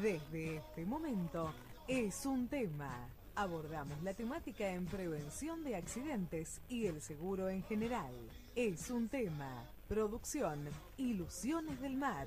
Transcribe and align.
Desde 0.00 0.56
este 0.56 0.84
momento 0.84 1.54
es 1.86 2.26
un 2.26 2.48
tema. 2.48 3.08
Abordamos 3.36 4.02
la 4.02 4.12
temática 4.12 4.68
en 4.68 4.86
prevención 4.86 5.62
de 5.62 5.76
accidentes 5.76 6.60
y 6.68 6.86
el 6.86 7.00
seguro 7.00 7.48
en 7.48 7.62
general. 7.62 8.12
Es 8.56 8.90
un 8.90 9.08
tema. 9.08 9.48
Producción, 9.88 10.68
Ilusiones 10.96 11.80
del 11.80 11.96
Mar, 11.96 12.26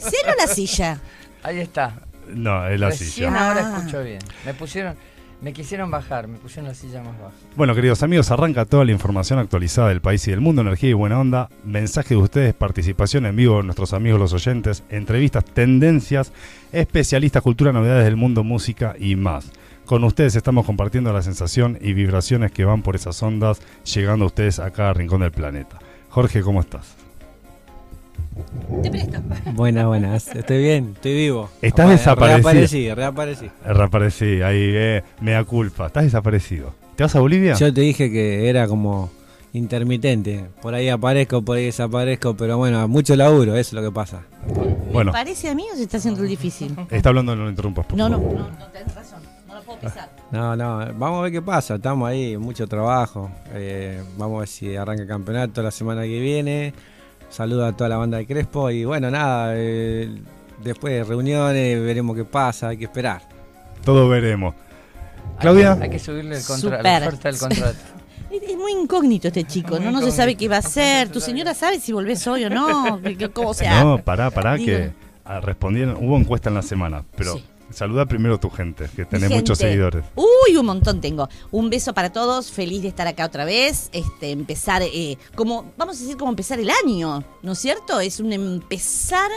Cero 0.00 0.34
la 0.38 0.46
silla. 0.46 0.98
Ahí 1.42 1.58
está. 1.60 2.00
No, 2.34 2.66
es 2.66 2.78
la 2.80 2.88
Recién 2.90 3.10
silla. 3.10 3.48
ahora 3.48 3.72
Ah. 3.74 3.78
escucho 3.78 4.02
bien. 4.02 4.18
Me 4.44 4.54
pusieron, 4.54 4.94
me 5.40 5.52
quisieron 5.52 5.90
bajar, 5.90 6.28
me 6.28 6.38
pusieron 6.38 6.68
la 6.68 6.74
silla 6.74 7.02
más 7.02 7.18
baja. 7.18 7.34
Bueno, 7.56 7.74
queridos 7.74 8.02
amigos, 8.02 8.30
arranca 8.30 8.64
toda 8.66 8.84
la 8.84 8.92
información 8.92 9.38
actualizada 9.38 9.88
del 9.88 10.00
país 10.00 10.26
y 10.28 10.30
del 10.30 10.40
mundo, 10.40 10.62
energía 10.62 10.90
y 10.90 10.92
buena 10.92 11.18
onda, 11.18 11.48
mensaje 11.64 12.14
de 12.14 12.20
ustedes, 12.20 12.54
participación 12.54 13.26
en 13.26 13.34
vivo 13.36 13.56
de 13.58 13.64
nuestros 13.64 13.92
amigos 13.94 14.20
los 14.20 14.32
oyentes, 14.32 14.84
entrevistas, 14.90 15.44
tendencias, 15.44 16.32
especialistas, 16.72 17.42
cultura, 17.42 17.72
novedades 17.72 18.04
del 18.04 18.16
mundo, 18.16 18.44
música 18.44 18.94
y 18.98 19.16
más. 19.16 19.50
Con 19.86 20.04
ustedes 20.04 20.36
estamos 20.36 20.66
compartiendo 20.66 21.12
la 21.12 21.22
sensación 21.22 21.76
y 21.80 21.94
vibraciones 21.94 22.52
que 22.52 22.64
van 22.64 22.82
por 22.82 22.94
esas 22.94 23.20
ondas, 23.24 23.60
llegando 23.92 24.24
a 24.24 24.28
ustedes 24.28 24.60
a 24.60 24.70
cada 24.70 24.92
rincón 24.92 25.22
del 25.22 25.32
planeta. 25.32 25.78
Jorge, 26.10 26.42
¿cómo 26.42 26.60
estás? 26.60 26.94
Te 28.82 28.90
presto. 28.90 29.18
Buenas, 29.54 29.86
buenas. 29.86 30.28
Estoy 30.34 30.58
bien, 30.62 30.92
estoy 30.94 31.14
vivo. 31.14 31.50
Estás 31.60 31.84
Apa- 31.84 31.92
desaparecido. 31.92 32.42
Reaparecí, 32.42 32.94
reaparecí. 32.94 33.50
Reaparecí, 33.64 34.42
ahí, 34.42 34.58
eh, 34.74 35.02
mea 35.20 35.44
culpa. 35.44 35.86
Estás 35.88 36.04
desaparecido. 36.04 36.72
¿Te 36.96 37.02
vas 37.02 37.14
a 37.16 37.20
Bolivia? 37.20 37.54
Yo 37.54 37.72
te 37.72 37.80
dije 37.80 38.10
que 38.10 38.48
era 38.48 38.66
como 38.68 39.10
intermitente. 39.52 40.44
Por 40.62 40.74
ahí 40.74 40.88
aparezco, 40.88 41.42
por 41.42 41.56
ahí 41.56 41.66
desaparezco, 41.66 42.36
pero 42.36 42.56
bueno, 42.58 42.86
mucho 42.88 43.16
laburo, 43.16 43.56
eso 43.56 43.70
es 43.76 43.82
lo 43.82 43.82
que 43.82 43.92
pasa. 43.94 44.22
Bueno, 44.92 45.10
¿Parece 45.12 45.48
a 45.48 45.54
mí 45.54 45.64
o 45.72 45.76
se 45.76 45.82
está 45.82 45.96
haciendo 45.96 46.22
difícil? 46.22 46.74
está 46.90 47.08
hablando, 47.10 47.34
no 47.36 47.44
lo 47.44 47.50
interrumpas. 47.50 47.86
por 47.86 47.98
No, 47.98 48.08
no, 48.08 48.18
no, 48.18 48.48
no 48.48 48.66
tenés 48.72 48.94
razón. 48.94 49.20
No 49.48 49.54
lo 49.56 49.62
puedo 49.62 49.80
pisar. 49.80 50.08
No, 50.30 50.54
no, 50.56 50.78
vamos 50.96 51.18
a 51.18 51.22
ver 51.22 51.32
qué 51.32 51.42
pasa. 51.42 51.74
Estamos 51.74 52.08
ahí, 52.08 52.36
mucho 52.36 52.66
trabajo. 52.68 53.30
Eh, 53.52 54.00
vamos 54.16 54.36
a 54.36 54.40
ver 54.40 54.48
si 54.48 54.76
arranca 54.76 55.02
el 55.02 55.08
campeonato 55.08 55.62
la 55.62 55.70
semana 55.72 56.02
que 56.02 56.20
viene. 56.20 56.72
Saludo 57.30 57.64
a 57.66 57.72
toda 57.72 57.88
la 57.88 57.96
banda 57.96 58.18
de 58.18 58.26
Crespo 58.26 58.70
y 58.70 58.84
bueno, 58.84 59.10
nada, 59.10 59.52
eh, 59.54 60.10
después 60.62 60.92
de 60.92 61.04
reuniones 61.04 61.80
veremos 61.80 62.16
qué 62.16 62.24
pasa, 62.24 62.68
hay 62.68 62.76
que 62.76 62.84
esperar. 62.84 63.22
Todo 63.84 64.08
veremos. 64.08 64.54
Claudia. 65.38 65.72
Hay 65.72 65.78
que, 65.78 65.84
hay 65.84 65.90
que 65.90 65.98
subirle 65.98 66.36
el 66.36 66.44
contra, 66.44 66.82
la 66.82 66.98
oferta 66.98 67.30
del 67.30 67.38
contrato. 67.38 67.78
Es, 68.30 68.56
muy 68.56 68.70
incógnito 68.72 69.26
este 69.26 69.42
chico, 69.42 69.74
Muy 69.74 69.86
¿no? 69.86 69.90
No 69.90 70.02
se 70.02 70.12
sabe 70.12 70.36
qué 70.36 70.46
va 70.46 70.56
a 70.56 70.58
hacer. 70.60 71.08
¿Tu 71.08 71.18
señora 71.20 71.52
sabe 71.52 71.80
si 71.80 71.90
volvés 71.92 72.24
hoy 72.28 72.44
o 72.44 72.50
no? 72.50 73.00
¿Qué- 73.02 73.16
qué- 73.18 73.28
¿Cómo 73.28 73.54
se 73.54 73.66
hace? 73.66 73.84
No, 73.84 73.98
pará, 73.98 74.30
pará, 74.30 74.54
Digo. 74.54 74.66
que 74.66 74.92
ah, 75.24 75.40
respondieron, 75.40 75.96
hubo 76.00 76.16
encuesta 76.16 76.48
en 76.48 76.54
la 76.54 76.62
semana, 76.62 77.02
pero 77.16 77.34
Sí. 77.34 77.44
Saluda 77.72 78.06
primero 78.06 78.34
a 78.34 78.40
tu 78.40 78.50
gente, 78.50 78.88
que 78.94 79.04
tenés 79.04 79.28
Gente. 79.28 79.34
muchos 79.36 79.58
seguidores. 79.58 80.04
Uy, 80.14 80.56
un 80.56 80.66
montón 80.66 81.00
tengo. 81.00 81.28
Un 81.50 81.70
beso 81.70 81.94
para 81.94 82.12
todos, 82.12 82.50
feliz 82.50 82.82
de 82.82 82.88
estar 82.88 83.06
acá 83.06 83.24
otra 83.26 83.44
vez. 83.44 83.90
Este, 83.92 84.30
empezar, 84.30 84.82
eh, 84.82 85.18
como, 85.34 85.72
vamos 85.76 85.96
a 85.98 86.00
decir, 86.00 86.16
como 86.16 86.30
empezar 86.30 86.58
el 86.60 86.70
año, 86.84 87.24
¿no 87.42 87.52
es 87.52 87.58
cierto? 87.58 88.00
Es 88.00 88.20
un 88.20 88.32
empezar, 88.32 89.30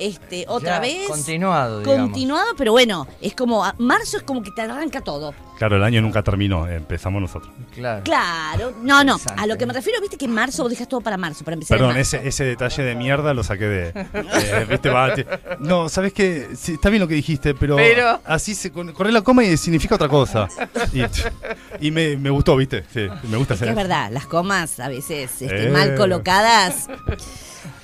este, 0.00 0.44
otra 0.48 0.76
Ya, 0.76 0.80
vez. 0.80 1.06
Continuado, 1.08 1.80
digamos. 1.80 2.08
Continuado, 2.10 2.54
pero 2.56 2.72
bueno, 2.72 3.06
es 3.20 3.34
como, 3.34 3.64
marzo 3.78 4.16
es 4.16 4.22
como 4.24 4.42
que 4.42 4.50
te 4.50 4.62
arranca 4.62 5.00
todo. 5.02 5.32
Claro, 5.58 5.76
el 5.76 5.84
año 5.84 6.00
nunca 6.00 6.22
terminó, 6.22 6.66
empezamos 6.66 7.20
nosotros. 7.20 7.52
Claro. 7.74 8.02
Claro, 8.02 8.72
no, 8.82 9.04
no, 9.04 9.18
a 9.36 9.46
lo 9.46 9.58
que 9.58 9.66
me 9.66 9.74
refiero, 9.74 10.00
viste 10.00 10.16
que 10.16 10.24
en 10.24 10.32
marzo 10.32 10.62
vos 10.62 10.70
dejas 10.70 10.88
todo 10.88 11.02
para 11.02 11.18
marzo, 11.18 11.44
para 11.44 11.52
empezar 11.54 11.76
Perdón, 11.76 11.98
ese, 11.98 12.26
ese 12.26 12.44
detalle 12.44 12.82
de 12.82 12.94
mierda 12.94 13.34
lo 13.34 13.44
saqué 13.44 13.66
de... 13.66 13.88
eh, 14.14 14.66
¿viste? 14.70 14.88
Va, 14.88 15.14
te- 15.14 15.26
no, 15.58 15.90
¿sabes? 15.90 16.14
Sí, 16.58 16.72
está 16.72 16.88
bien 16.88 17.00
lo 17.02 17.06
que 17.08 17.14
dijiste, 17.14 17.54
pero, 17.54 17.76
Pero- 17.76 18.20
así 18.24 18.54
se 18.54 18.72
corre 18.72 19.12
la 19.12 19.20
coma 19.20 19.44
y 19.44 19.56
significa 19.58 19.96
otra 19.96 20.08
cosa. 20.08 20.48
Y, 20.94 21.86
y 21.86 21.90
me, 21.90 22.16
me 22.16 22.30
gustó, 22.30 22.56
¿viste? 22.56 22.84
Sí, 22.92 23.06
me 23.28 23.36
gusta 23.36 23.52
Es 23.54 23.60
que 23.60 23.64
hacer 23.64 23.68
es 23.68 23.74
verdad, 23.76 24.10
las 24.10 24.26
comas 24.26 24.80
a 24.80 24.88
veces 24.88 25.30
este, 25.42 25.66
Eh. 25.66 25.70
mal 25.70 25.94
colocadas. 25.94 26.88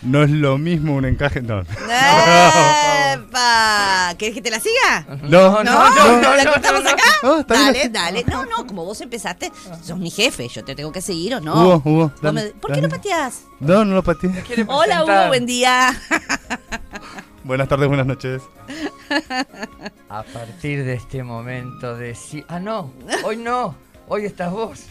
No 0.02 0.22
es 0.22 0.30
lo 0.30 0.58
mismo 0.58 0.94
un 0.94 1.04
encaje... 1.04 1.42
No, 1.42 1.60
¡Epa! 3.12 4.14
¿Querés 4.18 4.34
que 4.34 4.42
te 4.42 4.50
la 4.50 4.60
siga? 4.60 5.06
no, 5.22 5.62
No, 5.62 5.64
no, 5.64 6.36
¿La 6.36 6.44
no, 6.44 6.52
cortamos 6.52 6.84
no, 6.84 6.90
acá? 6.90 7.02
no, 7.22 7.40
está 7.40 7.70
bien 7.72 7.92
dale, 7.92 8.22
dale. 8.22 8.24
No, 8.26 8.44
no, 8.46 8.66
como 8.66 8.84
vos 8.84 9.00
empezaste, 9.00 9.50
sos 9.82 9.98
mi 9.98 10.10
jefe, 10.10 10.48
yo 10.48 10.64
te 10.64 10.74
tengo 10.74 10.92
que 10.92 11.00
seguir 11.00 11.34
o 11.34 11.40
no. 11.40 11.54
Hugo, 11.54 11.82
Hugo, 11.84 12.12
¿Por 12.60 12.72
qué 12.72 12.80
no 12.80 12.88
pateás? 12.88 13.42
No, 13.60 13.84
no 13.84 13.94
lo 13.94 14.02
pateé. 14.02 14.30
¿Quiere 14.42 14.64
Hola? 14.68 15.04
Hugo, 15.04 15.28
buen 15.28 15.46
día. 15.46 15.94
Buenas 17.44 17.68
tardes, 17.68 17.86
buenas 17.86 18.06
noches. 18.06 18.42
A 20.08 20.22
partir 20.24 20.84
de 20.84 20.94
este 20.94 21.22
momento 21.22 21.96
de 21.96 22.14
sí. 22.16 22.44
Ah, 22.48 22.58
no, 22.58 22.92
hoy 23.24 23.36
no. 23.36 23.76
Hoy 24.08 24.24
estás 24.24 24.52
vos. 24.52 24.86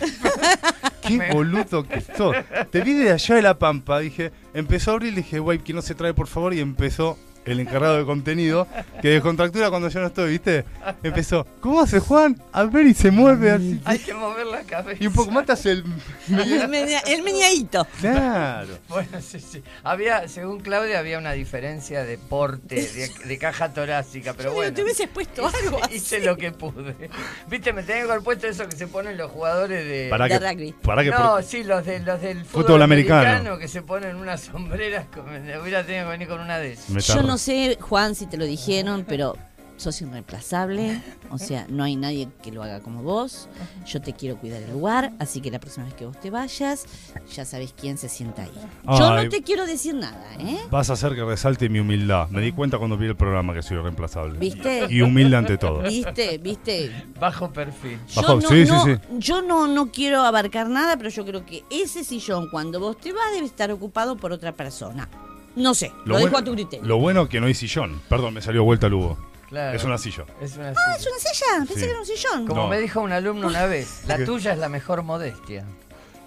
Qué 1.02 1.32
boludo 1.32 1.88
que 1.88 2.02
sos. 2.02 2.36
Te 2.72 2.82
vi 2.82 2.94
de 2.94 3.12
allá 3.12 3.36
de 3.36 3.42
la 3.42 3.58
pampa, 3.58 4.00
dije, 4.00 4.32
empezó 4.54 4.92
a 4.92 4.94
abrir 4.96 5.14
dije, 5.14 5.40
güey, 5.40 5.60
que 5.60 5.74
no 5.74 5.82
se 5.82 5.96
trae 5.96 6.14
por 6.14 6.28
favor, 6.28 6.54
y 6.54 6.60
empezó 6.60 7.18
el 7.46 7.60
encargado 7.60 7.98
de 7.98 8.06
contenido, 8.06 8.68
que 9.02 9.10
descontractura 9.10 9.70
cuando 9.70 9.88
yo 9.90 10.00
no 10.00 10.08
estoy, 10.08 10.32
¿viste? 10.32 10.66
Empezó, 11.04 11.46
¿cómo 11.62 11.82
hace 11.82 12.00
Juan? 12.00 12.42
A 12.52 12.64
ver 12.64 12.86
y 12.88 12.94
se 12.94 13.12
mueve 13.12 13.52
así. 13.52 13.80
Hay 13.86 14.00
que 14.00 14.14
mover 14.14 14.46
la 14.48 14.62
cabeza. 14.64 15.04
Y 15.04 15.08
un 15.08 15.14
poco 15.14 15.32
más 15.32 15.46
te 15.46 15.52
hace 15.54 15.72
el... 15.72 15.84
El 16.30 16.68
meña- 16.70 17.02
el 17.08 17.22
meñadito. 17.24 17.86
Claro. 18.02 18.78
Bueno, 18.90 19.22
sí, 19.22 19.40
sí. 19.40 19.64
Había, 19.84 20.28
según 20.28 20.60
Claudia, 20.60 21.00
había 21.00 21.18
una 21.20 21.34
diferencia 21.34 22.04
de 22.04 22.18
porte, 22.18 22.76
de, 22.76 23.12
de 23.26 23.38
caja 23.38 23.74
torácica, 23.74 24.34
pero 24.34 24.46
Yo 24.46 24.50
digo, 24.50 24.56
bueno. 24.62 24.74
te 24.76 24.84
hubieses 24.84 25.08
puesto 25.10 25.48
algo 25.64 25.84
así. 25.84 25.96
Hice 25.96 26.20
lo 26.22 26.38
que 26.38 26.52
pude. 26.52 26.96
Viste, 27.50 27.74
me 27.74 27.84
tenía 27.84 28.04
que 28.06 28.12
haber 28.12 28.24
puesto 28.24 28.48
eso 28.48 28.68
que 28.68 28.76
se 28.76 28.88
ponen 28.88 29.18
los 29.18 29.32
jugadores 29.32 29.86
de. 29.86 30.08
Para 30.10 30.26
De 30.28 30.40
que, 30.40 30.50
rugby. 30.50 30.72
para 30.82 31.04
que 31.04 31.12
no, 31.12 31.42
sí, 31.42 31.64
los, 31.64 31.86
de, 31.86 32.00
los 32.00 32.22
del 32.22 32.44
fútbol, 32.46 32.64
Fútbol 32.66 32.82
americano. 32.82 33.58
que 33.58 33.68
se 33.68 33.82
ponen 33.82 34.16
unas 34.16 34.42
sombreras. 34.42 35.06
Con, 35.14 35.26
hubiera 35.62 35.86
tenido 35.86 36.06
que 36.06 36.12
venir 36.12 36.28
con 36.28 36.40
una 36.42 36.58
de 36.58 36.74
esas. 36.74 36.90
me 36.90 37.00
Yo 37.02 37.14
tardo. 37.14 37.28
No 37.36 37.40
sé, 37.40 37.78
Juan, 37.82 38.16
si 38.16 38.28
te 38.28 38.38
lo 38.38 38.46
dijeron, 38.46 39.04
pero 39.06 39.36
sos 39.76 40.02
irreemplazable. 40.02 41.02
O 41.32 41.38
sea, 41.38 41.66
no 41.68 41.84
hay 41.84 41.98
nadie 41.98 42.30
que 42.42 42.50
lo 42.50 42.64
haga 42.64 42.80
como 42.80 43.04
vos. 43.04 43.50
Yo 43.86 44.02
te 44.02 44.14
quiero 44.14 44.38
cuidar 44.38 44.62
el 44.62 44.72
lugar, 44.72 45.12
así 45.20 45.42
que 45.42 45.52
la 45.52 45.60
próxima 45.60 45.84
vez 45.84 45.96
que 45.96 46.06
vos 46.06 46.18
te 46.22 46.30
vayas, 46.30 46.86
ya 47.36 47.44
sabes 47.44 47.74
quién 47.78 47.98
se 47.98 48.08
sienta 48.08 48.44
ahí. 48.44 48.52
Yo 48.86 49.12
Ay. 49.12 49.26
no 49.26 49.30
te 49.30 49.42
quiero 49.42 49.66
decir 49.66 49.96
nada, 49.96 50.24
¿eh? 50.40 50.60
Vas 50.72 50.90
a 50.90 50.94
hacer 50.94 51.14
que 51.14 51.26
resalte 51.26 51.68
mi 51.68 51.80
humildad. 51.80 52.30
Me 52.30 52.40
di 52.40 52.54
cuenta 52.54 52.78
cuando 52.78 52.96
vi 52.98 53.08
el 53.08 53.18
programa 53.18 53.54
que 53.54 53.62
soy 53.62 53.80
irreemplazable. 53.80 54.40
¿Viste? 54.40 54.88
Y 54.90 55.02
humilde 55.02 55.36
ante 55.36 55.58
todo. 55.58 55.82
¿Viste? 55.82 56.38
¿Viste? 56.38 56.90
Bajo 57.20 57.52
perfil. 57.52 58.00
Yo, 58.08 58.22
Bajo- 58.22 58.36
no, 58.36 58.48
sí, 58.48 58.66
sí, 58.66 58.72
no- 58.72 58.86
sí. 58.86 58.92
yo 59.20 59.42
no, 59.42 59.68
no 59.68 59.92
quiero 59.92 60.22
abarcar 60.22 60.70
nada, 60.70 60.96
pero 60.96 61.10
yo 61.10 61.26
creo 61.26 61.46
que 61.46 61.66
ese 61.70 62.06
sillón, 62.06 62.50
cuando 62.50 62.80
vos 62.80 62.98
te 62.98 63.12
vas, 63.12 63.34
debe 63.34 63.46
estar 63.46 63.70
ocupado 63.72 64.16
por 64.16 64.32
otra 64.32 64.54
persona. 64.54 65.10
No 65.56 65.74
sé, 65.74 65.92
lo, 66.06 66.16
dejo 66.18 66.30
bueno- 66.30 66.38
a 66.40 66.44
tu 66.44 66.52
criterio. 66.54 66.86
Lo 66.86 66.98
bueno 66.98 67.30
que 67.30 67.40
no 67.40 67.48
hay 67.48 67.54
sillón. 67.54 68.02
Perdón, 68.10 68.34
me 68.34 68.42
salió 68.42 68.64
vuelta 68.64 68.88
el 68.88 68.94
Hugo. 68.96 69.18
Claro. 69.50 69.78
Es 69.78 69.84
una 69.84 69.98
silla. 69.98 70.26
Es 70.42 70.58
una 70.58 70.70
Ah, 70.70 70.96
es 70.98 71.08
una 71.08 71.18
silla. 71.20 71.46
Pensé 71.60 71.74
Sí. 71.76 71.80
que 71.82 71.90
era 71.92 72.00
un 72.00 72.06
sillón. 72.06 72.48
Como 72.48 72.64
No. 72.64 72.68
me 72.68 72.80
dijo 72.80 73.00
un 73.02 73.12
alumno 73.12 73.48
una 73.48 73.66
vez, 73.68 74.04
la 74.08 74.18
¿Qué? 74.18 74.26
tuya 74.26 74.54
es 74.54 74.60
la 74.60 74.70
mejor 74.70 75.04
modestia. 75.04 75.64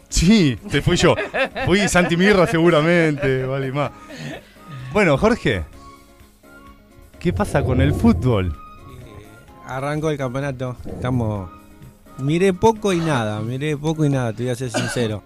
Sí, 0.09 0.57
te 0.71 0.81
fui 0.81 0.97
yo. 0.97 1.15
Fui 1.67 1.87
Santi 1.89 2.17
Mirra 2.17 2.47
seguramente, 2.47 3.45
vale 3.45 3.71
más. 3.73 3.91
Bueno, 4.93 5.19
Jorge, 5.19 5.65
¿qué 7.19 7.33
pasa 7.35 7.63
con 7.63 7.81
el 7.83 7.93
fútbol? 7.93 8.57
Arrancó 9.67 10.11
el 10.11 10.17
campeonato, 10.17 10.77
estamos... 10.87 11.51
Miré 12.19 12.53
poco 12.55 12.93
y 12.93 12.99
nada, 12.99 13.41
miré 13.41 13.77
poco 13.77 14.05
y 14.05 14.09
nada, 14.09 14.33
te 14.33 14.43
voy 14.45 14.51
a 14.53 14.57
ser 14.57 14.71
sincero. 14.71 15.23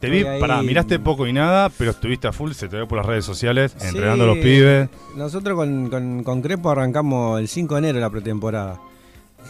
Te 0.00 0.08
vi, 0.10 0.22
ahí- 0.24 0.38
pará, 0.40 0.62
miraste 0.62 0.98
poco 1.00 1.26
y 1.26 1.32
nada, 1.32 1.70
pero 1.76 1.90
estuviste 1.90 2.28
a 2.28 2.32
full, 2.32 2.52
se 2.52 2.68
te 2.68 2.76
ve 2.76 2.86
por 2.86 2.98
las 2.98 3.06
redes 3.06 3.24
sociales, 3.24 3.74
Sí. 3.76 3.88
entrenando 3.88 4.24
a 4.24 4.26
los 4.28 4.38
pibes. 4.38 4.88
Nosotros 5.16 5.56
con, 5.56 5.90
con, 5.90 6.22
con 6.22 6.40
Crepo 6.42 6.70
arrancamos 6.70 7.40
el 7.40 7.48
5 7.48 7.74
de 7.74 7.78
enero 7.80 7.98
la 8.00 8.10
pretemporada. 8.10 8.80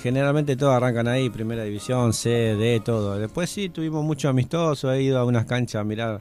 generalmente 0.02 0.56
todos 0.56 0.74
arrancan 0.74 1.08
ahí, 1.08 1.28
primera 1.28 1.64
división, 1.64 2.12
C, 2.12 2.28
D, 2.54 2.80
todo. 2.84 3.18
Después 3.18 3.50
sí, 3.50 3.68
tuvimos 3.68 4.04
mucho 4.04 4.28
amistoso, 4.28 4.92
he 4.92 5.02
ido 5.02 5.18
a 5.18 5.24
unas 5.24 5.44
canchas 5.44 5.80
a 5.80 5.84
mirar 5.84 6.20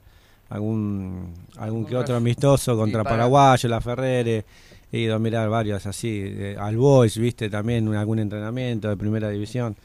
algún, 0.50 1.32
algún 1.58 1.84
que 1.86 1.94
otro 1.96 2.16
amistoso 2.16 2.76
contra 2.76 3.04
para- 3.04 3.16
Paraguayo, 3.16 3.68
la 3.68 3.80
Ferrere. 3.80 4.44
He 4.90 4.98
ido 5.00 5.14
a 5.14 5.18
mirar 5.18 5.48
varios 5.50 5.86
así, 5.86 6.22
eh, 6.24 6.56
al 6.58 6.76
Boys, 6.76 7.18
viste, 7.18 7.48
también 7.50 7.86
un- 7.86 7.94
algún 7.94 8.18
entrenamiento 8.18 8.88
de 8.88 8.96
primera 8.96 9.28
división. 9.28 9.76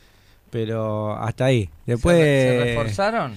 Pero 0.50 1.14
hasta 1.16 1.46
ahí. 1.46 1.70
Después. 1.86 2.18
¿Se, 2.18 2.24
se 2.24 2.64
reforzaron? 2.64 3.34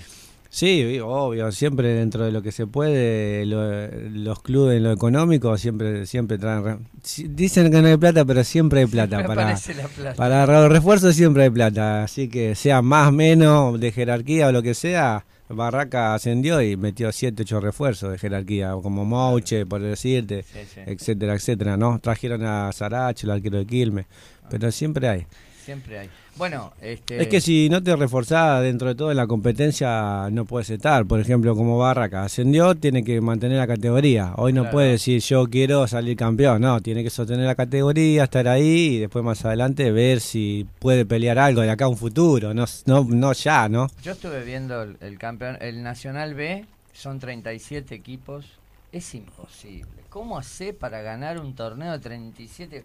Sí, 0.59 0.99
obvio, 1.01 1.53
siempre 1.53 1.89
dentro 1.89 2.25
de 2.25 2.33
lo 2.33 2.41
que 2.41 2.51
se 2.51 2.67
puede, 2.67 3.45
lo- 3.45 3.89
los 4.09 4.41
clubes 4.43 4.79
en 4.79 4.85
lo 4.85 4.93
económico 4.93 5.55
siempre 5.59 6.07
siempre 6.07 6.39
traen... 6.39 6.89
Dicen 7.29 7.71
que 7.71 7.83
no 7.83 7.89
hay 7.89 7.99
plata, 7.99 8.25
pero 8.25 8.43
siempre 8.43 8.81
hay 8.81 8.87
plata. 8.87 9.17
Siempre 9.27 9.35
para, 9.35 9.51
la 9.53 9.89
plata. 10.15 10.17
para 10.17 10.47
los 10.63 10.73
refuerzos 10.73 11.15
siempre 11.15 11.43
hay 11.43 11.51
plata, 11.51 12.05
así 12.05 12.29
que 12.29 12.55
sea 12.55 12.81
más, 12.81 13.13
menos, 13.13 13.79
de 13.79 13.93
jerarquía 13.93 14.49
o 14.49 14.53
lo 14.53 14.63
que 14.63 14.73
sea, 14.73 15.27
Barraca 15.51 16.15
ascendió 16.15 16.63
y 16.63 16.75
metió 16.79 17.13
7, 17.13 17.43
8 17.43 17.61
refuerzos 17.61 18.11
de 18.13 18.17
jerarquía, 18.17 18.73
como 18.83 19.05
Mouche, 19.05 19.67
por 19.67 19.83
decirte, 19.83 20.43
Sí, 20.43 20.61
sí. 20.75 20.81
etcétera, 20.87 21.35
etcétera, 21.35 21.77
¿no? 21.77 21.99
Trajeron 21.99 22.43
a 22.47 22.73
Saracho, 22.73 23.27
el 23.27 23.33
arquero 23.33 23.59
de 23.59 23.67
Quilmes, 23.67 24.07
pero 24.49 24.73
siempre 24.73 25.07
hay. 25.07 25.27
Siempre 25.67 25.99
hay. 25.99 26.09
Bueno, 26.37 26.73
este... 26.83 27.23
Es 27.23 27.29
que 27.29 27.41
si 27.41 27.69
no 27.71 27.83
te 27.83 27.97
reforzás 27.97 28.63
dentro 28.63 28.89
de 28.89 28.95
todo 28.95 29.11
en 29.11 29.17
la 29.17 29.27
competencia, 29.27 30.29
no 30.31 30.45
puedes 30.45 30.69
estar. 30.71 31.07
Por 31.07 31.19
ejemplo, 31.21 31.55
como 31.57 31.79
Barraca 31.79 32.25
ascendió, 32.25 32.75
tiene 32.75 33.03
que 33.05 33.21
mantener 33.21 33.59
la 33.59 33.67
categoría. 33.67 34.33
Hoy 34.37 34.53
no 34.53 34.63
Claro. 34.63 34.73
puede 34.75 34.91
decir 34.93 35.21
yo 35.23 35.47
quiero 35.49 35.87
salir 35.87 36.17
campeón. 36.17 36.61
No, 36.61 36.81
tiene 36.83 37.03
que 37.03 37.11
sostener 37.11 37.47
la 37.47 37.55
categoría, 37.55 38.25
estar 38.25 38.47
ahí 38.49 38.97
y 38.97 38.99
después 38.99 39.25
más 39.25 39.45
adelante 39.45 39.91
ver 39.93 40.21
si 40.21 40.67
puede 40.79 41.07
pelear 41.07 41.39
algo 41.39 41.63
de 41.63 41.71
acá 41.71 41.87
a 41.87 41.89
un 41.89 41.97
futuro. 41.97 42.53
No, 42.53 42.65
no, 42.85 43.05
no 43.09 43.33
ya, 43.33 43.69
¿no? 43.69 43.87
Yo 44.03 44.13
estuve 44.13 44.45
viendo 44.45 44.83
el, 44.83 44.97
el 45.01 45.19
campeón, 45.19 45.57
el 45.61 45.83
Nacional 45.83 46.35
B, 46.35 46.67
son 46.93 47.19
37 47.19 47.95
equipos, 47.95 48.45
es 48.93 49.15
imposible. 49.15 49.87
¿Cómo 50.11 50.39
hace 50.39 50.73
para 50.73 51.01
ganar 51.03 51.41
un 51.41 51.55
torneo 51.55 51.93
de 51.93 51.99
37? 51.99 52.85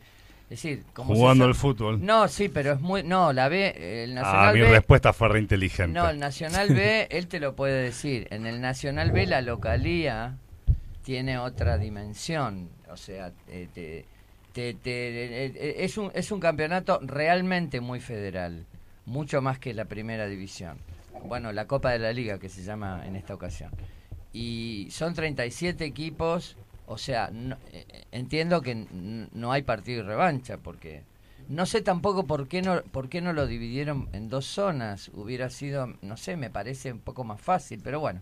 Es 0.51 0.61
decir, 0.61 0.83
como 0.93 1.15
Jugando 1.15 1.45
al 1.45 1.55
fútbol. 1.55 2.05
No, 2.05 2.27
sí, 2.27 2.49
pero 2.49 2.73
es 2.73 2.81
muy 2.81 3.03
no, 3.03 3.31
la 3.31 3.47
B, 3.47 4.03
el 4.03 4.17
ah, 4.17 4.21
Nacional 4.21 4.53
mi 4.53 4.59
B 4.59 4.69
respuesta 4.69 5.13
fue 5.13 5.29
re 5.29 5.39
inteligente. 5.39 5.97
No, 5.97 6.09
el 6.09 6.19
Nacional 6.19 6.67
B, 6.67 7.07
él 7.11 7.27
te 7.29 7.39
lo 7.39 7.55
puede 7.55 7.81
decir. 7.81 8.27
En 8.31 8.45
el 8.45 8.59
Nacional 8.59 9.13
B 9.13 9.27
la 9.27 9.41
localía 9.41 10.35
tiene 11.05 11.37
otra 11.37 11.77
dimensión. 11.77 12.67
O 12.91 12.97
sea, 12.97 13.31
eh, 13.47 13.69
te- 13.73 14.03
te- 14.51 14.73
te- 14.73 15.45
eh, 15.45 15.53
eh, 15.55 15.75
es, 15.77 15.97
un, 15.97 16.11
es 16.13 16.29
un 16.33 16.41
campeonato 16.41 16.99
realmente 17.01 17.79
muy 17.79 18.01
federal. 18.01 18.65
Mucho 19.05 19.41
más 19.41 19.57
que 19.57 19.73
la 19.73 19.85
primera 19.85 20.27
división. 20.27 20.79
Bueno, 21.23 21.53
la 21.53 21.65
Copa 21.65 21.91
de 21.91 21.99
la 21.99 22.11
Liga 22.11 22.39
que 22.39 22.49
se 22.49 22.61
llama 22.61 23.03
en 23.07 23.15
esta 23.15 23.33
ocasión. 23.33 23.71
Y 24.33 24.89
son 24.91 25.13
37 25.13 25.85
equipos. 25.85 26.57
O 26.91 26.97
sea, 26.97 27.29
no- 27.31 27.57
eh, 27.71 27.85
entiendo 28.11 28.61
que 28.61 28.75
no 29.33 29.51
hay 29.51 29.61
partido 29.61 30.03
y 30.03 30.05
revancha 30.05 30.57
porque 30.57 31.03
no 31.47 31.65
sé 31.65 31.81
tampoco 31.81 32.27
por 32.27 32.47
qué 32.47 32.61
no 32.61 32.81
por 32.91 33.07
qué 33.09 33.21
no 33.21 33.33
lo 33.33 33.47
dividieron 33.47 34.09
en 34.13 34.29
dos 34.29 34.45
zonas. 34.45 35.09
Hubiera 35.13 35.49
sido, 35.49 35.93
no 36.01 36.17
sé, 36.17 36.35
me 36.37 36.49
parece 36.49 36.91
un 36.91 36.99
poco 36.99 37.23
más 37.23 37.39
fácil, 37.41 37.79
pero 37.83 37.99
bueno. 37.99 38.21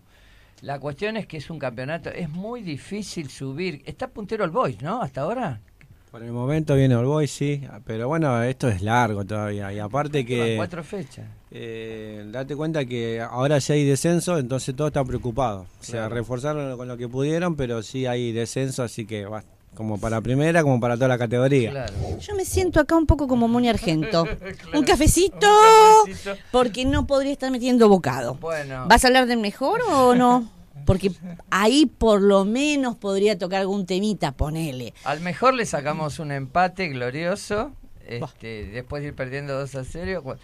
La 0.62 0.78
cuestión 0.78 1.16
es 1.16 1.26
que 1.26 1.38
es 1.38 1.50
un 1.50 1.58
campeonato, 1.58 2.10
es 2.10 2.28
muy 2.28 2.62
difícil 2.62 3.30
subir. 3.30 3.82
Está 3.86 4.08
puntero 4.08 4.44
el 4.44 4.50
Boys, 4.50 4.82
¿no? 4.82 5.02
Hasta 5.02 5.22
ahora. 5.22 5.60
Por 6.10 6.22
el 6.24 6.32
momento 6.32 6.74
viene 6.74 6.94
el 6.94 7.04
Boy, 7.04 7.28
sí, 7.28 7.62
pero 7.86 8.08
bueno, 8.08 8.42
esto 8.42 8.68
es 8.68 8.82
largo 8.82 9.24
todavía. 9.24 9.72
Y 9.72 9.78
aparte 9.78 10.26
que... 10.26 10.54
cuatro 10.56 10.82
fechas. 10.82 11.24
Eh, 11.52 12.24
date 12.32 12.56
cuenta 12.56 12.84
que 12.84 13.20
ahora 13.20 13.58
ya 13.58 13.74
hay 13.74 13.84
descenso, 13.84 14.36
entonces 14.38 14.74
todos 14.74 14.88
están 14.88 15.06
preocupados. 15.06 15.66
O 15.80 15.84
sea, 15.84 16.00
Claro. 16.02 16.14
reforzaron 16.16 16.76
con 16.76 16.88
lo 16.88 16.96
que 16.96 17.08
pudieron, 17.08 17.54
pero 17.54 17.82
sí 17.82 18.06
hay 18.06 18.32
descenso, 18.32 18.82
así 18.82 19.06
que 19.06 19.24
va, 19.26 19.44
como 19.76 20.00
para 20.00 20.20
primera, 20.20 20.62
como 20.64 20.80
para 20.80 20.96
toda 20.96 21.06
la 21.08 21.18
categoría. 21.18 21.70
Claro. 21.70 21.92
Yo 22.20 22.34
me 22.34 22.44
siento 22.44 22.80
acá 22.80 22.96
un 22.96 23.06
poco 23.06 23.28
como 23.28 23.46
Moni 23.46 23.68
Argento. 23.68 24.22
Un 24.74 24.82
cafecito, 24.84 25.46
Un 25.48 26.06
cafecito. 26.12 26.36
porque 26.50 26.84
no 26.84 27.06
podría 27.06 27.32
estar 27.32 27.50
metiendo 27.52 27.88
bocado. 27.88 28.34
Bueno, 28.40 28.86
¿Vas 28.88 29.04
a 29.04 29.08
hablar 29.08 29.26
del 29.26 29.38
mejor 29.38 29.80
o 29.88 30.14
no? 30.16 30.50
Porque 30.86 31.12
ahí 31.50 31.86
por 31.86 32.20
lo 32.22 32.44
menos 32.44 32.96
podría 32.96 33.38
tocar 33.38 33.60
algún 33.60 33.86
temita, 33.86 34.32
ponele. 34.32 34.94
al 35.04 35.20
mejor 35.20 35.54
le 35.54 35.66
sacamos 35.66 36.18
un 36.18 36.32
empate 36.32 36.88
glorioso. 36.88 37.72
Este, 38.06 38.64
después 38.66 39.02
de 39.02 39.08
ir 39.08 39.14
perdiendo 39.14 39.58
2 39.58 39.74
a 39.76 39.84
0. 39.84 40.36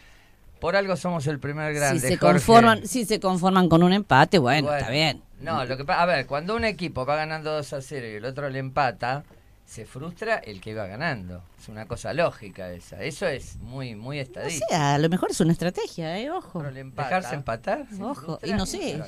Por 0.61 0.77
algo 0.77 0.97
somos 0.97 1.27
el 1.27 1.39
primer 1.41 1.75
grande. 1.75 2.01
si 2.01 2.07
se 2.09 2.17
Jorge. 2.17 2.33
conforman, 2.35 2.87
si 2.87 3.05
se 3.05 3.21
conforman 3.21 3.69
con 3.69 3.83
un 3.83 3.93
empate, 3.93 4.39
bueno, 4.39 4.69
Bueno, 4.69 4.79
está 4.79 4.91
bien. 4.91 5.23
No, 5.41 5.65
lo 5.65 5.77
que 5.77 5.85
pa- 5.85 6.01
a 6.01 6.07
ver, 6.07 6.27
cuando 6.27 6.57
un 6.57 6.65
equipo 6.65 7.05
va 7.05 7.17
ganando 7.17 7.53
2 7.53 7.73
a 7.75 7.83
0 7.83 8.07
y 8.07 8.15
el 8.15 8.25
otro 8.25 8.49
le 8.49 8.59
empata, 8.59 9.25
se 9.67 9.85
frustra 9.85 10.37
el 10.37 10.61
que 10.61 10.75
va 10.75 10.87
ganando. 10.87 11.43
Es 11.61 11.69
una 11.69 11.87
cosa 11.87 12.15
lógica 12.15 12.71
esa. 12.71 13.03
Eso 13.03 13.27
es 13.27 13.57
muy 13.57 13.97
muy 13.97 14.19
O 14.21 14.23
estadístico. 14.23 14.67
sea, 14.71 14.95
a 14.95 14.99
lo 14.99 15.09
mejor 15.11 15.31
es 15.33 15.41
una 15.41 15.53
estrategia, 15.53 16.19
eh, 16.21 16.31
ojo. 16.31 16.61
Otro 16.61 16.71
le 16.71 16.81
empata, 16.81 17.09
Dejarse 17.09 17.35
empatar. 17.35 17.85
Ojo, 18.01 18.39
y 18.45 18.53
no 18.53 18.65
sé. 18.65 19.03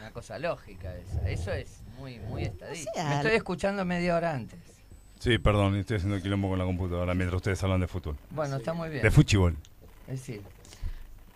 Una 0.00 0.10
cosa 0.12 0.38
lógica 0.38 0.94
esa. 0.96 1.28
Eso 1.28 1.52
es 1.52 1.80
muy 1.98 2.18
muy 2.18 2.44
estadístico. 2.44 2.92
sea, 2.94 3.08
Me 3.08 3.16
estoy 3.16 3.32
escuchando 3.32 3.84
media 3.84 4.16
hora 4.16 4.34
antes. 4.34 4.58
Sí, 5.18 5.38
perdón, 5.38 5.76
estoy 5.76 5.98
haciendo 5.98 6.20
quilombo 6.22 6.48
con 6.48 6.58
la 6.58 6.64
computadora 6.64 7.14
mientras 7.14 7.36
ustedes 7.36 7.62
hablan 7.62 7.80
de 7.80 7.86
fútbol. 7.86 8.16
Bueno, 8.30 8.56
está 8.56 8.72
muy 8.72 8.88
bien. 8.88 9.02
De 9.02 9.10
fútbol. 9.10 9.56
Es 10.08 10.20
decir, 10.20 10.42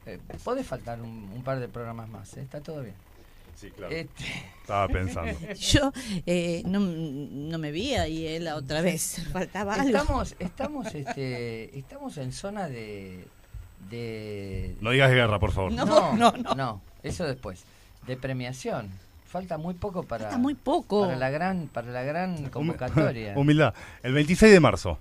eh, 0.07 0.19
puede 0.43 0.65
faltar 0.65 1.01
un, 1.01 1.31
un 1.35 1.45
par 1.45 1.61
de 1.61 1.69
programas 1.69 2.09
más, 2.09 2.35
¿eh? 2.37 2.41
está 2.43 2.61
todo 2.61 2.83
bien. 2.83 2.95
Sí, 3.57 3.71
claro. 3.71 3.95
Este, 3.95 4.25
Estaba 4.61 4.89
pensando. 4.89 5.39
Yo 5.55 5.93
eh, 6.27 6.63
no, 6.65 6.81
no 6.81 7.59
me 7.59 7.71
vi 7.71 7.95
ahí 7.95 8.27
eh, 8.27 8.41
la 8.41 8.57
otra 8.57 8.81
vez. 8.81 9.23
Faltaba 9.33 9.75
algo. 9.75 9.97
estamos, 9.99 10.37
estamos, 10.39 10.95
este, 10.95 11.79
estamos 11.79 12.17
en 12.17 12.33
zona 12.33 12.69
de, 12.69 13.27
de 13.91 14.77
No 14.81 14.91
digas 14.91 15.11
guerra, 15.11 15.39
por 15.39 15.53
favor. 15.53 15.73
No. 15.73 16.17
no, 16.17 16.33
no. 16.57 16.83
eso 17.03 17.25
después. 17.27 17.65
De 18.07 18.17
premiación. 18.17 18.91
Falta 19.27 19.59
muy 19.59 19.75
poco 19.75 20.05
para, 20.05 20.25
Falta 20.25 20.39
muy 20.39 20.55
poco. 20.55 21.03
para 21.03 21.17
la 21.17 21.31
gran, 21.31 21.69
para 21.69 21.91
la 21.91 22.03
gran 22.03 22.49
convocatoria. 22.51 23.33
Humildad. 23.37 23.75
El 24.03 24.13
26 24.15 24.53
de 24.53 24.61
marzo. 24.61 24.99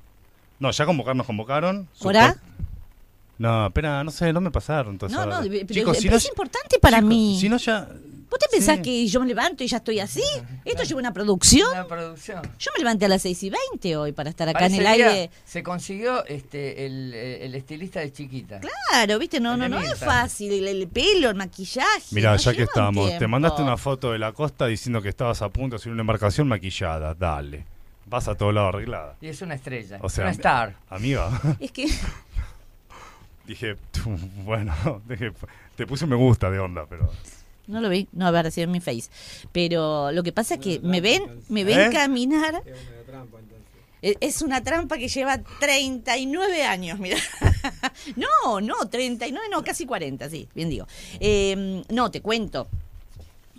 No, 0.59 0.71
ya 0.71 0.85
convocar 0.85 1.15
nos 1.15 1.25
convocaron. 1.27 1.87
¿Hora? 1.99 2.35
No, 3.37 3.67
espera, 3.67 4.03
no 4.03 4.11
sé, 4.11 4.31
no 4.31 4.41
me 4.41 4.51
pasaron. 4.51 4.93
Entonces, 4.93 5.17
No, 5.17 5.25
no, 5.25 5.41
pero, 5.41 5.65
Chicos, 5.67 5.97
si 5.97 6.03
pero 6.03 6.13
no, 6.13 6.17
es 6.17 6.27
importante 6.27 6.79
para 6.79 6.97
chicos, 6.97 7.09
mí. 7.09 7.37
Si 7.39 7.49
no, 7.49 7.57
ya. 7.57 7.87
¿Vos 8.33 8.39
te 8.39 8.47
pensás 8.49 8.77
Sí. 8.77 8.81
que 8.81 9.05
yo 9.07 9.19
me 9.19 9.27
levanto 9.27 9.63
y 9.63 9.67
ya 9.67 9.77
estoy 9.77 9.99
así? 9.99 10.23
Esto 10.65 10.81
lleva 10.81 10.99
una 11.01 11.13
producción. 11.13 11.69
Una 11.71 11.85
producción. 11.85 12.41
Yo 12.57 12.71
me 12.75 12.79
levanté 12.79 13.05
a 13.05 13.09
las 13.09 13.21
6 13.21 13.43
y 13.43 13.51
20 13.51 13.95
hoy 13.95 14.11
para 14.11 14.31
estar 14.31 14.49
acá 14.49 14.65
en 14.65 14.73
el 14.73 14.87
aire. 14.87 15.29
Se 15.45 15.61
consiguió 15.61 16.25
este 16.25 16.87
el, 16.87 17.13
eh, 17.13 17.45
el 17.45 17.53
estilista 17.53 17.99
de 17.99 18.11
chiquita. 18.11 18.59
Claro, 18.59 19.19
viste, 19.19 19.39
no, 19.39 19.53
El 19.53 19.59
no, 19.59 19.69
no 19.69 19.79
es 19.79 19.99
fácil. 19.99 20.51
El, 20.51 20.67
el 20.67 20.87
pelo, 20.87 21.29
el 21.29 21.35
maquillaje. 21.35 22.07
Mira, 22.09 22.31
no 22.31 22.37
ya 22.37 22.53
que 22.53 22.63
un 22.63 22.63
estamos, 22.63 23.05
te 23.05 23.17
tiempo. 23.19 23.27
mandaste 23.27 23.61
una 23.61 23.77
foto 23.77 24.11
de 24.11 24.17
la 24.17 24.31
costa 24.31 24.65
diciendo 24.65 24.99
que 24.99 25.09
estabas 25.09 25.43
a 25.43 25.49
punto 25.49 25.75
de 25.75 25.79
subir 25.83 25.93
una 25.93 26.01
embarcación 26.01 26.47
maquillada. 26.47 27.13
Dale. 27.13 27.65
Vas 28.07 28.27
a 28.27 28.33
todo 28.33 28.51
lado 28.51 28.69
arreglada. 28.69 29.15
Y 29.21 29.27
es 29.27 29.43
una 29.43 29.53
estrella. 29.53 29.99
O 30.01 30.09
sea, 30.09 30.23
una 30.23 30.31
star. 30.31 30.75
Amiga, 30.89 31.39
Es 31.59 31.71
que 31.71 31.85
dije, 33.45 33.75
tú, 33.91 34.17
bueno, 34.43 34.73
dije, 35.07 35.31
te 35.75 35.85
puse 35.85 36.05
un 36.05 36.09
me 36.09 36.15
gusta 36.15 36.49
de 36.49 36.57
onda, 36.57 36.87
pero. 36.89 37.11
No 37.67 37.81
lo 37.81 37.89
vi, 37.89 38.07
no 38.11 38.27
haber 38.27 38.51
sido 38.51 38.65
en 38.65 38.71
mi 38.71 38.79
face. 38.81 39.09
Pero 39.51 40.11
lo 40.11 40.23
que 40.23 40.31
pasa 40.31 40.55
es 40.55 40.59
que 40.59 40.79
me 40.81 41.01
ven, 41.01 41.23
me 41.49 41.63
ven 41.63 41.79
¿Eh? 41.79 41.89
caminar. 41.93 42.61
E- 44.01 44.17
Es 44.19 44.41
una 44.41 44.61
trampa 44.61 44.97
que 44.97 45.07
lleva 45.07 45.37
39 45.59 46.63
años, 46.63 46.99
mira. 46.99 47.17
No, 48.17 48.59
no, 48.59 48.75
39, 48.89 49.47
no, 49.49 49.63
casi 49.63 49.85
40, 49.85 50.29
sí, 50.29 50.47
bien 50.53 50.69
digo. 50.69 50.85
Eh, 51.19 51.83
no, 51.89 52.11
te 52.11 52.21
cuento. 52.21 52.67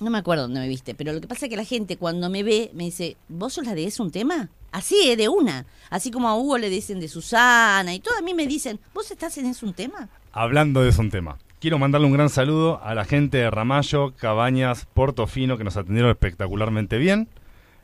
No 0.00 0.10
me 0.10 0.18
acuerdo 0.18 0.42
dónde 0.42 0.60
me 0.60 0.68
viste, 0.68 0.94
pero 0.94 1.12
lo 1.12 1.20
que 1.20 1.28
pasa 1.28 1.46
es 1.46 1.50
que 1.50 1.56
la 1.56 1.64
gente 1.64 1.96
cuando 1.96 2.28
me 2.28 2.42
ve 2.42 2.70
me 2.74 2.84
dice, 2.84 3.16
¿vos 3.28 3.54
sos 3.54 3.64
la 3.64 3.74
de 3.74 3.84
Es 3.84 4.00
un 4.00 4.10
tema? 4.10 4.50
Así, 4.72 4.96
eh, 5.10 5.16
de 5.16 5.28
una. 5.28 5.64
Así 5.88 6.10
como 6.10 6.28
a 6.28 6.36
Hugo 6.36 6.58
le 6.58 6.68
dicen 6.68 6.98
de 7.00 7.08
Susana 7.08 7.94
y 7.94 8.00
todo, 8.00 8.18
a 8.18 8.22
mí 8.22 8.34
me 8.34 8.46
dicen, 8.46 8.80
¿vos 8.92 9.10
estás 9.10 9.38
en 9.38 9.46
Es 9.46 9.62
un 9.62 9.72
tema? 9.72 10.08
Hablando 10.32 10.82
de 10.82 10.90
eso 10.90 11.00
un 11.00 11.10
tema. 11.10 11.38
Quiero 11.64 11.78
mandarle 11.78 12.06
un 12.06 12.12
gran 12.12 12.28
saludo 12.28 12.78
a 12.84 12.94
la 12.94 13.06
gente 13.06 13.38
de 13.38 13.50
Ramallo, 13.50 14.12
Cabañas, 14.16 14.86
Portofino, 14.92 15.56
que 15.56 15.64
nos 15.64 15.78
atendieron 15.78 16.10
espectacularmente 16.10 16.98
bien. 16.98 17.26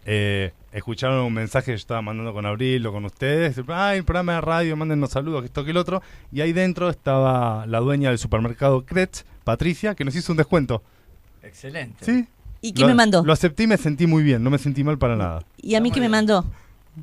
Eh, 0.04 0.52
escucharon 0.70 1.24
un 1.24 1.32
mensaje 1.32 1.64
que 1.64 1.70
yo 1.72 1.76
estaba 1.76 2.02
mandando 2.02 2.34
con 2.34 2.44
Abril 2.44 2.86
o 2.86 2.92
con 2.92 3.06
ustedes. 3.06 3.58
Ay, 3.68 4.02
programa 4.02 4.34
de 4.34 4.40
radio, 4.42 4.76
mándennos 4.76 5.08
saludos, 5.08 5.40
que 5.40 5.46
esto, 5.46 5.64
que 5.64 5.70
el 5.70 5.78
otro. 5.78 6.02
Y 6.30 6.42
ahí 6.42 6.52
dentro 6.52 6.90
estaba 6.90 7.64
la 7.66 7.80
dueña 7.80 8.10
del 8.10 8.18
supermercado 8.18 8.84
Kretz, 8.84 9.24
Patricia, 9.44 9.94
que 9.94 10.04
nos 10.04 10.14
hizo 10.14 10.30
un 10.30 10.36
descuento. 10.36 10.82
Excelente. 11.42 12.04
¿Sí? 12.04 12.28
¿Y 12.60 12.72
qué 12.74 12.82
Lo- 12.82 12.88
me 12.88 12.94
mandó? 12.94 13.24
Lo 13.24 13.32
acepté 13.32 13.62
y 13.62 13.66
me 13.66 13.78
sentí 13.78 14.06
muy 14.06 14.22
bien, 14.22 14.44
no 14.44 14.50
me 14.50 14.58
sentí 14.58 14.84
mal 14.84 14.98
para 14.98 15.16
nada. 15.16 15.42
¿Y 15.56 15.74
a 15.76 15.80
mí 15.80 15.90
qué 15.90 16.00
me 16.00 16.10
mandó? 16.10 16.44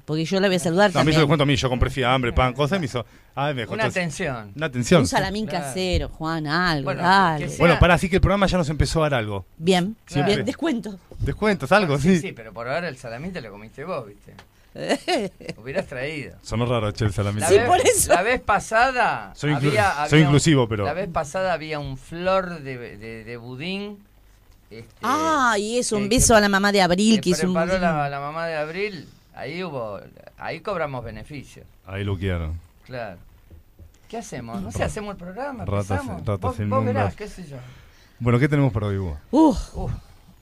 Porque 0.05 0.25
yo 0.25 0.39
la 0.39 0.47
voy 0.47 0.57
a 0.57 0.59
saludar 0.59 0.93
No, 0.93 0.99
a 0.99 1.03
mí 1.03 1.11
se 1.11 1.13
también. 1.15 1.21
lo 1.21 1.27
cuento 1.27 1.43
a 1.43 1.45
mí, 1.45 1.55
yo 1.55 1.69
compré 1.69 1.89
fiambre, 1.89 2.33
pan, 2.33 2.53
cosas, 2.53 2.77
y 2.77 2.79
me 2.81 2.85
hizo. 2.85 3.05
Ah, 3.35 3.53
me 3.53 3.65
Una 3.65 3.85
atención. 3.85 4.51
Una 4.55 4.65
atención. 4.65 5.01
Un 5.01 5.07
salamín 5.07 5.45
Claro. 5.47 5.65
casero, 5.65 6.09
Juan, 6.09 6.45
algo, 6.47 6.85
Bueno, 6.85 7.01
dale. 7.01 7.47
sea- 7.49 7.57
Bueno, 7.59 7.77
para 7.79 7.93
así 7.95 8.09
que 8.09 8.17
el 8.17 8.21
programa 8.21 8.45
ya 8.47 8.57
nos 8.57 8.69
empezó 8.69 9.01
a 9.03 9.09
dar 9.09 9.19
algo. 9.19 9.45
Bien, 9.57 9.95
Claro. 10.05 10.25
bien, 10.27 10.45
descuento. 10.45 10.99
Descuentos, 11.19 11.71
algo, 11.71 11.97
Sí, 11.99 12.15
sí. 12.15 12.19
sí, 12.27 12.31
pero 12.33 12.51
por 12.53 12.67
ahora 12.67 12.87
el 12.89 12.97
salamín 12.97 13.31
te 13.31 13.41
lo 13.41 13.49
comiste 13.51 13.83
vos, 13.85 14.05
¿viste? 14.07 14.33
Hubieras 15.57 15.87
traído. 15.87 16.35
Sonó 16.43 16.65
raro, 16.65 16.91
che, 16.91 17.05
el 17.05 17.13
salamín. 17.13 17.39
La, 17.41 17.47
Sí, 17.47 17.55
vez, 17.55 17.67
por 17.67 17.79
eso. 17.79 18.13
la 18.13 18.21
vez 18.21 18.41
pasada. 18.41 19.31
Soy 19.35 19.51
inclu- 19.53 19.69
había- 19.69 19.93
soy 20.07 20.19
había 20.19 20.25
inclusivo, 20.25 20.63
un- 20.63 20.69
pero- 20.69 20.85
La 20.85 20.93
vez 20.93 21.09
pasada 21.09 21.53
había 21.53 21.79
un 21.79 21.97
flor 21.97 22.59
de, 22.61 22.77
de- 22.97 23.23
de 23.23 23.37
budín. 23.37 23.97
este, 24.69 24.85
Ah, 25.01 25.55
y 25.57 25.77
eso, 25.79 25.95
un 25.97 26.09
que- 26.09 26.17
beso 26.17 26.35
a 26.35 26.41
la 26.41 26.49
mamá 26.49 26.71
de 26.71 26.81
Abril, 26.81 27.15
que 27.15 27.21
que 27.21 27.29
hizo 27.31 27.47
un... 27.47 27.53
preparó 27.53 27.79
la, 27.79 28.09
la 28.09 28.19
mamá 28.19 28.45
de 28.47 28.55
Abril. 28.57 29.07
Ahí 29.37 29.63
hubo. 29.63 29.99
Ahí 30.37 30.61
cobramos 30.61 31.03
beneficios. 31.03 31.65
Ahí 31.85 32.03
lo 32.03 32.17
quiero. 32.17 32.53
Claro. 32.85 33.17
¿Qué 34.09 34.17
hacemos? 34.17 34.61
No 34.61 34.71
sé, 34.71 34.83
hacemos 34.83 35.11
el 35.11 35.17
programa. 35.17 35.65
Ratas- 35.65 36.05
ratas 36.25 36.39
vos, 36.39 36.57
vos 36.69 36.85
verás, 36.85 37.15
qué 37.15 37.27
sé 37.27 37.45
yo. 37.47 37.57
Bueno, 38.19 38.39
¿qué 38.39 38.47
tenemos 38.49 38.73
para 38.73 38.87
hoy, 38.87 38.97
Hugo? 38.97 39.17
Uf, 39.31 39.75
Uf, 39.75 39.91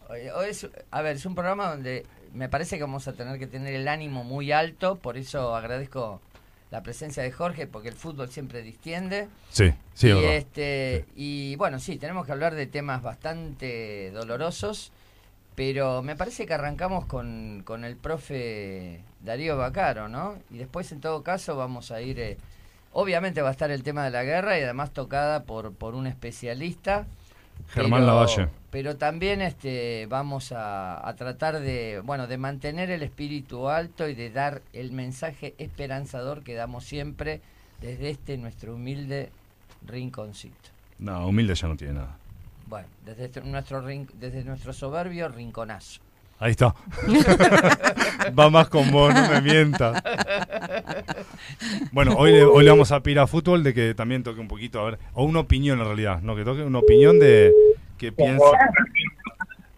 hoy- 0.10 0.30
hoy 0.30 0.50
es- 0.50 0.68
a 0.92 1.02
ver, 1.02 1.18
es 1.18 1.26
un 1.26 1.36
programa 1.36 1.70
donde 1.72 2.06
me 2.34 2.48
parece 2.48 2.78
que 2.78 2.84
vamos 2.84 3.08
a 3.08 3.14
tener 3.14 3.38
que 3.40 3.48
tener 3.48 3.74
el 3.74 3.88
ánimo 3.88 4.24
muy 4.24 4.52
alto, 4.52 4.96
por 4.98 5.18
eso 5.18 5.56
agradezco 5.56 6.22
la 6.72 6.84
presencia 6.84 7.22
de 7.24 7.32
Jorge, 7.32 7.68
porque 7.68 7.90
el 7.90 7.96
fútbol 7.96 8.30
siempre 8.30 8.62
distiende. 8.62 9.28
Sí, 9.50 9.74
sí, 9.94 10.08
y, 10.08 10.14
verdad. 10.14 10.34
este, 10.36 11.06
y 11.16 11.56
bueno, 11.58 11.80
sí, 11.80 11.98
tenemos 11.98 12.26
que 12.26 12.32
hablar 12.34 12.54
de 12.56 12.68
temas 12.68 13.02
bastante 13.02 14.12
dolorosos, 14.12 14.92
pero 15.56 16.02
me 16.02 16.16
parece 16.16 16.46
que 16.46 16.54
arrancamos 16.54 17.06
con, 17.06 17.62
con 17.66 17.84
el 17.86 17.96
profe 17.96 19.02
Darío 19.22 19.58
Bacaro, 19.58 20.08
¿no? 20.10 20.36
Y 20.52 20.58
después, 20.58 20.92
en 20.92 21.02
todo 21.02 21.24
caso, 21.24 21.56
vamos 21.56 21.92
a 21.92 22.02
ir... 22.02 22.20
eh, 22.20 22.38
obviamente 22.94 23.42
va 23.42 23.50
a 23.50 23.52
estar 23.52 23.72
el 23.72 23.84
tema 23.84 24.06
de 24.06 24.12
la 24.12 24.24
guerra 24.24 24.58
y 24.58 24.64
además 24.64 24.92
tocada 24.92 25.44
por, 25.44 25.74
por 25.74 25.96
un 25.96 26.08
especialista. 26.08 27.06
Germán 27.70 28.02
pero- 28.02 28.14
Lavalle. 28.14 28.48
Pero 28.70 28.98
también 28.98 29.42
este, 29.42 30.06
vamos 30.10 30.52
a, 30.52 31.08
a 31.08 31.16
tratar 31.16 31.62
de, 31.62 32.02
bueno, 32.04 32.28
de 32.28 32.38
mantener 32.38 32.92
el 32.92 33.04
espíritu 33.04 33.70
alto 33.70 34.10
y 34.10 34.16
de 34.16 34.30
dar 34.30 34.62
el 34.74 34.92
mensaje 34.92 35.56
esperanzador 35.58 36.44
que 36.44 36.56
damos 36.56 36.84
siempre 36.84 37.40
desde 37.80 38.10
este 38.10 38.38
nuestro 38.38 38.76
humilde 38.76 39.30
rinconcito. 39.86 40.70
No, 41.00 41.28
humilde 41.28 41.56
ya 41.56 41.68
no 41.70 41.78
tiene 41.78 41.94
nada. 41.94 42.18
Bueno, 42.68 42.88
desde 43.06 43.26
este- 43.26 43.42
nuestro 43.42 43.82
rin- 43.82 44.10
desde 44.20 44.44
nuestro 44.44 44.74
soberbio 44.74 45.28
rinconazo. 45.30 46.02
Ahí 46.40 46.52
está. 46.52 46.76
Va 48.38 48.50
más 48.50 48.68
con 48.68 48.92
vos, 48.92 49.14
no 49.14 49.30
me 49.30 49.42
mientas. 49.42 50.02
Bueno, 51.92 52.16
hoy 52.18 52.32
le, 52.34 52.44
hoy 52.44 52.64
le 52.66 52.70
vamos 52.72 52.92
a 52.92 53.00
pedir 53.02 53.20
a 53.20 53.28
fútbol 53.28 53.64
de 53.64 53.74
que 53.74 53.94
también 53.94 54.24
toque 54.24 54.40
un 54.42 54.48
poquito, 54.48 54.82
a 54.82 54.86
ver, 54.86 55.00
o 55.14 55.24
una 55.24 55.40
opinión 55.40 55.80
en 55.80 55.86
realidad, 55.86 56.22
no, 56.22 56.36
que 56.36 56.44
toque 56.44 56.62
una 56.64 56.80
opinión 56.80 57.20
de 57.20 57.54
que 57.98 58.12
piensa. 58.12 58.44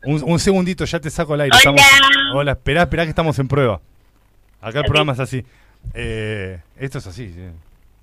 Un, 0.03 0.23
un 0.23 0.39
segundito, 0.39 0.85
ya 0.85 0.99
te 0.99 1.09
saco 1.09 1.33
al 1.35 1.41
aire. 1.41 1.55
Estamos, 1.57 1.81
hola, 2.33 2.53
esperá, 2.53 2.83
esperá 2.83 3.03
que 3.03 3.09
estamos 3.09 3.37
en 3.39 3.47
prueba. 3.47 3.79
Acá 4.61 4.79
el 4.79 4.85
programa 4.85 5.13
es 5.13 5.19
así. 5.19 5.45
Eh, 5.93 6.59
esto 6.77 6.97
es 6.97 7.07
así. 7.07 7.29
sí. 7.29 7.41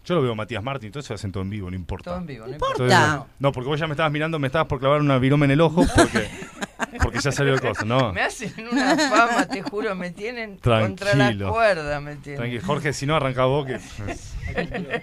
Yo 0.05 0.15
lo 0.17 0.23
veo 0.23 0.33
a 0.33 0.35
Matías 0.35 0.63
Martín, 0.63 0.91
todo 0.93 1.01
eso 1.01 1.15
hacen 1.15 1.33
todo 1.33 1.43
en 1.43 1.51
vivo, 1.51 1.71
no 1.71 1.77
importa. 1.77 2.11
Todo 2.11 2.21
en 2.21 2.27
vivo, 2.27 2.47
no 2.47 2.53
importa. 2.53 3.27
no, 3.39 3.53
porque 3.53 3.69
vos 3.69 3.81
ya 3.81 3.87
me 3.87 3.93
estabas 3.95 4.13
mirando, 4.13 4.39
me 4.39 4.49
estabas 4.49 4.69
por 4.69 4.79
clavar 4.79 5.01
una 5.01 5.19
viroma 5.19 5.47
en 5.47 5.53
el 5.53 5.61
ojo 5.63 5.83
porque, 5.97 6.29
porque 7.03 7.21
ya 7.21 7.33
salió 7.33 7.55
el 7.55 7.61
cosa, 7.61 7.85
¿no? 7.85 8.13
Me 8.13 8.21
hacen 8.21 8.53
una 8.71 8.97
fama, 8.97 9.47
te 9.47 9.63
juro, 9.63 9.95
me 9.95 10.11
tienen 10.11 10.59
contra 10.59 11.11
la 11.15 11.17
Tranquilo. 11.29 11.53
cuerda, 11.53 12.01
me 12.01 12.17
tienen. 12.17 12.39
Tranquilo, 12.39 12.63
Jorge, 12.67 12.93
si 12.93 13.07
no 13.07 13.17
arrancá 13.17 13.47
vos 13.47 13.67
que. 13.67 13.81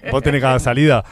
vos 0.12 0.22
tenés 0.22 0.42
cada 0.42 0.60
salida. 0.60 1.04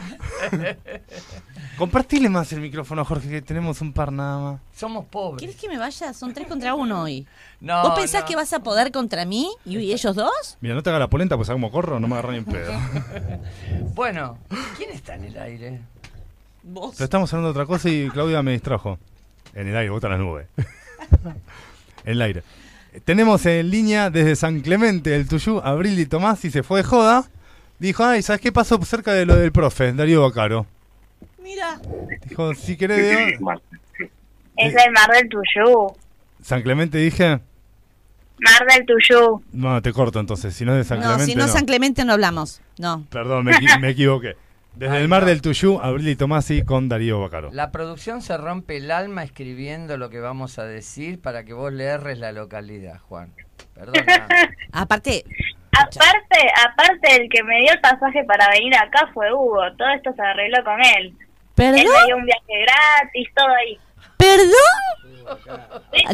Compartile 1.79 2.27
más 2.27 2.51
el 2.51 2.59
micrófono, 2.59 3.05
Jorge, 3.05 3.29
que 3.29 3.41
tenemos 3.41 3.79
un 3.79 3.93
par 3.93 4.11
nada 4.11 4.37
más. 4.37 4.61
Somos 4.75 5.05
pobres. 5.05 5.39
¿quieres 5.39 5.55
que 5.55 5.69
me 5.69 5.77
vaya? 5.77 6.13
Son 6.13 6.33
tres 6.33 6.45
contra 6.45 6.75
uno 6.75 7.03
hoy. 7.03 7.25
No, 7.61 7.81
¿Vos 7.83 7.97
pensás 7.97 8.23
no. 8.23 8.27
que 8.27 8.35
vas 8.35 8.51
a 8.51 8.59
poder 8.59 8.91
contra 8.91 9.23
mí 9.23 9.49
y 9.63 9.93
ellos 9.93 10.13
dos? 10.13 10.57
Mira, 10.59 10.75
no 10.75 10.83
te 10.83 10.89
hagas 10.89 10.99
la 10.99 11.07
polenta, 11.09 11.37
pues 11.37 11.49
como 11.49 11.71
corro, 11.71 11.97
no 12.01 12.09
me 12.09 12.15
agarran 12.15 12.33
ni 12.33 12.37
en 12.39 12.45
pedo. 12.45 12.73
Bueno, 13.95 14.37
¿quién 14.75 14.89
está 14.91 15.15
en 15.15 15.23
el 15.23 15.37
aire? 15.37 15.79
Vos. 16.63 16.95
Pero 16.97 17.05
estamos 17.05 17.31
hablando 17.33 17.47
de 17.47 17.51
otra 17.51 17.65
cosa 17.65 17.89
y 17.89 18.09
Claudia 18.09 18.43
me 18.43 18.51
distrajo. 18.51 18.99
En 19.53 19.69
el 19.69 19.77
aire, 19.77 19.89
bota 19.89 20.09
las 20.09 20.19
nubes. 20.19 20.47
en 22.03 22.11
el 22.11 22.21
aire. 22.21 22.43
Tenemos 23.05 23.45
en 23.45 23.69
línea 23.69 24.09
desde 24.09 24.35
San 24.35 24.59
Clemente, 24.59 25.15
el 25.15 25.29
Tuyú, 25.29 25.61
Abril 25.63 25.97
y 25.97 26.05
Tomás, 26.05 26.43
y 26.43 26.51
se 26.51 26.61
fue 26.61 26.81
de 26.81 26.83
joda. 26.83 27.23
Dijo, 27.79 28.03
ay, 28.03 28.21
¿sabes 28.21 28.41
qué 28.41 28.51
pasó 28.51 28.77
cerca 28.83 29.13
de 29.13 29.25
lo 29.25 29.37
del 29.37 29.53
profe, 29.53 29.93
Darío 29.93 30.21
Bacaro? 30.23 30.65
Mira. 31.41 31.79
Dijo, 32.25 32.53
si 32.55 32.77
querés 32.77 32.97
de... 32.97 33.39
Es 34.57 34.75
el 34.75 34.91
Mar 34.91 35.09
del 35.11 35.29
Tuyú. 35.29 35.93
San 36.41 36.61
Clemente 36.61 36.97
dije, 36.97 37.39
Mar 38.39 38.65
del 38.67 38.85
Tuyú. 38.85 39.41
no, 39.53 39.81
te 39.81 39.91
corto 39.93 40.19
entonces, 40.19 40.53
si 40.53 40.65
no 40.65 40.73
es 40.73 40.77
de 40.79 40.83
San 40.83 40.99
No, 40.99 41.05
Clemente 41.07 41.25
si 41.31 41.35
no, 41.37 41.47
no. 41.47 41.51
San 41.51 41.65
Clemente 41.65 42.05
no 42.05 42.13
hablamos. 42.13 42.61
No. 42.77 43.05
Perdón, 43.09 43.45
me, 43.45 43.51
equi- 43.53 43.79
me 43.81 43.89
equivoqué. 43.89 44.35
Desde 44.75 44.97
el 44.97 45.07
mar 45.09 45.25
del 45.25 45.41
Tuyú, 45.41 45.79
Abril 45.81 46.07
y 46.09 46.15
Tomasi 46.15 46.63
con 46.63 46.87
Darío 46.87 47.19
Bacaro. 47.19 47.49
La 47.51 47.71
producción 47.71 48.21
se 48.21 48.37
rompe 48.37 48.77
el 48.77 48.91
alma 48.91 49.23
escribiendo 49.23 49.97
lo 49.97 50.09
que 50.09 50.19
vamos 50.19 50.57
a 50.59 50.63
decir 50.63 51.19
para 51.21 51.43
que 51.43 51.53
vos 51.53 51.73
le 51.73 51.85
erres 51.85 52.17
la 52.19 52.31
localidad, 52.31 52.99
Juan. 53.09 53.33
Perdona. 53.73 54.27
Aparte, 54.71 55.25
Aparte, 55.71 56.39
aparte 56.67 57.21
el 57.21 57.29
que 57.29 57.41
me 57.43 57.59
dio 57.61 57.71
el 57.71 57.79
pasaje 57.79 58.23
para 58.25 58.49
venir 58.49 58.75
acá 58.75 59.09
fue 59.13 59.31
Hugo. 59.33 59.59
Todo 59.77 59.87
esto 59.95 60.11
se 60.13 60.21
arregló 60.21 60.63
con 60.65 60.79
él. 60.97 61.13
Él 61.67 61.75
¿perdón? 61.75 61.93
me 61.99 62.05
dio 62.05 62.17
un 62.17 62.25
viaje 62.25 62.65
gratis, 62.65 63.27
todo 63.35 63.47
ahí. 63.47 63.77
¿Perdón? 64.17 64.49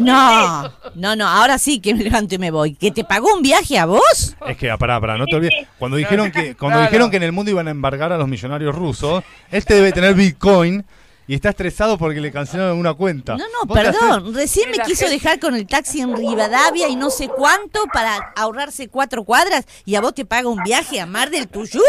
No, 0.02 0.72
no, 0.94 1.16
no, 1.16 1.26
ahora 1.26 1.58
sí 1.58 1.80
que 1.80 1.94
me 1.94 2.04
levanto 2.04 2.34
y 2.34 2.38
me 2.38 2.50
voy. 2.50 2.74
¿Que 2.74 2.90
te 2.90 3.04
pagó 3.04 3.32
un 3.34 3.42
viaje 3.42 3.78
a 3.78 3.86
vos? 3.86 4.36
Es 4.46 4.56
que, 4.56 4.70
ah, 4.70 4.76
pará, 4.76 5.00
pará, 5.00 5.16
no 5.16 5.26
te 5.26 5.36
olvides. 5.36 5.66
Cuando 5.78 5.96
dijeron 5.96 6.30
que 6.30 6.54
cuando 6.54 6.80
dijeron 6.80 7.10
que 7.10 7.16
en 7.16 7.22
el 7.22 7.32
mundo 7.32 7.50
iban 7.50 7.68
a 7.68 7.70
embargar 7.70 8.12
a 8.12 8.18
los 8.18 8.28
millonarios 8.28 8.74
rusos, 8.74 9.24
este 9.50 9.74
debe 9.74 9.92
tener 9.92 10.14
Bitcoin 10.14 10.84
y 11.28 11.34
está 11.34 11.50
estresado 11.50 11.98
porque 11.98 12.20
le 12.20 12.30
cancelaron 12.30 12.78
una 12.78 12.94
cuenta. 12.94 13.36
No, 13.36 13.44
no, 13.62 13.72
perdón. 13.72 14.34
Recién 14.34 14.70
me 14.70 14.78
quiso 14.78 15.06
gente- 15.06 15.14
dejar 15.14 15.40
con 15.40 15.54
el 15.54 15.66
taxi 15.66 16.00
en 16.00 16.16
Rivadavia 16.16 16.88
y 16.88 16.96
no 16.96 17.10
sé 17.10 17.28
cuánto 17.28 17.80
para 17.92 18.16
ahorrarse 18.36 18.88
cuatro 18.88 19.24
cuadras 19.24 19.66
y 19.84 19.96
a 19.96 20.00
vos 20.00 20.14
te 20.14 20.24
paga 20.24 20.48
un 20.48 20.62
viaje 20.62 21.00
a 21.00 21.06
Mar 21.06 21.30
del 21.30 21.48
Tuyú. 21.48 21.82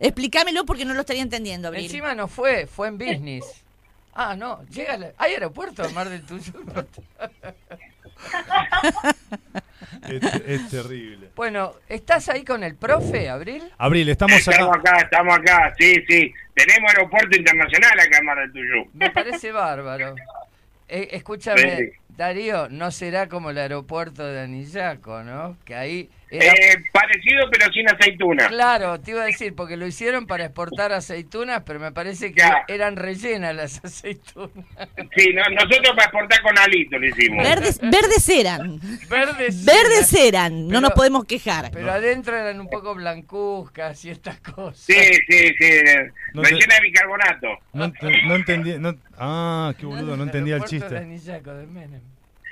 Explícamelo 0.00 0.64
porque 0.66 0.84
no 0.84 0.92
lo 0.94 1.00
estaría 1.00 1.22
entendiendo, 1.22 1.68
Abril. 1.68 1.84
Encima 1.86 2.14
no 2.14 2.28
fue, 2.28 2.66
fue 2.66 2.88
en 2.88 2.98
business. 2.98 3.44
Ah, 4.14 4.36
no, 4.36 4.62
llega 4.68 5.12
¿Hay 5.16 5.32
aeropuerto 5.32 5.82
en 5.84 5.94
Mar 5.94 6.10
del 6.10 6.22
Tuyú? 6.22 6.52
Es, 10.08 10.22
es 10.46 10.70
terrible. 10.70 11.28
bueno, 11.36 11.74
¿estás 11.88 12.28
ahí 12.28 12.44
con 12.44 12.64
el 12.64 12.74
profe, 12.76 13.28
Abril? 13.28 13.62
Abril, 13.78 14.08
estamos 14.08 14.38
Estamos 14.38 14.76
acá. 14.76 14.90
acá, 14.90 15.04
estamos 15.04 15.38
acá, 15.38 15.74
sí, 15.78 15.94
sí. 16.08 16.32
Tenemos 16.54 16.90
aeropuerto 16.94 17.36
internacional 17.36 17.98
acá 18.00 18.18
en 18.18 18.24
Mar 18.26 18.38
del 18.38 18.52
Tuyú. 18.52 18.90
Me 18.94 19.10
parece 19.10 19.52
bárbaro. 19.52 20.14
Eh, 20.88 21.08
escúchame, 21.12 21.76
Sí. 21.76 21.92
Darío, 22.16 22.68
no 22.68 22.90
será 22.90 23.26
como 23.28 23.50
el 23.50 23.58
aeropuerto 23.58 24.26
de 24.26 24.42
Anillaco, 24.42 25.22
¿no? 25.22 25.56
Que 25.64 25.74
ahí 25.74 26.10
era... 26.40 26.52
Eh, 26.52 26.84
parecido 26.92 27.48
pero 27.50 27.72
sin 27.72 27.88
aceituna. 27.88 28.48
Claro, 28.48 29.00
te 29.00 29.10
iba 29.12 29.22
a 29.22 29.26
decir, 29.26 29.54
porque 29.54 29.76
lo 29.76 29.86
hicieron 29.86 30.26
para 30.26 30.44
exportar 30.46 30.92
aceitunas, 30.92 31.62
pero 31.66 31.78
me 31.80 31.92
parece 31.92 32.32
que 32.32 32.40
Ya. 32.40 32.64
eran 32.68 32.96
rellenas 32.96 33.54
las 33.54 33.84
aceitunas. 33.84 34.50
Sí, 35.16 35.30
no- 35.34 35.42
nosotros 35.54 35.90
para 35.94 36.04
exportar 36.04 36.42
con 36.42 36.58
alito 36.58 36.98
lo 36.98 37.06
hicimos. 37.06 37.44
Verdes, 37.44 37.80
verdes 37.80 38.28
eran. 38.28 38.80
Verdes. 39.08 39.64
Verdes 39.64 40.12
eran. 40.14 40.62
No 40.64 40.68
Pero- 40.68 40.80
nos 40.80 40.90
podemos 40.92 41.24
quejar. 41.24 41.70
Pero 41.72 41.90
adentro 41.92 42.36
eran 42.36 42.60
un 42.60 42.68
poco 42.68 42.94
blancuzcas 42.94 44.04
y 44.04 44.10
estas 44.10 44.40
cosas. 44.40 44.78
Sí, 44.78 44.94
sí, 45.28 45.48
sí. 45.58 45.70
No 46.34 46.42
te- 46.42 46.48
Rellena 46.50 46.74
de 46.76 46.80
bicarbonato. 46.82 47.48
No, 47.72 47.86
ent- 47.86 48.26
no 48.26 48.36
entendí. 48.36 48.78
no- 48.78 48.96
ah, 49.18 49.74
qué 49.78 49.86
boludo, 49.86 50.16
no 50.16 50.22
entendía 50.24 50.56
el 50.56 50.62
de 50.62 50.66
chiste. 50.68 50.96
Anillaco, 50.96 51.52
de 51.54 51.66
Menem. 51.66 52.00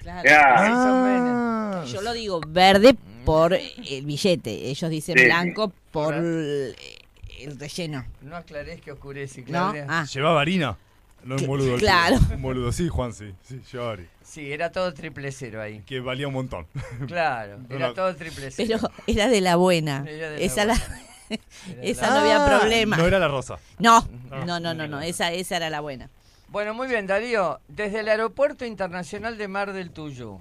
Claro. 0.00 0.28
Ah, 0.32 1.84
Yo 1.86 2.00
lo 2.02 2.12
digo 2.12 2.40
verde 2.46 2.94
por 3.24 3.52
el 3.54 4.04
billete. 4.04 4.50
Ellos 4.70 4.90
dicen 4.90 5.16
Sí. 5.18 5.24
blanco 5.24 5.72
por 5.92 6.14
el, 6.14 6.74
el 7.38 7.58
relleno. 7.58 8.04
No 8.22 8.36
aclarés 8.36 8.80
que 8.80 8.92
oscurece, 8.92 9.40
¿No? 9.42 9.46
Claudia. 9.46 9.86
Ah, 9.88 10.04
Llevaba 10.12 10.40
harina. 10.40 10.76
No 11.22 11.36
es 11.36 11.42
un 11.42 11.48
boludo. 11.48 11.76
Claro. 11.76 12.18
tío. 12.18 12.36
Un 12.36 12.42
boludo, 12.42 12.72
sí, 12.72 12.88
Juan, 12.88 13.12
sí. 13.12 13.34
Sí, 13.42 13.60
llevaba 13.70 13.92
harina. 13.92 14.08
Sí, 14.24 14.50
era 14.52 14.72
todo 14.72 14.94
triple 14.94 15.30
cero 15.32 15.60
ahí. 15.60 15.82
Que 15.86 16.00
valía 16.00 16.26
un 16.28 16.34
montón. 16.34 16.66
Claro, 17.06 17.58
era 17.68 17.88
No. 17.88 17.94
todo 17.94 18.14
triple 18.16 18.50
cero. 18.50 18.78
pero 18.80 18.92
era 19.06 19.28
de 19.28 19.40
la 19.42 19.56
buena. 19.56 20.04
Era 20.08 20.30
de 20.30 20.38
la 20.38 20.44
Esa, 20.44 20.64
la- 20.64 20.74
Era 21.30 21.82
esa 21.82 22.06
la- 22.08 22.14
no 22.14 22.20
había 22.20 22.44
Ah, 22.44 22.58
problema. 22.58 22.96
No 22.96 23.06
era 23.06 23.18
la 23.18 23.28
rosa. 23.28 23.58
No, 23.78 24.08
no, 24.46 24.58
no, 24.60 24.72
no, 24.74 24.88
no. 24.88 25.00
Esa, 25.02 25.30
esa 25.32 25.56
era 25.58 25.68
la 25.70 25.80
buena. 25.80 26.08
Bueno, 26.50 26.74
muy 26.74 26.88
bien, 26.88 27.06
Darío. 27.06 27.60
Desde 27.68 28.00
el 28.00 28.08
Aeropuerto 28.08 28.64
Internacional 28.64 29.38
de 29.38 29.46
Mar 29.48 29.72
del 29.72 29.92
Tuyú, 29.92 30.40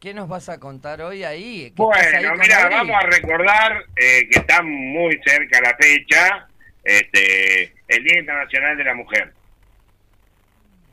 ¿Qué 0.00 0.14
nos 0.14 0.28
vas 0.28 0.48
a 0.48 0.60
contar 0.60 1.00
hoy 1.00 1.24
ahí? 1.24 1.72
¿Que 1.76 1.82
estás 1.82 2.14
ahí 2.14 2.24
Bueno, 2.24 2.36
mira, 2.40 2.68
vamos 2.68 2.96
a 3.02 3.06
recordar 3.06 3.84
eh, 3.96 4.28
que 4.30 4.38
está 4.38 4.62
muy 4.62 5.20
cerca 5.24 5.60
la 5.60 5.76
fecha, 5.76 6.46
este, 6.84 7.72
el 7.88 8.04
Día 8.04 8.20
Internacional 8.20 8.76
de 8.76 8.84
la 8.84 8.94
Mujer. 8.94 9.32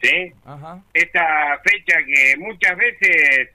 ¿Sí? 0.02 0.34
Ajá. 0.46 0.82
Esta 0.94 1.60
fecha 1.64 1.98
que 2.04 2.36
muchas 2.38 2.76
veces 2.78 3.50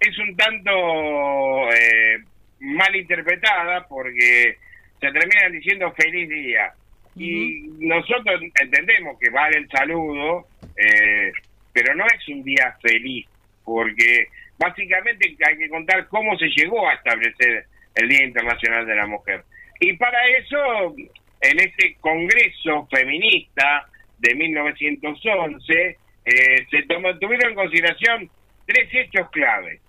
es 0.00 0.18
un 0.18 0.36
tanto 0.36 1.72
eh, 1.72 2.22
mal 2.60 2.94
interpretada 2.94 3.86
porque 3.88 4.58
se 5.00 5.10
terminan 5.10 5.52
diciendo 5.52 5.92
feliz 5.92 6.28
día. 6.28 6.74
Y 7.16 7.62
nosotros 7.78 8.40
entendemos 8.60 9.18
que 9.18 9.30
vale 9.30 9.58
el 9.58 9.68
saludo, 9.70 10.46
eh, 10.76 11.32
pero 11.72 11.94
no 11.94 12.04
es 12.06 12.28
un 12.28 12.44
día 12.44 12.76
feliz, 12.82 13.26
porque 13.64 14.28
básicamente 14.58 15.34
hay 15.46 15.56
que 15.56 15.68
contar 15.68 16.06
cómo 16.08 16.36
se 16.38 16.48
llegó 16.48 16.88
a 16.88 16.94
establecer 16.94 17.66
el 17.94 18.08
Día 18.08 18.24
Internacional 18.24 18.86
de 18.86 18.94
la 18.94 19.06
Mujer. 19.06 19.44
Y 19.80 19.94
para 19.94 20.18
eso, 20.28 20.94
en 21.40 21.58
ese 21.58 21.96
Congreso 22.00 22.86
Feminista 22.90 23.88
de 24.18 24.34
1911, 24.34 25.96
eh, 26.26 26.66
se 26.70 26.82
tomó, 26.82 27.18
tuvieron 27.18 27.50
en 27.50 27.54
consideración 27.54 28.30
tres 28.66 28.88
hechos 28.92 29.30
claves. 29.30 29.80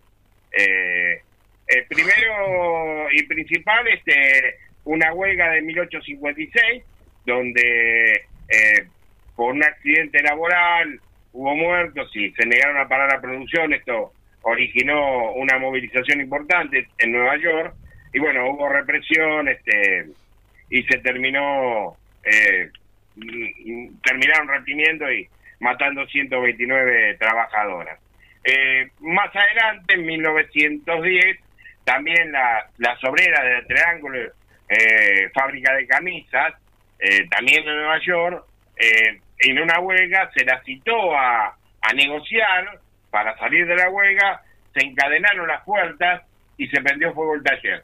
Eh, 0.57 1.21
el 1.67 1.85
primero 1.87 3.07
y 3.11 3.23
principal, 3.23 3.85
este, 3.89 4.55
una 4.85 5.13
huelga 5.13 5.51
de 5.51 5.61
1856, 5.61 6.83
donde 7.27 8.11
eh, 8.49 8.87
por 9.35 9.53
un 9.53 9.63
accidente 9.63 10.23
laboral 10.23 10.99
hubo 11.33 11.55
muertos 11.55 12.09
y 12.15 12.31
se 12.31 12.45
negaron 12.47 12.77
a 12.77 12.87
parar 12.87 13.11
la 13.11 13.21
producción. 13.21 13.73
Esto 13.73 14.13
originó 14.41 15.33
una 15.33 15.59
movilización 15.59 16.21
importante 16.21 16.87
en 16.97 17.11
Nueva 17.11 17.37
York 17.37 17.75
y 18.13 18.19
bueno, 18.19 18.49
hubo 18.49 18.69
represión 18.69 19.47
este 19.49 20.07
y 20.69 20.83
se 20.83 20.97
terminó, 20.99 21.95
eh, 22.23 22.69
terminaron 24.03 24.47
reprimiendo 24.47 25.11
y 25.11 25.27
matando 25.59 26.05
129 26.07 27.15
trabajadoras. 27.19 27.99
Eh, 28.43 28.89
más 29.01 29.29
adelante, 29.35 29.95
en 29.95 30.05
1910, 30.05 31.37
también 31.83 32.31
la- 32.31 32.69
las 32.77 33.01
obreras 33.03 33.43
del 33.43 33.67
Triángulo, 33.67 34.19
eh, 34.69 35.29
fábrica 35.33 35.73
de 35.75 35.87
camisas, 35.87 36.53
eh, 36.99 37.27
también 37.29 37.67
en 37.67 37.75
Nueva 37.75 37.99
York, 38.05 38.45
eh, 38.77 39.19
en 39.39 39.59
una 39.59 39.79
huelga 39.79 40.29
se 40.35 40.43
la 40.45 40.61
citó 40.63 41.15
a, 41.15 41.55
a 41.81 41.93
negociar 41.93 42.79
para 43.11 43.37
salir 43.37 43.65
de 43.67 43.75
la 43.75 43.89
huelga, 43.89 44.41
se 44.73 44.85
encadenaron 44.85 45.47
las 45.47 45.63
puertas 45.63 46.23
y 46.57 46.67
se 46.67 46.81
prendió 46.81 47.13
fuego 47.13 47.35
el 47.35 47.43
taller. 47.43 47.83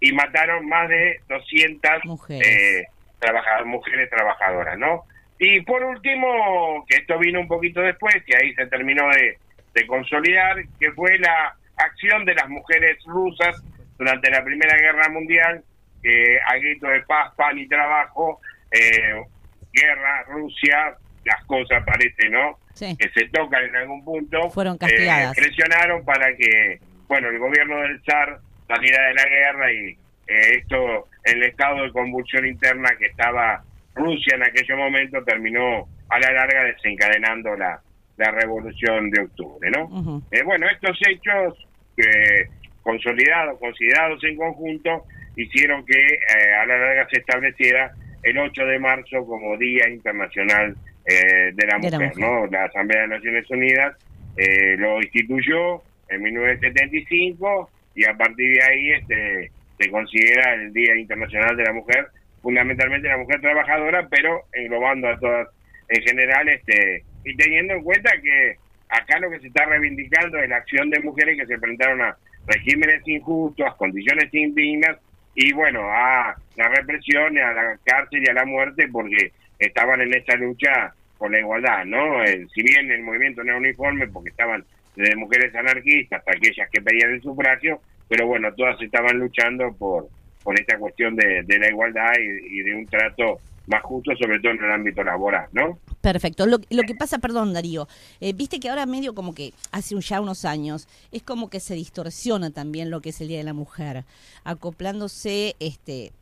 Y 0.00 0.12
mataron 0.12 0.68
más 0.68 0.88
de 0.88 1.20
200 1.28 2.04
Mujeres. 2.04 2.46
eh, 2.46 2.84
trabaja- 3.18 3.64
mujeres 3.64 4.10
trabajadoras, 4.10 4.78
¿no? 4.78 5.04
Y 5.38 5.60
por 5.62 5.82
último, 5.84 6.84
que 6.88 6.96
esto 6.96 7.18
vino 7.18 7.40
un 7.40 7.48
poquito 7.48 7.80
después, 7.80 8.14
que 8.24 8.36
ahí 8.36 8.54
se 8.54 8.66
terminó 8.66 9.08
de, 9.10 9.38
de 9.74 9.86
consolidar, 9.86 10.56
que 10.80 10.92
fue 10.92 11.18
la 11.18 11.54
acción 11.76 12.24
de 12.24 12.34
las 12.34 12.48
mujeres 12.48 12.98
rusas 13.06 13.62
durante 13.98 14.30
la 14.30 14.42
Primera 14.44 14.76
Guerra 14.78 15.08
Mundial, 15.10 15.62
que 16.06 16.38
a 16.38 16.56
grito 16.58 16.86
de 16.86 17.02
paz, 17.02 17.34
pan 17.34 17.58
y 17.58 17.66
trabajo, 17.66 18.40
eh, 18.70 19.20
guerra, 19.72 20.22
Rusia, 20.28 20.96
las 21.24 21.44
cosas 21.46 21.82
parece, 21.84 22.28
¿no? 22.30 22.58
Sí. 22.74 22.96
Que 22.96 23.08
se 23.08 23.28
tocan 23.30 23.64
en 23.64 23.74
algún 23.74 24.04
punto. 24.04 24.48
Fueron 24.50 24.76
eh, 24.76 24.78
castigadas. 24.78 25.34
presionaron 25.34 26.04
para 26.04 26.28
que, 26.36 26.78
bueno, 27.08 27.28
el 27.28 27.40
gobierno 27.40 27.80
del 27.80 28.00
zar 28.04 28.38
saliera 28.68 29.08
de 29.08 29.14
la 29.14 29.24
guerra 29.24 29.72
y 29.72 29.98
eh, 30.28 30.58
esto, 30.58 31.08
el 31.24 31.42
estado 31.42 31.82
de 31.82 31.90
convulsión 31.90 32.46
interna 32.46 32.90
que 32.98 33.06
estaba 33.06 33.64
Rusia 33.96 34.36
en 34.36 34.44
aquel 34.44 34.76
momento 34.76 35.24
terminó 35.24 35.88
a 36.08 36.20
la 36.20 36.32
larga 36.32 36.62
desencadenando 36.64 37.56
la, 37.56 37.80
la 38.16 38.30
revolución 38.30 39.10
de 39.10 39.22
octubre, 39.22 39.70
¿no? 39.70 40.22
Eh, 40.30 40.42
bueno, 40.44 40.68
estos 40.68 40.96
hechos 41.08 41.66
eh, 41.96 42.48
consolidados, 42.82 43.58
considerados 43.58 44.22
en 44.22 44.36
conjunto, 44.36 45.04
hicieron 45.36 45.84
que 45.84 45.96
eh, 45.96 46.54
a 46.60 46.66
la 46.66 46.78
larga 46.78 47.08
se 47.10 47.18
estableciera 47.20 47.92
el 48.22 48.38
8 48.38 48.66
de 48.66 48.78
marzo 48.78 49.24
como 49.26 49.56
Día 49.56 49.88
Internacional 49.88 50.76
eh, 51.04 51.52
de 51.54 51.66
la 51.66 51.78
De 51.78 51.90
la 51.90 51.98
Mujer, 51.98 52.16
Mujer. 52.16 52.18
¿no? 52.18 52.46
La 52.46 52.64
Asamblea 52.64 53.02
de 53.02 53.08
Naciones 53.08 53.50
Unidas 53.50 53.96
eh, 54.36 54.76
lo 54.78 55.00
instituyó 55.00 55.82
en 56.08 56.22
1975 56.22 57.70
y 57.94 58.04
a 58.04 58.14
partir 58.14 58.52
de 58.52 58.62
ahí 58.64 58.92
este, 58.92 59.50
se 59.78 59.90
considera 59.90 60.54
el 60.54 60.72
Día 60.72 60.96
Internacional 60.96 61.56
de 61.56 61.64
la 61.64 61.72
Mujer, 61.72 62.08
fundamentalmente 62.42 63.08
la 63.08 63.18
mujer 63.18 63.40
trabajadora, 63.40 64.08
pero 64.10 64.44
englobando 64.52 65.08
a 65.08 65.18
todas 65.18 65.48
en 65.88 66.02
general, 66.02 66.48
este, 66.48 67.04
y 67.24 67.36
teniendo 67.36 67.74
en 67.74 67.82
cuenta 67.82 68.10
que 68.20 68.56
acá 68.88 69.18
lo 69.20 69.30
que 69.30 69.40
se 69.40 69.48
está 69.48 69.66
reivindicando 69.66 70.38
es 70.38 70.48
la 70.48 70.56
acción 70.56 70.90
de 70.90 71.00
mujeres 71.00 71.38
que 71.38 71.46
se 71.46 71.54
enfrentaron 71.54 72.02
a 72.02 72.16
regímenes 72.46 73.06
injustos, 73.06 73.66
a 73.66 73.76
condiciones 73.76 74.32
indignas 74.32 74.96
y 75.36 75.52
bueno, 75.52 75.82
a 75.82 76.34
la 76.56 76.68
represión, 76.68 77.38
a 77.38 77.52
la 77.52 77.78
cárcel 77.84 78.24
y 78.24 78.30
a 78.30 78.32
la 78.32 78.46
muerte 78.46 78.88
porque 78.90 79.32
estaban 79.58 80.00
en 80.00 80.14
esta 80.14 80.34
lucha 80.34 80.94
por 81.18 81.30
la 81.30 81.40
igualdad, 81.40 81.84
¿no? 81.84 82.24
Eh, 82.24 82.46
si 82.54 82.62
bien 82.62 82.90
el 82.90 83.02
movimiento 83.02 83.44
no 83.44 83.50
era 83.50 83.58
uniforme 83.58 84.08
porque 84.08 84.30
estaban 84.30 84.64
desde 84.96 85.14
mujeres 85.14 85.54
anarquistas 85.54 86.20
hasta 86.20 86.32
aquellas 86.32 86.70
que 86.70 86.80
pedían 86.80 87.10
el 87.10 87.22
sufragio, 87.22 87.80
pero 88.08 88.26
bueno, 88.26 88.52
todas 88.54 88.80
estaban 88.80 89.18
luchando 89.18 89.74
por, 89.74 90.08
por 90.42 90.58
esta 90.58 90.78
cuestión 90.78 91.14
de, 91.16 91.42
de 91.42 91.58
la 91.58 91.68
igualdad 91.68 92.12
y, 92.18 92.58
y 92.58 92.62
de 92.62 92.74
un 92.74 92.86
trato 92.86 93.38
más 93.66 93.82
justo, 93.82 94.16
sobre 94.16 94.40
todo 94.40 94.52
en 94.52 94.64
el 94.64 94.72
ámbito 94.72 95.04
laboral, 95.04 95.48
¿no? 95.52 95.78
Perfecto. 96.06 96.46
Lo, 96.46 96.60
que 96.60 96.94
pasa, 96.94 97.18
perdón 97.18 97.52
Darío, 97.52 97.88
eh, 98.20 98.32
viste 98.32 98.60
que 98.60 98.70
ahora 98.70 98.86
medio 98.86 99.12
como 99.12 99.34
que 99.34 99.52
hace 99.72 100.00
ya 100.00 100.20
unos 100.20 100.44
años 100.44 100.86
es 101.10 101.24
como 101.24 101.50
que 101.50 101.58
se 101.58 101.74
distorsiona 101.74 102.52
también 102.52 102.90
lo 102.90 103.00
que 103.00 103.08
es 103.08 103.20
el 103.20 103.26
Día 103.26 103.38
de 103.38 103.42
la 103.42 103.54
Mujer, 103.54 104.04
acoplándose 104.44 105.56
este 105.58 106.12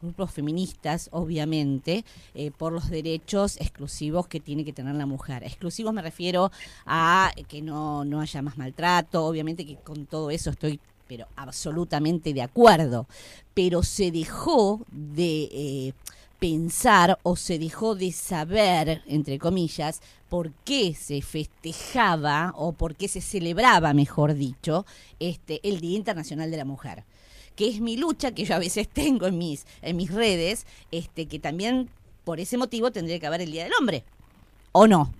grupos 0.00 0.30
feministas, 0.30 1.08
obviamente, 1.10 2.04
eh, 2.36 2.52
por 2.56 2.72
los 2.72 2.88
derechos 2.88 3.56
exclusivos 3.60 4.28
que 4.28 4.38
tiene 4.38 4.64
que 4.64 4.72
tener 4.72 4.94
la 4.94 5.06
mujer. 5.06 5.42
Exclusivos 5.42 5.92
me 5.92 6.02
refiero 6.02 6.52
a 6.86 7.32
que 7.48 7.62
no, 7.62 8.04
no 8.04 8.20
haya 8.20 8.42
más 8.42 8.56
maltrato, 8.56 9.24
obviamente 9.24 9.66
que 9.66 9.74
con 9.74 10.06
todo 10.06 10.30
eso 10.30 10.50
estoy 10.50 10.78
pero 11.08 11.26
absolutamente 11.36 12.32
de 12.32 12.42
acuerdo, 12.42 13.06
pero 13.52 13.82
se 13.82 14.10
dejó 14.10 14.80
de 14.90 15.48
eh, 15.52 15.92
pensar 16.42 17.20
o 17.22 17.36
se 17.36 17.56
dejó 17.56 17.94
de 17.94 18.10
saber, 18.10 19.04
entre 19.06 19.38
comillas, 19.38 20.02
por 20.28 20.50
qué 20.64 20.92
se 20.92 21.22
festejaba 21.22 22.52
o 22.56 22.72
por 22.72 22.96
qué 22.96 23.06
se 23.06 23.20
celebraba, 23.20 23.94
mejor 23.94 24.34
dicho, 24.34 24.84
este 25.20 25.60
el 25.62 25.80
Día 25.80 25.96
Internacional 25.96 26.50
de 26.50 26.56
la 26.56 26.64
Mujer, 26.64 27.04
que 27.54 27.68
es 27.68 27.80
mi 27.80 27.96
lucha 27.96 28.32
que 28.32 28.44
yo 28.44 28.56
a 28.56 28.58
veces 28.58 28.88
tengo 28.92 29.28
en 29.28 29.38
mis 29.38 29.66
en 29.82 29.96
mis 29.96 30.12
redes, 30.12 30.66
este 30.90 31.26
que 31.26 31.38
también 31.38 31.88
por 32.24 32.40
ese 32.40 32.58
motivo 32.58 32.90
tendría 32.90 33.20
que 33.20 33.26
haber 33.28 33.42
el 33.42 33.52
Día 33.52 33.62
del 33.62 33.74
Hombre. 33.78 34.02
¿O 34.72 34.88
no? 34.88 35.14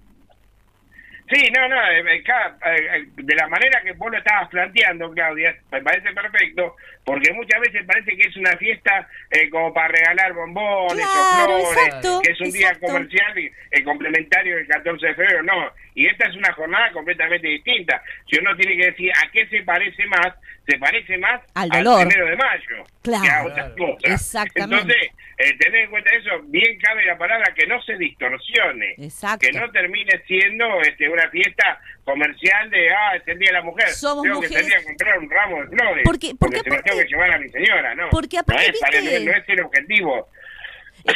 Sí, 1.33 1.51
no, 1.57 1.66
no, 1.66 1.77
eh, 1.90 2.05
eh, 2.14 2.23
eh, 2.27 3.05
de 3.16 3.35
la 3.35 3.49
manera 3.49 3.81
que 3.81 3.92
vos 3.92 4.12
lo 4.12 4.18
estabas 4.18 4.51
planteando, 4.51 5.11
Claudia, 5.12 5.57
me 5.71 5.81
parece 5.81 6.12
perfecto, 6.12 6.77
porque 7.07 7.33
muchas 7.33 7.59
veces 7.59 7.87
parece 7.87 8.14
que 8.18 8.29
es 8.29 8.37
una 8.37 8.55
fiesta 8.59 9.09
eh, 9.31 9.49
como 9.49 9.73
para 9.73 9.88
regalar 9.88 10.35
bombones 10.35 11.07
Claro, 11.07 11.57
o 11.57 11.66
flores, 11.66 11.87
exacto, 11.87 12.21
que 12.23 12.33
es 12.33 12.40
un 12.40 12.51
día 12.51 12.79
comercial 12.79 13.38
y 13.38 13.51
eh, 13.71 13.83
complementario 13.83 14.57
del 14.57 14.66
14 14.66 15.07
de 15.07 15.14
febrero, 15.14 15.42
no, 15.42 15.71
y 15.95 16.07
esta 16.07 16.27
es 16.29 16.37
una 16.37 16.53
jornada 16.53 16.91
completamente 16.93 17.47
distinta. 17.49 18.03
Si 18.31 18.39
uno 18.39 18.57
tiene 18.57 18.77
que 18.77 18.87
decir 18.91 19.11
a 19.13 19.31
qué 19.31 19.47
se 19.49 19.63
parece 19.63 20.07
más, 20.07 20.33
se 20.67 20.79
parece 20.79 21.19
más 21.19 21.41
Al 21.55 21.69
dolor. 21.69 22.07
primero 22.09 22.27
de 22.31 22.37
mayo 22.37 22.85
Claro. 23.03 23.23
que 23.23 23.31
a 23.31 23.45
otras 23.45 23.73
cosas. 23.77 24.11
Exactamente. 24.13 24.77
Entonces, 24.95 25.11
eh, 25.39 25.57
tener 25.59 25.81
en 25.85 25.91
cuenta 25.91 26.11
eso, 26.15 26.41
bien 26.45 26.79
cabe 26.79 27.05
la 27.05 27.19
palabra 27.19 27.53
que 27.55 27.67
no 27.67 27.83
se 27.83 27.97
distorsione 27.97 28.95
Exacto. 28.99 29.47
que 29.47 29.53
no 29.59 29.71
termine 29.73 30.13
siendo 30.27 30.81
este, 30.83 31.09
una 31.09 31.29
fiesta 31.31 31.81
comercial 32.05 32.71
de, 32.71 32.91
ah, 32.91 33.17
es 33.17 33.27
el 33.27 33.39
Día 33.39 33.49
de 33.49 33.55
la 33.55 33.63
Mujer. 33.63 33.89
Somos 33.89 34.23
tengo 34.23 34.37
mujeres- 34.37 34.57
que 34.57 34.63
salir 34.71 34.77
a 34.79 34.85
comprar 34.85 35.19
un 35.19 35.31
ramo 35.31 35.63
de 35.63 35.77
flores. 35.77 36.03
Porque- 36.05 36.33
porque 36.39 36.61
se 36.61 36.71
lo 36.71 36.83
tengo 36.83 36.99
que 37.01 37.07
llevar 37.07 37.31
a 37.33 37.39
mi 37.39 37.49
señora, 37.49 37.95
¿no? 37.95 38.09
porque 38.11 38.39
aparte, 38.39 38.69
no, 38.69 38.73
es, 38.75 38.81
para- 38.81 39.01
viste- 39.01 39.25
no 39.25 39.33
es 39.33 39.49
el 39.49 39.61
objetivo. 39.63 40.29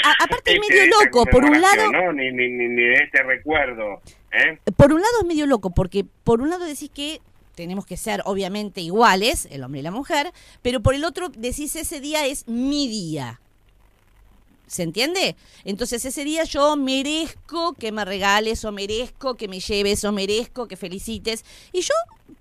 A- 0.02 0.24
aparte 0.24 0.50
es 0.50 0.56
este, 0.60 0.74
medio 0.74 0.86
loco, 1.04 1.24
por 1.26 1.44
un 1.44 1.60
lado, 1.60 1.92
¿no? 1.92 2.12
Ni, 2.12 2.32
ni, 2.32 2.48
ni 2.48 2.82
de 2.82 2.94
este 3.04 3.22
recuerdo. 3.22 4.02
¿Eh? 4.36 4.60
por 4.76 4.92
un 4.92 5.00
lado 5.00 5.20
es 5.20 5.26
medio 5.26 5.46
loco, 5.46 5.70
porque 5.70 6.04
por 6.24 6.40
un 6.40 6.50
lado 6.50 6.64
decís 6.64 6.90
que 6.92 7.20
tenemos 7.54 7.86
que 7.86 7.96
ser 7.96 8.22
obviamente 8.26 8.80
iguales, 8.80 9.48
el 9.50 9.64
hombre 9.64 9.80
y 9.80 9.82
la 9.82 9.90
mujer, 9.90 10.32
pero 10.62 10.80
por 10.80 10.94
el 10.94 11.04
otro 11.04 11.30
decís 11.30 11.74
ese 11.74 12.00
día 12.00 12.26
es 12.26 12.46
mi 12.46 12.86
día. 12.86 13.40
¿Se 14.66 14.82
entiende? 14.82 15.36
Entonces 15.64 16.04
ese 16.04 16.24
día 16.24 16.42
yo 16.44 16.76
merezco 16.76 17.72
que 17.74 17.92
me 17.92 18.04
regales 18.04 18.64
o 18.64 18.72
merezco 18.72 19.36
que 19.36 19.46
me 19.46 19.60
lleves 19.60 20.04
o 20.04 20.10
merezco 20.10 20.66
que 20.66 20.76
felicites. 20.76 21.44
Y 21.72 21.82
yo, 21.82 21.94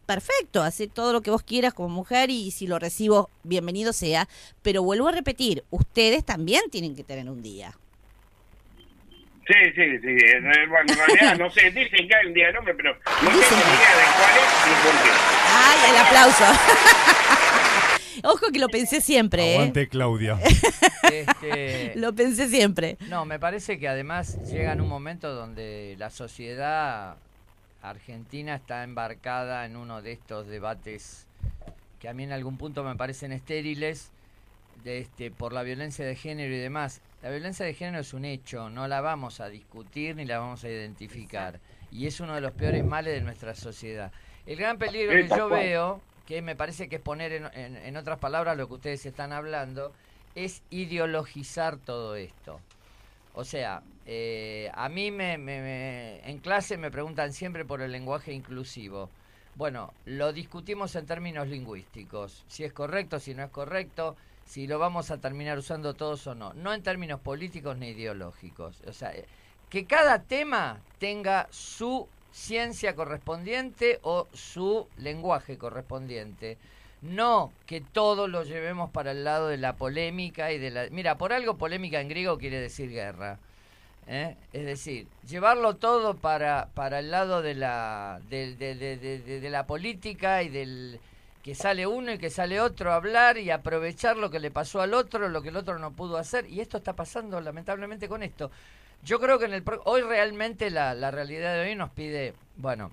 perfecto, 0.07 0.63
hace 0.63 0.87
todo 0.87 1.13
lo 1.13 1.21
que 1.21 1.29
vos 1.29 1.43
quieras 1.43 1.75
como 1.75 1.89
mujer 1.89 2.31
y 2.31 2.49
si 2.49 2.65
lo 2.65 2.79
recibo, 2.79 3.29
bienvenido 3.43 3.93
sea. 3.93 4.27
Pero 4.63 4.81
vuelvo 4.81 5.07
a 5.07 5.11
repetir, 5.11 5.63
ustedes 5.69 6.25
también 6.25 6.63
tienen 6.71 6.95
que 6.95 7.03
tener 7.03 7.29
un 7.29 7.43
día. 7.43 7.77
Sí, 9.47 9.53
sí, 9.75 9.99
sí. 9.99 10.07
eh, 10.09 10.67
Bueno, 10.67 10.85
en 10.91 10.97
realidad 10.97 11.37
no 11.37 11.51
sé, 11.51 11.69
dicen 11.71 12.07
que 12.07 12.15
hay 12.15 12.25
un 12.27 12.33
día 12.33 12.47
del 12.47 12.57
hombre, 12.57 12.73
pero 12.75 12.93
no 12.93 13.29
tengo 13.29 13.31
ni 13.31 13.37
idea 13.39 13.95
de 13.95 14.05
cuál 14.17 14.35
es 14.37 14.67
ni 14.67 14.73
por 14.83 15.03
qué. 15.03 15.11
¡Ay, 15.53 15.91
el 15.91 15.97
aplauso! 15.97 16.45
Ojo 18.23 18.51
que 18.51 18.59
lo 18.59 18.69
pensé 18.69 19.01
siempre, 19.01 19.51
¿eh? 19.51 19.55
Aguante 19.55 19.87
Claudia. 19.87 20.39
Este, 21.03 21.93
Lo 21.95 22.13
pensé 22.15 22.47
siempre. 22.47 22.97
No, 23.07 23.25
me 23.25 23.37
parece 23.39 23.77
que 23.77 23.87
además 23.87 24.37
llega 24.51 24.71
en 24.73 24.81
un 24.81 24.87
momento 24.87 25.35
donde 25.35 25.95
la 25.99 26.09
sociedad 26.09 27.17
argentina 27.83 28.55
está 28.55 28.83
embarcada 28.83 29.65
en 29.65 29.75
uno 29.75 30.01
de 30.01 30.13
estos 30.13 30.47
debates 30.47 31.27
que 31.99 32.09
a 32.09 32.13
mí 32.13 32.23
en 32.23 32.31
algún 32.31 32.57
punto 32.57 32.83
me 32.83 32.95
parecen 32.95 33.31
estériles 33.31 34.11
este 34.85 35.31
por 35.31 35.53
la 35.53 35.63
violencia 35.63 36.05
de 36.05 36.15
género 36.15 36.53
y 36.53 36.57
demás. 36.59 37.01
La 37.21 37.29
violencia 37.29 37.65
de 37.65 37.73
género 37.73 37.99
es 38.01 38.13
un 38.13 38.25
hecho, 38.25 38.69
no 38.69 38.87
la 38.87 39.01
vamos 39.01 39.39
a 39.41 39.49
discutir 39.49 40.15
ni 40.15 40.25
la 40.25 40.39
vamos 40.39 40.63
a 40.63 40.69
identificar 40.69 41.59
y 41.91 42.07
es 42.07 42.19
uno 42.19 42.35
de 42.35 42.41
los 42.41 42.51
peores 42.51 42.83
males 42.85 43.13
de 43.13 43.21
nuestra 43.21 43.55
sociedad. 43.55 44.11
El 44.45 44.57
gran 44.57 44.77
peligro 44.77 45.11
que 45.11 45.27
yo 45.27 45.49
veo, 45.49 46.01
que 46.27 46.41
me 46.41 46.55
parece 46.55 46.87
que 46.87 46.97
es 46.97 47.01
poner 47.01 47.31
en, 47.33 47.45
en- 47.53 47.77
en 47.77 47.97
otras 47.97 48.19
palabras 48.19 48.57
lo 48.57 48.67
que 48.67 48.75
ustedes 48.75 49.05
están 49.05 49.31
hablando, 49.33 49.91
es 50.35 50.61
ideologizar 50.69 51.77
todo 51.77 52.15
esto. 52.15 52.59
O 53.33 53.43
sea, 53.43 53.81
eh, 54.05 54.69
a 54.73 54.87
mí 54.89 55.11
me, 55.11 55.37
me- 55.37 55.61
me- 55.61 56.29
en 56.29 56.37
clase 56.39 56.77
me 56.77 56.91
preguntan 56.91 57.33
siempre 57.33 57.65
por 57.65 57.81
el 57.81 57.91
lenguaje 57.91 58.33
inclusivo. 58.33 59.09
Bueno, 59.55 59.93
lo 60.05 60.31
discutimos 60.33 60.95
en 60.95 61.05
términos 61.05 61.47
lingüísticos, 61.47 62.43
si 62.47 62.63
es 62.63 62.73
correcto, 62.73 63.19
si 63.19 63.33
no 63.33 63.43
es 63.43 63.49
correcto, 63.49 64.15
si 64.45 64.67
lo 64.67 64.79
vamos 64.79 65.11
a 65.11 65.17
terminar 65.17 65.57
usando 65.57 65.93
todos 65.93 66.25
o 66.27 66.35
no, 66.35 66.53
no 66.53 66.73
en 66.73 66.83
términos 66.83 67.19
políticos 67.19 67.77
ni 67.77 67.89
ideológicos. 67.89 68.81
O 68.87 68.93
sea, 68.93 69.11
que 69.69 69.85
cada 69.85 70.19
tema 70.23 70.79
tenga 70.99 71.47
su 71.51 72.07
ciencia 72.31 72.95
correspondiente 72.95 73.99
o 74.03 74.27
su 74.33 74.87
lenguaje 74.97 75.57
correspondiente. 75.57 76.57
No 77.01 77.51
que 77.65 77.81
todo 77.81 78.27
lo 78.27 78.43
llevemos 78.43 78.89
para 78.91 79.11
el 79.11 79.23
lado 79.23 79.47
de 79.47 79.57
la 79.57 79.73
polémica 79.75 80.51
y 80.51 80.57
de 80.59 80.71
la... 80.71 80.87
Mira, 80.91 81.17
por 81.17 81.33
algo 81.33 81.57
polémica 81.57 81.99
en 82.01 82.07
griego 82.09 82.37
quiere 82.37 82.59
decir 82.59 82.89
guerra. 82.89 83.37
¿eh? 84.07 84.35
Es 84.53 84.65
decir, 84.65 85.07
llevarlo 85.27 85.75
todo 85.75 86.15
para, 86.15 86.69
para 86.73 86.99
el 86.99 87.11
lado 87.11 87.41
de 87.41 87.55
la, 87.55 88.21
de- 88.29 88.55
de- 88.55 88.75
de- 88.75 89.39
de 89.41 89.49
la 89.49 89.65
política 89.67 90.41
y 90.43 90.49
del 90.49 90.99
que 91.45 91.53
sale 91.53 91.85
uno 91.85 92.11
y 92.11 92.17
que 92.17 92.31
sale 92.31 92.59
otro 92.59 92.91
a 92.91 92.95
hablar 92.95 93.37
y 93.37 93.51
aprovechar 93.51 94.17
lo 94.17 94.31
que 94.31 94.39
le 94.39 94.49
pasó 94.49 94.81
al 94.81 94.95
otro, 94.95 95.29
lo 95.29 95.43
que 95.43 95.49
el 95.49 95.57
otro 95.57 95.77
no 95.77 95.91
pudo 95.91 96.17
hacer. 96.17 96.49
Y 96.49 96.59
esto 96.59 96.77
está 96.77 96.93
pasando 96.93 97.39
lamentablemente 97.39 98.07
con 98.09 98.23
esto. 98.23 98.49
Yo 99.03 99.19
creo 99.19 99.37
que 99.37 99.45
en 99.45 99.53
el 99.53 99.61
pro- 99.61 99.83
hoy 99.85 100.01
realmente 100.01 100.71
la, 100.71 100.95
la 100.95 101.11
realidad 101.11 101.53
de 101.53 101.61
hoy 101.69 101.75
nos 101.75 101.91
pide, 101.91 102.33
bueno, 102.57 102.91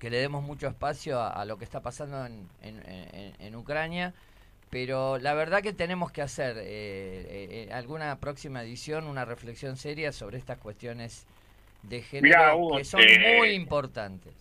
que 0.00 0.10
le 0.10 0.18
demos 0.18 0.42
mucho 0.42 0.66
espacio 0.66 1.20
a, 1.20 1.28
a 1.30 1.44
lo 1.44 1.58
que 1.58 1.64
está 1.64 1.80
pasando 1.80 2.26
en, 2.26 2.48
en- 2.62 2.82
en- 2.88 3.34
en 3.38 3.56
Ucrania, 3.56 4.14
pero 4.70 5.18
la 5.18 5.34
verdad 5.34 5.62
que 5.62 5.72
tenemos 5.72 6.10
que 6.10 6.22
hacer 6.22 6.56
eh, 6.58 6.64
eh, 6.64 7.64
en 7.68 7.72
alguna 7.72 8.16
próxima 8.18 8.62
edición 8.64 9.06
una 9.06 9.24
reflexión 9.24 9.76
seria 9.76 10.10
sobre 10.12 10.38
estas 10.38 10.58
cuestiones 10.58 11.24
de 11.84 12.02
género 12.02 12.36
Mirá, 12.36 12.54
Hugo, 12.56 12.78
que 12.78 12.84
son 12.84 13.00
eh, 13.02 13.36
muy 13.38 13.50
importantes. 13.50 14.34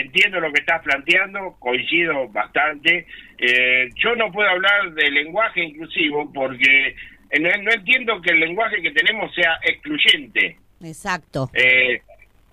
Entiendo 0.00 0.40
lo 0.40 0.52
que 0.52 0.60
estás 0.60 0.82
planteando, 0.82 1.56
coincido 1.58 2.28
bastante. 2.28 3.06
Eh, 3.38 3.88
yo 3.96 4.14
no 4.16 4.30
puedo 4.32 4.48
hablar 4.48 4.92
de 4.92 5.10
lenguaje 5.10 5.62
inclusivo 5.62 6.32
porque 6.32 6.94
no, 7.40 7.48
no 7.62 7.70
entiendo 7.72 8.20
que 8.20 8.30
el 8.32 8.40
lenguaje 8.40 8.80
que 8.82 8.90
tenemos 8.92 9.34
sea 9.34 9.58
excluyente. 9.62 10.56
Exacto. 10.84 11.50
Eh, 11.54 12.00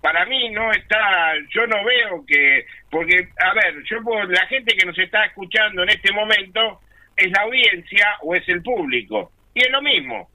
para 0.01 0.25
mí 0.25 0.49
no 0.51 0.71
está, 0.71 1.33
yo 1.53 1.67
no 1.67 1.83
veo 1.83 2.25
que, 2.25 2.65
porque, 2.89 3.27
a 3.39 3.53
ver, 3.53 3.83
yo 3.89 4.01
puedo- 4.01 4.23
la 4.25 4.45
gente 4.47 4.75
que 4.77 4.85
nos 4.85 4.97
está 4.97 5.25
escuchando 5.25 5.83
en 5.83 5.89
este 5.89 6.11
momento 6.13 6.79
es 7.17 7.29
la 7.31 7.41
audiencia 7.41 8.07
o 8.21 8.33
es 8.35 8.47
el 8.47 8.61
público. 8.63 9.31
Y 9.53 9.59
es 9.61 9.71
lo 9.71 9.81
mismo. 9.81 10.29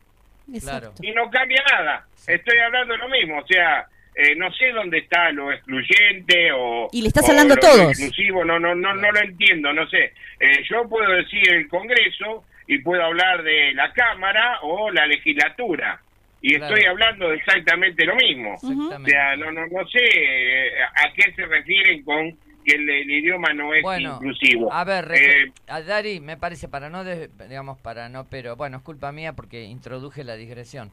Exacto. 0.53 1.03
y 1.03 1.11
no 1.13 1.31
cambia 1.31 1.63
nada. 1.73 2.07
Estoy 2.27 2.59
hablando 2.59 2.93
de 2.93 2.99
lo 2.99 3.09
mismo, 3.09 3.39
o 3.39 3.47
sea, 3.47 3.87
eh, 4.15 4.35
no 4.37 4.53
sé 4.53 4.71
dónde 4.73 4.99
está 4.99 5.31
lo 5.33 5.53
excluyente 5.53 6.51
o 6.53 6.89
Y 6.93 7.03
le 7.03 7.09
estás 7.09 7.27
o 7.29 7.31
hablando 7.33 7.55
a 7.55 7.57
lo 7.57 7.61
todos. 7.63 7.99
inclusivo, 8.01 8.45
no 8.45 8.59
no 8.59 8.75
no 8.75 8.95
no 8.95 9.13
lo 9.13 9.21
entiendo, 9.21 9.73
no 9.73 9.89
sé. 9.89 10.13
Eh, 10.41 10.63
yo 10.71 10.89
puedo 10.89 11.11
decir 11.13 11.53
el 11.53 11.69
Congreso 11.69 12.45
y 12.67 12.79
puedo 12.79 13.03
hablar 13.03 13.43
de 13.43 13.75
la 13.75 13.93
Cámara 13.93 14.61
o 14.63 14.91
la 14.91 15.07
legislatura 15.07 16.01
y 16.41 16.55
Claro. 16.57 16.75
estoy 16.77 16.91
hablando 16.91 17.29
de 17.31 17.37
exactamente 17.37 18.05
lo 18.05 18.17
mismo. 18.17 18.51
O 18.51 18.55
Exactamente. 18.73 19.11
sea, 19.11 19.37
no 19.37 19.51
no 19.51 19.67
no 19.67 19.89
sé 19.89 19.99
eh, 20.03 20.71
a 20.83 21.13
qué 21.15 21.33
se 21.35 21.47
refieren 21.47 22.03
con 22.05 22.37
que 22.65 22.77
el, 22.77 22.89
el 22.89 23.11
idioma 23.11 23.53
no 23.53 23.75
es 23.75 23.83
Bueno, 23.83 24.15
inclusivo. 24.15 24.73
A 24.73 24.85
ver, 24.85 25.11
Eh, 25.13 25.53
a 25.69 25.83
Dari, 25.83 26.21
me 26.21 26.37
parece, 26.39 26.67
para 26.69 26.89
no, 26.89 27.05
de- 27.05 27.29
digamos, 27.49 27.79
para 27.79 28.09
no, 28.09 28.27
pero 28.31 28.57
bueno, 28.57 28.79
es 28.79 28.83
culpa 28.83 29.13
mía 29.13 29.35
porque 29.35 29.65
introduje 29.65 30.25
la 30.25 30.37
digresión. 30.37 30.91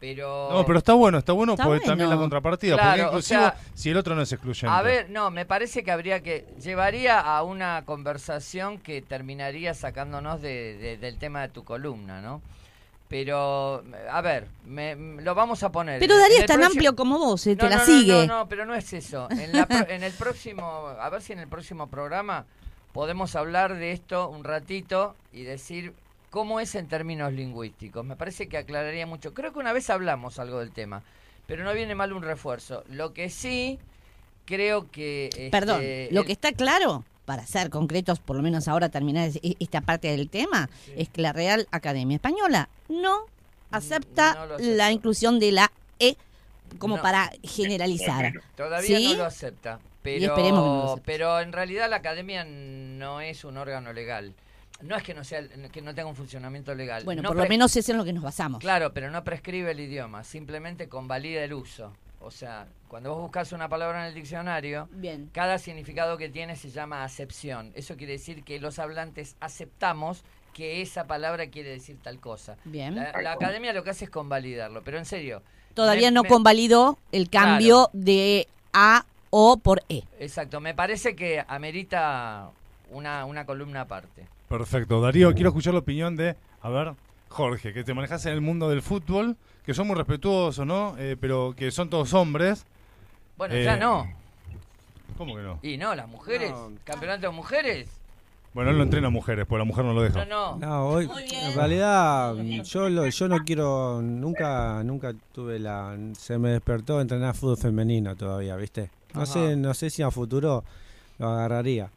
Pero. 0.00 0.48
No, 0.50 0.64
pero 0.64 0.78
está 0.78 0.94
bueno, 0.94 1.18
está 1.18 1.32
bueno 1.34 1.52
Está 1.52 1.64
porque 1.64 1.84
también 1.84 2.08
la 2.08 2.16
contrapartida. 2.16 2.74
Claro, 2.76 3.02
porque 3.04 3.16
o 3.18 3.22
sea, 3.22 3.54
si 3.74 3.90
el 3.90 3.98
otro 3.98 4.14
no 4.14 4.22
es 4.22 4.32
excluyente. 4.32 4.68
A 4.74 4.80
ver, 4.80 5.10
no, 5.10 5.30
me 5.30 5.44
parece 5.44 5.84
que 5.84 5.90
habría 5.90 6.22
que. 6.22 6.46
Llevaría 6.62 7.20
a 7.20 7.42
una 7.42 7.84
conversación 7.84 8.78
que 8.78 9.02
terminaría 9.02 9.74
sacándonos 9.74 10.40
de, 10.40 10.78
de- 10.78 10.96
del 10.96 11.18
tema 11.18 11.42
de 11.42 11.48
tu 11.48 11.64
columna, 11.64 12.22
¿no? 12.22 12.40
Pero, 13.08 13.82
a 14.10 14.20
ver, 14.20 14.46
me- 14.64 14.94
lo 14.94 15.34
vamos 15.34 15.62
a 15.64 15.72
poner. 15.72 15.98
Pero 15.98 16.16
Darío 16.16 16.38
es 16.38 16.46
tan 16.46 16.58
próximo- 16.60 16.66
amplio 16.78 16.96
como 16.96 17.18
vos, 17.18 17.46
eh, 17.46 17.56
te 17.56 17.64
No, 17.64 17.68
la 17.68 17.76
no, 17.78 17.84
sigue. 17.84 18.26
No, 18.26 18.38
no, 18.38 18.48
pero 18.48 18.64
no 18.66 18.74
es 18.74 18.92
eso. 18.92 19.28
En, 19.30 19.52
la 19.52 19.66
pro- 19.66 19.88
en 19.88 20.02
el 20.04 20.12
próximo, 20.12 20.86
a 20.98 21.10
ver 21.10 21.20
si 21.20 21.32
en 21.32 21.40
el 21.40 21.48
próximo 21.48 21.88
programa 21.88 22.46
podemos 22.92 23.34
hablar 23.36 23.74
de 23.76 23.92
esto 23.92 24.28
un 24.28 24.44
ratito 24.44 25.16
y 25.32 25.42
decir 25.42 25.92
cómo 26.30 26.60
es 26.60 26.74
en 26.74 26.86
términos 26.88 27.32
lingüísticos. 27.32 28.04
Me 28.04 28.16
parece 28.16 28.48
que 28.48 28.56
aclararía 28.58 29.06
mucho. 29.06 29.34
Creo 29.34 29.52
que 29.52 29.58
una 29.58 29.72
vez 29.72 29.90
hablamos 29.90 30.38
algo 30.38 30.60
del 30.60 30.70
tema, 30.72 31.02
pero 31.46 31.64
no 31.64 31.72
viene 31.74 31.94
mal 31.94 32.12
un 32.12 32.22
refuerzo. 32.22 32.84
Lo 32.88 33.12
que 33.12 33.28
sí 33.30 33.78
creo 34.46 34.90
que... 34.90 35.26
este, 35.26 35.50
Perdón, 35.50 35.80
lo 36.10 36.20
el- 36.20 36.26
que 36.26 36.32
está 36.32 36.52
claro, 36.52 37.04
para 37.24 37.46
ser 37.46 37.70
concretos, 37.70 38.18
por 38.20 38.36
lo 38.36 38.42
menos 38.42 38.66
ahora 38.68 38.88
terminar 38.88 39.30
e- 39.42 39.56
esta 39.60 39.80
parte 39.80 40.08
del 40.08 40.28
tema, 40.28 40.68
es 40.96 41.08
que 41.08 41.20
la 41.22 41.32
Real 41.32 41.68
Academia 41.70 42.16
Española 42.16 42.68
no 42.88 43.26
acepta 43.70 44.34
no 44.34 44.46
lo 44.46 44.54
acepta. 44.56 44.74
la 44.76 44.90
inclusión 44.92 45.38
de 45.38 45.52
la 45.52 45.70
E 46.00 46.16
como 46.78 46.96
No. 46.96 47.02
para 47.02 47.30
generalizar. 47.42 48.32
Todavía 48.56 48.96
¿Sí? 48.98 49.12
no 49.12 49.18
lo 49.18 49.24
acepta. 49.26 49.80
Pero, 50.02 50.26
esperemos 50.26 50.60
que 50.62 50.68
no 50.68 50.76
lo 50.76 50.92
acepte. 50.92 51.02
pero 51.04 51.40
en 51.40 51.52
realidad 51.52 51.90
la 51.90 51.96
academia 51.96 52.44
no 52.44 53.20
es 53.20 53.44
un 53.44 53.56
órgano 53.58 53.92
legal. 53.92 54.32
No 54.82 54.96
es 54.96 55.02
que 55.02 55.14
no 55.14 55.24
sea 55.24 55.46
que 55.72 55.82
no 55.82 55.94
tenga 55.94 56.08
un 56.08 56.16
funcionamiento 56.16 56.74
legal. 56.74 57.04
Bueno, 57.04 57.22
No 57.22 57.28
por 57.28 57.36
lo 57.36 57.46
menos 57.46 57.74
es 57.76 57.88
en 57.88 57.96
lo 57.96 58.04
que 58.04 58.12
nos 58.12 58.22
basamos. 58.22 58.60
Claro, 58.60 58.92
pero 58.92 59.10
no 59.10 59.22
prescribe 59.24 59.70
el 59.72 59.80
idioma, 59.80 60.24
simplemente 60.24 60.88
convalida 60.88 61.42
el 61.44 61.52
uso. 61.52 61.92
O 62.22 62.30
sea, 62.30 62.66
cuando 62.88 63.14
vos 63.14 63.22
buscas 63.22 63.52
una 63.52 63.68
palabra 63.68 64.02
en 64.02 64.08
el 64.08 64.14
diccionario, 64.14 64.88
Bien. 64.92 65.30
cada 65.32 65.58
significado 65.58 66.18
que 66.18 66.28
tiene 66.28 66.54
se 66.56 66.70
llama 66.70 67.02
acepción. 67.02 67.72
Eso 67.74 67.96
quiere 67.96 68.12
decir 68.14 68.44
que 68.44 68.60
los 68.60 68.78
hablantes 68.78 69.36
aceptamos 69.40 70.22
que 70.52 70.82
esa 70.82 71.06
palabra 71.06 71.46
quiere 71.48 71.70
decir 71.70 71.96
tal 72.02 72.18
cosa. 72.20 72.56
Bien. 72.64 72.96
La, 72.96 73.12
la 73.22 73.32
academia 73.32 73.72
lo 73.72 73.84
que 73.84 73.90
hace 73.90 74.04
es 74.06 74.10
convalidarlo, 74.10 74.82
pero 74.82 74.98
en 74.98 75.04
serio. 75.06 75.42
Todavía 75.74 76.08
me- 76.10 76.14
no 76.16 76.22
me- 76.24 76.28
convalidó 76.28 76.98
el 77.12 77.30
cambio 77.30 77.88
de 77.92 78.48
A 78.72 79.06
O 79.30 79.56
por 79.58 79.82
E. 79.88 80.02
Exacto, 80.18 80.60
me 80.60 80.74
parece 80.74 81.14
que 81.16 81.42
amerita 81.48 82.50
una, 82.90 83.24
una 83.24 83.46
columna 83.46 83.82
aparte. 83.82 84.26
Perfecto. 84.50 85.00
Darío, 85.00 85.32
quiero 85.32 85.50
escuchar 85.50 85.74
la 85.74 85.78
opinión 85.78 86.16
de, 86.16 86.34
a 86.60 86.68
ver, 86.68 86.94
Jorge, 87.28 87.72
que 87.72 87.84
te 87.84 87.94
manejas 87.94 88.26
en 88.26 88.32
el 88.32 88.40
mundo 88.40 88.68
del 88.68 88.82
fútbol, 88.82 89.36
que 89.64 89.72
son 89.74 89.86
muy 89.86 89.94
respetuosos, 89.94 90.66
¿no? 90.66 90.96
Eh, 90.98 91.16
pero 91.20 91.54
que 91.56 91.70
son 91.70 91.88
todos 91.88 92.12
hombres. 92.14 92.66
Bueno, 93.38 93.54
Eh, 93.54 93.62
ya 93.62 93.76
no. 93.76 94.12
¿Cómo 95.16 95.36
que 95.36 95.42
no? 95.42 95.60
Y 95.62 95.76
no, 95.76 95.94
las 95.94 96.08
mujeres. 96.08 96.50
No. 96.50 96.72
Campeonato 96.82 97.28
de 97.28 97.32
mujeres. 97.32 97.88
Bueno, 98.52 98.72
él 98.72 98.78
lo 98.78 98.82
entrena 98.82 99.06
a 99.06 99.10
mujeres, 99.10 99.46
porque 99.46 99.60
la 99.60 99.64
mujer 99.64 99.84
no 99.84 99.92
lo 99.92 100.02
deja. 100.02 100.24
No, 100.24 100.56
no. 100.56 100.66
No, 100.66 100.86
hoy, 100.88 101.08
en 101.30 101.54
realidad 101.54 102.34
yo 102.64 102.88
lo, 102.88 103.06
yo 103.06 103.28
no 103.28 103.38
quiero, 103.44 104.02
nunca 104.02 104.82
nunca 104.82 105.14
tuve 105.32 105.60
la, 105.60 105.96
se 106.18 106.36
me 106.38 106.50
despertó 106.50 107.00
entrenar 107.00 107.36
fútbol 107.36 107.56
femenino 107.56 108.16
todavía, 108.16 108.56
¿viste? 108.56 108.90
No 109.14 109.22
Ajá. 109.22 109.32
sé, 109.32 109.54
no 109.54 109.72
sé 109.74 109.90
si 109.90 110.02
a 110.02 110.10
futuro 110.10 110.64
lo 111.18 111.28
agarraría. 111.28 111.90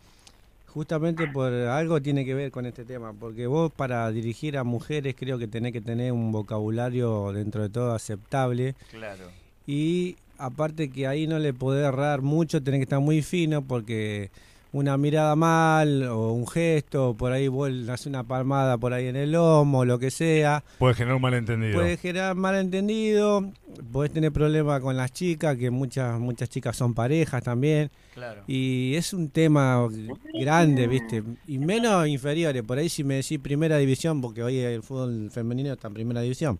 Justamente 0.74 1.28
por 1.28 1.54
algo 1.54 2.02
tiene 2.02 2.26
que 2.26 2.34
ver 2.34 2.50
con 2.50 2.66
este 2.66 2.84
tema, 2.84 3.14
porque 3.14 3.46
vos 3.46 3.72
para 3.72 4.10
dirigir 4.12 4.58
a 4.58 4.64
mujeres 4.64 5.14
creo 5.16 5.38
que 5.38 5.48
tenés 5.48 5.72
que 5.72 5.82
tener 5.82 6.12
un 6.12 6.32
vocabulario 6.32 7.32
dentro 7.32 7.62
de 7.62 7.70
todo 7.70 7.94
aceptable 7.94 8.74
Claro. 8.90 9.26
y 9.68 10.16
aparte 10.40 10.90
que 10.90 11.06
ahí 11.06 11.28
no 11.28 11.38
le 11.38 11.54
podés 11.54 11.86
errar 11.86 12.22
mucho, 12.24 12.64
tenés 12.64 12.80
que 12.80 12.84
estar 12.86 13.00
muy 13.00 13.22
fino 13.22 13.62
porque 13.62 14.32
una 14.74 14.98
mirada 14.98 15.36
mal 15.36 16.04
o 16.04 16.34
un 16.34 16.48
gesto, 16.48 17.16
por 17.16 17.32
ahí 17.32 17.48
vos 17.48 17.70
haces 17.90 18.08
una 18.08 18.24
palmada 18.24 18.78
por 18.78 18.92
ahí 18.92 19.08
en 19.08 19.16
el 19.16 19.32
lomo, 19.32 19.86
lo 19.86 20.00
que 20.00 20.12
sea, 20.12 20.64
Puede 20.80 20.96
generar 20.96 21.16
un 21.16 21.22
malentendido. 21.22 21.76
puede 21.76 21.96
generar 21.96 22.36
malentendido, 22.36 23.52
podés 23.92 24.12
tener 24.12 24.32
problemas 24.32 24.82
con 24.82 24.98
las 24.98 25.14
chicas, 25.14 25.56
que 25.58 25.70
muchas 25.70 26.20
muchas 26.20 26.50
chicas 26.50 26.76
son 26.76 26.94
parejas 26.94 27.44
también. 27.44 27.92
Claro. 28.16 28.44
Y 28.48 28.96
es 28.96 29.14
un 29.14 29.30
tema 29.30 29.88
grande, 30.40 30.88
¿viste? 30.88 31.24
Y 31.48 31.58
menos 31.60 32.08
inferiores. 32.08 32.64
Por 32.64 32.78
ahí 32.78 32.90
si 32.90 33.04
me 33.04 33.16
decís 33.16 33.40
primera 33.40 33.78
división, 33.78 34.22
porque 34.22 34.44
hoy 34.44 34.58
el 34.60 34.84
fútbol 34.84 35.30
femenino 35.32 35.72
está 35.74 35.88
en 35.88 35.94
primera 35.94 36.22
división. 36.22 36.60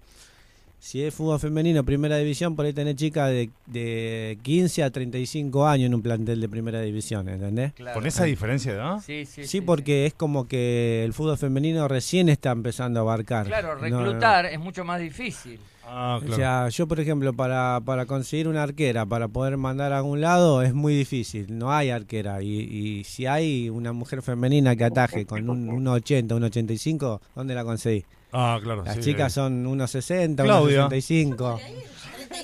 Si 0.84 1.02
es 1.02 1.14
fútbol 1.14 1.40
femenino, 1.40 1.82
primera 1.86 2.18
división, 2.18 2.58
por 2.58 2.66
ahí 2.66 2.74
tenés 2.74 2.98
chicas 2.98 3.30
de, 3.30 3.50
de 3.68 4.38
15 4.42 4.84
a 4.84 4.90
35 4.92 5.66
años 5.66 5.88
en 5.88 5.96
un 5.96 6.02
plantel 6.02 6.42
de 6.42 6.50
primera 6.50 6.82
división, 6.82 7.30
¿entendés? 7.30 7.72
claro. 7.72 7.98
¿Con 7.98 8.06
esa 8.06 8.26
diferencia 8.26 8.74
de 8.74 8.78
edad? 8.80 9.00
Sí, 9.02 9.26
sí, 9.26 9.48
Sí, 9.48 9.62
porque 9.62 10.06
es 10.06 10.14
como 10.14 10.46
que 10.46 11.06
el 11.06 11.14
fútbol 11.14 11.38
femenino 11.38 11.88
recién 11.88 12.28
está 12.28 12.52
empezando 12.52 13.00
a 13.00 13.04
abarcar. 13.04 13.46
Claro, 13.48 13.76
No, 13.76 13.82
reclutar 13.82 14.46
es 14.48 14.60
mucho 14.60 14.84
más 14.84 15.00
difícil. 15.00 15.58
Ah, 15.86 16.18
O 16.18 16.26
claro. 16.26 16.36
sea, 16.36 16.68
yo 16.68 16.86
por 16.86 17.00
ejemplo, 17.00 17.32
para, 17.32 17.80
para 17.86 18.06
conseguir 18.06 18.50
una 18.50 18.64
arquera, 18.64 19.06
para 19.06 19.30
poder 19.30 19.56
mandar 19.56 19.94
a 19.94 20.00
algún 20.00 20.20
lado, 20.20 20.64
es 20.64 20.74
muy 20.74 20.94
difícil. 20.98 21.58
No 21.58 21.72
hay 21.72 21.92
arquera. 21.92 22.44
Y, 22.44 22.50
y 22.60 23.04
si 23.06 23.26
hay 23.26 23.70
una 23.70 23.94
mujer 23.94 24.22
femenina 24.22 24.76
que 24.76 24.84
ataje 24.84 25.26
con 25.26 25.50
un 25.50 25.66
1,80, 25.86 26.36
un 26.36 26.44
85, 26.44 27.22
¿dónde 27.36 27.56
la 27.56 27.64
conseguí? 27.64 28.04
Ah, 28.34 28.60
claro. 28.62 28.84
Las 28.84 28.96
sí, 28.96 29.02
chicas 29.02 29.32
eh. 29.32 29.36
son 29.36 29.66
1,60, 29.66 30.44
Claudia. 30.44 30.88
1,65. 30.90 31.60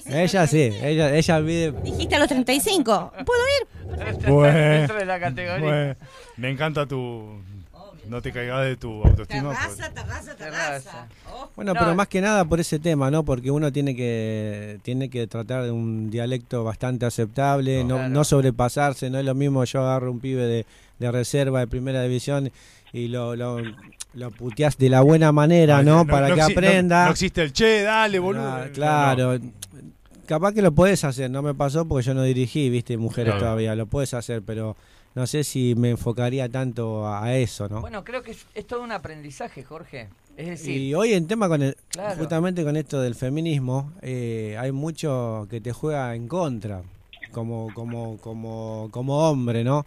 Ella 0.05 0.47
sí, 0.47 0.71
ella, 0.81 1.15
ella 1.15 1.39
vive... 1.39 1.73
Dijiste 1.83 2.15
a 2.15 2.19
los 2.19 2.27
35. 2.29 3.13
¿Puedo 3.25 3.41
ir? 3.61 4.27
Bueno, 4.29 4.57
Dentro 4.57 4.97
de 4.97 5.05
la 5.05 5.19
categoría. 5.19 5.59
bueno. 5.65 5.95
Me 6.37 6.49
encanta 6.51 6.85
tu... 6.85 7.41
No 8.07 8.21
te 8.23 8.31
caigas 8.31 8.65
de 8.65 8.75
tu 8.75 9.03
autoestima. 9.03 9.49
Terraza, 9.51 9.67
pues. 9.77 9.93
terraza, 9.93 10.35
terraza. 10.35 11.07
Bueno, 11.55 11.73
No, 11.75 11.79
pero 11.79 11.93
más 11.95 12.07
que 12.07 12.21
nada 12.21 12.43
por 12.43 12.59
ese 12.59 12.79
tema, 12.79 13.11
¿no? 13.11 13.23
Porque 13.23 13.51
uno 13.51 13.71
tiene 13.71 13.95
que 13.95 14.79
tiene 14.81 15.09
que 15.09 15.27
tratar 15.27 15.63
de 15.65 15.71
un 15.71 16.09
dialecto 16.09 16.63
bastante 16.63 17.05
aceptable, 17.05 17.83
no, 17.83 17.95
Claro. 17.97 18.09
no 18.09 18.23
sobrepasarse, 18.23 19.11
no 19.11 19.19
es 19.19 19.25
lo 19.25 19.35
mismo 19.35 19.63
yo 19.63 19.81
agarro 19.81 20.11
un 20.11 20.19
pibe 20.19 20.41
de, 20.47 20.65
de 20.97 21.11
reserva 21.11 21.59
de 21.59 21.67
primera 21.67 22.01
división 22.01 22.51
y 22.93 23.07
lo, 23.07 23.35
lo, 23.35 23.61
lo 24.13 24.31
puteás 24.31 24.77
de 24.77 24.89
la 24.89 25.01
buena 25.01 25.31
manera, 25.31 25.83
¿no? 25.83 26.05
Para 26.07 26.33
que 26.33 26.41
aprenda. 26.41 27.05
No, 27.05 27.11
existe 27.11 27.41
el 27.43 27.53
che, 27.53 27.81
dale, 27.83 28.19
boludo. 28.19 28.47
Ah, 28.47 28.65
No, 28.67 28.71
claro. 28.73 29.39
Capaz 30.25 30.53
que 30.53 30.61
lo 30.61 30.71
puedes 30.71 31.03
hacer, 31.03 31.29
no 31.31 31.41
me 31.41 31.55
pasó 31.55 31.85
porque 31.87 32.05
yo 32.05 32.13
no 32.13 32.21
dirigí, 32.23 32.69
viste, 32.69 32.97
mujeres 32.97 33.31
Claro. 33.33 33.45
todavía, 33.45 33.75
lo 33.75 33.87
puedes 33.87 34.13
hacer, 34.13 34.43
pero 34.43 34.75
no 35.15 35.25
sé 35.25 35.43
si 35.43 35.73
me 35.75 35.89
enfocaría 35.91 36.47
tanto 36.49 37.07
a, 37.07 37.23
a 37.23 37.35
eso, 37.35 37.67
¿no? 37.67 37.81
Bueno, 37.81 38.03
creo 38.03 38.21
que 38.21 38.31
es, 38.31 38.45
es 38.53 38.67
todo 38.67 38.83
un 38.83 38.91
aprendizaje, 38.91 39.63
Jorge. 39.63 40.07
Es 40.37 40.47
decir, 40.47 40.77
Y 40.79 40.93
hoy 40.93 41.13
en 41.13 41.27
tema 41.27 41.47
con 41.47 41.63
el, 41.63 41.75
Claro. 41.89 42.15
justamente 42.19 42.63
con 42.63 42.77
esto 42.77 43.01
del 43.01 43.15
feminismo, 43.15 43.91
eh, 44.03 44.55
hay 44.59 44.71
mucho 44.71 45.47
que 45.49 45.61
te 45.61 45.73
juega 45.73 46.13
en 46.13 46.27
contra, 46.27 46.83
como, 47.31 47.73
como, 47.73 48.17
como, 48.17 48.87
como 48.91 49.27
hombre, 49.29 49.63
¿no? 49.63 49.85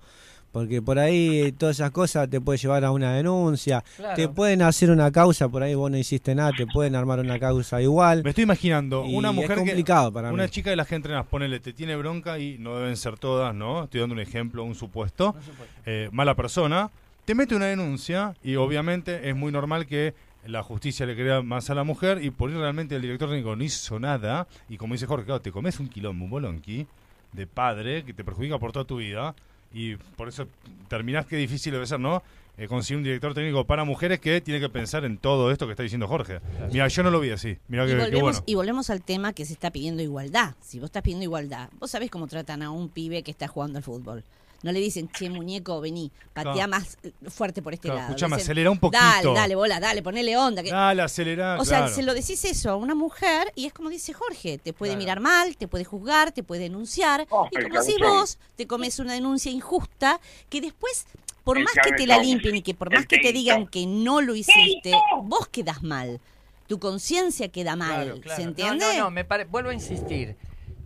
Porque 0.53 0.83
por 0.83 0.99
ahí 0.99 1.51
todas 1.53 1.77
esas 1.77 1.91
cosas 1.91 2.29
te 2.29 2.41
puede 2.41 2.59
llevar 2.59 2.85
a 2.85 2.91
una 2.91 3.15
denuncia, 3.15 3.83
Claro. 3.97 4.15
te 4.15 4.29
pueden 4.29 4.61
hacer 4.63 4.91
una 4.91 5.11
causa, 5.11 5.49
por 5.49 5.63
ahí 5.63 5.75
vos 5.75 5.91
no 5.91 5.97
hiciste 5.97 6.35
nada, 6.35 6.53
te 6.57 6.67
pueden 6.67 6.95
armar 6.95 7.21
una 7.21 7.39
causa 7.39 7.81
igual. 7.81 8.23
Me 8.23 8.31
estoy 8.31 8.45
imaginando 8.45 9.05
Y 9.07 9.15
una 9.17 9.31
es 9.31 9.35
mujer 9.35 9.51
que... 9.57 9.65
complicado 9.65 10.13
para 10.13 10.31
Una 10.31 10.43
mí. 10.45 10.49
chica 10.51 10.69
de 10.71 10.77
las 10.77 10.87
que 10.87 10.95
entrenas, 10.97 11.27
ponele, 11.27 11.59
te 11.61 11.73
tiene 11.73 11.97
bronca 11.97 12.39
y 12.39 12.59
no 12.59 12.77
deben 12.79 12.97
ser 12.99 13.19
todas, 13.19 13.55
¿no? 13.55 13.85
Estoy 13.85 14.01
dando 14.01 14.13
un 14.15 14.21
ejemplo, 14.21 14.63
un 14.63 14.75
supuesto. 14.75 15.35
no 15.35 15.41
eh, 15.87 16.09
mala 16.13 16.35
persona, 16.35 16.91
te 17.25 17.35
mete 17.35 17.55
una 17.57 17.67
denuncia 17.67 18.35
y 18.45 18.57
obviamente 18.57 19.29
es 19.31 19.35
muy 19.35 19.51
normal 19.53 19.87
que 19.87 20.13
la 20.47 20.63
justicia 20.63 21.07
le 21.07 21.15
crea 21.15 21.41
más 21.41 21.71
a 21.71 21.75
la 21.75 21.85
mujer 21.85 22.23
y 22.23 22.31
por 22.31 22.51
ahí 22.51 22.57
realmente 22.57 22.95
el 22.97 23.01
director 23.03 23.29
técnico 23.31 23.55
no 23.57 23.63
hizo 23.65 23.99
nada 24.01 24.47
y 24.69 24.77
como 24.77 24.93
dice 24.95 25.07
Jorge, 25.07 25.25
claro, 25.25 25.41
te 25.41 25.51
comes 25.53 25.79
un 25.81 25.89
quilombo, 25.89 26.25
un 26.25 26.31
bolonqui 26.33 26.87
de 27.33 27.47
padre 27.47 28.05
que 28.05 28.13
te 28.13 28.23
perjudica 28.25 28.59
por 28.59 28.73
toda 28.73 28.85
tu 28.85 28.97
vida 28.97 29.35
y 29.75 29.97
por 29.97 30.29
eso 30.29 30.47
terminás 30.89 31.27
que 31.27 31.37
difícil 31.37 31.73
debe 31.73 31.87
ser, 31.87 32.01
¿no? 32.01 32.23
Eh, 32.59 32.69
conseguir 32.69 32.99
un 32.99 33.05
director 33.05 33.33
técnico 33.33 33.65
para 33.65 33.85
mujeres 33.85 34.21
que 34.21 34.43
tiene 34.43 34.61
que 34.61 34.69
pensar 34.69 35.07
en 35.07 35.17
todo 35.17 35.51
esto 35.51 35.67
que 35.67 35.73
está 35.73 35.83
diciendo 35.83 36.07
Jorge. 36.07 36.41
Mira, 36.71 36.87
yo 36.87 37.03
no 37.03 37.11
lo 37.11 37.19
vi 37.19 37.31
así. 37.31 37.57
Mira 37.69 37.85
Y 37.85 37.89
que, 37.89 37.95
volvemos, 37.95 38.21
bueno. 38.21 38.39
y 38.45 38.55
volvemos 38.55 38.91
al 38.91 39.03
tema 39.03 39.33
que 39.33 39.47
se 39.47 39.55
está 39.55 39.71
pidiendo 39.71 40.03
igualdad. 40.03 40.55
Si 40.61 40.79
vos 40.79 40.87
estás 40.87 41.03
pidiendo 41.03 41.25
igualdad, 41.25 41.71
vos 41.81 41.91
sabés 41.91 42.11
cómo 42.11 42.27
tratan 42.27 42.63
a 42.63 42.71
un 42.71 42.91
pibe 42.91 43.23
que 43.23 43.31
está 43.31 43.49
jugando 43.49 43.79
al 43.79 43.83
fútbol. 43.85 44.23
No 44.63 44.71
le 44.71 44.79
dicen, 44.81 45.09
che, 45.11 45.29
muñeco, 45.29 45.81
vení, 45.81 46.11
patea 46.33 46.53
Claro. 46.53 46.69
más 46.71 46.97
eh, 47.03 47.13
fuerte 47.29 47.63
por 47.63 47.73
este 47.75 47.89
Claro, 47.89 47.99
lado. 47.99 48.11
Escuchame, 48.11 48.37
dicen, 48.37 48.47
acelera 48.47 48.71
un 48.71 48.79
poquito. 48.79 49.03
Dale, 49.03 49.33
dale, 49.35 49.55
bola, 49.57 49.81
dale, 49.81 50.03
ponele 50.03 50.37
onda. 50.37 50.63
que- 50.63 50.71
Dale, 50.71 51.03
acelerá, 51.03 51.59
o 51.61 51.65
sea, 51.65 51.79
claro. 51.79 51.95
se 51.95 52.03
lo 52.05 52.15
decís 52.15 52.45
eso 52.45 52.71
a 52.71 52.77
una 52.77 52.95
mujer 52.95 53.53
y 53.57 53.67
es 53.67 53.73
como 53.73 53.89
dice 53.89 54.13
Jorge, 54.13 54.59
te 54.59 54.73
puede 54.73 54.93
Claro. 54.93 55.01
mirar 55.01 55.21
mal, 55.21 55.57
te 55.57 55.67
puede 55.67 55.85
juzgar, 55.85 56.31
te 56.33 56.43
puede 56.45 56.63
denunciar. 56.63 57.27
Oh, 57.31 57.49
y 57.51 57.57
el 57.59 57.65
como 57.69 57.81
decís 57.81 57.97
cabezón. 57.99 58.19
vos, 58.21 58.39
te 58.57 58.67
comes 58.69 58.99
una 59.01 59.15
denuncia 59.15 59.51
injusta 59.51 60.21
que 60.49 60.61
después, 60.61 61.07
por 61.43 61.59
El 61.59 61.65
más 61.65 61.75
que 61.83 61.93
te 61.93 62.07
la 62.07 62.19
limpien 62.19 62.55
y 62.55 62.63
que 62.63 62.75
por 62.75 62.93
más 62.95 63.07
que 63.07 63.19
te 63.19 63.33
digan 63.33 63.67
que 63.67 63.85
no 63.87 64.21
lo 64.21 64.37
hiciste, 64.37 64.93
vos 65.25 65.49
quedás 65.49 65.83
mal. 65.83 66.21
Tu 66.69 66.79
conciencia 66.79 67.49
queda 67.49 67.75
mal, 67.75 68.05
Claro, 68.05 68.21
claro. 68.21 68.37
¿se 68.37 68.43
No, 68.45 68.49
entiende? 68.51 68.87
No, 68.97 69.05
no, 69.05 69.11
me 69.11 69.25
pare- 69.25 69.45
vuelvo 69.45 69.71
a 69.71 69.75
insistir. 69.75 70.37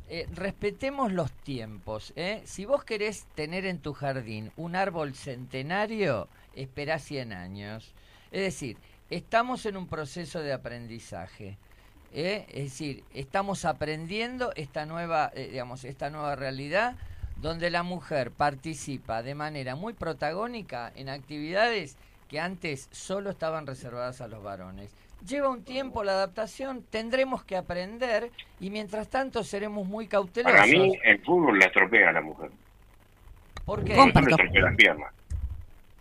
Eh, 0.08 0.26
respetemos 0.34 1.12
los 1.12 1.32
tiempos. 1.32 2.12
¿eh? 2.16 2.42
Si 2.44 2.64
vos 2.64 2.84
querés 2.84 3.26
tener 3.34 3.66
en 3.66 3.78
tu 3.78 3.92
jardín 3.92 4.52
un 4.56 4.76
árbol 4.76 5.14
centenario, 5.14 6.28
esperá 6.54 6.98
100 6.98 7.32
años. 7.32 7.92
Es 8.30 8.42
decir, 8.42 8.76
estamos 9.10 9.66
en 9.66 9.76
un 9.76 9.88
proceso 9.88 10.40
de 10.40 10.52
aprendizaje. 10.52 11.56
¿eh? 12.12 12.46
Es 12.48 12.64
decir, 12.64 13.04
estamos 13.14 13.64
aprendiendo 13.64 14.52
esta 14.56 14.86
nueva, 14.86 15.30
eh, 15.34 15.48
digamos, 15.50 15.84
esta 15.84 16.10
nueva 16.10 16.36
realidad 16.36 16.96
donde 17.36 17.70
la 17.70 17.82
mujer 17.82 18.30
participa 18.30 19.22
de 19.22 19.34
manera 19.34 19.76
muy 19.76 19.92
protagónica 19.92 20.90
en 20.96 21.08
actividades 21.08 21.96
que 22.28 22.40
antes 22.40 22.88
solo 22.90 23.30
estaban 23.30 23.66
reservadas 23.66 24.20
a 24.20 24.28
los 24.28 24.42
varones. 24.42 24.90
Lleva 25.28 25.48
un 25.48 25.62
tiempo 25.64 26.04
la 26.04 26.12
adaptación, 26.12 26.84
tendremos 26.88 27.42
que 27.42 27.56
aprender 27.56 28.30
y 28.60 28.70
mientras 28.70 29.08
tanto 29.08 29.42
seremos 29.42 29.86
muy 29.86 30.06
cautelosos. 30.06 30.52
Para 30.58 30.66
mí, 30.66 30.96
el 31.04 31.18
fútbol 31.24 31.58
la 31.58 31.66
estropea 31.66 32.10
a 32.10 32.12
la 32.12 32.20
mujer. 32.20 32.50
¿Por 33.64 33.82
qué? 33.84 33.94
Le 33.94 34.04
estropea 34.04 34.62
las 34.62 34.76
piernas. 34.76 35.12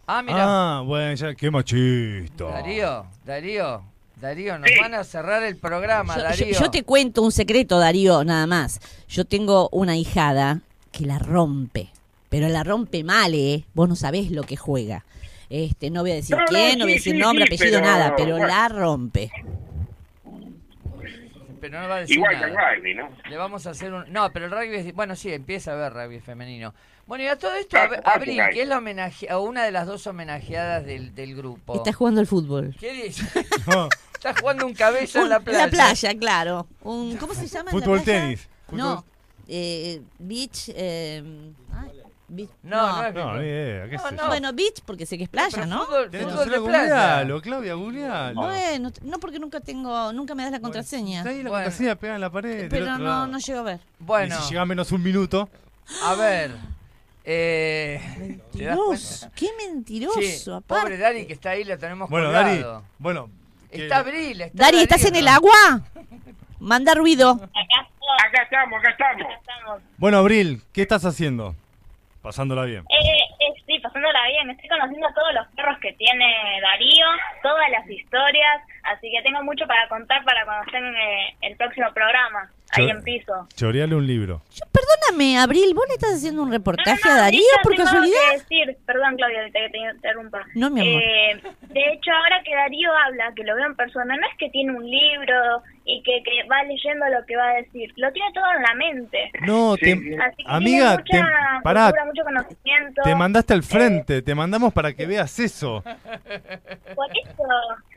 Ah, 0.08 0.22
mira, 0.22 0.38
Ah, 0.78 0.82
bueno, 0.86 1.14
ya, 1.16 1.34
qué 1.34 1.50
machista. 1.50 2.46
Darío, 2.46 3.08
Darío, 3.26 3.82
Darío, 4.22 4.60
nos 4.60 4.70
Sí. 4.70 4.80
van 4.80 4.94
a 4.94 5.04
cerrar 5.04 5.42
el 5.44 5.56
programa, 5.58 6.14
Yo, 6.16 6.22
yo- 6.22 6.28
Darío. 6.30 6.60
yo 6.60 6.72
te 6.72 6.84
cuento 6.84 7.24
un 7.24 7.32
secreto, 7.32 7.80
Darío, 7.80 8.24
nada 8.24 8.46
más. 8.46 8.80
Yo 9.08 9.26
tengo 9.26 9.70
una 9.72 9.98
hijada 9.98 10.62
que 10.92 11.06
la 11.08 11.18
rompe, 11.18 11.90
pero 12.30 12.48
la 12.50 12.64
rompe 12.64 13.04
mal, 13.04 13.34
¿eh? 13.34 13.66
Vos 13.74 13.90
no 13.90 13.96
sabés 13.96 14.30
lo 14.30 14.44
que 14.44 14.56
juega. 14.58 15.04
Este, 15.50 15.90
no 15.90 16.02
voy 16.02 16.12
a 16.12 16.16
decir 16.16 16.36
No, 16.36 16.42
no, 16.42 16.48
quién, 16.48 16.80
no 16.80 16.86
voy 16.86 16.94
a 16.94 16.96
decir 16.96 17.14
sí, 17.14 17.20
nombre, 17.20 17.46
sí, 17.48 17.54
apellido, 17.56 17.80
pero, 17.80 17.92
nada, 17.92 18.16
pero 18.16 18.32
bueno. 18.32 18.48
la 18.48 18.68
rompe. 18.70 19.32
Pero 21.62 21.82
no 21.82 21.88
va 21.88 21.96
a 21.96 22.00
decir 22.02 22.18
Igual 22.18 22.38
que 22.38 22.44
el 22.46 22.52
rugby, 22.52 22.94
¿no? 22.94 23.10
Le 23.30 23.38
vamos 23.38 23.66
a 23.66 23.72
hacer 23.72 23.92
un... 23.92 24.12
No, 24.12 24.32
pero 24.32 24.46
el 24.46 24.52
rugby 24.52 24.76
es... 24.76 24.94
Bueno, 24.94 25.16
sí, 25.16 25.32
empieza 25.34 25.72
a 25.72 25.76
ver 25.76 25.94
rugby 25.94 26.20
femenino. 26.20 26.74
Bueno, 27.08 27.24
y 27.24 27.28
a 27.28 27.38
todo 27.38 27.56
esto, 27.56 27.70
Claro, 27.78 27.96
Abril, 28.04 28.40
que 28.54 28.62
es 28.64 28.68
la 28.68 28.78
homenaje... 28.78 29.34
o 29.34 29.42
una 29.42 29.64
de 29.64 29.72
las 29.72 29.88
dos 29.88 30.06
homenajeadas 30.06 30.86
del, 30.86 31.16
del 31.16 31.36
grupo. 31.36 31.76
Está 31.76 31.92
jugando 31.94 32.22
al 32.22 32.28
fútbol. 32.28 32.76
¿Qué 32.80 32.94
dice? 32.94 33.24
No, 33.68 33.90
Está 34.14 34.34
jugando 34.40 34.66
un 34.66 34.74
cabeza 34.74 35.22
en 35.22 35.30
la 35.30 35.40
playa. 35.40 35.70
playa, 35.70 36.16
claro. 36.18 36.68
Un, 36.82 37.16
¿Cómo 37.18 37.34
se 37.34 37.48
llama? 37.48 37.72
en 37.72 37.78
la 37.78 37.84
fútbol 37.84 38.02
playa? 38.02 38.22
tenis. 38.22 38.50
No, 38.72 39.06
eh, 39.48 40.02
beach... 40.20 40.70
eh, 40.76 41.24
beach- 42.28 42.50
No, 42.64 43.04
no 43.04 43.12
No, 43.12 43.38
ni 43.38 43.46
idea, 43.46 43.90
qué 43.90 43.98
No, 43.98 44.12
no. 44.12 44.28
Bueno, 44.28 44.54
beach 44.54 44.82
porque 44.86 45.06
sé 45.06 45.18
que 45.18 45.24
es 45.26 45.30
playa, 45.30 45.66
¿no? 45.66 45.86
Fútbol, 45.86 46.10
fútbol 46.12 46.50
de 46.50 46.62
playa. 46.62 47.26
Claudia, 47.42 47.74
googlealo. 47.76 48.42
Bueno, 48.42 48.92
no 49.04 49.20
porque 49.20 49.40
nunca 49.40 49.60
tengo, 49.60 50.12
nunca 50.14 50.36
me 50.36 50.44
das 50.44 50.52
la 50.52 50.60
contraseña. 50.60 51.20
Está 51.20 51.30
ahí 51.30 51.44
la 51.44 51.50
Bueno. 51.50 51.66
contraseña 51.66 51.96
pegada 51.96 52.16
en 52.16 52.22
la 52.22 52.30
pared. 52.32 52.68
Pero 52.70 52.86
otro 52.86 52.98
no, 52.98 53.04
lado. 53.04 53.28
no 53.28 53.38
llego 53.40 53.60
a 53.60 53.64
ver. 53.64 53.80
Bueno, 54.00 54.36
Y 54.40 54.42
si 54.44 54.50
llega 54.52 54.66
menos 54.66 54.92
un 54.92 55.04
minuto. 55.04 55.50
a 56.04 56.16
ver. 56.16 56.52
Eh, 57.28 58.00
¿te 58.56 58.64
das 58.66 58.78
Mentiroso, 58.78 59.32
qué 59.36 59.48
mentiroso, 59.58 60.22
Sí, 60.22 60.44
aparte. 60.52 60.82
pobre 60.84 60.98
Dani 61.00 61.26
que 61.26 61.34
está 61.34 61.50
ahí, 61.52 61.64
lo 61.64 61.76
tenemos 61.78 62.08
Bueno, 62.10 62.28
colgado. 62.28 62.72
Dani. 62.74 62.86
Bueno. 63.00 63.30
Está 63.72 63.98
Abril, 63.98 64.42
está 64.42 64.64
Dari, 64.66 64.78
¿estás 64.78 65.04
en 65.06 65.16
el 65.16 65.26
¿no? 65.26 65.32
agua? 65.32 65.82
Manda 66.60 66.94
ruido. 66.94 67.32
Acá 67.32 68.44
estamos, 68.44 68.80
acá 68.80 68.92
estamos. 68.92 69.82
Bueno, 69.98 70.18
Abril, 70.20 70.62
¿qué 70.72 70.84
estás 70.84 71.04
haciendo? 71.04 71.56
Pasándola 72.26 72.66
bien. 72.66 72.84
Eh, 72.90 73.20
eh, 73.40 73.54
bien, 74.28 74.50
estoy 74.50 74.70
conociendo 74.70 75.08
todos 75.14 75.34
los 75.34 75.48
perros 75.56 75.78
que 75.80 75.94
tiene 75.94 76.26
Darío, 76.62 77.06
todas 77.44 77.70
las 77.72 77.90
historias, 77.90 78.62
así 78.84 79.10
que 79.12 79.22
tengo 79.24 79.42
mucho 79.44 79.66
para 79.68 79.88
contar 79.88 80.24
para 80.24 80.46
cuando 80.46 80.66
estén 80.66 80.86
en 80.86 80.96
eh, 80.96 81.36
el 81.42 81.56
próximo 81.58 81.88
programa, 81.94 82.50
ahí 82.72 82.86
Yo- 82.86 82.90
en 82.92 83.04
piso. 83.04 83.48
Choreale 83.56 83.96
un 83.96 84.06
libro. 84.08 84.42
Yo, 84.52 84.66
perdóname, 84.72 85.38
Abril, 85.40 85.74
¿vos 85.74 85.86
le 85.88 85.96
estás 85.96 86.16
haciendo 86.16 86.44
un 86.44 86.52
reportaje 86.52 87.00
No, 87.06 87.12
no, 87.14 87.20
a 87.20 87.22
Darío 87.24 87.42
por 87.64 87.76
casualidad? 87.76 88.18
que 88.32 88.38
decir, 88.38 88.78
perdón 88.86 89.16
Claudia, 89.18 89.44
te, 89.52 89.70
te 89.70 89.78
interrumpa. 89.78 90.42
No, 90.56 90.70
mi 90.70 90.82
amor. 90.82 91.02
Eh, 91.04 91.42
de 91.70 91.94
hecho, 91.94 92.12
ahora 92.12 92.42
que 92.44 92.56
Darío 92.56 92.92
habla, 93.06 93.32
que 93.36 93.44
lo 93.44 93.56
veo 93.56 93.66
en 93.68 93.76
persona, 93.76 94.16
no 94.18 94.28
es 94.28 94.38
que 94.38 94.50
tiene 94.50 94.72
un 94.72 94.90
libro 94.90 95.62
y 95.88 96.02
que, 96.02 96.24
que 96.24 96.48
va 96.50 96.64
leyendo 96.64 97.06
lo 97.10 97.24
que 97.28 97.36
va 97.38 97.50
a 97.50 97.54
decir, 97.56 97.92
lo 97.98 98.12
tiene 98.12 98.34
todo 98.34 98.46
en 98.58 98.62
la 98.64 98.74
mente. 98.74 99.32
No, 99.42 99.76
Sí, 99.76 99.82
te- 99.86 99.96
sí. 99.98 100.16
Así 100.16 100.44
que 100.44 100.52
amiga, 100.52 100.98
tiene 101.04 101.22
mucha 101.26 101.36
te, 101.58 101.64
pará, 101.64 101.82
cultura, 101.84 102.06
mucho 102.06 102.24
conocimiento. 102.24 103.02
te 103.04 103.16
mandaste 103.16 103.54
al 103.54 103.64
frente, 103.64 104.15
te 104.22 104.36
mandamos 104.36 104.74
para 104.74 104.94
que 104.94 105.06
veas 105.06 105.38
eso. 105.40 105.82
Por 105.84 107.08
eso, 107.12 107.44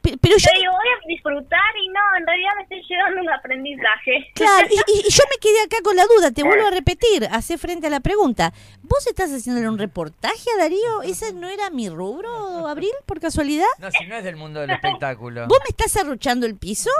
Pe- 0.02 0.16
Pero 0.20 0.36
yo, 0.38 0.48
voy 0.70 0.88
a 0.88 1.06
disfrutar 1.08 1.60
y 1.82 1.88
no, 1.88 2.00
en 2.18 2.26
realidad 2.26 2.50
me 2.56 2.62
estoy 2.62 2.82
llevando 2.88 3.20
un 3.20 3.30
aprendizaje. 3.30 4.30
claro, 4.34 4.66
y, 4.70 5.10
yo 5.10 5.22
me 5.30 5.38
quedé 5.40 5.60
acá 5.64 5.76
con 5.82 5.96
la 5.96 6.04
duda, 6.04 6.30
te 6.30 6.42
vuelvo 6.42 6.60
a 6.62 6.70
Bueno. 6.70 6.76
repetir, 6.76 7.28
hace 7.30 7.58
frente 7.58 7.88
a 7.88 7.90
la 7.90 8.00
pregunta. 8.00 8.52
¿Vos 8.82 9.06
estás 9.06 9.30
haciéndole 9.30 9.68
un 9.68 9.78
reportaje 9.78 10.50
a 10.56 10.62
Darío? 10.62 11.02
¿Ese 11.04 11.32
no 11.32 11.48
era 11.48 11.70
mi 11.70 11.88
rubro, 11.88 12.66
Abril, 12.68 12.92
por 13.06 13.20
casualidad? 13.20 13.66
No, 13.78 13.90
si 13.90 14.06
no 14.06 14.14
es 14.16 14.24
del 14.24 14.36
mundo 14.36 14.60
del 14.60 14.70
espectáculo. 14.70 15.46
¿Vos 15.48 15.58
me 15.64 15.70
estás 15.70 15.96
arruchando 15.96 16.46
el 16.46 16.56
piso? 16.56 16.90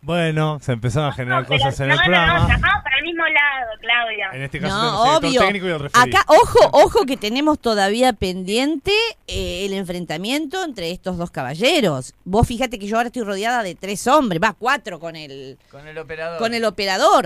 Bueno, 0.00 0.58
se 0.60 0.72
empezaron 0.72 1.10
a 1.10 1.12
generar 1.12 1.42
No, 1.42 1.48
cosas 1.48 1.78
en 1.78 1.88
no, 1.88 1.94
el 1.94 1.98
no, 2.00 2.04
no, 2.04 2.10
programa. 2.48 2.58
El 3.12 3.16
mismo 3.16 3.24
lado, 3.28 3.70
Claudia. 3.80 4.30
En 4.32 4.42
este 4.42 4.60
caso 4.60 4.74
No, 4.74 4.82
tenemos 4.82 5.02
el 5.04 5.16
obvio. 5.16 5.20
director 5.30 5.46
técnico 5.46 5.66
y 5.66 5.70
el 5.70 5.78
referí. 5.80 6.10
Acá, 6.10 6.24
ojo, 6.28 6.58
ojo 6.72 7.06
que 7.06 7.16
tenemos 7.16 7.58
todavía 7.58 8.12
pendiente 8.12 8.92
eh, 9.26 9.66
el 9.66 9.72
enfrentamiento 9.74 10.64
entre 10.64 10.90
estos 10.90 11.16
dos 11.18 11.30
caballeros. 11.30 12.14
Vos 12.24 12.46
fíjate 12.46 12.78
que 12.78 12.86
yo 12.86 12.96
ahora 12.96 13.08
estoy 13.08 13.22
rodeada 13.22 13.62
de 13.62 13.74
tres 13.74 14.06
hombres, 14.06 14.42
va, 14.42 14.52
cuatro 14.54 14.98
con 14.98 15.16
el, 15.16 15.58
Con 15.70 15.86
el 15.86 15.96
operador. 15.98 16.38
con 16.38 16.54
el 16.54 16.64
operador. 16.64 17.24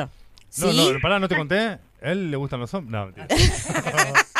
No, 0.58 0.70
¿Sí? 0.72 0.90
no, 0.92 1.00
pará, 1.00 1.18
no 1.18 1.28
te 1.28 1.36
conté. 1.36 1.58
¿A 1.58 1.78
él 2.12 2.30
le 2.30 2.36
gustan 2.36 2.60
los 2.60 2.72
hombres? 2.74 2.92
No. 2.92 3.26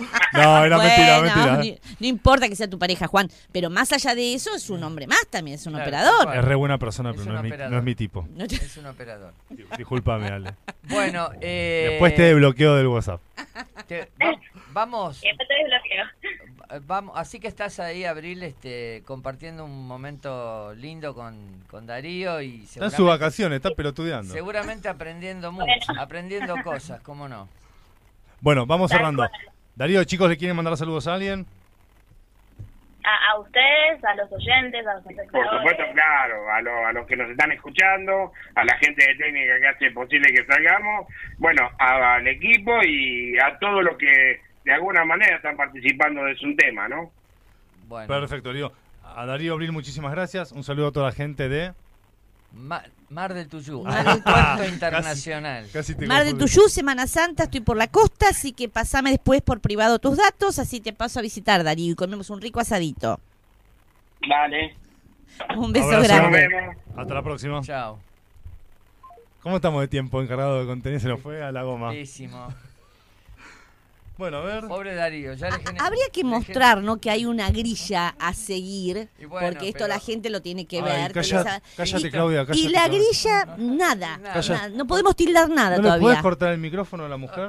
no, 0.32 0.64
era 0.64 0.76
Bueno, 0.76 0.78
mentira, 0.78 1.20
mentira. 1.20 1.56
ni- 1.58 1.78
No, 2.00 2.06
importa 2.06 2.48
que 2.48 2.56
sea 2.56 2.68
tu 2.68 2.78
pareja, 2.78 3.06
Juan, 3.06 3.28
pero 3.52 3.70
más 3.70 3.92
allá 3.92 4.14
de 4.14 4.34
eso 4.34 4.54
es 4.54 4.68
un 4.70 4.82
hombre 4.82 5.06
más 5.06 5.26
también, 5.28 5.56
es 5.56 5.66
un 5.66 5.72
Claro, 5.74 5.84
operador. 5.88 6.36
Es 6.36 6.44
re 6.44 6.54
buena 6.54 6.78
persona, 6.78 7.10
Es 7.10 7.16
pero 7.16 7.32
no 7.32 7.38
es, 7.38 7.44
mi, 7.44 7.50
no 7.50 7.78
es 7.78 7.84
mi 7.84 7.94
tipo. 7.94 8.26
No 8.34 8.46
te- 8.46 8.56
Es 8.56 8.76
un 8.76 8.86
operador. 8.86 9.32
Disculpame, 9.78 10.28
Ale. 10.28 10.54
Bueno, 10.84 11.30
eh, 11.40 11.88
Después 11.90 12.14
te 12.14 12.34
bloqueo 12.34 12.74
del 12.76 12.86
WhatsApp. 12.88 13.20
te- 13.86 14.10
va- 14.22 14.38
vamos, 14.72 15.20
después 15.22 15.48
te 15.48 15.54
desbloqueo. 15.54 16.80
vamos, 16.86 17.12
así 17.16 17.40
que 17.40 17.48
estás 17.48 17.80
ahí, 17.80 18.04
Abril, 18.04 18.42
este, 18.42 19.02
compartiendo 19.06 19.64
un 19.64 19.86
momento 19.86 20.72
lindo 20.74 21.14
con, 21.14 21.64
con 21.68 21.86
Darío 21.86 22.40
y 22.40 22.62
Está 22.64 22.84
en 22.86 22.90
sus 22.92 23.06
vacaciones, 23.06 23.56
está 23.56 23.70
pelotudeando. 23.70 24.32
seguramente 24.32 24.88
aprendiendo 24.88 25.50
mucho, 25.52 25.92
aprendiendo 25.98 26.54
cosas, 26.62 27.00
¿cómo 27.02 27.28
no? 27.28 27.48
Bueno, 28.40 28.64
vamos 28.66 28.90
cerrando. 28.90 29.28
Darío, 29.80 30.04
chicos, 30.04 30.28
¿le 30.28 30.36
quieren 30.36 30.54
mandar 30.54 30.76
saludos 30.76 31.06
a 31.06 31.14
alguien? 31.14 31.46
A, 33.02 33.30
a 33.32 33.38
ustedes, 33.38 34.04
a 34.04 34.14
los 34.14 34.30
oyentes, 34.30 34.86
a 34.86 34.92
los 34.96 35.02
Por 35.04 35.12
espectadores. 35.12 35.50
supuesto, 35.56 35.82
claro, 35.94 36.52
a, 36.52 36.60
lo- 36.60 36.86
a 36.86 36.92
los 36.92 37.06
que 37.06 37.16
nos 37.16 37.30
están 37.30 37.50
escuchando, 37.52 38.30
a 38.56 38.62
la 38.64 38.76
gente 38.76 39.02
de 39.06 39.14
técnica 39.14 39.58
que 39.58 39.68
hace 39.68 39.90
posible 39.92 40.34
que 40.34 40.44
salgamos, 40.44 41.06
bueno, 41.38 41.66
a- 41.78 42.16
al 42.16 42.28
equipo 42.28 42.72
y 42.82 43.38
a 43.38 43.58
todos 43.58 43.82
los 43.82 43.96
que 43.96 44.40
de 44.66 44.72
alguna 44.74 45.06
manera 45.06 45.36
están 45.36 45.56
participando 45.56 46.24
de 46.24 46.34
su 46.34 46.54
tema, 46.56 46.86
¿no? 46.86 47.10
Bueno, 47.88 48.06
Perfecto, 48.06 48.50
Darío. 48.50 48.72
A 49.02 49.24
Darío 49.24 49.54
Abril, 49.54 49.72
muchísimas 49.72 50.12
gracias. 50.12 50.52
Un 50.52 50.62
saludo 50.62 50.88
a 50.88 50.92
toda 50.92 51.06
la 51.06 51.12
gente 51.12 51.48
de... 51.48 51.72
Ma- 52.52 52.82
Mar 53.10 53.32
del 53.34 53.48
Tuyú, 53.48 53.82
Mar 53.82 53.98
del- 53.98 54.08
aeropuerto 54.08 54.64
internacional. 54.74 55.66
Casi 55.72 55.94
te 55.94 56.06
Mar 56.06 56.24
de 56.24 56.30
confundí. 56.32 56.52
Tuyú, 56.54 56.68
Semana 56.68 57.06
Santa, 57.06 57.44
estoy 57.44 57.60
por 57.60 57.76
la 57.76 57.86
costa, 57.88 58.28
así 58.30 58.52
que 58.52 58.68
pasame 58.68 59.10
después 59.10 59.40
por 59.42 59.60
privado 59.60 59.98
tus 59.98 60.16
datos, 60.16 60.58
así 60.58 60.80
te 60.80 60.92
paso 60.92 61.18
a 61.18 61.22
visitar, 61.22 61.62
Darío, 61.64 61.92
y 61.92 61.94
comemos 61.94 62.30
un 62.30 62.40
rico 62.40 62.60
asadito. 62.60 63.20
Dale, 64.28 64.76
Un 65.56 65.72
beso 65.72 65.86
Abrazo. 65.90 66.04
grande. 66.30 66.76
Hasta 66.96 67.14
la 67.14 67.22
próxima. 67.22 67.60
Chao. 67.62 67.98
¿Cómo 69.42 69.56
estamos 69.56 69.80
de 69.80 69.88
tiempo 69.88 70.20
encargado 70.20 70.60
de 70.60 70.66
contenido? 70.66 71.00
Se 71.00 71.08
nos 71.08 71.20
fue 71.20 71.42
a 71.42 71.50
la 71.50 71.62
goma. 71.62 71.90
Pésimo. 71.92 72.48
Bueno, 74.20 74.36
a 74.36 74.40
ver. 74.42 74.66
Pobre 74.68 74.94
Darío, 74.94 75.32
ya 75.32 75.48
le 75.48 75.56
gener- 75.56 75.80
Habría 75.82 76.04
que 76.12 76.24
mostrar, 76.24 76.82
¿no? 76.82 77.00
Que 77.00 77.08
hay 77.10 77.24
una 77.24 77.50
grilla 77.50 78.14
a 78.18 78.34
seguir, 78.34 79.08
Y 79.18 79.24
bueno, 79.24 79.48
porque 79.48 79.68
esto 79.68 79.78
pero- 79.78 79.88
la 79.88 79.98
gente 79.98 80.28
lo 80.28 80.42
tiene 80.42 80.66
que 80.66 80.76
Ay, 80.76 80.82
ver. 80.82 81.12
calla- 81.14 81.62
cállate, 81.74 82.06
y, 82.06 82.10
Claudia, 82.10 82.42
y 82.42 82.46
cállate, 82.46 82.68
la 82.68 82.84
Claudia. 82.84 82.98
grilla, 83.00 83.44
nada, 83.56 84.18
Nada. 84.18 84.32
Calla. 84.34 84.54
nada, 84.56 84.68
No 84.68 84.86
podemos 84.86 85.16
tildar 85.16 85.48
nada 85.48 85.70
¿No 85.70 85.76
le 85.76 85.82
todavía. 85.84 86.02
puedes 86.02 86.20
cortar 86.20 86.52
el 86.52 86.58
micrófono 86.58 87.06
a 87.06 87.08
la 87.08 87.16
mujer? 87.16 87.48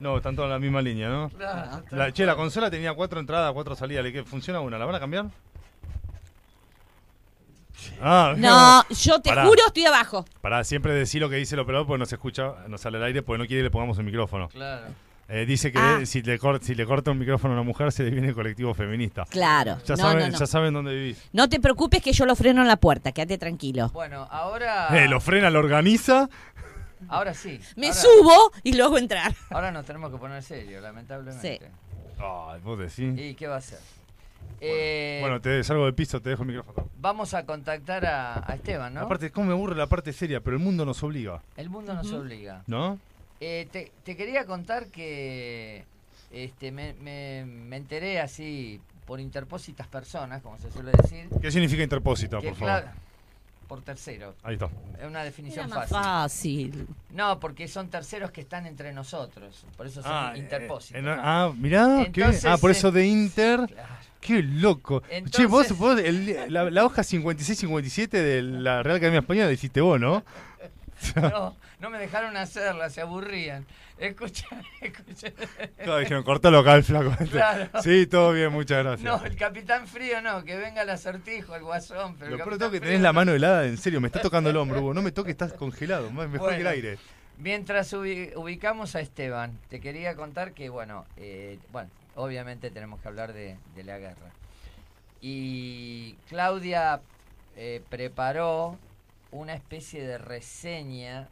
No, 0.00 0.16
están 0.16 0.34
todos 0.34 0.46
en 0.48 0.50
la 0.52 0.58
misma 0.58 0.82
línea, 0.82 1.08
¿no? 1.08 1.30
Claro, 1.30 1.82
La, 1.92 2.12
che, 2.12 2.26
la 2.26 2.34
consola 2.34 2.68
tenía 2.72 2.92
cuatro 2.92 3.20
entradas, 3.20 3.52
cuatro 3.52 3.76
salidas. 3.76 4.02
¿Le 4.04 4.24
funciona 4.24 4.58
una? 4.60 4.78
¿La 4.78 4.86
van 4.86 4.96
a 4.96 5.00
cambiar? 5.00 5.26
Ah, 8.02 8.34
No, 8.36 8.84
yo 8.94 9.20
te 9.20 9.30
Pará. 9.30 9.44
juro, 9.46 9.62
estoy 9.68 9.84
abajo. 9.86 10.24
Para 10.40 10.64
siempre 10.64 10.92
decir 10.92 11.20
lo 11.22 11.30
que 11.30 11.36
dice 11.36 11.54
el 11.54 11.60
operador 11.60 11.86
porque 11.86 11.98
no 12.00 12.06
se 12.06 12.16
escucha, 12.16 12.54
no 12.68 12.76
sale 12.78 12.98
al 12.98 13.04
aire 13.04 13.22
porque 13.22 13.38
no 13.38 13.46
quiere 13.46 13.60
que 13.60 13.64
le 13.64 13.70
pongamos 13.70 13.96
el 13.98 14.04
micrófono. 14.04 14.48
claro. 14.48 14.86
Eh, 15.32 15.46
dice 15.46 15.70
que 15.70 15.78
Ah. 15.78 16.00
si, 16.04 16.22
le 16.22 16.38
cor- 16.40 16.60
si 16.62 16.74
le 16.74 16.84
corta 16.84 17.12
un 17.12 17.18
micrófono 17.18 17.54
a 17.54 17.56
una 17.58 17.62
mujer 17.64 17.92
se 17.92 18.02
le 18.02 18.10
viene 18.10 18.28
el 18.28 18.34
colectivo 18.34 18.74
feminista. 18.74 19.24
Claro. 19.30 19.78
Ya, 19.86 19.94
no, 19.94 20.02
saben, 20.02 20.18
no, 20.26 20.32
no. 20.32 20.38
ya 20.38 20.46
saben 20.46 20.74
dónde 20.74 20.92
vivís. 20.92 21.28
No 21.32 21.48
te 21.48 21.60
preocupes 21.60 22.02
que 22.02 22.12
yo 22.12 22.26
lo 22.26 22.34
freno 22.34 22.62
en 22.62 22.68
la 22.68 22.76
puerta, 22.76 23.12
quédate 23.12 23.38
tranquilo. 23.38 23.90
Bueno, 23.90 24.26
ahora. 24.30 24.88
Eh, 24.98 25.06
lo 25.08 25.20
frena, 25.20 25.48
lo 25.50 25.60
organiza. 25.60 26.28
Ahora 27.08 27.32
sí. 27.32 27.60
Me 27.76 27.88
ahora, 27.88 27.98
subo 28.00 28.52
y 28.64 28.72
lo 28.72 28.86
hago 28.86 28.98
entrar. 28.98 29.32
Ahora 29.50 29.70
nos 29.70 29.86
tenemos 29.86 30.10
que 30.10 30.18
poner 30.18 30.42
serio, 30.42 30.80
lamentablemente. 30.80 31.60
Ay, 32.18 32.60
vos 32.62 32.78
decís. 32.78 33.14
¿Y 33.16 33.34
qué 33.34 33.46
va 33.46 33.54
a 33.54 33.58
hacer? 33.58 33.78
Eh, 34.60 35.18
Bueno, 35.22 35.40
te 35.40 35.62
salgo 35.64 35.84
del 35.86 35.94
piso, 35.94 36.20
te 36.20 36.30
dejo 36.30 36.42
el 36.42 36.48
micrófono. 36.48 36.88
Vamos 36.98 37.32
a 37.34 37.46
contactar 37.46 38.04
a, 38.04 38.44
a 38.50 38.54
Esteban, 38.56 38.92
¿no? 38.94 39.00
Aparte, 39.00 39.30
cómo 39.30 39.46
me 39.46 39.52
aburre 39.52 39.74
la 39.76 39.86
parte 39.86 40.12
seria, 40.12 40.40
pero 40.40 40.56
el 40.56 40.62
mundo 40.62 40.84
nos 40.84 41.02
obliga, 41.02 41.40
El 41.56 41.70
mundo 41.70 41.94
nos 41.94 42.12
obliga. 42.12 42.62
¿no? 42.66 42.98
Eh, 43.40 43.66
te, 43.72 43.90
te 44.04 44.16
quería 44.16 44.44
contar 44.44 44.86
que 44.88 45.84
este, 46.30 46.70
me, 46.72 46.92
me, 46.94 47.44
me 47.46 47.76
enteré 47.76 48.20
así 48.20 48.80
por 49.06 49.18
interpósitas 49.18 49.86
personas, 49.88 50.42
como 50.42 50.58
se 50.58 50.70
suele 50.70 50.92
decir. 50.92 51.28
¿Qué 51.40 51.50
significa 51.50 51.82
interpósito, 51.82 52.40
que 52.40 52.50
por 52.50 52.58
favor? 52.58 52.84
por 53.66 53.82
terceros. 53.82 54.34
Ahí 54.42 54.54
está. 54.54 54.66
Es 54.98 55.04
una 55.06 55.20
Era 55.20 55.24
definición 55.24 55.70
más 55.70 55.88
fácil. 55.88 56.72
fácil. 56.72 56.86
No, 57.10 57.38
porque 57.38 57.68
son 57.68 57.88
terceros 57.88 58.32
que 58.32 58.40
están 58.40 58.66
entre 58.66 58.92
nosotros. 58.92 59.64
Por 59.76 59.86
eso 59.86 60.02
son 60.02 60.36
interpósitos. 60.36 60.98
eh, 60.98 61.02
no, 61.02 61.12
ah, 61.16 61.52
mirá, 61.56 61.86
¿qué? 62.12 62.20
Entonces, 62.20 62.44
Ah, 62.46 62.58
por 62.58 62.72
eso 62.72 62.90
de 62.90 63.06
Inter. 63.06 63.60
Claro. 63.68 63.88
Qué 64.20 64.42
loco. 64.42 65.02
che, 65.02 65.18
Entonces- 65.18 65.48
vos, 65.48 65.78
vos 65.78 66.00
el- 66.00 66.52
la, 66.52 66.68
la 66.68 66.84
hoja 66.84 67.02
56-57 67.04 68.08
de 68.10 68.42
la 68.42 68.82
Real 68.82 68.96
Academia 68.96 69.20
Española 69.20 69.46
la 69.46 69.52
hiciste 69.52 69.80
vos, 69.80 70.00
¿no? 70.00 70.24
No, 71.16 71.56
no 71.80 71.90
me 71.90 71.98
dejaron 71.98 72.36
hacerla, 72.36 72.90
se 72.90 73.00
aburrían. 73.00 73.66
Escucha, 73.98 74.46
escucha. 74.80 75.28
Claro, 75.76 75.98
dijeron, 75.98 76.22
cortalo 76.22 76.58
acá 76.60 76.74
el 76.74 76.84
flaco. 76.84 77.12
Claro. 77.30 77.68
Sí, 77.82 78.06
todo 78.06 78.32
bien, 78.32 78.52
muchas 78.52 78.84
gracias. 78.84 79.02
No, 79.04 79.24
el 79.24 79.36
capitán 79.36 79.86
frío 79.86 80.20
no, 80.22 80.44
que 80.44 80.56
venga 80.56 80.82
el 80.82 80.90
acertijo, 80.90 81.54
el 81.56 81.62
guasón. 81.62 82.16
Pero 82.18 82.36
Lo 82.36 82.58
todo 82.58 82.70
que 82.70 82.80
tenés 82.80 83.00
la 83.00 83.08
no. 83.10 83.14
mano 83.14 83.32
helada, 83.32 83.66
en 83.66 83.76
serio, 83.78 84.00
me 84.00 84.08
está 84.08 84.20
tocando 84.20 84.50
el 84.50 84.56
hombro, 84.56 84.80
Hugo. 84.82 84.94
No 84.94 85.02
me 85.02 85.12
toques, 85.12 85.32
estás 85.32 85.52
congelado, 85.52 86.10
mejor 86.10 86.30
que 86.50 86.56
el 86.56 86.62
Bueno. 86.62 86.68
aire. 86.70 86.98
Mientras 87.38 87.92
ubi- 87.94 88.32
ubicamos 88.36 88.94
a 88.96 89.00
Esteban, 89.00 89.58
te 89.68 89.80
quería 89.80 90.14
contar 90.14 90.52
que, 90.52 90.68
bueno, 90.68 91.06
eh, 91.16 91.58
bueno, 91.72 91.88
obviamente 92.14 92.70
tenemos 92.70 93.00
que 93.00 93.08
hablar 93.08 93.32
de, 93.32 93.56
de 93.74 93.84
la 93.84 93.98
guerra. 93.98 94.30
Y 95.20 96.14
Claudia 96.28 97.00
eh, 97.56 97.82
preparó 97.88 98.78
una 99.32 99.54
especie 99.54 100.06
de 100.06 100.18
reseña, 100.18 101.28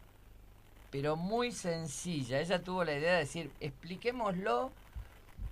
pero 0.90 1.16
muy 1.16 1.52
sencilla. 1.52 2.40
Ella 2.40 2.62
tuvo 2.62 2.84
la 2.84 2.96
idea 2.96 3.12
de 3.14 3.18
decir, 3.20 3.50
expliquémoslo 3.60 4.70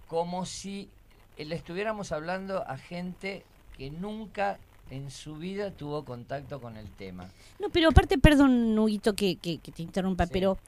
como 0.09 0.47
si 0.47 0.89
le 1.37 1.55
estuviéramos 1.55 2.13
hablando 2.13 2.65
a 2.67 2.77
gente 2.79 3.43
que 3.77 3.91
nunca 3.91 4.59
en 4.91 5.11
su 5.11 5.35
vida 5.37 5.73
tuvo 5.73 6.05
contacto 6.05 6.61
con 6.61 6.77
el 6.77 6.89
tema. 6.93 7.29
No, 7.59 7.69
pero 7.71 7.89
aparte, 7.89 8.19
perdón, 8.19 8.79
Huguito, 8.79 9.15
que, 9.15 9.35
que, 9.37 9.59
que 9.59 9.73
te 9.73 9.83
interrumpa, 9.83 10.27
Sí. 10.27 10.31
pero 10.33 10.59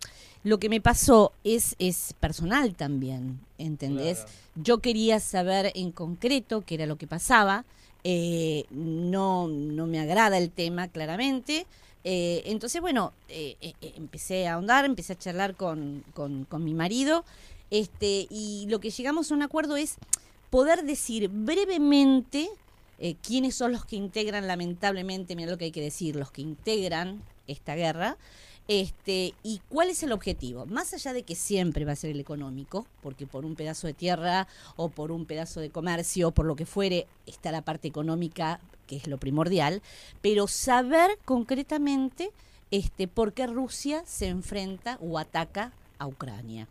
lo 0.42 0.58
que 0.58 0.68
me 0.68 0.80
pasó 0.80 1.32
es, 1.44 1.76
es 1.78 2.14
personal 2.18 2.74
también, 2.74 3.38
¿entendés? 3.58 4.18
Claro. 4.18 4.32
Yo 4.56 4.78
quería 4.78 5.20
saber 5.20 5.70
en 5.76 5.92
concreto 5.92 6.62
qué 6.66 6.74
era 6.74 6.86
lo 6.86 6.96
que 6.98 7.06
pasaba. 7.06 7.64
Eh, 8.10 8.64
no, 8.70 9.48
no 9.48 9.86
me 9.86 10.00
agrada 10.00 10.38
el 10.38 10.50
tema, 10.50 10.88
claramente. 10.88 11.66
eh, 12.04 12.42
entonces, 12.46 12.80
bueno, 12.80 13.12
eh, 13.28 13.74
empecé 13.82 14.48
a 14.48 14.54
ahondar, 14.54 14.86
empecé 14.86 15.12
a 15.12 15.18
charlar 15.18 15.56
con, 15.56 16.04
con, 16.14 16.46
con 16.46 16.64
mi 16.64 16.72
marido. 16.72 17.26
Este, 17.70 18.26
y 18.30 18.64
lo 18.70 18.80
que 18.80 18.88
llegamos 18.88 19.30
a 19.30 19.34
un 19.34 19.42
acuerdo 19.42 19.76
es 19.76 19.96
poder 20.48 20.84
decir 20.84 21.28
brevemente 21.28 22.48
quiénes 23.22 23.54
son 23.54 23.72
los 23.72 23.84
que 23.84 23.96
integran, 23.96 24.46
lamentablemente, 24.46 25.36
mira 25.36 25.50
lo 25.50 25.58
que 25.58 25.66
hay 25.66 25.70
que 25.70 25.82
decir, 25.82 26.16
los 26.16 26.30
que 26.32 26.40
integran 26.40 27.22
esta 27.46 27.74
guerra, 27.74 28.16
este, 28.68 29.34
y 29.42 29.60
cuál 29.70 29.88
es 29.88 30.02
el 30.02 30.12
objetivo. 30.12 30.66
Más 30.66 30.92
allá 30.92 31.14
de 31.14 31.22
que 31.22 31.34
siempre 31.34 31.84
va 31.86 31.92
a 31.92 31.96
ser 31.96 32.10
el 32.10 32.20
económico, 32.20 32.86
porque 33.02 33.26
por 33.26 33.44
un 33.44 33.56
pedazo 33.56 33.86
de 33.86 33.94
tierra 33.94 34.46
o 34.76 34.90
por 34.90 35.10
un 35.10 35.24
pedazo 35.24 35.60
de 35.60 35.70
comercio, 35.70 36.30
por 36.30 36.46
lo 36.46 36.54
que 36.54 36.66
fuere, 36.66 37.06
está 37.26 37.50
la 37.50 37.62
parte 37.62 37.88
económica, 37.88 38.60
que 38.86 38.96
es 38.96 39.06
lo 39.06 39.18
primordial, 39.18 39.82
pero 40.20 40.46
saber 40.46 41.18
concretamente 41.24 42.30
este, 42.70 43.08
por 43.08 43.32
qué 43.32 43.46
Rusia 43.46 44.02
se 44.06 44.28
enfrenta 44.28 44.98
o 45.00 45.18
ataca 45.18 45.72
a 45.98 46.06
Ucrania. 46.06 46.68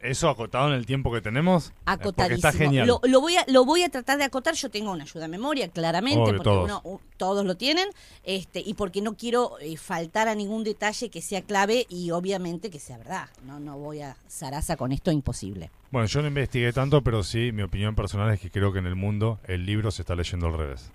Eso 0.00 0.28
acotado 0.28 0.68
en 0.68 0.74
el 0.74 0.86
tiempo 0.86 1.12
que 1.12 1.20
tenemos. 1.20 1.70
eh, 1.70 1.72
Acotadísimo. 1.86 2.36
está 2.48 2.52
genial. 2.52 2.86
Lo, 2.86 3.00
lo 3.02 3.20
voy 3.20 3.36
a, 3.36 3.44
lo 3.48 3.64
voy 3.64 3.82
a 3.82 3.88
tratar 3.88 4.16
de 4.16 4.22
acotar. 4.24 4.54
Yo 4.54 4.70
tengo 4.70 4.92
una 4.92 5.02
ayuda 5.02 5.24
a 5.24 5.28
memoria, 5.28 5.68
claramente, 5.70 6.20
Obvio, 6.20 6.32
porque 6.36 6.44
todos. 6.44 6.64
uno- 6.84 7.00
todos 7.16 7.44
lo 7.44 7.56
tienen, 7.56 7.88
este, 8.22 8.60
y 8.64 8.74
porque 8.74 9.02
no 9.02 9.16
quiero 9.16 9.58
eh, 9.60 9.76
faltar 9.76 10.28
a 10.28 10.36
ningún 10.36 10.62
detalle 10.62 11.10
que 11.10 11.20
sea 11.20 11.42
clave 11.42 11.84
y 11.88 12.12
obviamente 12.12 12.70
que 12.70 12.78
sea 12.78 12.96
verdad. 12.96 13.28
No, 13.44 13.58
no 13.58 13.76
voy 13.76 14.00
a 14.02 14.16
zaraza 14.28 14.76
con 14.76 14.92
esto, 14.92 15.10
imposible. 15.10 15.68
Bueno, 15.90 16.06
yo 16.06 16.22
no 16.22 16.28
investigué 16.28 16.72
tanto, 16.72 17.02
pero 17.02 17.24
sí, 17.24 17.50
mi 17.50 17.62
opinión 17.62 17.96
personal 17.96 18.32
es 18.32 18.38
que 18.40 18.50
creo 18.52 18.72
que 18.72 18.78
en 18.78 18.86
el 18.86 18.94
mundo 18.94 19.40
el 19.48 19.66
libro 19.66 19.90
se 19.90 20.02
está 20.02 20.14
leyendo 20.14 20.46
al 20.46 20.52
revés. 20.56 20.92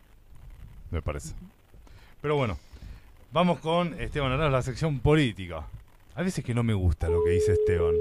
Me 0.92 1.02
parece. 1.02 1.34
Pero 2.22 2.38
bueno, 2.38 2.58
vamos 3.34 3.60
con 3.60 4.00
Esteban 4.00 4.32
Arauz, 4.32 4.52
la 4.52 4.62
sección 4.62 5.00
política. 5.02 5.68
A 6.16 6.22
veces 6.22 6.46
que 6.46 6.54
no 6.54 6.64
me 6.64 6.74
gusta 6.74 7.10
lo 7.10 7.22
que 7.24 7.32
dice 7.32 7.52
Esteban. 7.52 7.96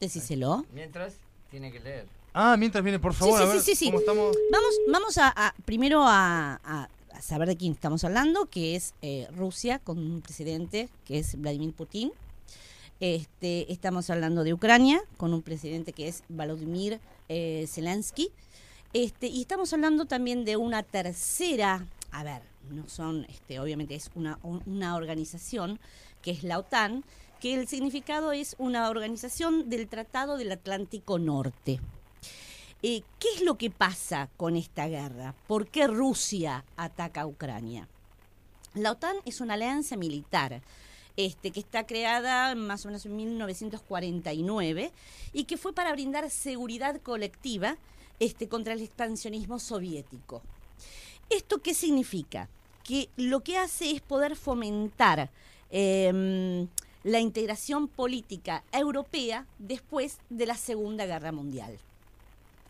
Decíselo. 0.00 0.64
Mientras, 0.72 1.14
tiene 1.50 1.72
que 1.72 1.80
leer. 1.80 2.06
Ah, 2.34 2.56
mientras 2.58 2.84
viene, 2.84 2.98
por 2.98 3.14
favor, 3.14 3.38
sí, 3.38 3.44
a 3.44 3.46
ver 3.46 3.60
sí, 3.60 3.70
sí, 3.70 3.76
sí. 3.76 3.86
cómo 3.86 4.00
estamos. 4.00 4.36
Vamos, 4.52 4.74
vamos 4.92 5.18
a, 5.18 5.28
a- 5.34 5.54
primero 5.64 6.02
a, 6.02 6.60
a- 6.62 6.88
a 7.12 7.22
saber 7.22 7.48
de 7.48 7.56
quién 7.56 7.72
estamos 7.72 8.04
hablando, 8.04 8.44
que 8.46 8.76
es 8.76 8.92
eh, 9.00 9.26
Rusia, 9.34 9.78
con 9.78 9.96
un 9.98 10.20
presidente 10.20 10.90
que 11.06 11.18
es 11.18 11.40
Vladimir 11.40 11.72
Putin. 11.72 12.12
Este, 13.00 13.70
estamos 13.72 14.08
hablando 14.10 14.44
de 14.44 14.54
Ucrania, 14.54 15.00
con 15.16 15.34
un 15.34 15.42
presidente 15.42 15.92
que 15.92 16.08
es 16.08 16.22
Volodymyr 16.28 16.98
eh, 17.28 17.66
Zelensky. 17.68 18.30
Este, 18.92 19.26
y 19.26 19.40
estamos 19.42 19.72
hablando 19.72 20.06
también 20.06 20.44
de 20.44 20.56
una 20.56 20.82
tercera, 20.82 21.86
a 22.10 22.24
ver, 22.24 22.42
no 22.70 22.88
son, 22.88 23.26
este, 23.28 23.60
obviamente 23.60 23.94
es 23.94 24.10
una, 24.14 24.38
un- 24.42 24.62
una 24.66 24.96
organización 24.96 25.78
que 26.22 26.30
es 26.30 26.42
la 26.42 26.58
OTAN, 26.58 27.04
que 27.40 27.54
el 27.54 27.68
significado 27.68 28.32
es 28.32 28.56
una 28.58 28.88
organización 28.88 29.68
del 29.68 29.88
Tratado 29.88 30.36
del 30.36 30.52
Atlántico 30.52 31.18
Norte. 31.18 31.80
Eh, 32.82 33.02
¿Qué 33.18 33.28
es 33.34 33.42
lo 33.42 33.56
que 33.56 33.70
pasa 33.70 34.28
con 34.36 34.56
esta 34.56 34.86
guerra? 34.86 35.34
¿Por 35.46 35.68
qué 35.68 35.86
Rusia 35.86 36.64
ataca 36.76 37.22
a 37.22 37.26
Ucrania? 37.26 37.88
La 38.74 38.92
OTAN 38.92 39.16
es 39.24 39.40
una 39.40 39.54
alianza 39.54 39.96
militar 39.96 40.62
este, 41.16 41.50
que 41.50 41.60
está 41.60 41.86
creada 41.86 42.54
más 42.54 42.84
o 42.84 42.88
menos 42.88 43.06
en 43.06 43.16
1949 43.16 44.92
y 45.32 45.44
que 45.44 45.56
fue 45.56 45.72
para 45.72 45.92
brindar 45.92 46.30
seguridad 46.30 47.00
colectiva 47.00 47.78
este, 48.20 48.48
contra 48.48 48.74
el 48.74 48.82
expansionismo 48.82 49.58
soviético. 49.58 50.42
¿Esto 51.30 51.58
qué 51.58 51.74
significa? 51.74 52.48
Que 52.84 53.08
lo 53.16 53.40
que 53.40 53.56
hace 53.56 53.90
es 53.90 54.00
poder 54.00 54.36
fomentar 54.36 55.30
em, 55.70 56.68
la 57.06 57.20
integración 57.20 57.86
política 57.86 58.64
europea 58.72 59.46
después 59.60 60.18
de 60.28 60.44
la 60.44 60.56
Segunda 60.56 61.06
Guerra 61.06 61.30
Mundial. 61.30 61.78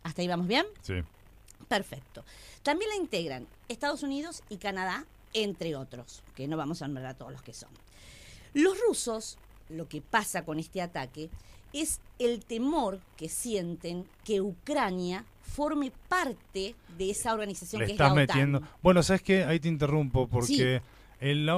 ¿Hasta 0.03 0.21
ahí 0.21 0.27
vamos 0.27 0.47
bien? 0.47 0.63
Sí. 0.83 0.93
Perfecto. 1.67 2.23
También 2.61 2.89
la 2.91 2.97
integran 2.97 3.47
Estados 3.67 4.03
Unidos 4.03 4.43
y 4.47 4.57
Canadá, 4.57 5.05
entre 5.33 5.75
otros, 5.75 6.21
que 6.35 6.47
no 6.47 6.55
vamos 6.55 6.83
a 6.83 6.87
nombrar 6.87 7.07
a 7.07 7.13
todos 7.15 7.31
los 7.31 7.41
que 7.41 7.53
son. 7.53 7.69
Los 8.53 8.77
rusos, 8.87 9.39
lo 9.69 9.89
que 9.89 10.01
pasa 10.01 10.45
con 10.45 10.59
este 10.59 10.83
ataque, 10.83 11.31
es 11.73 11.99
el 12.19 12.45
temor 12.45 12.99
que 13.17 13.29
sienten 13.29 14.05
que 14.23 14.39
Ucrania 14.41 15.25
forme 15.41 15.91
parte 16.07 16.75
de 16.95 17.09
esa 17.09 17.33
organización 17.33 17.81
Le 17.81 17.87
que 17.87 17.91
estás 17.93 18.11
es 18.11 18.15
la 18.15 18.23
OTAN. 18.23 18.35
metiendo. 18.51 18.61
Bueno, 18.83 19.01
¿sabes 19.01 19.23
qué? 19.23 19.43
Ahí 19.45 19.59
te 19.59 19.67
interrumpo 19.67 20.27
porque 20.27 20.81
en 21.19 21.45
la- 21.47 21.57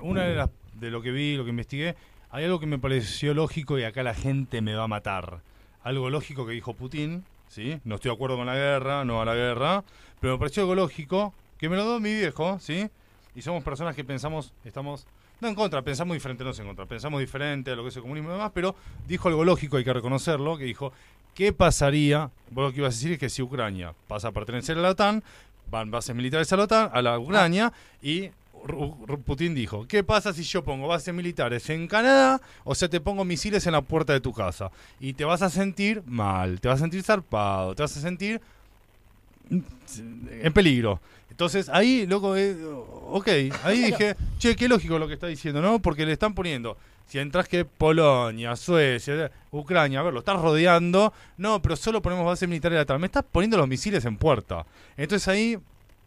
una 0.00 0.24
de 0.26 0.34
las 0.36 0.50
de 0.74 0.90
lo 0.92 1.02
que 1.02 1.10
vi, 1.10 1.36
lo 1.36 1.44
que 1.44 1.50
investigué, 1.50 1.94
hay 2.32 2.44
algo 2.44 2.60
que 2.60 2.66
me 2.66 2.78
pareció 2.78 3.34
lógico 3.34 3.78
y 3.78 3.84
acá 3.84 4.02
la 4.02 4.14
gente 4.14 4.60
me 4.60 4.74
va 4.74 4.84
a 4.84 4.88
matar. 4.88 5.40
Algo 5.82 6.10
lógico 6.10 6.46
que 6.46 6.52
dijo 6.52 6.74
Putin, 6.74 7.24
¿sí? 7.48 7.80
No 7.84 7.96
estoy 7.96 8.10
de 8.10 8.14
acuerdo 8.14 8.36
con 8.36 8.46
la 8.46 8.54
guerra, 8.54 9.04
no 9.04 9.20
a 9.20 9.24
la 9.24 9.34
guerra, 9.34 9.82
pero 10.20 10.34
me 10.34 10.38
pareció 10.38 10.62
algo 10.62 10.74
lógico 10.74 11.34
que 11.58 11.68
me 11.68 11.76
lo 11.76 11.84
dio 11.84 12.00
mi 12.00 12.14
viejo, 12.14 12.58
¿sí? 12.60 12.88
Y 13.34 13.42
somos 13.42 13.64
personas 13.64 13.96
que 13.96 14.04
pensamos, 14.04 14.52
estamos 14.64 15.06
no 15.40 15.48
en 15.48 15.54
contra, 15.54 15.82
pensamos 15.82 16.14
diferente, 16.14 16.44
no 16.44 16.50
en 16.50 16.66
contra, 16.66 16.86
pensamos 16.86 17.18
diferente 17.18 17.70
a 17.70 17.76
lo 17.76 17.82
que 17.82 17.88
es 17.88 17.96
el 17.96 18.02
comunismo 18.02 18.28
y 18.30 18.32
demás, 18.32 18.52
pero 18.54 18.76
dijo 19.08 19.28
algo 19.28 19.44
lógico, 19.44 19.76
hay 19.76 19.84
que 19.84 19.92
reconocerlo, 19.92 20.56
que 20.56 20.64
dijo, 20.64 20.92
¿qué 21.34 21.52
pasaría? 21.52 22.30
Vos 22.50 22.66
lo 22.66 22.72
que 22.72 22.78
ibas 22.78 22.94
a 22.94 22.96
decir 22.96 23.12
es 23.12 23.18
que 23.18 23.28
si 23.28 23.42
Ucrania 23.42 23.94
pasa 24.06 24.28
a 24.28 24.32
pertenecer 24.32 24.78
a 24.78 24.82
la 24.82 24.90
OTAN, 24.90 25.24
van 25.70 25.90
bases 25.90 26.14
militares 26.14 26.52
a 26.52 26.56
la 26.56 26.64
OTAN, 26.64 26.90
a 26.92 27.02
la 27.02 27.18
Ucrania, 27.18 27.72
y 28.02 28.30
Putin 29.24 29.54
dijo, 29.54 29.86
¿qué 29.86 30.02
pasa 30.04 30.32
si 30.32 30.42
yo 30.42 30.62
pongo 30.62 30.88
bases 30.88 31.14
militares 31.14 31.68
en 31.70 31.86
Canadá? 31.86 32.40
O 32.64 32.74
sea, 32.74 32.88
te 32.88 33.00
pongo 33.00 33.24
misiles 33.24 33.66
en 33.66 33.72
la 33.72 33.82
puerta 33.82 34.12
de 34.12 34.20
tu 34.20 34.32
casa. 34.32 34.70
Y 34.98 35.14
te 35.14 35.24
vas 35.24 35.42
a 35.42 35.50
sentir 35.50 36.02
mal, 36.06 36.60
te 36.60 36.68
vas 36.68 36.78
a 36.78 36.84
sentir 36.84 37.02
zarpado, 37.02 37.74
te 37.74 37.82
vas 37.82 37.96
a 37.96 38.00
sentir 38.00 38.40
en 39.50 40.52
peligro. 40.52 41.00
Entonces 41.30 41.68
ahí, 41.68 42.06
loco, 42.06 42.36
eh, 42.36 42.56
ok, 42.62 43.28
ahí 43.64 43.82
dije, 43.86 44.16
che, 44.38 44.56
qué 44.56 44.68
lógico 44.68 44.98
lo 44.98 45.08
que 45.08 45.14
está 45.14 45.26
diciendo, 45.26 45.62
¿no? 45.62 45.80
Porque 45.80 46.04
le 46.04 46.12
están 46.12 46.34
poniendo, 46.34 46.76
si 47.06 47.18
entras 47.18 47.48
que 47.48 47.64
Polonia, 47.64 48.54
Suecia, 48.56 49.30
Ucrania, 49.50 50.00
a 50.00 50.02
ver, 50.02 50.12
lo 50.12 50.20
estás 50.20 50.40
rodeando, 50.40 51.12
no, 51.38 51.62
pero 51.62 51.76
solo 51.76 52.02
ponemos 52.02 52.26
bases 52.26 52.48
militares 52.48 52.78
atrás, 52.78 53.00
me 53.00 53.06
estás 53.06 53.24
poniendo 53.30 53.56
los 53.56 53.68
misiles 53.68 54.04
en 54.04 54.16
puerta. 54.16 54.66
Entonces 54.96 55.26
ahí, 55.28 55.58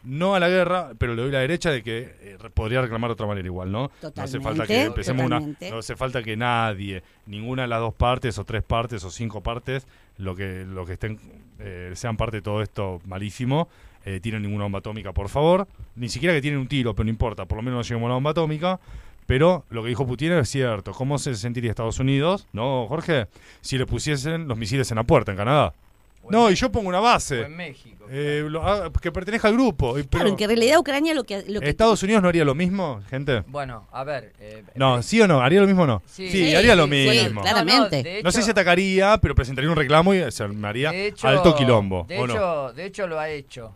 no 0.04 0.34
a 0.34 0.40
la 0.40 0.48
guerra, 0.48 0.92
pero 0.98 1.14
le 1.14 1.22
doy 1.22 1.30
la 1.30 1.40
derecha 1.40 1.70
de 1.70 1.82
que 1.82 2.14
eh, 2.20 2.38
podría 2.52 2.80
reclamar 2.82 3.08
de 3.08 3.12
otra 3.14 3.26
manera 3.26 3.46
igual, 3.46 3.72
¿no? 3.72 3.90
No 4.02 4.22
hace 4.22 4.40
falta 4.40 4.66
que 4.66 4.74
Totalmente, 4.74 4.86
empecemos 4.86 5.24
una, 5.26 5.36
totalmente. 5.36 5.70
no 5.70 5.78
hace 5.78 5.96
falta 5.96 6.22
que 6.22 6.36
nadie, 6.36 7.02
ninguna 7.26 7.62
de 7.62 7.68
las 7.68 7.80
dos 7.80 7.94
partes 7.94 8.38
o 8.38 8.44
tres 8.44 8.62
partes 8.62 9.02
o 9.04 9.10
cinco 9.10 9.42
partes, 9.42 9.86
lo 10.18 10.34
que, 10.36 10.64
lo 10.64 10.84
que 10.86 10.94
estén, 10.94 11.18
eh, 11.58 11.92
sean 11.94 12.16
parte 12.16 12.38
de 12.38 12.42
todo 12.42 12.62
esto 12.62 13.00
malísimo, 13.06 13.68
eh, 14.04 14.20
tiren 14.20 14.42
ninguna 14.42 14.64
bomba 14.64 14.80
atómica, 14.80 15.12
por 15.12 15.28
favor. 15.28 15.66
Ni 15.96 16.08
siquiera 16.08 16.34
que 16.34 16.42
tienen 16.42 16.60
un 16.60 16.68
tiro, 16.68 16.94
pero 16.94 17.04
no 17.04 17.10
importa, 17.10 17.46
por 17.46 17.56
lo 17.56 17.62
menos 17.62 17.78
no 17.78 17.82
lleguemos 17.82 18.02
a 18.02 18.06
una 18.06 18.14
bomba 18.14 18.30
atómica. 18.30 18.80
Pero 19.26 19.64
lo 19.70 19.82
que 19.82 19.88
dijo 19.88 20.06
Putin 20.06 20.32
es 20.32 20.50
cierto. 20.50 20.92
¿Cómo 20.92 21.16
se 21.18 21.34
sentiría 21.34 21.70
Estados 21.70 21.98
Unidos? 21.98 22.46
No, 22.52 22.86
Jorge, 22.88 23.26
si 23.62 23.78
le 23.78 23.86
pusiesen 23.86 24.48
los 24.48 24.58
misiles 24.58 24.90
en 24.90 24.96
la 24.96 25.04
puerta 25.04 25.30
en 25.32 25.38
Canadá. 25.38 25.72
No, 26.30 26.50
y 26.50 26.54
yo 26.54 26.70
pongo 26.72 26.88
una 26.88 27.00
O 27.00 27.02
base 27.02 27.42
en 27.42 27.56
México. 27.56 28.06
eh, 28.10 28.44
lo- 28.48 28.62
ah, 28.66 28.90
que 29.00 29.12
pertenezca 29.12 29.48
al 29.48 29.54
grupo. 29.54 29.98
y- 29.98 30.04
Claro, 30.04 30.24
pero- 30.26 30.36
que 30.36 30.44
en 30.44 30.50
realidad 30.50 30.78
Ucrania 30.78 31.14
lo 31.14 31.24
que... 31.24 31.44
Lo 31.48 31.60
que 31.60 31.68
¿Estados 31.68 32.02
Unidos 32.02 32.22
no 32.22 32.28
haría 32.28 32.44
lo 32.44 32.54
mismo, 32.54 33.02
gente? 33.10 33.42
Bueno, 33.46 33.86
a 33.92 34.04
ver. 34.04 34.32
eh, 34.40 34.62
No, 34.74 35.02
¿sí 35.02 35.20
o 35.20 35.28
no? 35.28 35.40
¿Haría 35.40 35.60
lo 35.60 35.66
mismo 35.66 35.82
o 35.82 35.86
no? 35.86 36.02
Sí. 36.06 36.30
Sí, 36.30 36.44
Sí, 36.46 36.54
haría 36.54 36.74
lo 36.76 36.84
sí, 36.84 36.90
mismo. 36.90 37.42
claro. 37.42 37.64
claramente. 37.64 38.02
de 38.02 38.22
No 38.22 38.30
sé 38.30 38.38
hecho- 38.38 38.44
si 38.46 38.50
atacaría, 38.52 39.18
pero 39.18 39.34
presentaría 39.34 39.70
un 39.70 39.76
reclamo 39.76 40.14
y 40.14 40.30
se 40.32 40.46
me 40.48 40.68
haría 40.68 40.90
de 40.92 41.06
hecho- 41.08 41.28
alto 41.28 41.54
quilombo. 41.54 42.04
De 42.08 42.18
¿o 42.18 42.26
no? 42.26 42.32
hecho, 42.34 42.72
de 42.74 42.84
hecho 42.86 43.06
lo 43.06 43.18
ha 43.18 43.28
hecho. 43.28 43.74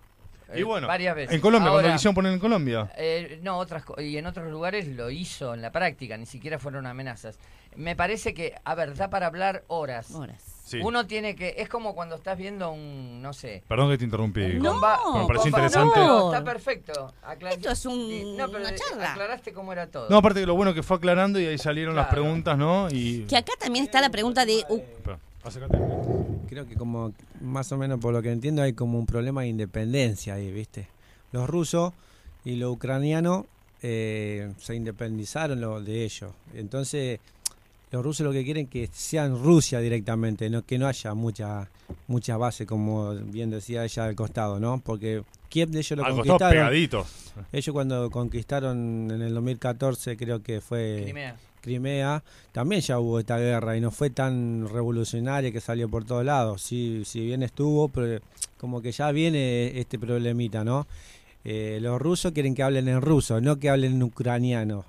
Y 0.55 0.61
eh, 0.61 0.65
bueno, 0.65 0.87
varias 0.89 1.15
veces. 1.15 1.35
en 1.35 1.43
Colombia, 1.43 1.69
Ahora, 1.69 1.83
cuando 1.83 1.97
quisieron 1.99 2.15
poner 2.15 2.33
en 2.33 2.39
Colombia. 2.39 2.91
eh, 2.97 3.39
no, 3.43 3.59
otras 3.59 3.85
co- 3.85 4.01
y 4.01 4.17
en 4.17 4.25
otros 4.25 4.51
lugares 4.51 4.89
lo 4.89 5.11
hizo 5.11 5.53
en 5.53 5.61
la 5.61 5.71
práctica, 5.73 6.17
ni 6.17 6.25
siquiera 6.25 6.59
fueron 6.59 6.87
amenazas. 6.87 7.39
Me 7.77 7.95
parece 7.95 8.33
que, 8.33 8.55
a 8.65 8.75
ver, 8.75 8.95
da 8.97 9.11
para 9.11 9.27
hablar 9.27 9.65
horas. 9.69 10.11
Horas. 10.13 10.43
Sí. 10.69 10.79
Uno 10.83 11.07
tiene 11.07 11.35
que, 11.35 11.55
es 11.57 11.67
como 11.69 11.95
cuando 11.95 12.17
estás 12.17 12.37
viendo 12.37 12.71
un, 12.71 13.23
no 13.23 13.33
sé, 13.33 13.63
Perdón 13.67 13.89
que 13.91 13.97
te 13.97 14.05
interrumpí. 14.05 14.43
No, 14.59 14.75
comba- 14.75 14.99
Me 15.15 15.21
un 15.23 15.27
pareció 15.27 15.51
combate- 15.51 15.67
interesante. 15.67 15.99
No, 16.01 16.33
está 16.35 16.45
perfecto. 16.45 17.13
Aclar- 17.25 17.53
Esto 17.55 17.71
es 17.71 17.87
un- 17.87 18.37
no, 18.37 18.49
pero 18.51 18.61
una 18.61 18.75
charla. 18.75 19.13
aclaraste 19.13 19.53
cómo 19.55 19.73
era 19.73 19.87
todo. 19.87 20.11
No, 20.11 20.19
aparte 20.19 20.41
que 20.41 20.47
lo 20.47 20.55
bueno 20.55 20.75
que 20.75 20.83
fue 20.83 20.99
aclarando 20.99 21.41
y 21.41 21.47
ahí 21.47 21.57
salieron 21.57 21.97
las 21.97 22.09
preguntas, 22.09 22.59
¿no? 22.59 22.89
Y... 22.91 23.23
Que 23.25 23.39
acá 23.39 23.53
también 23.59 23.87
está 23.87 24.01
la 24.03 24.11
pregunta 24.11 24.45
de... 24.45 24.63
uh. 24.69 24.83
Creo 26.49 26.67
que 26.67 26.75
como 26.77 27.13
más 27.41 27.71
o 27.73 27.79
menos 27.79 28.01
por 28.01 28.13
lo 28.13 28.21
que 28.23 28.31
entiendo 28.31 28.63
hay 28.63 28.73
como 28.75 28.99
un 28.99 29.07
problema 29.07 29.43
de 29.43 29.49
independencia 29.49 30.35
ahí, 30.35 30.51
¿viste? 30.53 30.89
Los 31.33 31.49
rusos 31.49 31.93
y 32.45 32.57
los 32.57 32.73
ucranianos 32.73 33.45
eh, 33.83 34.53
se 34.59 34.75
independizaron 34.75 35.61
lo 35.61 35.81
de 35.81 36.05
ellos. 36.05 36.33
Entonces, 36.55 37.21
los 37.91 38.05
rusos 38.05 38.25
lo 38.27 38.33
que 38.33 38.45
quieren 38.45 38.65
es 38.65 38.71
que 38.71 38.89
sean 38.93 39.43
Rusia 39.43 39.81
directamente, 39.81 40.51
no 40.51 40.65
que 40.65 40.79
no 40.79 40.87
haya 40.87 41.15
mucha 41.15 41.69
mucha 42.07 42.37
base 42.37 42.67
como 42.67 43.15
bien 43.15 43.51
decía 43.51 43.85
ella 43.85 44.05
al 44.05 44.15
costado, 44.15 44.61
¿no? 44.61 44.81
Porque 44.81 45.23
Kiev 45.49 45.71
de 45.71 45.79
ellos 45.79 45.99
lo 45.99 46.05
Al 46.05 46.13
costado 46.17 46.27
conquistaron. 46.39 46.53
pegaditos. 46.69 47.07
Ellos 47.53 47.73
cuando 47.73 48.11
conquistaron 48.11 49.11
en 49.11 49.23
el 49.23 49.33
2014 49.35 50.17
creo 50.17 50.43
que 50.43 50.61
fue 50.61 51.01
Crimea. 51.05 51.37
Crimea, 51.61 52.23
también 52.53 52.81
ya 52.83 52.99
hubo 52.99 53.19
esta 53.19 53.39
guerra 53.39 53.77
y 53.77 53.81
no 53.81 53.91
fue 53.91 54.11
tan 54.11 54.69
revolucionaria 54.69 55.51
que 55.51 55.61
salió 55.61 55.89
por 55.89 56.05
todos 56.05 56.25
lados. 56.25 56.63
Sí, 56.63 57.03
si 57.05 57.25
bien 57.25 57.43
estuvo, 57.43 57.89
pero 57.89 58.21
como 58.59 58.81
que 58.83 58.93
ya 58.93 59.11
viene 59.13 59.79
este 59.79 59.99
problemita, 59.99 60.63
¿no? 60.65 60.87
Eh, 61.45 61.79
los 61.81 62.01
rusos 62.01 62.33
quieren 62.33 62.55
que 62.55 62.63
hablen 62.63 62.89
en 62.89 63.01
ruso, 63.01 63.41
no 63.41 63.59
que 63.59 63.71
hablen 63.71 63.93
en 63.95 64.03
ucraniano. 64.03 64.85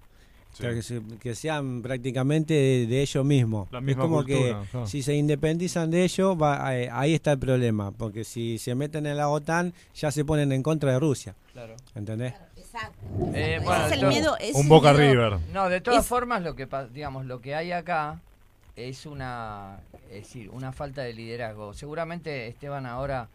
Sí. 0.53 0.63
O 0.63 0.65
sea, 0.65 0.73
que, 0.73 0.81
se- 0.81 1.01
que 1.21 1.35
sean 1.35 1.81
prácticamente 1.81 2.53
de, 2.53 2.85
de 2.87 3.01
ellos 3.01 3.23
mismos. 3.23 3.71
La 3.71 3.79
es 3.79 3.95
como 3.95 4.17
cultura, 4.17 4.39
que 4.61 4.69
claro. 4.71 4.87
si 4.87 5.01
se 5.03 5.13
independizan 5.15 5.89
de 5.91 6.03
ellos, 6.03 6.35
va, 6.41 6.75
eh, 6.75 6.89
ahí 6.91 7.13
está 7.13 7.31
el 7.33 7.39
problema. 7.39 7.91
Porque 7.91 8.23
si 8.23 8.57
se 8.57 8.75
meten 8.75 9.05
en 9.05 9.15
la 9.17 9.29
OTAN, 9.29 9.73
ya 9.95 10.11
se 10.11 10.25
ponen 10.25 10.51
en 10.51 10.61
contra 10.63 10.91
de 10.91 10.99
Rusia. 10.99 11.35
Claro. 11.53 11.75
¿Entendés? 11.95 12.33
Exacto. 12.57 12.97
Eh, 13.33 13.55
Ese 13.55 13.63
bueno, 13.65 13.85
es 13.85 13.91
el 13.91 13.99
entonces- 13.99 14.19
miedo. 14.21 14.37
es 14.39 14.55
Un 14.55 14.67
Boca 14.67 14.91
miedo- 14.93 15.11
River. 15.11 15.39
No, 15.53 15.69
de 15.69 15.81
todas 15.81 16.01
Es- 16.03 16.07
formas 16.09 16.41
lo 16.43 16.55
que 16.55 16.67
digamos 16.93 17.25
lo 17.25 17.39
que 17.41 17.55
hay 17.55 17.71
acá 17.71 18.19
es 18.75 19.05
una 19.05 19.79
es 20.11 20.23
decir, 20.23 20.49
una 20.49 20.71
falta 20.71 21.01
de 21.03 21.13
liderazgo. 21.13 21.73
Seguramente 21.73 22.47
Esteban 22.47 22.85
ahora 22.85 23.27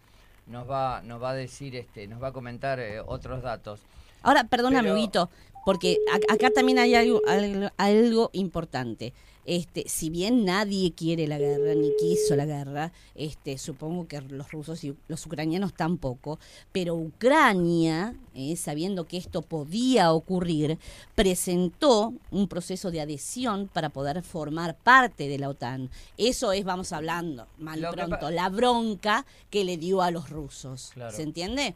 nos 0.46 0.68
va 0.68 1.00
nos 1.02 1.22
va 1.22 1.30
a 1.30 1.34
decir 1.34 1.74
este 1.76 2.06
nos 2.06 2.22
va 2.22 2.28
a 2.28 2.32
comentar 2.32 2.80
eh, 2.80 3.00
otros 3.00 3.42
datos. 3.42 3.80
Ahora, 4.22 4.44
perdóname, 4.44 4.84
Pero- 4.84 4.94
Huguito, 4.94 5.30
porque 5.64 5.98
ac- 6.12 6.32
acá 6.32 6.50
también 6.50 6.78
hay 6.78 6.94
algo, 6.94 7.20
algo, 7.26 7.68
algo 7.76 8.30
importante. 8.32 9.12
Este, 9.46 9.84
si 9.88 10.08
bien 10.08 10.46
nadie 10.46 10.92
quiere 10.94 11.26
la 11.28 11.36
guerra 11.36 11.74
ni 11.74 11.94
quiso 11.98 12.34
la 12.34 12.46
guerra, 12.46 12.92
este, 13.14 13.58
supongo 13.58 14.08
que 14.08 14.22
los 14.22 14.50
rusos 14.50 14.82
y 14.84 14.94
los 15.06 15.26
ucranianos 15.26 15.74
tampoco, 15.74 16.38
pero 16.72 16.94
Ucrania, 16.94 18.14
eh, 18.34 18.56
sabiendo 18.56 19.04
que 19.06 19.18
esto 19.18 19.42
podía 19.42 20.14
ocurrir, 20.14 20.78
presentó 21.14 22.14
un 22.30 22.48
proceso 22.48 22.90
de 22.90 23.00
adhesión 23.00 23.68
para 23.72 23.88
poder 23.90 24.22
formar 24.22 24.76
parte 24.76 25.28
de 25.28 25.38
la 25.38 25.48
OTAN. 25.48 25.90
Eso 26.16 26.52
es, 26.52 26.64
vamos 26.64 26.92
hablando, 26.92 27.46
mal 27.58 27.80
Lo 27.82 27.90
pronto, 27.90 28.30
la 28.30 28.48
bronca 28.48 29.26
que 29.50 29.64
le 29.64 29.76
dio 29.76 30.00
a 30.00 30.10
los 30.10 30.30
rusos. 30.30 30.90
Claro. 30.94 31.14
¿Se 31.14 31.22
entiende? 31.22 31.74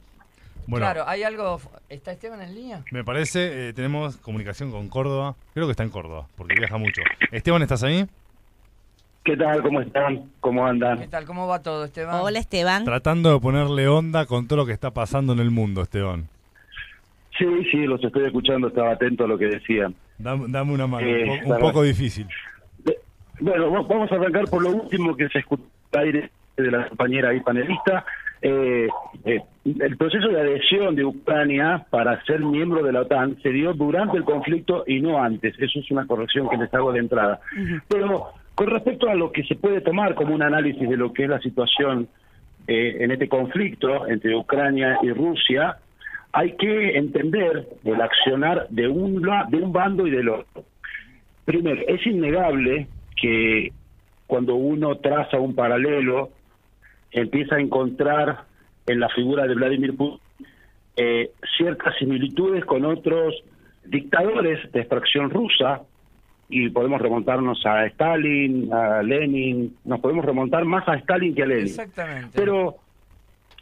Bueno, 0.68 0.84
Claro, 0.84 1.04
hay 1.08 1.22
algo 1.22 1.58
¿Está 1.88 2.12
Esteban 2.12 2.42
en 2.42 2.54
línea? 2.54 2.82
me 2.92 3.02
parece, 3.02 3.68
eh, 3.68 3.72
tenemos 3.72 4.18
comunicación 4.18 4.70
con 4.70 4.88
Córdoba. 4.90 5.34
Creo 5.54 5.66
que 5.66 5.70
está 5.70 5.82
en 5.82 5.88
Córdoba, 5.88 6.26
porque 6.36 6.54
viaja 6.58 6.76
mucho. 6.76 7.00
Esteban, 7.32 7.62
¿estás 7.62 7.82
ahí? 7.82 8.06
¿Qué 9.24 9.34
tal? 9.36 9.62
¿Cómo 9.62 9.80
están? 9.80 10.30
¿Cómo 10.40 10.64
¿Qué 10.64 10.70
andan? 10.70 11.10
tal? 11.10 11.24
¿Cómo 11.24 11.46
va 11.46 11.62
todo, 11.62 11.84
Esteban? 11.86 12.16
Hola, 12.20 12.38
Esteban. 12.38 12.84
Tratando 12.84 13.32
de 13.32 13.40
ponerle 13.40 13.88
onda 13.88 14.26
con 14.26 14.46
todo 14.46 14.58
lo 14.58 14.66
que 14.66 14.72
está 14.72 14.90
pasando 14.90 15.32
en 15.32 15.38
el 15.40 15.50
mundo, 15.50 15.80
Esteban. 15.82 16.28
Sí, 17.38 17.46
sí, 17.70 17.78
los 17.86 18.02
estoy 18.04 18.26
escuchando, 18.26 18.68
estaba 18.68 18.92
atento 18.92 19.24
a 19.24 19.26
lo 19.28 19.38
que 19.38 19.46
decían. 19.46 19.94
Dame, 20.18 20.46
dame 20.48 20.72
una 20.72 20.86
mano, 20.86 21.06
Eh, 21.06 21.40
un, 21.46 21.52
un 21.52 21.58
poco 21.60 21.82
difícil. 21.82 22.26
De- 22.78 22.98
Bueno, 23.40 23.70
va- 23.70 23.82
vamos 23.82 24.10
a 24.12 24.16
arrancar 24.16 24.44
por 24.50 24.62
lo 24.62 24.70
último 24.70 25.16
que 25.16 25.28
se 25.28 25.38
escucha 25.38 25.62
aire 25.92 26.30
de 26.56 26.70
la 26.70 26.88
compañera 26.88 27.30
ahí 27.30 27.40
panelista. 27.40 28.04
Eh, 28.40 28.88
eh, 29.24 29.42
el 29.64 29.96
proceso 29.96 30.28
de 30.28 30.40
adhesión 30.40 30.94
de 30.94 31.04
Ucrania 31.04 31.84
para 31.90 32.22
ser 32.24 32.40
miembro 32.40 32.82
de 32.82 32.92
la 32.92 33.02
OTAN 33.02 33.36
se 33.42 33.50
dio 33.50 33.74
durante 33.74 34.16
el 34.16 34.24
conflicto 34.24 34.84
y 34.86 35.00
no 35.00 35.22
antes. 35.22 35.54
Eso 35.58 35.80
es 35.80 35.90
una 35.90 36.06
corrección 36.06 36.48
que 36.48 36.56
les 36.56 36.72
hago 36.72 36.92
de 36.92 37.00
entrada. 37.00 37.40
Pero 37.88 38.28
con 38.54 38.68
respecto 38.68 39.08
a 39.08 39.14
lo 39.14 39.32
que 39.32 39.44
se 39.44 39.56
puede 39.56 39.80
tomar 39.80 40.14
como 40.14 40.34
un 40.34 40.42
análisis 40.42 40.88
de 40.88 40.96
lo 40.96 41.12
que 41.12 41.24
es 41.24 41.28
la 41.28 41.40
situación 41.40 42.08
eh, 42.66 42.96
en 43.00 43.10
este 43.10 43.28
conflicto 43.28 44.06
entre 44.06 44.36
Ucrania 44.36 44.98
y 45.02 45.10
Rusia, 45.12 45.76
hay 46.32 46.52
que 46.56 46.96
entender 46.96 47.66
el 47.84 48.00
accionar 48.00 48.68
de 48.68 48.88
un, 48.88 49.22
de 49.22 49.56
un 49.56 49.72
bando 49.72 50.06
y 50.06 50.10
del 50.10 50.28
otro. 50.28 50.64
Primero, 51.44 51.80
es 51.86 52.06
innegable 52.06 52.86
que 53.20 53.72
cuando 54.26 54.54
uno 54.54 54.96
traza 54.96 55.38
un 55.38 55.54
paralelo, 55.54 56.30
empieza 57.10 57.56
a 57.56 57.60
encontrar 57.60 58.44
en 58.86 59.00
la 59.00 59.08
figura 59.10 59.46
de 59.46 59.54
Vladimir 59.54 59.96
Putin 59.96 60.20
eh, 60.96 61.30
ciertas 61.56 61.96
similitudes 61.96 62.64
con 62.64 62.84
otros 62.84 63.34
dictadores 63.84 64.70
de 64.72 64.80
extracción 64.80 65.30
rusa, 65.30 65.82
y 66.48 66.70
podemos 66.70 67.00
remontarnos 67.00 67.64
a 67.66 67.86
Stalin, 67.86 68.72
a 68.72 69.02
Lenin, 69.02 69.76
nos 69.84 70.00
podemos 70.00 70.24
remontar 70.24 70.64
más 70.64 70.88
a 70.88 70.94
Stalin 70.94 71.34
que 71.34 71.42
a 71.42 71.46
Lenin. 71.46 71.66
Exactamente. 71.66 72.30
Pero 72.34 72.76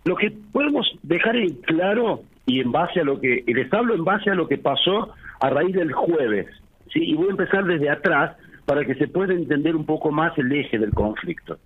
lo 0.05 0.17
que 0.17 0.33
podemos 0.53 0.91
dejar 1.03 1.37
en 1.37 1.55
claro 1.63 2.23
y 2.47 2.61
en 2.61 2.71
base 2.71 3.01
a 3.01 3.05
lo 3.05 3.21
que 3.21 3.43
y 3.45 3.53
les 3.53 3.73
hablo 3.73 3.95
en 3.95 4.05
base 4.05 4.31
a 4.31 4.35
lo 4.35 4.47
que 4.47 4.57
pasó 4.57 5.13
a 5.41 5.51
raíz 5.51 5.75
del 5.75 5.93
jueves, 5.93 6.47
sí, 6.93 7.01
y 7.03 7.15
voy 7.15 7.27
a 7.27 7.33
empezar 7.33 7.65
desde 7.65 7.91
atrás 7.91 8.37
para 8.65 8.85
que 8.85 8.95
se 8.95 9.09
pueda 9.09 9.35
entender 9.35 9.77
un 9.77 9.85
poco 9.85 10.11
más 10.11 10.37
el 10.39 10.51
eje 10.53 10.79
del 10.79 10.93
conflicto. 10.93 11.59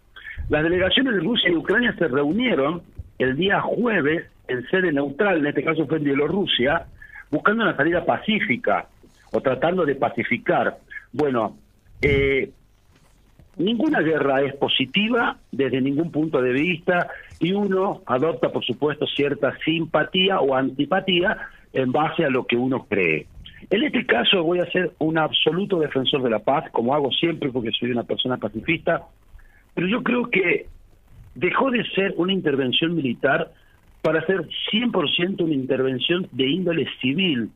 Las 0.48 0.62
delegaciones 0.62 1.14
de 1.14 1.20
Rusia 1.20 1.50
y 1.50 1.56
Ucrania 1.56 1.94
se 1.98 2.08
reunieron 2.08 2.82
el 3.18 3.36
día 3.36 3.60
jueves 3.60 4.26
en 4.48 4.66
sede 4.68 4.92
neutral, 4.92 5.38
en 5.38 5.46
este 5.46 5.62
caso 5.62 5.86
fue 5.86 5.98
en 5.98 6.04
Bielorrusia, 6.04 6.86
buscando 7.30 7.62
una 7.62 7.76
salida 7.76 8.04
pacífica 8.04 8.88
o 9.32 9.40
tratando 9.40 9.84
de 9.84 9.94
pacificar. 9.94 10.78
Bueno, 11.12 11.56
eh, 12.02 12.50
Ninguna 13.60 14.00
guerra 14.00 14.40
es 14.40 14.54
positiva 14.54 15.36
desde 15.52 15.82
ningún 15.82 16.10
punto 16.10 16.40
de 16.40 16.50
vista 16.50 17.08
y 17.40 17.52
uno 17.52 18.00
adopta, 18.06 18.48
por 18.50 18.64
supuesto, 18.64 19.06
cierta 19.06 19.54
simpatía 19.64 20.40
o 20.40 20.54
antipatía 20.54 21.36
en 21.74 21.92
base 21.92 22.24
a 22.24 22.30
lo 22.30 22.46
que 22.46 22.56
uno 22.56 22.86
cree. 22.88 23.26
En 23.68 23.84
este 23.84 24.06
caso 24.06 24.42
voy 24.42 24.60
a 24.60 24.70
ser 24.70 24.92
un 24.98 25.18
absoluto 25.18 25.78
defensor 25.78 26.22
de 26.22 26.30
la 26.30 26.38
paz, 26.38 26.70
como 26.72 26.94
hago 26.94 27.10
siempre 27.10 27.50
porque 27.50 27.70
soy 27.78 27.90
una 27.90 28.04
persona 28.04 28.38
pacifista, 28.38 29.02
pero 29.74 29.86
yo 29.86 30.02
creo 30.02 30.30
que 30.30 30.66
dejó 31.34 31.70
de 31.70 31.84
ser 31.90 32.14
una 32.16 32.32
intervención 32.32 32.94
militar 32.94 33.52
para 34.02 34.24
ser 34.26 34.48
100% 34.72 35.42
una 35.42 35.54
intervención 35.54 36.26
de 36.32 36.48
índole 36.48 36.88
civil. 37.00 37.50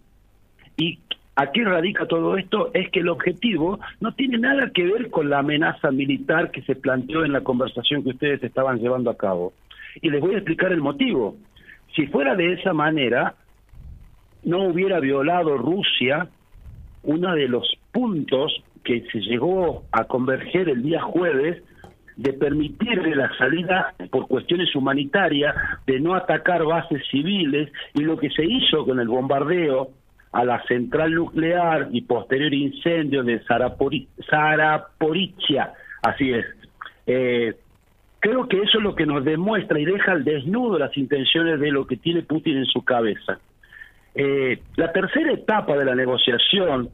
¿Y 0.76 0.98
a 1.36 1.50
qué 1.50 1.64
radica 1.64 2.06
todo 2.06 2.36
esto? 2.36 2.70
Es 2.74 2.90
que 2.90 3.00
el 3.00 3.08
objetivo 3.08 3.80
no 4.00 4.12
tiene 4.12 4.38
nada 4.38 4.70
que 4.70 4.84
ver 4.84 5.10
con 5.10 5.30
la 5.30 5.38
amenaza 5.38 5.90
militar 5.90 6.50
que 6.50 6.62
se 6.62 6.76
planteó 6.76 7.24
en 7.24 7.32
la 7.32 7.40
conversación 7.40 8.02
que 8.02 8.10
ustedes 8.10 8.42
estaban 8.42 8.78
llevando 8.78 9.10
a 9.10 9.16
cabo. 9.16 9.52
Y 10.00 10.10
les 10.10 10.20
voy 10.20 10.34
a 10.34 10.38
explicar 10.38 10.72
el 10.72 10.80
motivo. 10.80 11.36
Si 11.94 12.06
fuera 12.08 12.34
de 12.34 12.52
esa 12.52 12.72
manera, 12.72 13.34
no 14.44 14.64
hubiera 14.64 15.00
violado 15.00 15.56
Rusia 15.56 16.28
uno 17.02 17.34
de 17.34 17.48
los 17.48 17.68
puntos 17.92 18.62
que 18.82 19.02
se 19.10 19.20
llegó 19.20 19.84
a 19.92 20.04
converger 20.04 20.68
el 20.68 20.82
día 20.82 21.00
jueves 21.00 21.62
de 22.16 22.32
permitirle 22.32 23.14
la 23.14 23.36
salida 23.36 23.94
por 24.10 24.28
cuestiones 24.28 24.74
humanitarias, 24.74 25.54
de 25.86 26.00
no 26.00 26.14
atacar 26.14 26.64
bases 26.64 27.02
civiles, 27.10 27.72
y 27.94 28.02
lo 28.02 28.16
que 28.18 28.30
se 28.30 28.44
hizo 28.44 28.84
con 28.84 29.00
el 29.00 29.08
bombardeo 29.08 29.90
a 30.32 30.44
la 30.44 30.62
central 30.64 31.14
nuclear 31.14 31.88
y 31.92 32.02
posterior 32.02 32.52
incendio 32.52 33.22
de 33.22 33.40
Sarapori- 33.44 34.08
así 36.02 36.32
es. 36.32 36.46
Eh, 37.06 37.54
creo 38.20 38.48
que 38.48 38.56
eso 38.62 38.78
es 38.78 38.84
lo 38.84 38.94
que 38.94 39.06
nos 39.06 39.24
demuestra 39.24 39.78
y 39.78 39.84
deja 39.84 40.12
al 40.12 40.24
desnudo 40.24 40.78
las 40.78 40.96
intenciones 40.96 41.60
de 41.60 41.70
lo 41.70 41.86
que 41.86 41.96
tiene 41.96 42.22
Putin 42.22 42.56
en 42.58 42.66
su 42.66 42.82
cabeza. 42.84 43.38
Eh, 44.14 44.60
la 44.76 44.92
tercera 44.92 45.32
etapa 45.32 45.76
de 45.76 45.84
la 45.84 45.94
negociación 45.94 46.88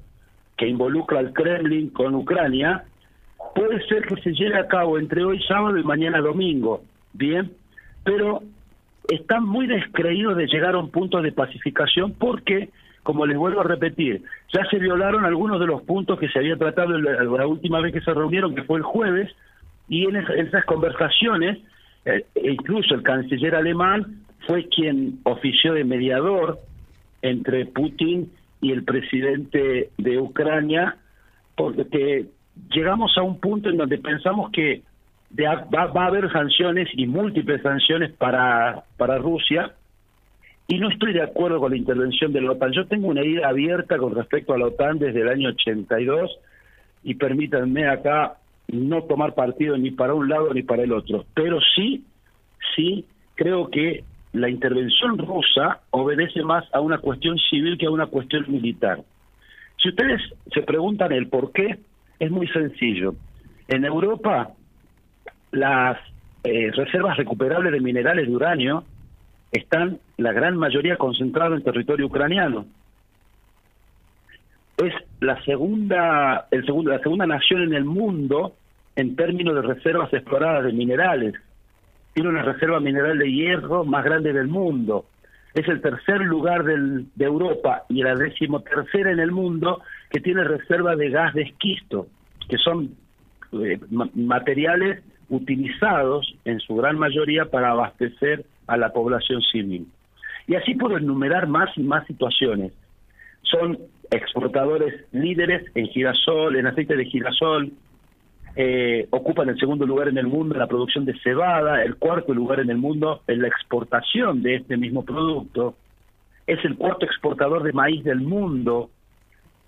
que 0.57 0.66
involucra 0.66 1.18
al 1.18 1.33
Kremlin 1.33 1.91
con 1.91 2.14
Ucrania 2.14 2.85
puede 3.55 3.84
ser 3.86 4.07
que 4.07 4.20
se 4.22 4.32
lleve 4.32 4.59
a 4.59 4.68
cabo 4.68 4.98
entre 4.98 5.24
hoy 5.24 5.42
sábado 5.42 5.76
y 5.76 5.84
mañana 5.84 6.20
domingo, 6.20 6.82
bien, 7.12 7.53
pero 8.05 8.42
están 9.09 9.44
muy 9.44 9.66
descreídos 9.66 10.36
de 10.36 10.46
llegar 10.46 10.74
a 10.74 10.78
un 10.78 10.90
punto 10.90 11.20
de 11.20 11.32
pacificación 11.32 12.12
porque, 12.12 12.70
como 13.03 13.26
les 13.26 13.36
vuelvo 13.36 13.61
a 13.61 13.64
repetir, 13.64 14.22
ya 14.53 14.64
se 14.70 14.78
violaron 14.78 15.24
algunos 15.24 15.61
de 15.61 15.66
los 15.66 15.82
puntos 15.82 16.18
que 16.18 16.28
se 16.28 16.38
había 16.38 16.57
tratado 16.57 16.98
la, 16.98 17.46
última 17.46 17.80
vez 17.80 17.92
que 17.92 18.01
se 18.01 18.14
reunieron, 18.14 18.55
que 18.55 18.62
fue 18.62 18.78
el 18.78 18.84
jueves, 18.84 19.30
y 19.88 20.05
en 20.05 20.16
esas 20.16 20.64
conversaciones, 20.64 21.59
eh, 22.05 22.24
e 22.34 22.53
incluso 22.53 22.94
el 22.94 23.03
canciller 23.03 23.55
alemán 23.55 24.22
fue 24.46 24.68
quien 24.68 25.18
ofició 25.24 25.74
de 25.74 25.84
mediador 25.84 26.59
entre 27.22 27.66
Putin 27.66 28.30
y 28.61 28.72
el 28.72 28.84
presidente 28.84 29.90
de 29.98 30.18
Ucrania, 30.18 30.96
porque 31.57 32.26
llegamos 32.71 33.17
a 33.17 33.23
un 33.23 33.39
punto 33.41 33.69
en 33.69 33.77
donde 33.77 33.99
pensamos 33.99 34.51
que 34.51 34.83
de 35.31 35.45
va, 35.45 35.87
va 35.87 36.05
a 36.05 36.07
haber 36.07 36.31
sanciones 36.33 36.89
y 36.93 37.07
múltiples 37.07 37.63
sanciones 37.63 38.13
para, 38.13 38.85
para 38.97 39.19
Rusia, 39.19 39.73
y 40.67 40.79
no 40.79 40.89
estoy 40.89 41.13
de 41.13 41.23
acuerdo 41.23 41.59
con 41.59 41.73
la 41.73 41.77
intervención 41.77 42.33
de 42.33 42.41
la 42.41 42.53
OTAN. 42.53 42.73
Yo 42.73 42.87
tengo 42.87 43.09
una 43.09 43.25
idea 43.25 43.49
abierta 43.49 43.99
con 43.99 44.15
respecto 44.15 44.53
a 44.53 44.59
la 44.59 44.67
OTAN 44.67 44.99
desde 44.99 45.23
el 45.23 45.29
año 45.29 45.49
82, 45.49 46.31
y 47.03 47.15
permítanme 47.15 47.89
acá 47.89 48.37
no 48.69 49.03
tomar 49.03 49.35
partido 49.35 49.77
ni 49.77 49.91
para 49.91 50.15
un 50.15 50.29
lado 50.29 50.55
ni 50.55 50.63
para 50.63 50.85
el 50.85 50.93
otro, 50.93 51.25
pero 51.35 51.59
sí, 51.75 52.05
sí 52.77 53.05
creo 53.35 53.69
que 53.69 54.05
la 54.33 54.49
intervención 54.49 55.19
rusa 55.19 55.81
obedece 55.91 56.43
más 56.43 56.65
a 56.73 56.81
una 56.81 56.99
cuestión 56.99 57.37
civil 57.51 57.77
que 57.79 57.87
a 57.87 57.91
una 57.91 58.07
cuestión 58.07 58.45
militar. 58.49 59.01
Si 59.83 59.89
ustedes 59.89 60.21
se 60.53 60.63
preguntan 60.63 61.11
el 61.11 61.27
por 61.27 61.51
qué, 61.53 61.79
es 62.21 62.31
muy 62.31 62.47
sencillo. 62.49 63.14
En 63.66 63.85
Europa, 63.85 64.51
las 65.51 65.99
eh, 66.45 66.71
reservas 66.73 67.16
recuperables 67.16 67.73
de 67.73 67.81
minerales 67.81 68.29
de 68.29 68.37
uranio 68.37 68.85
están 69.51 69.99
la 70.18 70.33
gran 70.33 70.57
mayoría 70.57 70.97
concentradas 70.97 71.59
en 71.59 71.64
territorio 71.64 72.07
ucraniano. 72.07 72.66
Es 74.77 74.95
la 75.21 75.43
segunda, 75.45 76.47
el 76.51 76.64
segundo, 76.64 76.91
la 76.93 77.01
segunda 77.01 77.27
nación 77.27 77.62
en 77.62 77.75
el 77.75 77.85
mundo 77.85 78.55
en 78.97 79.16
términos 79.16 79.55
de 79.55 79.62
reservas 79.62 80.12
exploradas 80.12 80.64
de 80.64 80.73
minerales. 80.73 81.35
Tiene 82.12 82.29
una 82.29 82.43
reserva 82.43 82.81
mineral 82.81 83.18
de 83.18 83.33
hierro 83.33 83.85
más 83.85 84.05
grande 84.05 84.33
del 84.33 84.49
mundo. 84.49 85.07
Es 85.55 85.66
el 85.68 85.81
tercer 85.81 86.21
lugar 86.21 86.64
del, 86.64 87.07
de 87.14 87.25
Europa 87.25 87.85
y 87.89 88.03
la 88.03 88.14
decimotercera 88.14 89.11
en 89.11 89.21
el 89.21 89.33
mundo 89.33 89.83
que 90.11 90.21
tiene 90.21 90.45
reserva 90.45 90.97
de 90.97 91.11
gas 91.11 91.35
de 91.35 91.43
esquisto, 91.43 92.07
que 92.49 92.59
son 92.59 92.91
eh, 93.53 93.79
ma- 93.91 94.11
materiales 94.15 95.03
utilizados 95.29 96.35
en 96.45 96.59
su 96.61 96.75
gran 96.75 96.99
mayoría 96.99 97.45
para 97.47 97.71
abastecer 97.71 98.45
a 98.67 98.77
la 98.77 98.93
población 98.93 99.41
civil. 99.43 99.87
Y 100.47 100.57
así 100.57 100.75
puedo 100.75 100.97
enumerar 100.97 101.47
más 101.47 101.71
y 101.77 101.83
más 101.83 102.07
situaciones. 102.07 102.73
Son 103.43 103.79
exportadores 104.11 105.05
líderes 105.13 105.65
en 105.77 105.87
girasol, 105.87 106.57
en 106.57 106.67
aceite 106.67 106.97
de 106.97 107.05
girasol, 107.05 107.73
eh, 108.57 109.07
ocupan 109.11 109.49
el 109.49 109.59
segundo 109.59 109.87
lugar 109.87 110.09
en 110.09 110.19
el 110.19 110.27
mundo 110.27 110.55
en 110.55 110.61
la 110.61 110.67
producción 110.67 111.05
de 111.05 111.17
cebada, 111.21 111.85
el 111.85 111.95
cuarto 111.97 112.35
lugar 112.35 112.59
en 112.59 112.71
el 112.71 112.79
mundo 112.79 113.23
en 113.29 113.43
la 113.43 113.49
exportación 113.49 114.43
de 114.43 114.57
este 114.57 114.77
mismo 114.77 115.05
producto, 115.05 115.77
es 116.49 116.65
el 116.65 116.77
cuarto 116.77 117.07
exportador 117.07 117.63
de 117.63 117.73
maíz 117.73 118.03
del 118.03 118.21
mundo, 118.21 118.91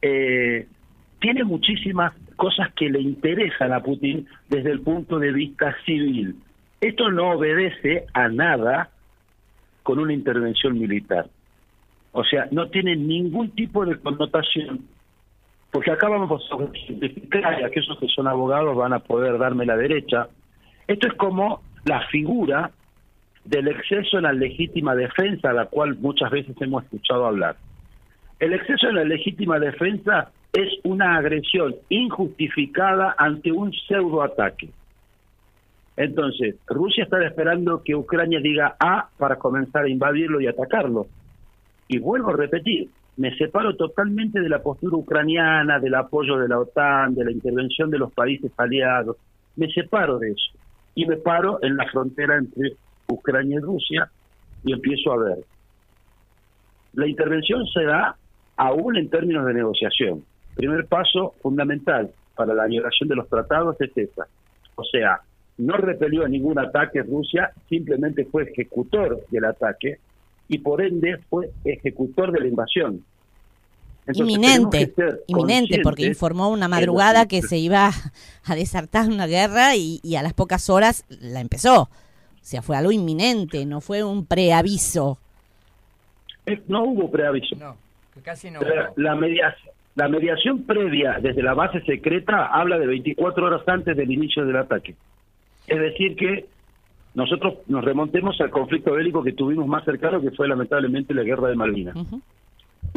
eh, 0.02 0.66
tiene 1.20 1.44
muchísimas 1.44 2.12
cosas 2.36 2.72
que 2.74 2.90
le 2.90 3.00
interesan 3.00 3.72
a 3.72 3.80
Putin 3.80 4.26
desde 4.48 4.72
el 4.72 4.80
punto 4.80 5.18
de 5.18 5.32
vista 5.32 5.74
civil. 5.86 6.36
Esto 6.80 7.10
no 7.10 7.30
obedece 7.30 8.06
a 8.12 8.28
nada 8.28 8.90
con 9.84 10.00
una 10.00 10.12
intervención 10.12 10.78
militar. 10.78 11.26
O 12.10 12.24
sea, 12.24 12.48
no 12.50 12.68
tiene 12.68 12.96
ningún 12.96 13.50
tipo 13.50 13.86
de 13.86 13.98
connotación. 13.98 14.80
Porque 15.70 15.90
acá 15.90 16.08
vamos 16.08 16.42
a 16.50 16.86
simplificar, 16.86 17.60
y 17.60 17.64
aquellos 17.64 17.98
que 17.98 18.08
son 18.08 18.26
abogados 18.26 18.76
van 18.76 18.92
a 18.92 18.98
poder 18.98 19.38
darme 19.38 19.64
la 19.64 19.76
derecha. 19.76 20.28
Esto 20.86 21.06
es 21.06 21.14
como 21.14 21.62
la 21.84 22.06
figura 22.08 22.70
del 23.44 23.68
exceso 23.68 24.18
en 24.18 24.24
la 24.24 24.32
legítima 24.32 24.94
defensa, 24.94 25.50
a 25.50 25.54
la 25.54 25.66
cual 25.66 25.96
muchas 25.96 26.30
veces 26.30 26.54
hemos 26.60 26.84
escuchado 26.84 27.26
hablar. 27.26 27.56
El 28.42 28.54
exceso 28.54 28.88
en 28.88 28.96
la 28.96 29.04
legítima 29.04 29.60
defensa 29.60 30.32
es 30.52 30.68
una 30.82 31.16
agresión 31.16 31.76
injustificada 31.88 33.14
ante 33.16 33.52
un 33.52 33.72
pseudoataque. 33.72 34.68
Entonces, 35.96 36.56
Rusia 36.66 37.04
está 37.04 37.24
esperando 37.24 37.84
que 37.84 37.94
Ucrania 37.94 38.40
diga 38.40 38.74
A 38.80 39.08
para 39.16 39.36
comenzar 39.36 39.84
a 39.84 39.88
invadirlo 39.88 40.40
y 40.40 40.48
atacarlo. 40.48 41.06
Y 41.86 42.00
vuelvo 42.00 42.30
a 42.30 42.36
repetir, 42.36 42.88
me 43.16 43.32
separo 43.36 43.76
totalmente 43.76 44.40
de 44.40 44.48
la 44.48 44.60
postura 44.60 44.96
ucraniana, 44.96 45.78
del 45.78 45.94
apoyo 45.94 46.36
de 46.38 46.48
la 46.48 46.58
OTAN, 46.58 47.14
de 47.14 47.26
la 47.26 47.30
intervención 47.30 47.90
de 47.90 47.98
los 47.98 48.12
países 48.12 48.50
aliados. 48.56 49.18
Me 49.54 49.70
separo 49.70 50.18
de 50.18 50.32
eso. 50.32 50.58
Y 50.96 51.06
me 51.06 51.16
paro 51.16 51.60
en 51.62 51.76
la 51.76 51.86
frontera 51.92 52.38
entre 52.38 52.72
Ucrania 53.06 53.58
y 53.58 53.62
Rusia 53.62 54.10
y 54.64 54.72
empiezo 54.72 55.12
a 55.12 55.18
ver. 55.18 55.38
La 56.94 57.06
intervención 57.06 57.64
se 57.68 57.84
da 57.84 58.16
aún 58.56 58.96
en 58.96 59.08
términos 59.08 59.46
de 59.46 59.54
negociación. 59.54 60.24
Primer 60.54 60.86
paso 60.86 61.34
fundamental 61.42 62.10
para 62.34 62.54
la 62.54 62.66
violación 62.66 63.08
de 63.08 63.16
los 63.16 63.28
tratados 63.28 63.80
es 63.80 63.96
esa. 63.96 64.26
O 64.74 64.84
sea, 64.84 65.20
no 65.58 65.76
repelió 65.76 66.26
ningún 66.28 66.58
ataque 66.58 67.02
Rusia, 67.02 67.52
simplemente 67.68 68.24
fue 68.24 68.44
ejecutor 68.44 69.24
del 69.30 69.44
ataque 69.44 69.98
y 70.48 70.58
por 70.58 70.82
ende 70.82 71.18
fue 71.28 71.50
ejecutor 71.64 72.32
de 72.32 72.40
la 72.40 72.48
invasión. 72.48 73.04
Entonces, 74.04 74.34
inminente, 74.34 74.92
inminente, 75.28 75.80
porque 75.82 76.04
informó 76.04 76.48
una 76.50 76.66
madrugada 76.66 77.28
que 77.28 77.40
se 77.40 77.58
iba 77.58 77.90
a 78.44 78.54
desartar 78.56 79.08
una 79.08 79.26
guerra 79.26 79.76
y, 79.76 80.00
y 80.02 80.16
a 80.16 80.22
las 80.22 80.34
pocas 80.34 80.68
horas 80.68 81.04
la 81.08 81.40
empezó. 81.40 81.82
O 81.82 81.88
sea, 82.44 82.60
fue 82.62 82.76
algo 82.76 82.90
inminente, 82.90 83.64
no 83.64 83.80
fue 83.80 84.02
un 84.02 84.26
preaviso. 84.26 85.18
Eh, 86.46 86.60
No 86.66 86.82
hubo 86.82 87.08
preaviso. 87.08 87.54
No, 87.54 87.76
que 88.12 88.20
casi 88.20 88.50
no. 88.50 88.60
La, 88.60 88.92
la 88.96 89.14
mediación, 89.14 89.72
la 89.94 90.08
mediación 90.08 90.64
previa 90.64 91.18
desde 91.20 91.42
la 91.42 91.54
base 91.54 91.80
secreta 91.82 92.46
habla 92.46 92.78
de 92.78 92.86
24 92.86 93.44
horas 93.44 93.62
antes 93.66 93.96
del 93.96 94.10
inicio 94.10 94.44
del 94.46 94.56
ataque. 94.56 94.94
Es 95.66 95.78
decir, 95.78 96.16
que 96.16 96.46
nosotros 97.14 97.58
nos 97.66 97.84
remontemos 97.84 98.40
al 98.40 98.50
conflicto 98.50 98.92
bélico 98.92 99.22
que 99.22 99.32
tuvimos 99.32 99.66
más 99.66 99.84
cercano, 99.84 100.20
que 100.20 100.30
fue 100.30 100.48
lamentablemente 100.48 101.12
la 101.12 101.22
guerra 101.22 101.48
de 101.48 101.56
Malvinas. 101.56 101.96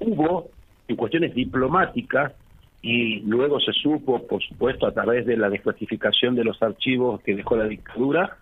Hubo, 0.02 0.50
en 0.88 0.96
cuestiones 0.96 1.36
diplomáticas, 1.36 2.34
y 2.82 3.22
luego 3.22 3.60
se 3.60 3.74
supo, 3.74 4.26
por 4.26 4.42
supuesto, 4.44 4.88
a 4.88 4.92
través 4.92 5.26
de 5.26 5.36
la 5.36 5.50
desclasificación 5.50 6.36
de 6.36 6.44
los 6.44 6.62
archivos 6.62 7.20
que 7.22 7.36
dejó 7.36 7.58
la 7.58 7.66
dictadura, 7.66 8.38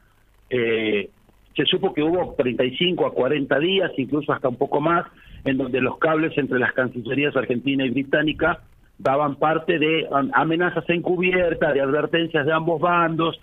eh, 0.50 1.10
se 1.56 1.66
supo 1.66 1.94
que 1.94 2.04
hubo 2.04 2.36
35 2.36 3.06
a 3.06 3.14
40 3.14 3.60
días, 3.60 3.92
incluso 3.98 4.34
hasta 4.34 4.50
un 4.50 4.58
poco 4.58 4.82
más, 4.82 5.06
en 5.46 5.58
donde 5.58 5.82
los 5.82 5.98
cables 5.98 6.38
entre 6.38 6.60
las 6.60 6.74
cancillerías 6.74 7.36
argentina 7.36 7.86
y 7.86 7.90
británica 7.90 8.62
daban 8.98 9.36
parte 9.36 9.80
de 9.80 10.08
amenazas 10.34 10.88
encubiertas, 10.90 11.74
de 11.74 11.82
advertencias 11.82 12.46
de 12.46 12.54
ambos 12.54 12.80
bandos. 12.80 13.40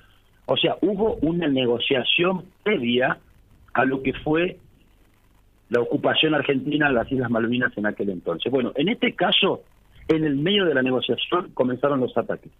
O 0.47 0.57
sea, 0.57 0.77
hubo 0.81 1.17
una 1.17 1.49
negociación 1.49 2.45
previa 2.63 3.19
a 3.75 3.85
lo 3.85 4.03
que 4.03 4.13
fue 4.15 4.59
la 5.69 5.81
ocupación 5.81 6.35
argentina 6.35 6.89
de 6.89 6.95
las 6.95 7.11
Islas 7.11 7.31
Malvinas 7.31 7.77
en 7.77 7.87
aquel 7.87 8.11
entonces. 8.11 8.51
Bueno, 8.51 8.73
en 8.75 8.89
este 8.89 9.15
caso, 9.15 9.63
en 10.09 10.25
el 10.25 10.37
medio 10.37 10.65
de 10.65 10.75
la 10.75 10.83
negociación 10.83 11.51
comenzaron 11.55 12.01
los 12.01 12.17
ataques. 12.17 12.51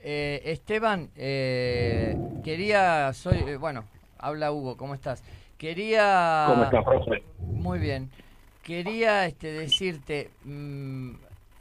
Eh, 0.00 0.42
Esteban, 0.44 1.08
eh, 1.16 2.16
quería, 2.44 3.12
soy, 3.12 3.38
eh, 3.38 3.56
bueno, 3.56 3.84
habla 4.18 4.52
Hugo, 4.52 4.76
¿cómo 4.76 4.94
estás? 4.94 5.24
Quería... 5.58 6.46
¿Cómo 6.48 6.64
está, 6.64 6.84
profe? 6.84 7.22
Muy 7.38 7.78
bien. 7.78 8.10
Quería 8.62 9.26
este, 9.26 9.52
decirte, 9.52 10.30
mm, 10.44 11.12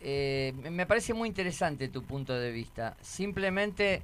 eh, 0.02 0.54
me 0.72 0.86
parece 0.86 1.14
muy 1.14 1.30
interesante 1.30 1.88
tu 1.88 2.04
punto 2.04 2.34
de 2.34 2.52
vista. 2.52 2.98
Simplemente, 3.02 4.02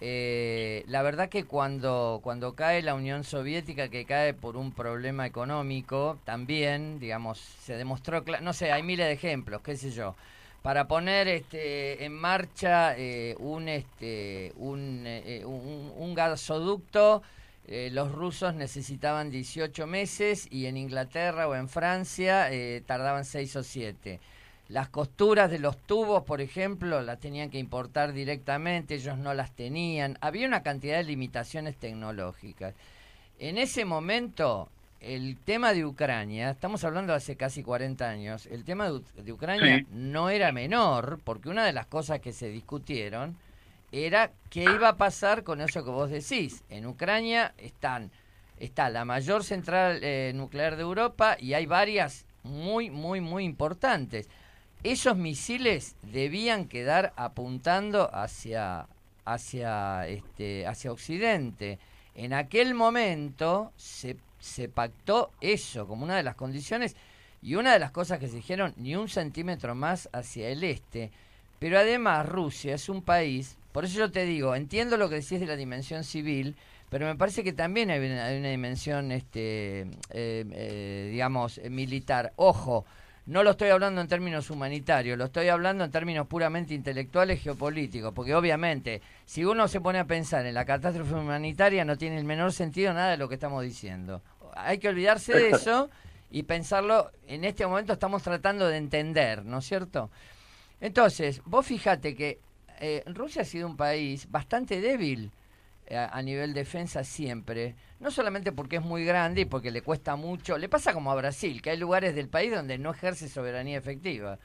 eh, 0.00 0.84
la 0.86 1.02
verdad 1.02 1.28
que 1.28 1.44
cuando, 1.44 2.20
cuando 2.22 2.54
cae 2.54 2.82
la 2.82 2.94
Unión 2.94 3.24
Soviética, 3.24 3.88
que 3.88 4.04
cae 4.04 4.34
por 4.34 4.56
un 4.56 4.72
problema 4.72 5.26
económico, 5.26 6.18
también, 6.24 7.00
digamos, 7.00 7.38
se 7.38 7.76
demostró, 7.76 8.24
no 8.40 8.52
sé, 8.52 8.72
hay 8.72 8.82
miles 8.82 9.06
de 9.06 9.12
ejemplos, 9.12 9.60
qué 9.62 9.76
sé 9.76 9.90
yo. 9.90 10.14
Para 10.62 10.88
poner 10.88 11.28
este, 11.28 12.04
en 12.04 12.14
marcha 12.14 12.96
eh, 12.96 13.36
un, 13.38 13.68
este, 13.68 14.52
un, 14.56 15.04
eh, 15.06 15.42
un, 15.44 15.92
un 15.96 16.14
gasoducto, 16.14 17.22
eh, 17.68 17.90
los 17.92 18.10
rusos 18.12 18.54
necesitaban 18.54 19.30
18 19.30 19.86
meses 19.86 20.48
y 20.50 20.66
en 20.66 20.76
Inglaterra 20.76 21.46
o 21.48 21.54
en 21.54 21.68
Francia 21.68 22.50
eh, 22.50 22.82
tardaban 22.86 23.24
6 23.24 23.56
o 23.56 23.62
7. 23.62 24.18
Las 24.68 24.88
costuras 24.88 25.50
de 25.50 25.58
los 25.58 25.76
tubos, 25.78 26.24
por 26.24 26.40
ejemplo, 26.40 27.00
las 27.00 27.20
tenían 27.20 27.48
que 27.50 27.58
importar 27.58 28.12
directamente, 28.12 28.94
ellos 28.96 29.16
no 29.16 29.32
las 29.34 29.52
tenían. 29.54 30.18
Había 30.20 30.46
una 30.46 30.62
cantidad 30.62 30.96
de 30.98 31.04
limitaciones 31.04 31.76
tecnológicas. 31.76 32.74
En 33.38 33.56
ese 33.56 33.84
momento, 33.84 34.68
el 35.00 35.36
tema 35.36 35.72
de 35.72 35.86
Ucrania, 35.86 36.50
estamos 36.50 36.84
hablando 36.84 37.12
de 37.12 37.18
hace 37.18 37.36
casi 37.36 37.62
40 37.62 38.08
años, 38.08 38.46
el 38.46 38.64
tema 38.64 38.86
de, 38.86 38.92
U- 38.96 39.04
de 39.16 39.32
Ucrania 39.32 39.78
Sí. 39.78 39.86
no 39.92 40.28
era 40.28 40.52
menor, 40.52 41.20
porque 41.24 41.48
una 41.48 41.64
de 41.64 41.72
las 41.72 41.86
cosas 41.86 42.20
que 42.20 42.32
se 42.32 42.48
discutieron 42.50 43.36
era 43.92 44.32
qué 44.50 44.64
iba 44.64 44.88
a 44.88 44.96
pasar 44.96 45.44
con 45.44 45.60
eso 45.60 45.84
que 45.84 45.90
vos 45.90 46.10
decís. 46.10 46.62
En 46.68 46.86
Ucrania 46.86 47.54
están 47.58 48.10
está 48.60 48.90
la 48.90 49.04
mayor 49.04 49.44
central 49.44 50.00
eh, 50.02 50.32
nuclear 50.34 50.76
de 50.76 50.82
Europa 50.82 51.36
y 51.38 51.54
hay 51.54 51.66
varias 51.66 52.26
muy, 52.42 52.90
muy, 52.90 53.20
muy 53.20 53.44
importantes. 53.44 54.28
Esos 54.82 55.16
misiles 55.16 55.96
debían 56.02 56.66
quedar 56.66 57.12
apuntando 57.16 58.14
hacia, 58.14 58.86
hacia, 59.24 60.06
este, 60.06 60.66
hacia 60.66 60.92
Occidente. 60.92 61.78
En 62.14 62.32
aquel 62.32 62.74
momento 62.74 63.72
se, 63.76 64.16
se 64.38 64.68
pactó 64.68 65.30
eso 65.40 65.86
como 65.86 66.04
una 66.04 66.16
de 66.16 66.22
las 66.22 66.36
condiciones 66.36 66.96
y 67.42 67.54
una 67.54 67.72
de 67.72 67.78
las 67.78 67.90
cosas 67.90 68.18
que 68.18 68.28
se 68.28 68.36
dijeron, 68.36 68.74
ni 68.76 68.96
un 68.96 69.08
centímetro 69.08 69.74
más 69.74 70.08
hacia 70.12 70.48
el 70.48 70.64
este. 70.64 71.10
Pero 71.58 71.78
además 71.78 72.26
Rusia 72.26 72.74
es 72.74 72.88
un 72.88 73.02
país, 73.02 73.56
por 73.78 73.84
eso 73.84 74.00
yo 74.00 74.10
te 74.10 74.24
digo, 74.24 74.56
entiendo 74.56 74.96
lo 74.96 75.08
que 75.08 75.14
decís 75.14 75.38
de 75.38 75.46
la 75.46 75.54
dimensión 75.54 76.02
civil, 76.02 76.56
pero 76.88 77.06
me 77.06 77.14
parece 77.14 77.44
que 77.44 77.52
también 77.52 77.92
hay 77.92 78.00
una, 78.00 78.26
dimensión, 78.26 79.12
este, 79.12 79.82
eh, 79.82 80.44
eh, 80.50 81.08
digamos, 81.12 81.58
eh, 81.58 81.70
militar. 81.70 82.32
Ojo, 82.34 82.84
no 83.26 83.44
lo 83.44 83.52
estoy 83.52 83.68
hablando 83.68 84.00
en 84.00 84.08
términos 84.08 84.50
humanitarios, 84.50 85.16
lo 85.16 85.26
estoy 85.26 85.46
hablando 85.46 85.84
en 85.84 85.92
términos 85.92 86.26
puramente 86.26 86.74
intelectuales, 86.74 87.40
geopolíticos, 87.40 88.12
porque 88.12 88.34
obviamente 88.34 89.00
si 89.26 89.44
uno 89.44 89.68
se 89.68 89.80
pone 89.80 90.00
a 90.00 90.06
pensar 90.06 90.44
en 90.44 90.54
la 90.54 90.64
catástrofe 90.64 91.14
humanitaria 91.14 91.84
no 91.84 91.96
tiene 91.96 92.18
el 92.18 92.24
menor 92.24 92.52
sentido 92.52 92.92
nada 92.92 93.12
de 93.12 93.16
lo 93.16 93.28
que 93.28 93.36
estamos 93.36 93.62
diciendo. 93.62 94.22
Hay 94.56 94.78
que 94.78 94.88
olvidarse 94.88 95.34
de 95.34 95.50
eso 95.50 95.88
y 96.32 96.42
pensarlo, 96.42 97.12
en 97.28 97.44
este 97.44 97.64
momento 97.64 97.92
estamos 97.92 98.24
tratando 98.24 98.66
de 98.66 98.76
entender, 98.76 99.44
¿no 99.44 99.58
es 99.58 99.66
cierto? 99.66 100.10
Entonces, 100.80 101.42
vos 101.44 101.64
fíjate 101.64 102.16
que 102.16 102.40
eh, 102.80 103.02
Rusia 103.06 103.42
ha 103.42 103.44
sido 103.44 103.66
un 103.66 103.76
país 103.76 104.30
bastante 104.30 104.80
débil 104.80 105.30
eh, 105.86 105.96
a, 105.96 106.08
a 106.08 106.22
nivel 106.22 106.54
defensa 106.54 107.04
siempre, 107.04 107.74
no 108.00 108.10
solamente 108.10 108.52
porque 108.52 108.76
es 108.76 108.82
muy 108.82 109.04
grande 109.04 109.42
y 109.42 109.44
porque 109.44 109.70
le 109.70 109.82
cuesta 109.82 110.16
mucho, 110.16 110.58
le 110.58 110.68
pasa 110.68 110.92
como 110.92 111.10
a 111.10 111.14
Brasil, 111.14 111.60
que 111.62 111.70
hay 111.70 111.76
lugares 111.78 112.14
del 112.14 112.28
país 112.28 112.52
donde 112.52 112.78
no 112.78 112.90
ejerce 112.90 113.28
soberanía 113.28 113.78
efectiva. 113.78 114.38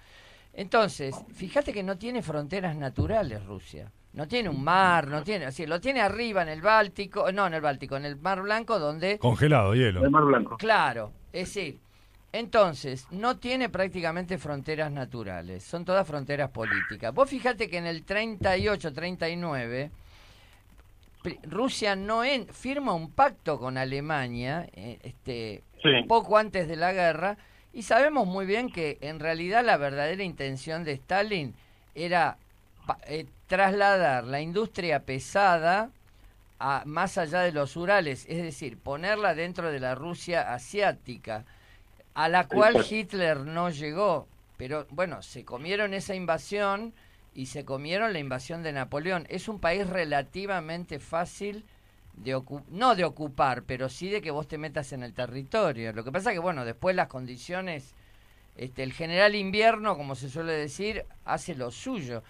Entonces, 0.54 1.16
fíjate 1.34 1.74
que 1.74 1.84
no 1.84 1.98
tiene 1.98 2.22
fronteras 2.22 2.76
naturales 2.76 3.44
Rusia. 3.46 3.92
No 4.14 4.28
tiene 4.28 4.48
un 4.50 4.64
mar, 4.64 5.08
no 5.08 5.24
tiene, 5.24 5.46
así, 5.46 5.66
lo 5.66 5.82
tiene 5.82 6.00
arriba 6.00 6.44
en 6.44 6.50
el 6.50 6.62
Báltico, 6.62 7.32
no 7.32 7.48
en 7.48 7.56
el 7.56 7.62
Báltico, 7.62 7.98
en 7.98 8.06
el 8.06 8.16
Mar 8.18 8.44
Blanco 8.44 8.78
donde 8.78 9.18
Congelado, 9.18 9.74
hielo. 9.74 10.04
El 10.04 10.12
Mar 10.12 10.24
Blanco. 10.24 10.58
Claro, 10.58 11.12
es 11.32 11.48
decir, 11.48 11.80
entonces, 12.34 13.08
no 13.12 13.38
tiene 13.38 13.70
prácticamente 13.70 14.38
fronteras 14.38 14.92
naturales, 14.92 15.64
son 15.64 15.86
todas 15.86 16.06
fronteras 16.06 16.50
políticas. 16.50 17.14
Vos 17.14 17.30
fíjate 17.30 17.70
que 17.70 17.78
en 17.78 17.86
el 17.86 18.04
38-39, 18.06 19.92
pri- 21.22 21.40
Rusia 21.44 21.96
no 21.96 22.24
en- 22.24 22.48
firma 22.48 22.94
un 22.94 23.12
pacto 23.12 23.60
con 23.60 23.78
Alemania, 23.78 24.68
eh, 24.74 25.00
este, 25.04 25.64
Sí. 25.82 26.04
poco 26.08 26.38
antes 26.38 26.68
de 26.68 26.76
la 26.76 26.92
guerra, 26.92 27.38
y 27.72 27.84
sabemos 27.84 28.28
muy 28.28 28.46
bien 28.46 28.70
que 28.72 28.98
en 29.02 29.20
realidad 29.20 29.64
la 29.64 29.78
verdadera 29.78 30.24
intención 30.24 30.84
de 30.84 30.94
Stalin 30.94 31.54
era 31.96 32.38
eh, 33.08 33.26
trasladar 33.48 34.26
la 34.26 34.42
industria 34.42 35.00
pesada 35.02 35.90
a, 36.60 36.84
más 36.86 37.18
allá 37.18 37.40
de 37.42 37.52
los 37.54 37.78
Urales, 37.78 38.26
es 38.28 38.42
decir, 38.44 38.78
ponerla 38.78 39.34
dentro 39.36 39.72
de 39.72 39.80
la 39.80 39.96
Rusia 39.96 40.54
asiática, 40.54 41.46
a 42.14 42.30
la 42.30 42.48
cual 42.48 42.76
Exacto. 42.76 42.96
Hitler 42.96 43.40
no 43.42 43.70
llegó. 43.70 44.28
Pero 44.58 44.86
bueno, 44.92 45.22
se 45.22 45.44
comieron 45.44 45.94
esa 45.94 46.16
invasión 46.16 46.94
y 47.34 47.48
se 47.48 47.66
comieron 47.66 48.14
la 48.14 48.20
invasión 48.20 48.64
de 48.64 48.72
Napoleón. 48.72 49.26
Es 49.30 49.48
un 49.48 49.60
país 49.60 49.88
relativamente 49.88 51.00
fácil 51.00 51.66
de 52.16 52.40
no 52.70 52.96
de 52.96 53.06
ocupar, 53.06 53.64
pero 53.64 53.90
sí 53.90 54.10
de 54.10 54.22
que 54.22 54.32
vos 54.32 54.48
te 54.48 54.58
metas 54.58 54.94
en 54.94 55.04
el 55.04 55.14
territorio. 55.14 55.94
Lo 55.94 56.04
que 56.04 56.12
pasa 56.12 56.32
que 56.32 56.40
bueno, 56.40 56.64
después 56.66 56.96
las 56.96 57.08
condiciones, 57.08 57.96
este, 58.56 58.84
el 58.84 58.94
general 58.94 59.36
invierno, 59.36 59.98
como 59.98 60.16
se 60.16 60.30
suele 60.30 60.54
decir, 60.54 61.06
hace 61.26 61.56
lo 61.56 61.72
suyo. 61.72 62.24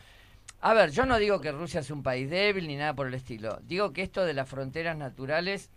A 0.62 0.74
ver, 0.74 0.92
yo 0.92 1.06
no 1.06 1.18
digo 1.18 1.42
que 1.42 1.52
Rusia 1.52 1.82
es 1.82 1.92
un 1.92 2.04
país 2.04 2.30
débil 2.30 2.68
ni 2.68 2.78
nada 2.78 2.94
por 2.94 3.08
el 3.08 3.14
estilo. 3.14 3.60
Digo 3.64 3.92
que 3.92 4.02
esto 4.02 4.24
de 4.24 4.34
las 4.34 4.48
fronteras 4.48 4.96
naturales 4.96 5.70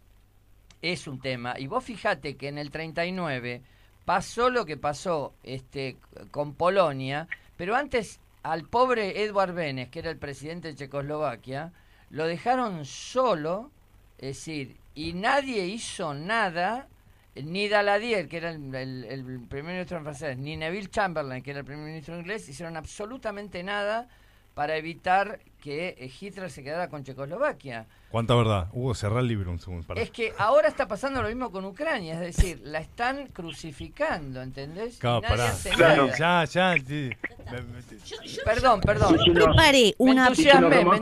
es 0.80 1.08
un 1.08 1.20
tema. 1.20 1.58
Y 1.58 1.66
vos 1.66 1.82
fijate 1.82 2.36
que 2.36 2.46
en 2.46 2.58
el 2.58 2.70
39 2.70 3.62
pasó 4.06 4.48
lo 4.48 4.64
que 4.64 4.78
pasó 4.78 5.34
este, 5.42 5.98
con 6.30 6.54
Polonia, 6.54 7.28
pero 7.58 7.76
antes 7.76 8.20
al 8.42 8.64
pobre 8.64 9.22
Edward 9.22 9.52
Benes, 9.52 9.88
que 9.90 9.98
era 9.98 10.10
el 10.10 10.16
presidente 10.16 10.68
de 10.68 10.76
Checoslovaquia, 10.76 11.72
lo 12.10 12.26
dejaron 12.26 12.84
solo, 12.86 13.70
es 14.18 14.36
decir, 14.38 14.76
y 14.94 15.12
nadie 15.12 15.66
hizo 15.66 16.14
nada, 16.14 16.86
ni 17.34 17.68
Daladier, 17.68 18.28
que 18.28 18.38
era 18.38 18.50
el, 18.52 18.74
el- 18.74 19.04
el 19.04 19.40
primer 19.48 19.74
ministro 19.74 20.00
francés, 20.00 20.38
ni 20.38 20.56
Neville 20.56 20.88
Chamberlain, 20.88 21.42
que 21.42 21.50
era 21.50 21.60
el 21.60 21.66
primer 21.66 21.84
ministro 21.84 22.16
inglés, 22.18 22.48
hicieron 22.48 22.76
absolutamente 22.76 23.62
nada 23.62 24.08
para 24.56 24.74
evitar 24.78 25.38
que 25.60 25.88
eh, 25.98 26.10
Hitler 26.18 26.50
se 26.50 26.64
quedara 26.64 26.88
con 26.88 27.04
Checoslovaquia. 27.04 27.84
¿Cuánta 28.10 28.34
verdad? 28.34 28.68
Hugo, 28.72 28.94
cerrá 28.94 29.20
el 29.20 29.28
libro 29.28 29.50
un 29.50 29.58
segundo. 29.60 29.86
pará. 29.86 30.00
Es 30.00 30.10
que 30.10 30.32
ahora 30.38 30.66
está 30.68 30.88
pasando 30.88 31.20
lo 31.20 31.28
mismo 31.28 31.52
con 31.52 31.66
Ucrania, 31.66 32.14
es 32.14 32.20
decir, 32.20 32.62
la 32.64 32.78
están 32.78 33.26
crucificando, 33.26 34.40
¿entendés? 34.40 34.96
Claro, 34.96 35.20
pará. 35.20 35.52
Claro. 35.74 36.08
Ya, 36.18 36.44
ya. 36.46 36.74
sí. 36.78 37.10
Me- 37.52 37.60
me- 37.60 37.98
Yo, 38.06 38.16
yo- 38.22 38.42
Perdón, 38.46 38.80
perdón. 38.80 39.16
No. 39.26 39.34
preparé 39.34 39.94
Me 39.98 40.10
una... 40.10 40.28
entusiasmé, 40.28 40.84
me. 40.86 41.00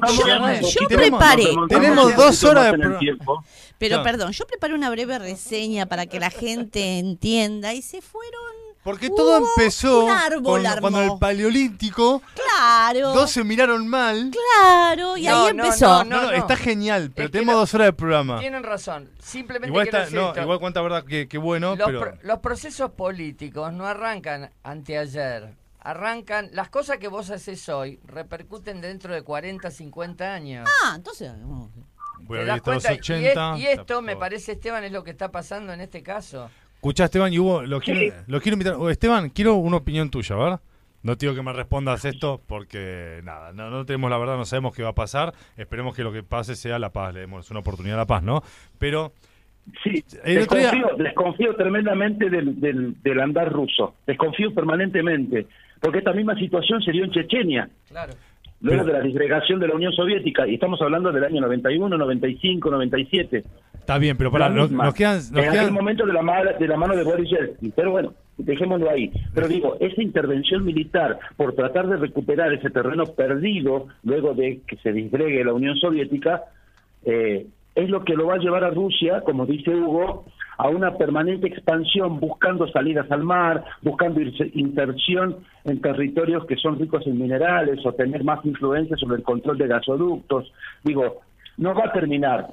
Yo 0.62 0.88
Tenemos- 0.88 1.20
preparé... 1.20 1.44
Tenemos 1.68 2.16
dos 2.16 2.42
horas 2.42 2.64
de 2.64 2.70
en 2.70 2.82
el 2.82 2.88
pro- 2.88 2.98
tiempo. 2.98 3.44
Pero 3.78 3.96
Claro. 3.96 4.02
perdón, 4.05 4.32
yo 4.32 4.46
preparé 4.48 4.74
una 4.74 4.90
breve 4.90 5.16
reseña 5.20 5.86
para 5.86 6.07
que 6.07 6.18
la 6.18 6.30
gente 6.30 6.98
entienda 6.98 7.72
y 7.72 7.82
se 7.82 8.02
fueron... 8.02 8.63
Porque 8.85 9.09
todo 9.09 9.39
Hubo 9.39 9.49
empezó 9.57 10.05
un 10.05 10.11
árbol 10.11 10.43
con- 10.62 10.66
armó. 10.66 10.80
cuando 10.82 11.03
el 11.14 11.18
paleolítico 11.18 12.20
Claro, 12.35 13.12
dos 13.14 13.30
se 13.30 13.43
miraron 13.43 13.89
mal. 13.89 14.30
claro, 14.30 15.16
y 15.16 15.24
No, 15.26 15.47
ahí 15.47 15.55
no, 15.55 15.64
empezó. 15.64 16.05
No, 16.05 16.05
No, 16.05 16.16
no, 16.22 16.30
no. 16.30 16.32
está 16.32 16.55
genial, 16.57 17.11
pero 17.14 17.26
Es 17.26 17.32
tenemos 17.32 17.55
no- 17.55 17.61
dos 17.61 17.72
horas 17.74 17.87
de 17.89 17.93
programa. 17.95 18.39
Tienen 18.41 18.62
razón. 18.62 19.11
Simplemente 19.18 19.68
Igual, 19.68 19.87
está, 19.87 20.01
decir 20.01 20.18
no, 20.18 20.28
esto. 20.28 20.43
igual 20.43 20.61
cuánta 20.61 20.82
verdad 20.82 21.03
que, 21.05 21.26
que 21.28 21.39
bueno, 21.39 21.74
los, 21.76 21.87
pero... 21.87 22.01
pro- 22.01 22.18
los 22.22 22.39
procesos 22.41 22.91
políticos 22.91 23.72
no 23.72 23.87
arrancan 23.87 24.51
anteayer. 24.62 25.55
Arrancan, 25.80 26.49
las 26.53 26.68
cosas 26.70 26.99
que 26.99 27.09
vos 27.09 27.28
haces 27.30 27.68
hoy 27.68 27.99
repercuten 28.07 28.80
dentro 28.80 29.12
de 29.14 29.22
40, 29.22 29.70
50 29.70 30.32
años. 30.35 30.68
Ah, 30.85 30.95
entonces... 30.97 31.30
Voy 32.20 32.39
a 32.39 32.41
¿Te 32.41 32.45
ver 32.45 32.47
das 32.47 32.57
estos 32.57 32.82
cuenta? 32.82 32.93
Y 32.95 32.99
80. 32.99 33.55
es- 33.55 33.61
Y, 33.61 33.66
esto, 33.66 34.01
me 34.03 34.16
parece, 34.16 34.53
Esteban, 34.53 34.82
es 34.85 34.93
lo 34.93 35.05
que 35.05 35.11
está 35.11 35.30
pasando 35.30 35.72
en 35.74 35.80
este 35.82 36.03
caso. 36.03 36.51
Escuchá, 36.85 37.05
Esteban, 37.07 37.32
y 37.32 37.39
Hugo, 37.39 37.62
lo 37.62 37.80
quiero, 37.80 37.99
Sí. 37.99 38.11
lo 38.26 38.43
quiero 38.43 38.57
invitar. 38.57 38.74
Oh, 38.78 38.91
Esteban, 38.91 39.30
quiero 39.30 39.55
una 39.55 39.78
opinión 39.78 40.11
tuya, 40.11 40.37
¿verdad? 40.37 40.61
No 41.03 41.16
te 41.16 41.24
digo 41.24 41.35
que 41.35 41.43
me 41.43 41.55
respondas 41.55 42.05
esto 42.05 42.43
porque, 42.47 43.22
nada, 43.24 43.55
no, 43.55 43.70
no 43.70 43.87
tenemos 43.87 44.11
la 44.11 44.18
verdad, 44.18 44.37
no 44.37 44.45
sabemos 44.45 44.76
qué 44.76 44.82
va 44.82 44.91
a 44.91 44.95
pasar. 44.95 45.32
Esperemos 45.57 45.97
que 45.97 46.03
lo 46.03 46.12
que 46.12 46.22
pase 46.22 46.55
sea 46.55 46.78
la 46.78 46.91
paz, 46.91 47.14
le 47.14 47.20
demos 47.20 47.51
una 47.51 47.61
oportunidad 47.61 47.97
a 47.97 48.03
la 48.03 48.07
paz, 48.07 48.22
¿no? 48.22 48.43
Pero, 48.78 49.14
Sí, 49.82 50.05
otro 50.43 50.59
día- 50.59 50.70
desconfío, 50.72 50.89
desconfío 51.03 51.57
tremendamente 51.57 52.28
del, 52.28 52.61
del, 52.61 53.01
del 53.03 53.20
andar 53.20 53.51
ruso. 53.51 53.95
Desconfío 54.07 54.53
permanentemente. 54.53 55.47
Porque 55.80 56.01
esta 56.01 56.12
misma 56.12 56.35
situación 56.35 56.82
se 56.82 56.93
dio 56.93 57.05
en 57.05 57.12
Chechenia, 57.12 57.70
Claro. 57.89 58.12
Luego 58.64 58.82
Pero- 58.82 58.92
de 58.94 58.98
la 59.00 59.04
disgregación 59.04 59.60
de 59.60 59.68
la 59.68 59.74
Unión 59.76 59.92
Soviética. 59.92 60.46
Y 60.48 60.54
estamos 60.54 60.80
hablando 60.82 61.12
del 61.12 61.22
año 61.24 61.40
91, 61.42 61.96
95, 61.96 62.70
97. 62.70 63.44
está 63.78 63.98
bien, 63.98 64.16
pero 64.16 64.30
para, 64.32 64.48
nos, 64.48 64.70
nos 64.70 64.92
quedan... 64.94 65.16
Nos 65.18 65.30
en 65.32 65.38
aquel 65.38 65.52
quedan 65.52 65.72
momento 65.74 66.06
de 66.06 66.12
la, 66.12 66.22
ma- 66.22 66.42
de 66.42 66.66
la 66.68 66.76
mano 66.76 66.96
de 66.96 67.04
Boris 67.04 67.28
Yeltsin. 67.30 67.72
Pero 67.76 67.90
bueno, 67.92 68.14
dejémoslo 68.38 68.90
ahí. 68.90 69.12
Pero 69.34 69.46
digo, 69.48 69.76
esa 69.80 70.02
intervención 70.02 70.64
militar 70.64 71.18
por 71.36 71.54
tratar 71.54 71.86
de 71.88 71.96
recuperar 71.98 72.52
ese 72.54 72.70
terreno 72.70 73.04
perdido 73.04 73.86
luego 74.02 74.34
de 74.34 74.60
que 74.66 74.76
se 74.76 74.92
disgregue 74.92 75.44
la 75.44 75.52
Unión 75.52 75.76
Soviética, 75.76 76.42
eh, 77.04 77.46
es 77.74 77.90
lo 77.90 78.04
que 78.04 78.14
lo 78.14 78.26
va 78.28 78.34
a 78.34 78.38
llevar 78.38 78.64
a 78.64 78.70
Rusia, 78.70 79.20
como 79.22 79.46
dice 79.46 79.70
Hugo, 79.74 80.24
a 80.59 80.68
una 80.68 80.96
permanente 80.96 81.48
expansión, 81.48 82.20
buscando 82.20 82.68
salidas 82.68 83.11
al 83.11 83.24
mar, 83.24 83.64
buscando 83.82 84.20
inserción 84.20 85.38
en 85.64 85.80
territorios 85.80 86.46
que 86.46 86.57
son 86.57 86.78
ricos 86.78 87.07
en 87.07 87.18
minerales 87.18 87.84
o 87.84 87.92
tener 87.92 88.24
más 88.24 88.44
influencia 88.44 88.96
sobre 88.96 89.16
el 89.16 89.22
control 89.22 89.59
de 89.59 89.68
gasoductos. 89.68 90.52
Digo, 90.82 91.20
no 91.57 91.74
va 91.74 91.86
a 91.86 91.92
terminar. 91.92 92.48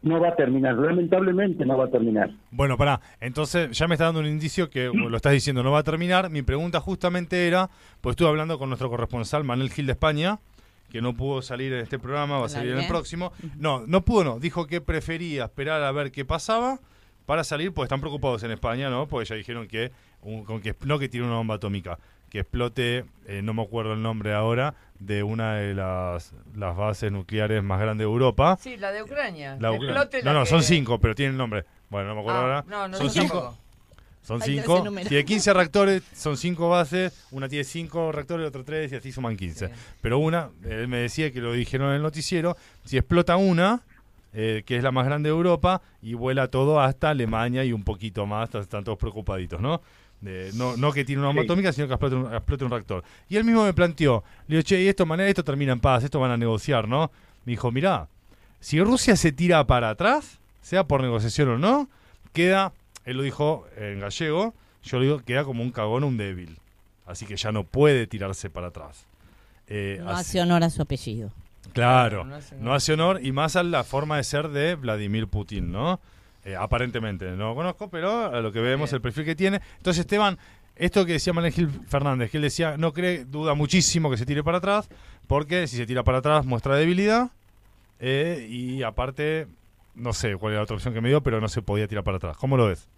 No 0.00 0.20
va 0.20 0.28
a 0.28 0.36
terminar, 0.36 0.76
lamentablemente 0.76 1.66
no 1.66 1.76
va 1.76 1.86
a 1.86 1.90
terminar. 1.90 2.30
Bueno, 2.52 2.76
pará, 2.76 3.00
entonces 3.20 3.76
ya 3.76 3.88
me 3.88 3.96
está 3.96 4.04
dando 4.04 4.20
un 4.20 4.26
indicio 4.26 4.70
que 4.70 4.86
lo 4.94 5.16
estás 5.16 5.32
diciendo 5.32 5.64
no 5.64 5.72
va 5.72 5.80
a 5.80 5.84
terminar. 5.84 6.30
Mi 6.30 6.42
pregunta 6.42 6.78
justamente 6.80 7.48
era, 7.48 7.68
pues 8.00 8.12
estuve 8.12 8.28
hablando 8.28 8.58
con 8.58 8.68
nuestro 8.70 8.90
corresponsal 8.90 9.42
Manuel 9.42 9.70
Gil 9.70 9.86
de 9.86 9.92
España, 9.92 10.38
que 10.90 11.00
no 11.02 11.14
pudo 11.14 11.42
salir 11.42 11.72
en 11.72 11.80
este 11.80 11.98
programa, 11.98 12.38
va 12.38 12.46
a 12.46 12.48
salir 12.48 12.72
en 12.72 12.78
el 12.80 12.86
próximo. 12.88 13.32
No, 13.58 13.86
no 13.86 14.04
pudo, 14.04 14.24
no. 14.24 14.38
Dijo 14.40 14.66
que 14.66 14.80
prefería 14.80 15.44
esperar 15.44 15.82
a 15.82 15.92
ver 15.92 16.10
qué 16.12 16.24
pasaba 16.24 16.80
para 17.26 17.44
salir, 17.44 17.72
porque 17.74 17.84
están 17.86 18.00
preocupados 18.00 18.42
en 18.42 18.50
España, 18.52 18.88
¿no? 18.88 19.06
Porque 19.06 19.26
ya 19.28 19.34
dijeron 19.36 19.68
que, 19.68 19.92
un- 20.22 20.44
con 20.44 20.60
que 20.62 20.74
no 20.84 20.98
que 20.98 21.08
tiene 21.08 21.26
una 21.26 21.36
bomba 21.36 21.56
atómica, 21.56 21.98
que 22.30 22.40
explote, 22.40 23.04
eh, 23.26 23.42
no 23.42 23.52
me 23.54 23.62
acuerdo 23.62 23.92
el 23.92 24.02
nombre 24.02 24.32
ahora, 24.34 24.74
de 24.98 25.22
una 25.22 25.54
de 25.56 25.74
las, 25.74 26.32
las 26.56 26.76
bases 26.76 27.12
nucleares 27.12 27.62
más 27.62 27.80
grandes 27.80 28.04
de 28.06 28.10
Europa. 28.10 28.56
Sí, 28.60 28.76
la 28.78 28.90
de 28.92 29.02
Ucrania. 29.02 29.56
La 29.60 29.70
Ucrania. 29.72 29.90
explote 29.90 30.22
no, 30.22 30.32
la 30.32 30.38
no, 30.38 30.44
que- 30.44 30.50
son 30.50 30.62
cinco, 30.62 30.98
pero 31.00 31.14
tienen 31.14 31.36
nombre. 31.36 31.64
Bueno, 31.90 32.08
no 32.08 32.14
me 32.16 32.20
acuerdo 32.22 32.38
Ah, 32.40 32.42
ahora. 32.42 32.64
no, 32.66 32.88
no, 32.88 32.96
son 32.96 33.10
cinco. 33.10 33.34
tampoco. 33.40 33.58
Son 34.28 34.40
Hay 34.42 34.56
cinco. 34.58 34.74
13 34.74 34.84
números. 34.84 35.08
Tiene 35.08 35.24
15 35.24 35.52
reactores, 35.54 36.02
son 36.14 36.36
cinco 36.36 36.68
bases. 36.68 37.24
Una 37.32 37.48
tiene 37.48 37.64
cinco 37.64 38.12
reactores, 38.12 38.46
otra 38.46 38.62
tres, 38.62 38.92
y 38.92 38.96
así 38.96 39.10
suman 39.10 39.36
15. 39.36 39.66
Sí. 39.68 39.72
Pero 40.02 40.18
una, 40.18 40.50
él 40.64 40.86
me 40.86 40.98
decía 40.98 41.32
que 41.32 41.40
lo 41.40 41.52
dijeron 41.54 41.88
en 41.88 41.96
el 41.96 42.02
noticiero, 42.02 42.56
si 42.84 42.96
explota 42.98 43.36
una, 43.36 43.80
eh, 44.34 44.62
que 44.66 44.76
es 44.76 44.82
la 44.84 44.92
más 44.92 45.06
grande 45.06 45.30
de 45.30 45.34
Europa, 45.34 45.80
y 46.02 46.12
vuela 46.14 46.48
todo 46.48 46.78
hasta 46.80 47.08
Alemania 47.10 47.64
y 47.64 47.72
un 47.72 47.82
poquito 47.82 48.26
más, 48.26 48.54
están 48.54 48.84
todos 48.84 48.98
preocupaditos, 48.98 49.60
¿no? 49.60 49.80
De- 50.20 50.50
no, 50.54 50.76
no 50.76 50.92
que 50.92 51.04
tiene 51.04 51.20
una 51.20 51.28
bomba 51.28 51.42
Sí. 51.42 51.46
atómica, 51.46 51.72
sino 51.72 51.86
que 51.86 51.94
explote 51.94 52.16
un, 52.16 52.34
explote 52.34 52.64
un 52.64 52.70
reactor. 52.70 53.04
Y 53.30 53.36
él 53.36 53.44
mismo 53.44 53.64
me 53.64 53.72
planteó, 53.72 54.22
le 54.46 54.56
digo, 54.56 54.62
che, 54.66 54.82
y 54.82 54.88
esto, 54.88 55.06
manera, 55.06 55.28
esto 55.30 55.42
termina 55.44 55.72
en 55.72 55.80
paz, 55.80 56.04
esto 56.04 56.20
van 56.20 56.32
a 56.32 56.36
negociar, 56.36 56.86
¿no? 56.86 57.10
Me 57.46 57.52
dijo, 57.52 57.70
mirá, 57.72 58.08
si 58.60 58.78
Rusia 58.82 59.16
se 59.16 59.32
tira 59.32 59.66
para 59.66 59.88
atrás, 59.90 60.38
sea 60.60 60.84
por 60.84 61.00
negociación 61.02 61.48
o 61.48 61.56
no, 61.58 61.88
queda, 62.34 62.72
él 63.08 63.16
lo 63.16 63.22
dijo 63.22 63.66
en 63.76 64.00
gallego, 64.00 64.54
yo 64.82 65.00
digo, 65.00 65.18
queda 65.20 65.44
como 65.44 65.62
un 65.62 65.70
cagón, 65.72 66.04
un 66.04 66.16
débil. 66.16 66.58
Así 67.06 67.26
que 67.26 67.36
ya 67.36 67.50
no 67.52 67.64
puede 67.64 68.06
tirarse 68.06 68.50
para 68.50 68.68
atrás. 68.68 69.06
Eh, 69.66 69.98
No 70.02 70.10
así- 70.10 70.20
hace 70.20 70.40
honor 70.42 70.62
a 70.64 70.70
su 70.70 70.82
apellido. 70.82 71.30
Claro, 71.72 72.24
No 72.24 72.34
hace 72.36 72.56
no 72.56 72.74
hace 72.74 72.92
honor 72.94 73.20
y 73.22 73.32
más 73.32 73.56
a 73.56 73.62
la 73.62 73.84
forma 73.84 74.16
de 74.16 74.24
ser 74.24 74.48
de 74.48 74.74
Vladimir 74.74 75.26
Putin, 75.28 75.70
¿no? 75.72 76.00
Eh, 76.44 76.56
aparentemente, 76.56 77.26
no 77.32 77.48
lo 77.50 77.54
conozco, 77.54 77.88
pero 77.90 78.26
a 78.34 78.40
lo 78.40 78.52
que 78.52 78.60
vemos 78.60 78.92
el 78.92 79.00
perfil 79.02 79.24
que 79.24 79.34
tiene. 79.36 79.60
Entonces, 79.76 80.00
Esteban, 80.00 80.38
esto 80.76 81.04
que 81.04 81.12
decía 81.14 81.32
Manuel 81.32 81.52
Gil 81.52 81.68
Fernández, 81.88 82.30
que 82.30 82.38
él 82.38 82.42
decía, 82.44 82.76
no 82.78 82.92
cree, 82.92 83.24
duda 83.26 83.54
muchísimo 83.54 84.10
que 84.10 84.16
se 84.16 84.24
tire 84.24 84.42
para 84.42 84.58
atrás, 84.58 84.88
porque 85.26 85.66
si 85.66 85.76
se 85.76 85.84
tira 85.86 86.04
para 86.04 86.18
atrás 86.18 86.46
muestra 86.46 86.76
debilidad, 86.76 87.30
eh, 88.00 88.46
y 88.48 88.82
aparte, 88.82 89.46
no 89.94 90.12
sé 90.12 90.36
cuál 90.36 90.52
era 90.52 90.60
la 90.60 90.64
otra 90.64 90.76
opción 90.76 90.94
que 90.94 91.00
me 91.00 91.08
dio, 91.08 91.22
pero 91.22 91.40
no 91.40 91.48
se 91.48 91.60
podía 91.60 91.86
tirar 91.88 92.04
para 92.04 92.16
atrás. 92.18 92.36
¿Cómo 92.38 92.56
lo 92.56 92.66
ves? 92.68 92.88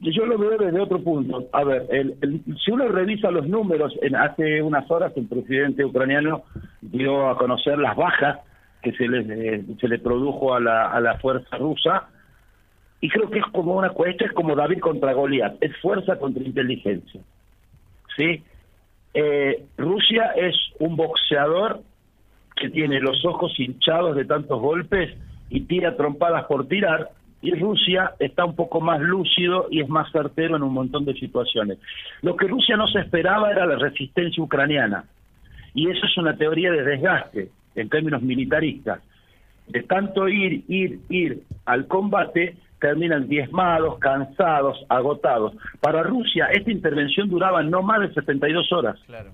Yo 0.00 0.24
lo 0.24 0.38
veo 0.38 0.56
desde 0.56 0.80
otro 0.80 0.98
punto. 1.02 1.48
A 1.52 1.62
ver, 1.62 1.86
el- 1.90 2.14
el- 2.22 2.42
si 2.64 2.70
uno 2.70 2.88
revisa 2.88 3.30
los 3.30 3.46
números, 3.46 3.94
hace 4.18 4.62
unas 4.62 4.90
horas 4.90 5.12
el 5.16 5.26
presidente 5.26 5.84
ucraniano 5.84 6.42
dio 6.80 7.28
a 7.28 7.36
conocer 7.36 7.78
las 7.78 7.94
bajas 7.96 8.38
que 8.82 8.92
se 8.92 9.06
le, 9.06 9.20
eh, 9.56 9.62
se 9.78 9.88
le 9.88 9.98
produjo 9.98 10.54
a 10.54 10.60
la, 10.60 10.90
a 10.90 11.00
la 11.00 11.18
fuerza 11.18 11.54
rusa 11.58 12.08
y 13.02 13.10
creo 13.10 13.28
que 13.28 13.40
es 13.40 13.44
como 13.52 13.76
una 13.76 13.90
cuestión, 13.90 14.30
es 14.30 14.34
como 14.34 14.54
David 14.56 14.78
contra 14.80 15.12
Goliat, 15.12 15.56
es 15.62 15.76
fuerza 15.82 16.16
contra 16.18 16.42
inteligencia. 16.42 17.20
¿Sí? 18.16 18.42
Eh, 19.12 19.64
Rusia 19.76 20.32
es 20.36 20.54
un 20.78 20.96
boxeador 20.96 21.80
que 22.56 22.70
tiene 22.70 23.00
los 23.00 23.22
ojos 23.26 23.52
hinchados 23.58 24.16
de 24.16 24.24
tantos 24.24 24.60
golpes 24.60 25.14
y 25.50 25.60
tira 25.62 25.96
trompadas 25.96 26.44
por 26.44 26.68
tirar, 26.68 27.10
y 27.42 27.52
Rusia 27.54 28.12
está 28.18 28.44
un 28.44 28.54
poco 28.54 28.80
más 28.80 29.00
lúcido 29.00 29.66
y 29.70 29.80
es 29.80 29.88
más 29.88 30.10
certero 30.12 30.56
en 30.56 30.62
un 30.62 30.72
montón 30.74 31.04
de 31.04 31.14
situaciones. 31.14 31.78
Lo 32.22 32.36
que 32.36 32.46
Rusia 32.46 32.76
no 32.76 32.86
se 32.88 33.00
esperaba 33.00 33.50
era 33.50 33.64
la 33.66 33.76
resistencia 33.76 34.42
ucraniana, 34.42 35.04
y 35.74 35.88
eso 35.90 36.04
es 36.04 36.16
una 36.18 36.36
teoría 36.36 36.70
de 36.70 36.82
desgaste 36.84 37.48
en 37.76 37.88
términos 37.88 38.20
militaristas. 38.22 39.00
De 39.68 39.82
tanto 39.84 40.28
ir, 40.28 40.64
ir, 40.68 40.98
ir 41.08 41.42
al 41.64 41.86
combate, 41.86 42.56
terminan 42.80 43.28
diezmados, 43.28 43.98
cansados, 44.00 44.84
agotados. 44.88 45.54
Para 45.80 46.02
Rusia, 46.02 46.46
esta 46.46 46.70
intervención 46.72 47.28
duraba 47.28 47.62
no 47.62 47.82
más 47.82 48.00
de 48.00 48.12
72 48.14 48.72
horas, 48.72 48.98
Claro. 49.06 49.30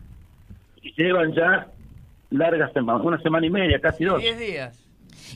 y 0.82 0.92
llevan 0.92 1.32
ya 1.32 1.68
largas 2.30 2.72
semanas, 2.72 3.02
una 3.04 3.18
semana 3.20 3.46
y 3.46 3.50
media, 3.50 3.80
casi 3.80 4.04
dos. 4.04 4.20
10 4.20 4.38
días. 4.38 4.85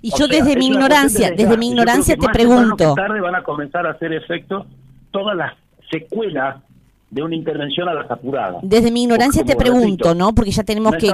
Y 0.03 0.13
O 0.13 0.17
yo 0.17 0.27
sea, 0.27 0.39
desde 0.39 0.53
es 0.53 0.57
mi 0.59 0.67
ignorancia, 0.69 1.31
desde 1.31 1.57
mi 1.57 1.69
ignorancia 1.69 2.17
te 2.17 2.29
pregunto, 2.29 2.95
tarde 2.95 3.21
van 3.21 3.35
a 3.35 3.43
comenzar 3.43 3.87
a 3.87 3.91
hacer 3.91 4.13
efecto 4.13 4.67
todas 5.11 5.37
las 5.37 5.55
secuelas 5.91 6.63
de 7.11 7.23
una 7.23 7.35
intervención 7.35 7.89
a 7.89 7.95
las 7.95 8.11
apuradas. 8.11 8.61
desde 8.63 8.91
mi 8.91 9.03
ignorancia 9.03 9.43
te 9.43 9.53
repito, 9.55 9.73
pregunto, 9.73 10.15
¿no? 10.15 10.33
Porque 10.33 10.53
ya 10.53 10.63
tenemos 10.63 10.93
no 10.93 10.99
que, 10.99 11.13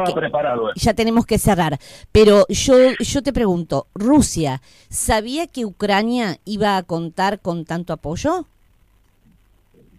ya 0.76 0.94
tenemos 0.94 1.24
que 1.24 1.38
cerrar. 1.38 1.78
Pero 2.12 2.44
yo, 2.48 2.74
yo 2.98 3.22
te 3.22 3.32
pregunto, 3.32 3.86
¿Rusia 3.94 4.60
sabía 4.90 5.46
que 5.46 5.64
Ucrania 5.64 6.36
iba 6.44 6.76
a 6.76 6.82
contar 6.82 7.40
con 7.40 7.64
tanto 7.64 7.94
apoyo? 7.94 8.46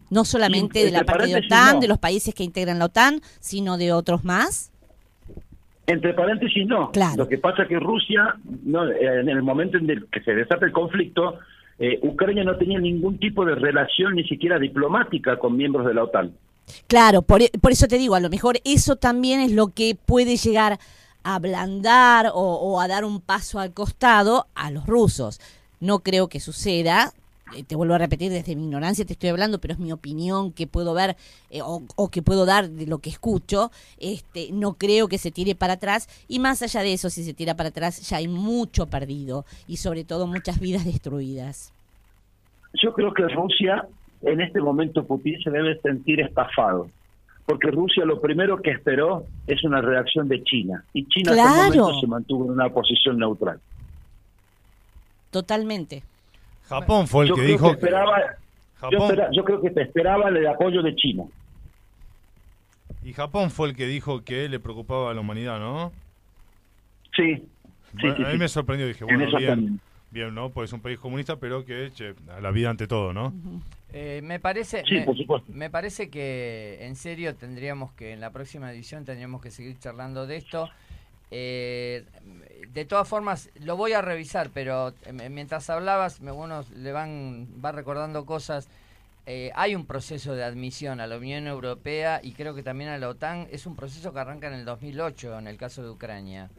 No 0.09 0.23
solamente 0.23 0.85
de 0.85 0.91
la 0.91 1.03
parte 1.03 1.27
de 1.27 1.35
OTAN, 1.35 1.75
no. 1.75 1.79
de 1.81 1.87
los 1.87 1.97
países 1.97 2.33
que 2.33 2.43
integran 2.43 2.79
la 2.79 2.85
OTAN, 2.85 3.21
sino 3.39 3.77
de 3.77 3.91
otros 3.91 4.23
más. 4.23 4.71
Entre 5.87 6.13
paréntesis, 6.13 6.67
no. 6.67 6.91
Claro. 6.91 7.15
Lo 7.15 7.27
que 7.29 7.37
pasa 7.37 7.63
es 7.63 7.69
que 7.69 7.79
Rusia, 7.79 8.35
no, 8.63 8.87
eh, 8.89 9.21
en 9.21 9.29
el 9.29 9.41
momento 9.41 9.77
en 9.77 9.89
el 9.89 10.07
que 10.07 10.21
se 10.21 10.35
desata 10.35 10.65
el 10.65 10.73
conflicto, 10.73 11.39
eh, 11.79 11.99
Ucrania 12.03 12.43
no 12.43 12.57
tenía 12.57 12.77
ningún 12.77 13.17
tipo 13.17 13.45
de 13.45 13.55
relación 13.55 14.15
ni 14.15 14.25
siquiera 14.25 14.59
diplomática 14.59 15.37
con 15.37 15.55
miembros 15.55 15.85
de 15.85 15.93
la 15.93 16.03
OTAN. 16.03 16.33
Claro, 16.87 17.21
por, 17.21 17.41
por 17.61 17.71
eso 17.71 17.87
te 17.87 17.97
digo, 17.97 18.15
a 18.15 18.19
lo 18.19 18.29
mejor 18.29 18.57
eso 18.65 18.97
también 18.97 19.39
es 19.39 19.53
lo 19.53 19.69
que 19.69 19.95
puede 19.95 20.35
llegar 20.35 20.77
a 21.23 21.35
ablandar 21.35 22.31
o, 22.33 22.41
o 22.41 22.81
a 22.81 22.89
dar 22.89 23.05
un 23.05 23.21
paso 23.21 23.59
al 23.59 23.73
costado 23.73 24.47
a 24.55 24.71
los 24.71 24.87
rusos. 24.87 25.39
No 25.79 25.99
creo 25.99 26.27
que 26.27 26.41
suceda. 26.41 27.13
Eh, 27.55 27.63
Te 27.63 27.75
vuelvo 27.75 27.93
a 27.93 27.97
repetir, 27.97 28.31
desde 28.31 28.55
mi 28.55 28.63
ignorancia 28.65 29.05
te 29.05 29.13
estoy 29.13 29.29
hablando, 29.29 29.59
pero 29.59 29.73
es 29.73 29.79
mi 29.79 29.91
opinión 29.91 30.51
que 30.51 30.67
puedo 30.67 30.93
ver 30.93 31.15
eh, 31.49 31.61
o, 31.61 31.81
o 31.95 32.09
que 32.09 32.21
puedo 32.21 32.45
dar 32.45 32.69
de 32.69 32.85
lo 32.87 32.99
que 32.99 33.09
escucho. 33.09 33.71
Este, 33.99 34.49
no 34.51 34.73
creo 34.73 35.07
que 35.07 35.17
se 35.17 35.31
tire 35.31 35.55
para 35.55 35.73
atrás. 35.73 36.07
Y 36.27 36.39
más 36.39 36.61
allá 36.61 36.81
de 36.81 36.93
eso, 36.93 37.09
si 37.09 37.23
se 37.23 37.33
tira 37.33 37.55
para 37.55 37.69
atrás, 37.69 38.01
ya 38.09 38.17
hay 38.17 38.27
mucho 38.27 38.87
perdido 38.87 39.45
y 39.67 39.77
sobre 39.77 40.03
todo 40.03 40.27
muchas 40.27 40.59
vidas 40.59 40.85
destruidas. 40.85 41.71
Yo 42.81 42.93
creo 42.93 43.13
que 43.13 43.23
Rusia, 43.27 43.87
en 44.21 44.41
este 44.41 44.59
momento 44.61 45.05
Putin 45.05 45.41
se 45.41 45.49
debe 45.49 45.79
sentir 45.81 46.19
estafado, 46.19 46.89
porque 47.45 47.71
Rusia 47.71 48.03
lo 48.05 48.19
primero 48.19 48.61
que 48.61 48.71
esperó 48.71 49.25
es 49.47 49.63
una 49.63 49.81
reacción 49.81 50.27
de 50.27 50.43
China, 50.43 50.83
y 50.93 51.05
China 51.07 51.31
hasta 51.31 51.43
el 51.43 51.71
Claro. 51.71 51.83
momento 51.85 51.99
se 52.01 52.07
mantuvo 52.07 52.45
en 52.45 52.51
una 52.51 52.69
posición 52.69 53.17
neutral. 53.17 53.59
Totalmente. 55.31 56.03
Japón 56.67 57.07
fue 57.07 57.23
el 57.23 57.29
Yo 57.29 57.35
que 57.35 57.41
dijo 57.43 57.65
que 57.69 57.71
esperaba, 57.75 58.17
yo, 58.19 58.35
Japón, 58.75 59.01
espera- 59.11 59.29
yo 59.31 59.43
creo 59.43 59.61
que 59.61 59.69
te 59.71 59.81
esperaba 59.83 60.29
el 60.29 60.47
apoyo 60.47 60.81
de 60.81 60.95
China. 60.95 61.23
y 63.03 63.13
Japón 63.13 63.51
fue 63.51 63.69
el 63.69 63.75
que 63.75 63.85
dijo 63.87 64.23
que 64.23 64.49
le 64.49 64.59
preocupaba 64.59 65.11
a 65.11 65.13
la 65.13 65.21
humanidad, 65.21 65.59
¿no? 65.59 65.91
Sí, 67.15 67.35
sí, 67.37 67.43
Bueno, 67.93 68.15
sí, 68.17 68.23
a 68.23 68.25
mí 68.27 68.31
sí. 68.33 68.37
me 68.37 68.47
sorprendió, 68.49 68.87
dije, 68.87 69.05
En 69.07 69.17
bueno, 69.17 69.37
bien, 69.37 69.49
también. 69.49 69.79
bien, 70.11 70.35
¿no? 70.35 70.49
Pues 70.49 70.69
es 70.69 70.73
un 70.73 70.81
país 70.81 70.99
comunista, 70.99 71.37
pero 71.37 71.65
que, 71.65 71.89
che, 71.93 72.13
a 72.35 72.41
la 72.41 72.51
vida 72.51 72.69
ante 72.69 72.85
todo, 72.87 73.13
¿no? 73.13 73.33
Eh, 73.93 74.19
me 74.23 74.39
parece 74.39 74.83
Sí, 74.85 74.95
me, 74.95 75.05
por 75.05 75.17
supuesto. 75.17 75.51
me 75.53 75.69
parece 75.69 76.09
que 76.09 76.79
en 76.81 76.95
serio 76.97 77.35
tendríamos 77.35 77.93
que 77.93 78.11
en 78.11 78.19
la 78.19 78.31
próxima 78.31 78.71
edición 78.71 79.05
tendríamos 79.05 79.41
que 79.41 79.49
seguir 79.51 79.79
charlando 79.79 80.27
de 80.27 80.35
esto. 80.35 80.69
Eh, 81.31 82.05
de 82.69 82.85
todas 82.85 83.07
formas 83.07 83.49
lo 83.55 83.75
voy 83.75 83.93
a 83.93 84.01
revisar, 84.01 84.49
pero 84.53 84.93
eh, 85.05 85.29
mientras 85.29 85.69
hablabas 85.69 86.19
uno 86.21 86.63
le 86.75 86.91
van 86.91 87.47
va 87.63 87.71
recordando 87.71 88.25
cosas. 88.25 88.69
Eh, 89.25 89.51
hay 89.55 89.75
un 89.75 89.85
proceso 89.85 90.35
de 90.35 90.43
admisión 90.45 91.01
a 91.01 91.07
la 91.07 91.17
Unión 91.17 91.47
Europea 91.47 92.21
y 92.23 92.31
creo 92.31 92.55
que 92.55 92.63
también 92.63 92.89
a 92.89 92.97
la 92.97 93.09
OTAN. 93.09 93.47
Es 93.51 93.65
un 93.65 93.75
proceso 93.75 94.13
que 94.13 94.19
arranca 94.19 94.47
en 94.47 94.53
el 94.53 94.65
2008 94.65 95.39
en 95.39 95.47
el 95.47 95.57
caso 95.57 95.83
de 95.83 95.89
Ucrania. 95.89 96.49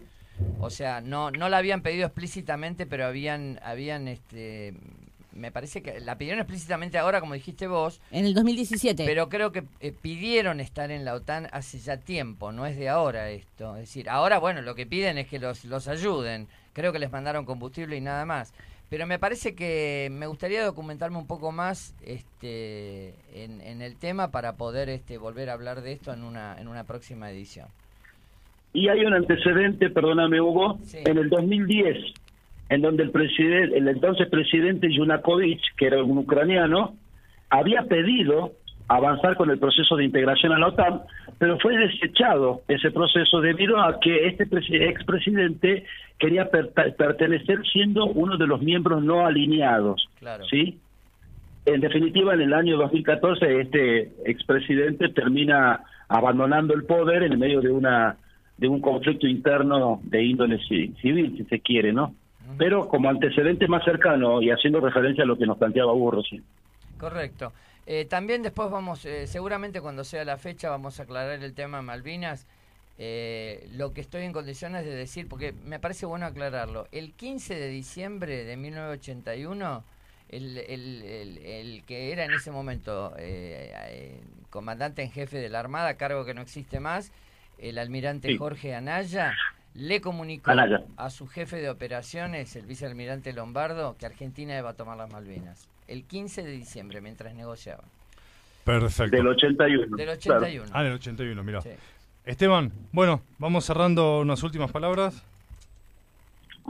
O 0.61 0.71
sea, 0.71 1.01
no 1.01 1.31
no 1.31 1.49
la 1.49 1.59
habían 1.59 1.83
pedido 1.83 2.07
explícitamente, 2.07 2.85
pero 2.87 3.07
habían 3.07 3.59
habían 3.63 4.07
este 4.07 4.75
me 5.39 5.51
parece 5.53 5.83
que 5.83 6.01
la 6.01 6.19
pidieron 6.19 6.41
explícitamente 6.41 6.99
ahora, 6.99 7.21
como 7.21 7.35
dijiste 7.35 7.67
vos, 7.67 8.01
En 8.11 8.25
el 8.27 8.35
2017. 8.35 9.05
pero 9.07 9.29
creo 9.29 9.53
que 9.53 9.65
eh, 9.81 9.93
pidieron 9.93 10.61
estar 10.61 10.91
en 10.91 11.05
la 11.05 11.15
OTAN 11.15 11.49
hace 11.53 11.79
ya 11.79 11.97
tiempo, 11.99 12.53
no 12.53 12.67
es 12.67 12.77
de 12.77 12.89
ahora 12.89 13.31
esto. 13.31 13.75
Es 13.77 13.83
decir, 13.83 14.11
ahora, 14.11 14.39
bueno, 14.39 14.61
lo 14.63 14.75
que 14.75 14.87
piden 14.87 15.19
es 15.19 15.27
que 15.29 15.39
los, 15.39 15.65
los 15.65 15.89
ayuden. 15.89 16.49
Creo 16.75 16.93
que 16.93 16.99
les 16.99 17.11
mandaron 17.11 17.45
combustible 17.45 17.97
y 17.97 18.01
nada 18.01 18.25
más. 18.27 18.53
Pero 18.91 19.07
me 19.07 19.19
parece 19.19 19.55
que 19.55 20.09
me 20.11 20.27
gustaría 20.27 20.65
documentarme 20.65 21.19
un 21.19 21.27
poco 21.27 21.53
más 21.53 21.95
este, 22.03 23.15
en, 23.35 23.61
en 23.61 23.83
el 23.83 23.97
tema 23.97 24.31
para 24.31 24.55
poder 24.57 24.89
este, 24.89 25.19
volver 25.19 25.51
a 25.51 25.55
hablar 25.55 25.83
de 25.83 25.93
esto 25.93 26.13
en 26.13 26.23
una, 26.23 26.57
en 26.59 26.69
una 26.69 26.85
próxima 26.85 27.31
edición. 27.31 27.69
Y 28.73 28.89
hay 28.89 29.01
un 29.05 29.13
antecedente, 29.15 29.91
perdóname 29.91 30.41
Hugo, 30.41 30.79
Sí. 30.85 30.99
en 31.05 31.19
el 31.19 31.29
2010, 31.31 31.97
en 32.69 32.83
donde 32.83 33.03
el 33.05 33.11
presidente, 33.11 33.77
el 33.79 33.89
entonces 33.89 34.29
presidente 34.29 34.93
Yunakovich, 34.93 35.63
que 35.77 35.87
era 35.87 36.03
un 36.03 36.19
ucraniano, 36.19 36.95
había 37.51 37.83
pedido 37.85 38.53
avanzar 38.89 39.37
con 39.37 39.51
el 39.51 39.59
proceso 39.59 39.97
de 39.97 40.05
integración 40.05 40.53
a 40.53 40.59
la 40.59 40.69
OTAN, 40.69 41.01
pero 41.39 41.59
fue 41.59 41.77
desechado 41.77 42.63
ese 42.69 42.91
proceso 42.91 43.41
debido 43.41 43.79
a 43.81 44.01
que 44.01 44.27
este 44.29 44.47
presi- 44.49 44.81
expresidente 44.89 45.85
quería 46.19 46.49
pertenecer 46.51 47.59
siendo 47.71 48.07
uno 48.07 48.37
de 48.37 48.47
los 48.47 48.61
miembros 48.63 49.03
no 49.05 49.27
alineados, 49.27 50.09
Claro. 50.19 50.45
¿sí? 50.47 50.79
En 51.67 51.81
definitiva, 51.83 52.33
en 52.33 52.41
el 52.41 52.55
año 52.55 52.79
2014 52.79 53.61
este 53.61 54.11
expresidente 54.25 55.11
termina 55.11 55.81
abandonando 56.09 56.73
el 56.75 56.85
poder 56.85 57.23
en 57.25 57.39
medio 57.39 57.61
de 57.61 57.71
una 57.71 58.17
de 58.57 58.67
un 58.69 58.81
conflicto 58.81 59.27
interno 59.29 60.01
de 60.05 60.25
índole 60.25 60.59
ci- 60.61 60.93
civil, 61.01 61.35
si 61.37 61.45
se 61.45 61.61
quiere, 61.61 61.93
¿no? 61.93 62.15
Pero 62.57 62.89
como 62.89 63.11
antecedente 63.11 63.69
más 63.69 63.85
cercano 63.85 64.41
y 64.41 64.51
haciendo 64.51 64.81
referencia 64.81 65.25
a 65.25 65.27
lo 65.27 65.37
que 65.37 65.47
nos 65.47 65.59
planteaba 65.59 65.93
Hugo 65.93 66.13
recién. 66.13 66.45
Correcto. 66.99 67.53
Eh, 67.87 68.05
también 68.05 68.43
después 68.43 68.71
vamos, 68.71 69.05
eh, 69.05 69.27
seguramente 69.27 69.81
cuando 69.81 70.05
sea 70.05 70.25
la 70.25 70.37
fecha 70.37 70.71
vamos 70.71 71.01
a 71.01 71.05
aclarar 71.05 71.43
el 71.43 71.55
tema 71.55 71.83
Malvinas. 71.83 72.47
Eh, 73.01 73.69
lo 73.77 73.93
que 73.93 74.01
estoy 74.01 74.23
en 74.25 74.33
condiciones 74.33 74.85
de 74.85 74.91
decir, 74.91 75.29
porque 75.29 75.53
me 75.65 75.79
parece 75.79 76.05
bueno 76.05 76.27
aclararlo. 76.27 76.89
El 76.91 77.13
15 77.13 77.55
de 77.55 77.69
diciembre 77.69 78.45
de 78.45 78.57
1981, 78.57 79.85
el, 80.31 80.59
el, 80.59 81.03
el, 81.05 81.39
el 81.39 81.85
que 81.85 82.13
era 82.13 82.25
en 82.25 82.33
ese 82.33 82.51
momento 82.51 83.15
eh, 83.17 83.73
eh, 83.91 84.21
comandante 84.51 85.03
en 85.03 85.13
jefe 85.13 85.39
de 85.39 85.49
la 85.49 85.61
Armada, 85.61 85.95
cargo 85.95 86.25
que 86.25 86.35
no 86.35 86.43
existe 86.43 86.81
más, 86.81 87.13
el 87.59 87.79
almirante 87.79 88.29
Sí. 88.29 88.37
Jorge 88.37 88.75
Anaya, 88.75 89.33
le 89.75 90.01
comunicó 90.01 90.51
Anaya. 90.51 90.83
a 90.97 91.11
su 91.11 91.27
jefe 91.27 91.57
de 91.57 91.71
operaciones, 91.71 92.55
el 92.57 92.67
vicealmirante 92.67 93.33
Lombardo, 93.33 93.97
que 93.99 94.07
Argentina 94.07 94.59
iba 94.59 94.71
a 94.71 94.75
tomar 94.75 94.97
las 94.97 95.11
Malvinas. 95.11 95.69
El 95.87 96.05
15 96.05 96.43
de 96.43 96.51
diciembre, 96.51 97.01
mientras 97.01 97.35
negociaban. 97.35 97.87
Perfecto. 98.65 99.17
Del 99.17 99.29
81. 99.29 99.97
Del 99.97 100.19
claro. 100.19 100.41
81. 100.41 100.71
Ah, 100.73 100.81
en 100.83 100.87
el 100.89 100.93
81, 100.95 101.43
mira. 101.43 101.63
Sí. 101.63 101.71
Esteban, 102.27 102.73
bueno, 102.93 103.23
vamos 103.39 103.65
cerrando 103.65 104.21
unas 104.21 104.43
últimas 104.43 104.71
palabras. 104.71 105.25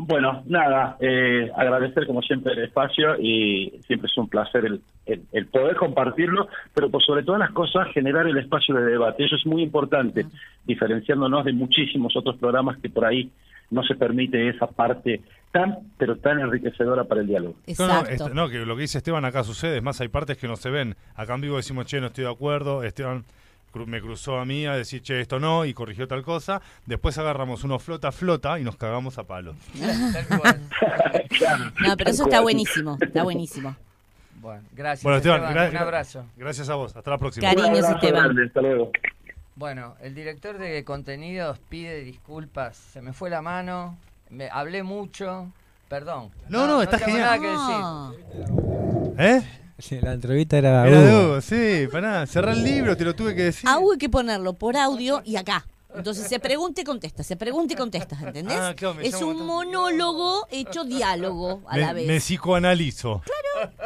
Bueno, 0.01 0.43
nada, 0.47 0.97
eh, 1.01 1.51
agradecer 1.57 2.07
como 2.07 2.23
siempre 2.23 2.53
el 2.53 2.65
espacio 2.65 3.17
y 3.21 3.81
siempre 3.87 4.07
es 4.07 4.17
un 4.17 4.29
placer 4.29 4.65
el, 4.65 4.81
el- 5.07 5.23
el 5.33 5.47
poder 5.47 5.77
compartirlo, 5.77 6.49
pero 6.75 6.89
por 6.89 7.03
sobre 7.03 7.23
todas 7.25 7.41
las 7.41 7.51
cosas 7.51 7.89
generar 7.93 8.27
el 8.27 8.39
espacio 8.39 8.75
de 8.77 8.85
debate. 8.85 9.25
Eso 9.25 9.37
es 9.37 9.45
muy 9.47 9.63
importante, 9.63 10.25
diferenciándonos 10.67 11.45
de 11.45 11.53
muchísimos 11.53 12.17
otros 12.17 12.37
programas 12.37 12.79
que 12.79 12.89
por 12.91 13.05
ahí 13.05 13.31
no 13.71 13.83
se 13.83 13.97
permite 13.97 14.49
esa 14.49 14.67
parte 14.67 15.21
tan, 15.51 15.79
pero 15.99 16.17
tan 16.17 16.41
enriquecedora 16.41 17.05
para 17.05 17.21
el 17.23 17.27
diálogo. 17.27 17.57
No, 17.79 17.87
no, 17.87 17.93
Exacto. 18.01 18.11
este- 18.25 18.35
no, 18.35 18.49
que 18.49 18.59
lo 18.65 18.77
que 18.77 18.83
dice 18.83 18.99
Esteban 18.99 19.25
acá 19.25 19.43
sucede. 19.45 19.79
Es 19.79 19.83
más, 19.83 20.01
hay 20.01 20.09
partes 20.09 20.37
que 20.39 20.47
no 20.49 20.57
se 20.57 20.71
ven. 20.71 20.95
Acá 21.17 21.35
en 21.35 21.41
vivo 21.41 21.57
decimos, 21.57 21.87
che, 21.87 22.01
no 22.01 22.07
estoy 22.07 22.25
de 22.25 22.31
acuerdo. 22.31 22.83
Esteban 22.83 23.25
cru- 23.73 23.87
me 23.87 24.01
cruzó 24.01 24.39
a 24.39 24.45
mí 24.45 24.67
a 24.67 24.73
decir, 24.75 25.03
che, 25.03 25.21
esto 25.21 25.39
no, 25.41 25.65
y 25.65 25.75
corrigió 25.75 26.07
tal 26.09 26.23
cosa. 26.23 26.61
Después 26.87 27.17
agarramos 27.19 27.65
uno 27.65 27.79
flota, 27.79 28.13
flota 28.13 28.59
y 28.59 28.65
nos 28.65 28.77
cagamos 28.77 29.19
a 29.19 29.25
palos. 29.25 29.57
Cual. 30.39 30.61
No, 31.81 31.97
pero 31.97 32.11
eso 32.11 32.25
está 32.25 32.41
buenísimo, 32.41 32.99
está 33.01 33.23
buenísimo. 33.23 33.77
Bueno, 34.41 34.63
gracias. 34.73 35.03
Bueno, 35.03 35.17
Esteban, 35.19 35.43
Esteban, 35.43 35.67
gra- 35.67 35.71
un 35.71 35.77
abrazo. 35.77 36.25
Gracias 36.37 36.69
a 36.69 36.75
vos. 36.77 36.95
Hasta 36.97 37.11
la 37.11 37.19
próxima. 37.19 37.49
Cari- 37.51 37.57
Cariños, 37.63 37.89
Esteban. 37.89 38.23
grande, 38.25 38.47
hasta 38.47 38.61
luego. 38.61 38.91
Bueno, 39.57 39.97
el 40.01 40.15
director 40.15 40.57
de 40.59 40.85
contenidos 40.85 41.59
pide 41.69 42.05
disculpas. 42.05 42.77
Se 42.77 43.03
me 43.03 43.13
fue 43.13 43.31
la 43.31 43.43
mano. 43.43 43.99
Me 44.31 44.49
hablé 44.49 44.85
mucho. 44.85 45.51
Perdón. 45.89 46.31
No, 46.49 46.67
no, 46.69 46.83
está 46.83 46.99
tengo 46.99 47.13
genial. 47.13 47.41
nada 47.41 47.41
que 47.41 47.49
decir. 47.49 48.53
No. 48.55 49.15
¿Eh? 49.19 49.43
Sí, 49.79 49.99
La 50.01 50.13
entrevista 50.13 50.59
era, 50.59 50.87
Era 50.89 51.01
de 51.01 51.13
Hugo. 51.15 51.25
Hugo, 51.25 51.41
sí, 51.41 51.87
pará. 51.91 52.27
Cerrá 52.27 52.53
el 52.53 52.65
libro, 52.65 52.97
te 52.97 53.05
lo 53.05 53.15
tuve 53.15 53.35
que 53.35 53.45
decir. 53.45 53.69
A 53.69 53.79
Hugo 53.79 53.93
hay 53.93 53.99
que 53.99 54.09
ponerlo 54.09 54.55
por 54.55 54.77
audio 54.77 55.23
y 55.25 55.37
acá. 55.37 55.67
Entonces 55.95 56.29
se 56.29 56.39
pregunta 56.39 56.83
y 56.83 56.85
contesta, 56.85 57.23
se 57.23 57.37
pregunta 57.37 57.73
y 57.73 57.77
contesta, 57.77 58.19
¿entendés? 58.21 58.59
Ah, 58.61 58.75
claro, 58.77 58.95
me 58.97 59.07
es 59.07 59.15
un 59.23 59.39
tanto. 59.39 59.45
monólogo 59.45 60.47
hecho 60.51 60.85
diálogo 60.85 61.63
a 61.67 61.79
la 61.79 61.93
vez. 61.95 62.07
me 62.07 62.19
psicoanalizo. 62.19 63.23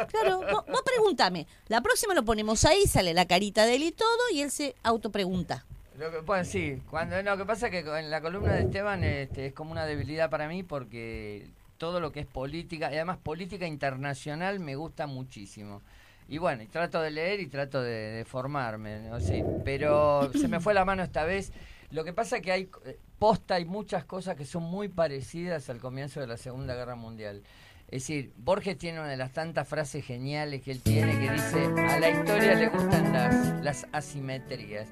Claro, 0.09 0.41
vos, 0.41 0.65
vos 0.67 0.81
pregúntame. 0.83 1.47
La 1.69 1.81
próxima 1.81 2.13
lo 2.13 2.23
ponemos 2.23 2.65
ahí, 2.65 2.85
sale 2.87 3.13
la 3.13 3.25
carita 3.25 3.65
de 3.65 3.75
él 3.75 3.83
y 3.83 3.91
todo, 3.91 4.19
y 4.33 4.41
él 4.41 4.51
se 4.51 4.75
autopregunta. 4.83 5.65
Lo 5.97 6.11
que, 6.11 6.19
bueno, 6.19 6.43
sí, 6.43 6.81
cuando, 6.89 7.21
lo 7.21 7.37
que 7.37 7.45
pasa 7.45 7.67
es 7.67 7.71
que 7.71 7.79
en 7.97 8.09
la 8.09 8.19
columna 8.21 8.53
de 8.53 8.63
Esteban 8.63 9.03
este, 9.03 9.47
es 9.47 9.53
como 9.53 9.71
una 9.71 9.85
debilidad 9.85 10.29
para 10.29 10.47
mí 10.47 10.63
porque 10.63 11.47
todo 11.77 11.99
lo 11.99 12.11
que 12.11 12.21
es 12.21 12.25
política, 12.25 12.91
y 12.91 12.95
además 12.95 13.17
política 13.17 13.67
internacional 13.67 14.59
me 14.59 14.75
gusta 14.75 15.07
muchísimo. 15.07 15.81
Y 16.27 16.37
bueno, 16.37 16.63
y 16.63 16.67
trato 16.67 17.01
de 17.01 17.11
leer 17.11 17.39
y 17.41 17.47
trato 17.47 17.81
de, 17.81 18.11
de 18.11 18.25
formarme, 18.25 18.99
¿no? 19.01 19.17
Pero 19.65 20.31
se 20.39 20.47
me 20.47 20.59
fue 20.59 20.73
la 20.73 20.85
mano 20.85 21.03
esta 21.03 21.25
vez. 21.25 21.51
Lo 21.91 22.03
que 22.03 22.13
pasa 22.13 22.37
es 22.37 22.41
que 22.41 22.51
hay 22.51 22.69
eh, 22.85 22.97
posta, 23.19 23.55
hay 23.55 23.65
muchas 23.65 24.05
cosas 24.05 24.35
que 24.35 24.45
son 24.45 24.63
muy 24.63 24.87
parecidas 24.87 25.69
al 25.69 25.79
comienzo 25.79 26.19
de 26.19 26.27
la 26.27 26.37
Segunda 26.37 26.75
Guerra 26.75 26.95
Mundial. 26.95 27.43
Es 27.85 28.03
decir, 28.03 28.33
Borges 28.37 28.77
tiene 28.77 28.99
una 28.99 29.09
de 29.09 29.17
las 29.17 29.33
tantas 29.33 29.67
frases 29.67 30.03
geniales 30.03 30.63
que 30.63 30.71
él 30.71 30.81
tiene 30.81 31.11
que 31.19 31.31
dice, 31.31 31.65
a 31.87 31.99
la 31.99 32.09
historia 32.09 32.55
le 32.55 32.69
gustan 32.69 33.13
las, 33.13 33.63
las 33.63 33.87
asimetrías. 33.91 34.87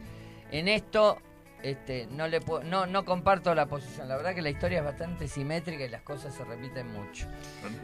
En 0.51 0.67
esto 0.67 1.17
este, 1.63 2.07
no, 2.11 2.27
le 2.27 2.41
puedo- 2.41 2.63
no, 2.63 2.85
no 2.85 3.05
comparto 3.05 3.53
la 3.55 3.65
posición. 3.67 4.07
La 4.07 4.15
verdad 4.17 4.33
que 4.35 4.41
la 4.41 4.49
historia 4.49 4.79
es 4.79 4.85
bastante 4.85 5.27
simétrica 5.27 5.85
y 5.85 5.89
las 5.89 6.01
cosas 6.01 6.33
se 6.33 6.43
repiten 6.43 6.91
mucho. 6.91 7.27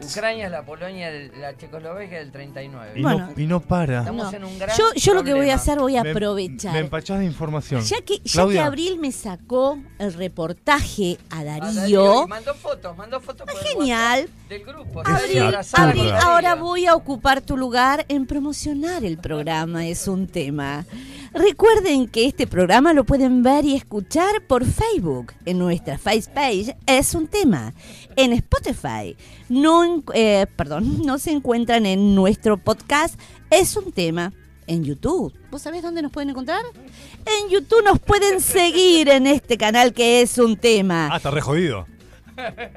Ucrania 0.02 0.46
es 0.46 0.50
la 0.50 0.64
Polonia, 0.64 1.10
de 1.10 1.30
la 1.38 1.56
Checoslovaquia 1.56 2.18
del 2.18 2.30
39. 2.32 2.92
Y, 2.96 3.02
Bueno. 3.02 3.30
no, 3.34 3.40
y 3.42 3.46
no 3.46 3.60
para. 3.60 4.00
Estamos 4.00 4.30
No. 4.32 4.36
en 4.36 4.44
un 4.44 4.58
gran 4.58 4.76
Yo, 4.76 4.92
yo 4.94 5.14
lo 5.14 5.22
que 5.24 5.34
voy 5.34 5.50
a 5.50 5.54
hacer, 5.54 5.78
voy 5.78 5.96
a 5.96 6.02
Me- 6.02 6.10
aprovechar. 6.10 6.72
Me 6.72 6.80
empachás 6.80 7.18
de 7.20 7.24
información. 7.24 7.82
Ya 7.82 8.00
que, 8.02 8.16
ya 8.18 8.22
que 8.22 8.30
Claudia, 8.30 8.66
Abril 8.66 8.98
me 8.98 9.12
sacó 9.12 9.78
el 9.98 10.12
reportaje 10.14 11.18
a 11.30 11.38
Ah, 11.40 11.44
Darío, 11.44 12.24
y 12.24 12.28
mandó 12.28 12.54
fotos, 12.54 12.96
mandó 12.96 13.20
fotos 13.20 13.46
por 13.50 13.60
el 13.60 13.66
genial. 13.68 14.28
Del 14.48 14.64
grupo. 14.64 15.02
Abril, 15.04 16.12
ahora 16.22 16.54
voy 16.54 16.86
a 16.86 16.94
ocupar 16.94 17.40
tu 17.42 17.56
lugar 17.56 18.04
en 18.08 18.26
promocionar 18.26 19.04
el 19.04 19.18
programa 19.18 19.86
Es 19.86 20.08
un 20.08 20.26
tema. 20.26 20.84
Recuerden 21.32 22.08
que 22.08 22.26
este 22.26 22.46
programa 22.46 22.92
lo 22.92 23.04
pueden 23.04 23.42
ver 23.42 23.64
y 23.64 23.74
escuchar 23.74 24.42
por 24.46 24.64
Facebook. 24.64 25.32
En 25.44 25.58
nuestra 25.58 25.98
Facebook 25.98 26.34
Es 26.86 27.14
un 27.14 27.26
tema. 27.26 27.74
En 28.16 28.32
Spotify. 28.32 29.16
No, 29.48 30.02
eh, 30.14 30.46
perdón, 30.56 31.04
no 31.04 31.18
se 31.18 31.30
encuentran 31.30 31.86
en 31.86 32.14
nuestro 32.14 32.56
podcast 32.56 33.18
Es 33.50 33.76
un 33.76 33.92
tema. 33.92 34.32
En 34.66 34.84
YouTube. 34.84 35.32
¿Vos 35.50 35.62
sabés 35.62 35.82
dónde 35.82 36.02
nos 36.02 36.12
pueden 36.12 36.28
encontrar? 36.28 36.60
En 37.24 37.48
YouTube 37.48 37.82
nos 37.84 37.98
pueden 37.98 38.40
seguir 38.40 39.08
en 39.08 39.26
este 39.26 39.56
canal 39.56 39.94
que 39.94 40.20
es 40.20 40.36
un 40.36 40.56
tema. 40.56 41.08
Ah, 41.10 41.16
está 41.16 41.30
re 41.30 41.40
jodido. 41.40 41.86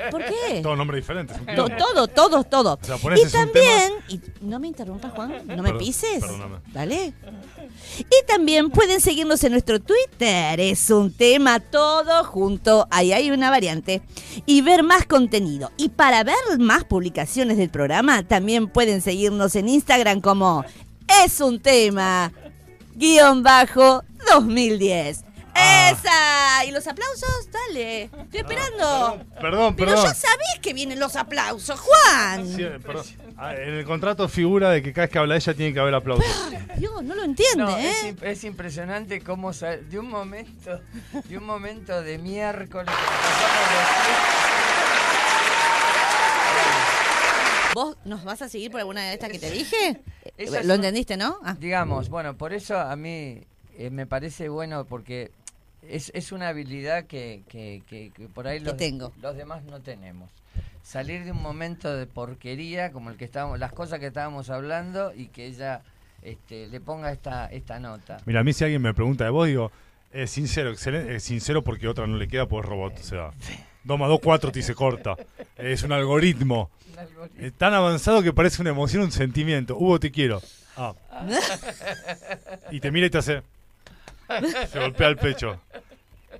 ¿Por 0.09 0.23
qué? 0.25 0.61
Todo 0.61 0.75
nombre 0.75 0.97
diferente. 0.97 1.33
To- 1.55 1.69
todo, 1.69 2.07
todo, 2.07 2.43
todo. 2.43 2.79
O 2.81 2.85
sea, 2.85 2.97
ponés 2.97 3.21
y 3.27 3.31
también, 3.31 3.91
y 4.09 4.19
no 4.41 4.59
me 4.59 4.67
interrumpas, 4.67 5.11
Juan, 5.13 5.29
no 5.47 5.57
me 5.57 5.69
Perdón, 5.69 5.77
pises. 5.77 6.19
perdóname. 6.19 6.57
Dale. 6.73 7.13
Y 7.99 8.25
también 8.27 8.69
pueden 8.69 8.99
seguirnos 9.01 9.43
en 9.43 9.51
nuestro 9.51 9.79
Twitter. 9.79 10.59
Es 10.59 10.89
un 10.89 11.11
tema 11.13 11.59
todo 11.59 12.23
junto. 12.23 12.87
Ahí 12.91 13.13
hay 13.13 13.31
una 13.31 13.49
variante. 13.49 14.01
Y 14.45 14.61
ver 14.61 14.83
más 14.83 15.05
contenido. 15.05 15.71
Y 15.77 15.89
para 15.89 16.23
ver 16.23 16.35
más 16.59 16.83
publicaciones 16.83 17.57
del 17.57 17.69
programa, 17.69 18.23
también 18.23 18.67
pueden 18.67 19.01
seguirnos 19.01 19.55
en 19.55 19.69
Instagram 19.69 20.21
como 20.21 20.63
Es 21.23 21.39
un 21.41 21.59
tema 21.59 22.31
guion 22.95 23.43
bajo 23.43 24.03
2010. 24.31 25.23
Ah. 25.55 25.91
¡Esa! 25.91 26.65
¿Y 26.65 26.71
los 26.71 26.87
aplausos? 26.87 27.49
Dale. 27.51 28.03
Estoy 28.03 28.39
esperando. 28.39 29.23
Perdón, 29.39 29.75
Pero 29.75 29.91
perdón. 29.91 30.05
ya 30.05 30.13
sabés 30.13 30.59
que 30.61 30.73
vienen 30.73 30.99
los 30.99 31.15
aplausos, 31.15 31.79
Juan. 31.79 32.47
Sí, 32.47 32.63
perdón. 32.85 33.05
Ah, 33.37 33.53
en 33.55 33.73
el 33.73 33.85
contrato 33.85 34.27
figura 34.29 34.69
de 34.69 34.81
que 34.83 34.93
cada 34.93 35.07
vez 35.07 35.11
que 35.13 35.19
habla 35.19 35.35
ella 35.35 35.53
tiene 35.53 35.73
que 35.73 35.79
haber 35.79 35.95
aplausos. 35.95 36.25
Dios, 36.77 37.03
no 37.03 37.15
lo 37.15 37.23
entiende, 37.23 37.63
No, 37.63 37.77
¿eh? 37.77 37.89
es, 37.89 38.03
imp- 38.05 38.23
es 38.23 38.43
impresionante 38.43 39.21
cómo 39.21 39.51
de 39.51 39.99
un 39.99 40.07
momento, 40.09 40.79
de 41.25 41.37
un 41.37 41.43
momento 41.45 42.01
de 42.01 42.17
miércoles 42.17 42.93
¿Vos 47.73 47.95
nos 48.03 48.23
vas 48.25 48.41
a 48.41 48.49
seguir 48.49 48.69
por 48.69 48.81
alguna 48.81 49.01
de 49.03 49.13
estas 49.13 49.29
que 49.29 49.39
te 49.39 49.49
dije? 49.49 50.01
Esas 50.37 50.65
¿Lo 50.65 50.73
son- 50.73 50.83
entendiste, 50.83 51.15
no? 51.15 51.39
Ah. 51.43 51.55
Digamos, 51.57 52.09
bueno, 52.09 52.35
por 52.37 52.51
eso 52.53 52.77
a 52.77 52.95
mí 52.97 53.41
eh, 53.77 53.89
me 53.89 54.05
parece 54.05 54.49
bueno 54.49 54.85
porque 54.85 55.31
es, 55.87 56.11
es 56.15 56.31
una 56.31 56.49
habilidad 56.49 57.05
que, 57.05 57.43
que, 57.49 57.81
que- 57.87 58.11
que 58.15 58.27
por 58.27 58.47
ahí 58.47 58.59
Que 58.59 58.65
los, 58.65 58.77
tengo. 58.77 59.11
los 59.21 59.35
demás 59.35 59.63
no 59.63 59.79
tenemos. 59.81 60.29
Salir 60.83 61.23
de 61.25 61.31
un 61.31 61.41
momento 61.41 61.95
de 61.95 62.07
porquería 62.07 62.91
como 62.91 63.09
el 63.11 63.17
que 63.17 63.25
estábamos, 63.25 63.59
las 63.59 63.71
cosas 63.71 63.99
que 63.99 64.07
estábamos 64.07 64.49
hablando 64.49 65.13
y 65.15 65.27
que 65.27 65.45
ella 65.45 65.81
este, 66.23 66.67
le 66.67 66.79
ponga 66.81 67.11
esta, 67.11 67.45
esta 67.47 67.79
nota. 67.79 68.17
Mira, 68.25 68.39
a 68.39 68.43
mí 68.43 68.51
si 68.53 68.63
alguien 68.63 68.81
me 68.81 68.93
pregunta 68.93 69.23
de 69.23 69.29
vos, 69.29 69.47
digo, 69.47 69.71
es 70.11 70.31
sincero, 70.31 70.71
excelente, 70.71 71.15
es 71.15 71.23
sincero 71.23 71.63
porque 71.63 71.87
otra 71.87 72.07
no 72.07 72.17
le 72.17 72.27
queda, 72.27 72.47
pues 72.47 72.63
es 72.63 72.69
robot. 72.69 72.99
O 72.99 73.03
sea, 73.03 73.31
2 73.83 73.99
más 73.99 74.09
2, 74.09 74.19
4 74.23 74.51
y 74.55 74.61
se 74.63 74.73
corta. 74.75 75.15
Es 75.55 75.83
un 75.83 75.91
algoritmo. 75.91 76.69
Es 77.37 77.53
tan 77.53 77.73
avanzado 77.73 78.21
que 78.23 78.33
parece 78.33 78.61
una 78.61 78.71
emoción, 78.71 79.03
un 79.03 79.11
sentimiento. 79.11 79.77
Hugo, 79.77 79.99
te 79.99 80.11
quiero. 80.11 80.41
Ah. 80.77 80.93
Y 82.71 82.79
te 82.79 82.91
mira 82.91 83.07
y 83.07 83.09
te 83.09 83.17
hace. 83.19 83.41
Se 84.71 84.79
golpea 84.79 85.07
el 85.07 85.17
pecho. 85.17 85.59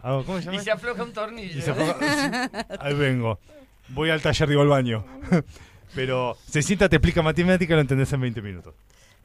Ah, 0.04 0.22
¿Cómo 0.26 0.40
se 0.40 0.46
llama? 0.46 0.58
Y 0.58 0.60
se 0.64 0.72
afloja 0.72 1.04
un 1.04 1.14
tornillo. 1.14 1.58
Y 1.58 1.62
se 1.62 1.72
afloja- 1.72 2.50
Ahí 2.80 2.94
vengo. 2.94 3.40
Voy 3.90 4.10
al 4.10 4.22
taller, 4.22 4.50
digo 4.50 4.62
al 4.62 4.68
baño. 4.70 5.04
Pero 5.96 6.38
se 6.48 6.62
sienta, 6.62 6.88
te 6.90 6.96
explica 6.96 7.22
matemática 7.22 7.74
y 7.74 7.76
lo 7.76 7.82
entendés 7.82 8.12
en 8.14 8.22
20 8.22 8.42
minutos. 8.42 8.74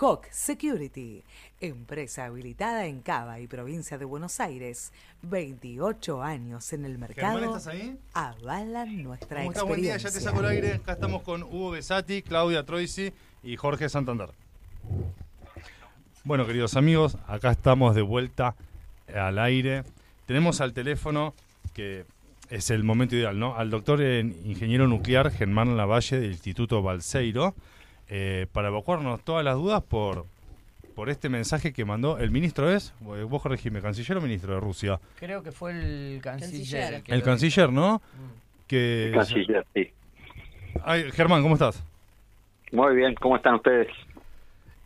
Hawk 0.00 0.26
Security, 0.30 1.22
empresa 1.60 2.24
habilitada 2.24 2.86
en 2.86 3.00
Cava 3.02 3.40
y 3.40 3.46
provincia 3.46 3.98
de 3.98 4.04
Buenos 4.04 4.40
Aires, 4.40 4.92
28 5.22 6.22
años 6.22 6.72
en 6.72 6.84
el 6.84 6.98
mercado. 6.98 7.38
Germán, 7.38 7.56
¿estás 7.56 7.74
ahí? 7.74 7.98
Avalan 8.14 9.02
nuestra 9.02 9.38
¿Cómo 9.38 9.50
experiencia. 9.50 9.62
Buen 9.64 9.82
día, 9.82 9.96
ya 9.96 10.10
te 10.10 10.20
saco 10.20 10.40
el 10.40 10.46
aire. 10.46 10.74
Acá 10.74 10.92
estamos 10.92 11.22
con 11.22 11.42
Hugo 11.42 11.72
Besati, 11.72 12.22
Claudia 12.22 12.64
Troisi 12.64 13.12
y 13.42 13.56
Jorge 13.56 13.88
Santander. 13.88 14.30
Bueno, 16.24 16.46
queridos 16.46 16.76
amigos, 16.76 17.18
acá 17.26 17.50
estamos 17.50 17.94
de 17.94 18.02
vuelta 18.02 18.54
al 19.14 19.38
aire. 19.38 19.84
Tenemos 20.26 20.60
al 20.60 20.72
teléfono, 20.72 21.34
que 21.74 22.04
es 22.48 22.70
el 22.70 22.82
momento 22.84 23.16
ideal, 23.16 23.38
¿no? 23.38 23.56
Al 23.56 23.70
doctor 23.70 24.00
en 24.00 24.36
ingeniero 24.44 24.86
nuclear 24.88 25.30
Germán 25.30 25.76
Lavalle 25.76 26.20
del 26.20 26.32
Instituto 26.32 26.82
Balseiro, 26.82 27.54
eh, 28.14 28.46
para 28.52 28.68
evacuarnos 28.68 29.24
todas 29.24 29.42
las 29.42 29.54
dudas 29.54 29.82
por, 29.82 30.26
por 30.94 31.08
este 31.08 31.30
mensaje 31.30 31.72
que 31.72 31.86
mandó 31.86 32.18
el 32.18 32.30
ministro, 32.30 32.70
¿es? 32.70 32.92
Vos 33.00 33.40
corregime, 33.40 33.80
canciller 33.80 34.18
o 34.18 34.20
ministro 34.20 34.52
de 34.52 34.60
Rusia. 34.60 35.00
Creo 35.18 35.42
que 35.42 35.50
fue 35.50 35.70
el 35.72 36.20
canciller. 36.22 37.02
Que 37.02 37.14
El 37.14 37.22
canciller, 37.22 37.72
¿no? 37.72 37.96
Mm. 37.96 38.66
Que, 38.66 39.06
El 39.06 39.14
canciller, 39.14 39.66
sí. 39.72 39.90
Ay, 40.84 41.10
Germán, 41.12 41.40
¿cómo 41.40 41.54
estás? 41.54 41.82
Muy 42.70 42.96
bien, 42.96 43.14
¿cómo 43.14 43.36
están 43.36 43.54
ustedes? 43.54 43.88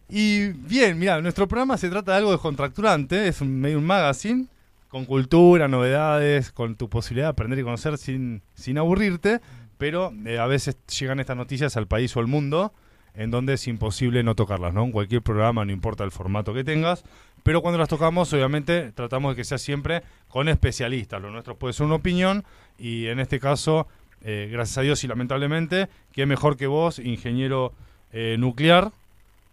Y 0.08 0.50
bien, 0.52 0.96
mira, 0.96 1.20
nuestro 1.20 1.48
programa 1.48 1.76
se 1.78 1.90
trata 1.90 2.12
de 2.12 2.18
algo 2.18 2.30
descontracturante, 2.30 3.26
es 3.26 3.40
un, 3.40 3.60
medio 3.60 3.78
un 3.78 3.86
magazine, 3.86 4.46
con 4.86 5.04
cultura, 5.04 5.66
novedades, 5.66 6.52
con 6.52 6.76
tu 6.76 6.88
posibilidad 6.88 7.26
de 7.26 7.30
aprender 7.30 7.58
y 7.58 7.64
conocer 7.64 7.98
sin, 7.98 8.42
sin 8.54 8.78
aburrirte, 8.78 9.40
pero 9.78 10.12
eh, 10.26 10.38
a 10.38 10.46
veces 10.46 10.78
llegan 10.86 11.18
estas 11.18 11.36
noticias 11.36 11.76
al 11.76 11.88
país 11.88 12.16
o 12.16 12.20
al 12.20 12.28
mundo 12.28 12.72
en 13.16 13.30
donde 13.30 13.54
es 13.54 13.66
imposible 13.66 14.22
no 14.22 14.34
tocarlas, 14.34 14.74
¿no? 14.74 14.84
En 14.84 14.92
cualquier 14.92 15.22
programa, 15.22 15.64
no 15.64 15.72
importa 15.72 16.04
el 16.04 16.10
formato 16.10 16.52
que 16.52 16.64
tengas, 16.64 17.04
pero 17.42 17.62
cuando 17.62 17.78
las 17.78 17.88
tocamos, 17.88 18.32
obviamente, 18.32 18.92
tratamos 18.92 19.32
de 19.32 19.36
que 19.36 19.44
sea 19.44 19.58
siempre 19.58 20.02
con 20.28 20.48
especialistas. 20.48 21.22
Lo 21.22 21.30
nuestro 21.30 21.56
puede 21.56 21.72
ser 21.72 21.86
una 21.86 21.94
opinión 21.94 22.44
y 22.78 23.06
en 23.06 23.20
este 23.20 23.40
caso, 23.40 23.86
eh, 24.22 24.48
gracias 24.50 24.78
a 24.78 24.82
Dios 24.82 25.02
y 25.04 25.08
lamentablemente, 25.08 25.88
qué 26.12 26.26
mejor 26.26 26.56
que 26.56 26.66
vos, 26.66 26.98
ingeniero 26.98 27.72
eh, 28.12 28.36
nuclear, 28.38 28.92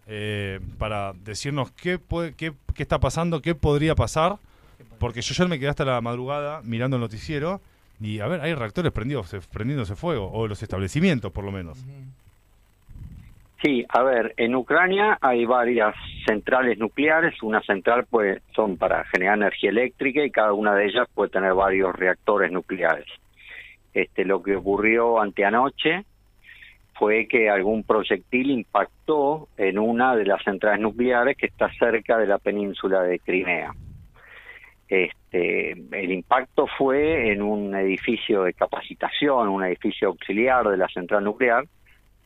eh, 0.06 0.60
para 0.76 1.14
decirnos 1.24 1.70
qué, 1.70 1.98
puede, 1.98 2.34
qué, 2.34 2.52
qué 2.74 2.82
está 2.82 3.00
pasando, 3.00 3.40
qué 3.40 3.54
podría 3.54 3.94
pasar, 3.94 4.38
porque 4.98 5.22
yo 5.22 5.32
ayer 5.32 5.48
me 5.48 5.58
quedé 5.58 5.70
hasta 5.70 5.84
la 5.84 6.00
madrugada 6.00 6.60
mirando 6.64 6.96
el 6.96 7.00
noticiero 7.00 7.62
y, 8.00 8.18
a 8.18 8.26
ver, 8.26 8.40
hay 8.40 8.54
reactores 8.54 8.92
prendidos, 8.92 9.34
prendiéndose 9.50 9.94
fuego, 9.94 10.30
o 10.32 10.48
los 10.48 10.62
establecimientos 10.62 11.32
por 11.32 11.44
lo 11.44 11.52
menos. 11.52 11.78
Sí, 13.64 13.82
a 13.88 14.02
ver, 14.02 14.34
en 14.36 14.54
Ucrania 14.54 15.16
hay 15.22 15.46
varias 15.46 15.94
centrales 16.26 16.78
nucleares. 16.78 17.42
Una 17.42 17.62
central 17.62 18.04
pues 18.10 18.42
son 18.54 18.76
para 18.76 19.04
generar 19.06 19.38
energía 19.38 19.70
eléctrica 19.70 20.22
y 20.22 20.30
cada 20.30 20.52
una 20.52 20.74
de 20.74 20.84
ellas 20.84 21.08
puede 21.14 21.30
tener 21.30 21.54
varios 21.54 21.94
reactores 21.96 22.52
nucleares. 22.52 23.06
Este, 23.94 24.26
lo 24.26 24.42
que 24.42 24.56
ocurrió 24.56 25.18
anteanoche 25.18 26.04
fue 26.92 27.26
que 27.26 27.48
algún 27.48 27.84
proyectil 27.84 28.50
impactó 28.50 29.48
en 29.56 29.78
una 29.78 30.14
de 30.14 30.26
las 30.26 30.42
centrales 30.44 30.80
nucleares 30.80 31.34
que 31.34 31.46
está 31.46 31.72
cerca 31.78 32.18
de 32.18 32.26
la 32.26 32.36
península 32.36 33.02
de 33.02 33.18
Crimea. 33.18 33.72
Este, 34.86 35.70
el 35.70 36.12
impacto 36.12 36.66
fue 36.76 37.32
en 37.32 37.40
un 37.40 37.74
edificio 37.74 38.42
de 38.42 38.52
capacitación, 38.52 39.48
un 39.48 39.64
edificio 39.64 40.08
auxiliar 40.08 40.68
de 40.68 40.76
la 40.76 40.88
central 40.88 41.24
nuclear, 41.24 41.64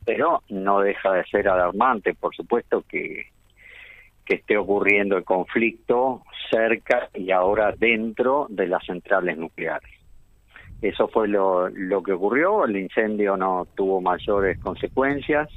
pero 0.08 0.42
no 0.48 0.80
deja 0.80 1.12
de 1.12 1.24
ser 1.24 1.50
alarmante, 1.50 2.14
por 2.14 2.34
supuesto, 2.34 2.82
que, 2.88 3.26
que 4.24 4.36
esté 4.36 4.56
ocurriendo 4.56 5.18
el 5.18 5.24
conflicto 5.24 6.22
cerca 6.50 7.10
y 7.12 7.30
ahora 7.30 7.74
dentro 7.78 8.46
de 8.48 8.68
las 8.68 8.86
centrales 8.86 9.36
nucleares. 9.36 9.92
Eso 10.80 11.08
fue 11.08 11.28
lo, 11.28 11.68
lo 11.68 12.02
que 12.02 12.12
ocurrió, 12.12 12.64
el 12.64 12.78
incendio 12.78 13.36
no 13.36 13.66
tuvo 13.74 14.00
mayores 14.00 14.58
consecuencias 14.60 15.50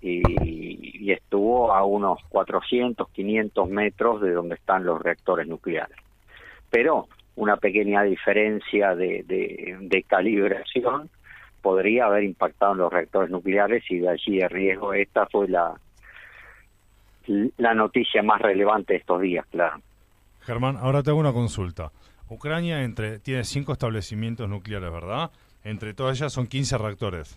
y, 0.00 1.12
estuvo 1.12 1.72
a 1.72 1.84
unos 1.84 2.18
400, 2.28 3.08
500 3.10 3.68
metros 3.68 4.20
de 4.20 4.32
donde 4.32 4.56
están 4.56 4.84
los 4.84 5.00
reactores 5.00 5.46
nucleares. 5.46 5.96
Pero 6.70 7.06
una 7.36 7.56
pequeña 7.56 8.02
diferencia 8.02 8.96
de, 8.96 9.22
de 9.22 10.02
calibración 10.02 11.08
podría 11.66 12.04
haber 12.06 12.22
impactado 12.22 12.72
en 12.74 12.78
los 12.78 12.92
reactores 12.92 13.28
nucleares 13.28 13.82
y 13.90 13.98
de 13.98 14.08
allí 14.08 14.40
el 14.40 14.48
riesgo. 14.50 14.92
Esta 14.94 15.26
fue 15.26 15.48
la, 15.48 15.74
la 17.56 17.74
noticia 17.74 18.22
más 18.22 18.40
relevante 18.40 18.92
de 18.92 19.00
estos 19.00 19.20
días, 19.20 19.44
claro. 19.50 19.80
Germán, 20.42 20.76
ahora 20.76 21.02
te 21.02 21.10
hago 21.10 21.18
una 21.18 21.32
consulta. 21.32 21.90
Ucrania 22.28 22.84
entre, 22.84 23.18
tiene 23.18 23.42
cinco 23.42 23.72
establecimientos 23.72 24.48
nucleares, 24.48 24.92
¿verdad? 24.92 25.32
Entre 25.64 25.92
todas 25.92 26.16
ellas 26.20 26.32
son 26.32 26.46
15 26.46 26.78
reactores. 26.78 27.36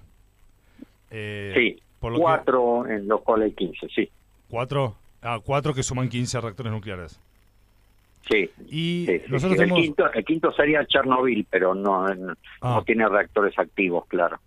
Eh, 1.10 1.52
sí, 1.56 1.82
por 2.00 2.12
lo 2.12 2.20
que- 2.20 2.22
cuatro 2.22 2.86
en 2.86 3.08
los 3.08 3.22
cuales 3.22 3.46
hay 3.48 3.54
15, 3.54 3.88
sí. 3.96 4.10
¿Cuatro? 4.48 4.96
Ah, 5.24 5.40
cuatro 5.44 5.74
que 5.74 5.82
suman 5.82 6.08
15 6.08 6.40
reactores 6.40 6.72
nucleares. 6.72 7.20
Sí, 8.30 8.50
Y 8.68 9.06
sí, 9.08 9.20
sí, 9.26 9.32
nosotros 9.32 9.58
sí. 9.58 9.64
El, 9.64 9.74
quinto, 9.74 10.12
el 10.14 10.24
quinto 10.26 10.52
sería 10.52 10.86
Chernobyl, 10.86 11.46
pero 11.50 11.74
no, 11.74 12.08
no, 12.14 12.34
Ah. 12.62 12.76
no 12.76 12.84
tiene 12.84 13.08
reactores 13.10 13.58
activos, 13.58 14.06
claro. 14.08 14.40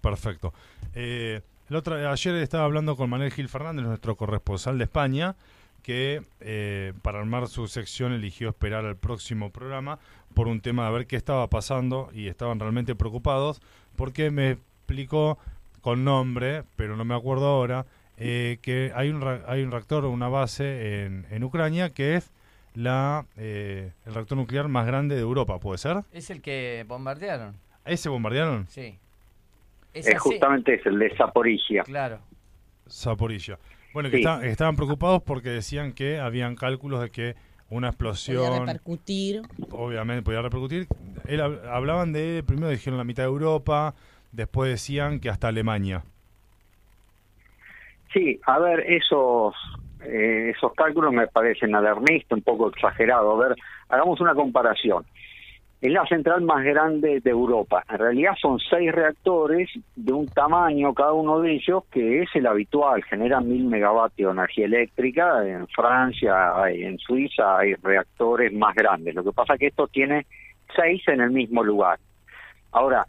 Perfecto. 0.00 0.52
Eh, 0.94 1.40
El 1.70 1.76
otro, 1.76 1.94
ayer 2.10 2.34
estaba 2.36 2.64
hablando 2.64 2.96
con 2.96 3.08
Manuel 3.08 3.30
Gil 3.32 3.48
Fernández, 3.48 3.84
nuestro 3.86 4.16
corresponsal 4.16 4.76
de 4.76 4.84
España, 4.84 5.36
que 5.84 6.20
eh, 6.40 6.92
para 7.02 7.20
armar 7.20 7.46
su 7.46 7.68
sección 7.68 8.12
eligió 8.12 8.48
esperar 8.50 8.84
al 8.84 8.96
próximo 8.96 9.50
programa 9.50 9.98
por 10.34 10.48
un 10.48 10.60
tema 10.60 10.86
de 10.86 10.92
ver 10.92 11.06
qué 11.06 11.14
estaba 11.16 11.46
pasando 11.48 12.10
y 12.12 12.26
estaban 12.26 12.58
realmente 12.60 12.94
preocupados 12.96 13.62
porque 13.96 14.30
me 14.32 14.50
explicó 14.52 15.38
con 15.80 16.04
nombre, 16.04 16.64
pero 16.76 16.96
no 16.96 17.04
me 17.04 17.14
acuerdo 17.14 17.46
ahora, 17.46 17.86
eh, 18.18 18.58
que 18.62 18.92
hay 18.94 19.08
un, 19.10 19.22
hay 19.46 19.62
un 19.62 19.70
reactor, 19.70 20.04
una 20.04 20.28
base 20.28 21.04
en, 21.04 21.24
en 21.30 21.44
Ucrania 21.44 21.90
que 21.90 22.16
es 22.16 22.30
la 22.74 23.26
eh, 23.36 23.92
el 24.06 24.14
reactor 24.14 24.38
nuclear 24.38 24.68
más 24.68 24.86
grande 24.86 25.14
de 25.16 25.20
Europa, 25.22 25.58
¿puede 25.58 25.78
ser? 25.78 25.98
Es 26.12 26.30
el 26.30 26.40
que 26.40 26.84
bombardearon. 26.86 27.56
¿Ese 27.84 28.08
bombardearon? 28.08 28.66
Sí. 28.68 28.98
Es 29.92 30.08
justamente 30.20 30.74
es 30.74 30.86
el 30.86 30.98
de 30.98 31.14
Zaporizhia. 31.16 31.82
Claro. 31.82 32.20
Zaporilla. 32.88 33.58
Bueno, 33.92 34.08
que 34.10 34.18
estaban 34.44 34.76
preocupados 34.76 35.22
porque 35.22 35.48
decían 35.48 35.92
que 35.92 36.20
habían 36.20 36.54
cálculos 36.54 37.00
de 37.00 37.10
que 37.10 37.34
una 37.70 37.88
Podía 37.88 37.88
explosión 37.90 38.66
repercutir. 38.66 39.42
obviamente 39.70 40.22
podía 40.22 40.42
repercutir. 40.42 40.86
Él, 41.26 41.40
hab- 41.40 41.64
hablaban 41.68 42.12
de, 42.12 42.42
primero 42.46 42.68
dijeron 42.68 42.98
la 42.98 43.04
mitad 43.04 43.24
de 43.24 43.28
Europa, 43.28 43.94
después 44.32 44.70
decían 44.70 45.18
que 45.20 45.28
hasta 45.28 45.48
Alemania. 45.48 46.04
Sí, 48.12 48.40
a 48.46 48.58
ver, 48.58 48.80
esos 48.80 49.54
eh, 50.04 50.52
esos 50.56 50.72
cálculos 50.74 51.12
me 51.12 51.26
parecen 51.26 51.74
alarmistas, 51.74 52.36
un 52.36 52.42
poco 52.42 52.68
exagerados. 52.68 53.34
A 53.34 53.48
ver, 53.48 53.56
hagamos 53.88 54.20
una 54.20 54.34
comparación. 54.34 55.04
Es 55.80 55.90
la 55.90 56.04
central 56.06 56.42
más 56.42 56.62
grande 56.62 57.20
de 57.20 57.30
Europa. 57.30 57.82
En 57.88 57.98
realidad 57.98 58.32
son 58.38 58.58
seis 58.58 58.92
reactores 58.92 59.70
de 59.96 60.12
un 60.12 60.26
tamaño, 60.26 60.92
cada 60.92 61.14
uno 61.14 61.40
de 61.40 61.54
ellos, 61.54 61.84
que 61.90 62.22
es 62.22 62.28
el 62.34 62.46
habitual. 62.46 63.02
Generan 63.04 63.48
mil 63.48 63.64
megavatios 63.64 64.28
de 64.28 64.40
energía 64.40 64.66
eléctrica. 64.66 65.46
En 65.46 65.66
Francia, 65.68 66.52
en 66.68 66.98
Suiza 66.98 67.58
hay 67.58 67.74
reactores 67.76 68.52
más 68.52 68.74
grandes. 68.74 69.14
Lo 69.14 69.24
que 69.24 69.32
pasa 69.32 69.54
es 69.54 69.60
que 69.60 69.66
esto 69.68 69.86
tiene 69.86 70.26
seis 70.76 71.02
en 71.08 71.22
el 71.22 71.30
mismo 71.30 71.64
lugar. 71.64 71.98
Ahora, 72.72 73.06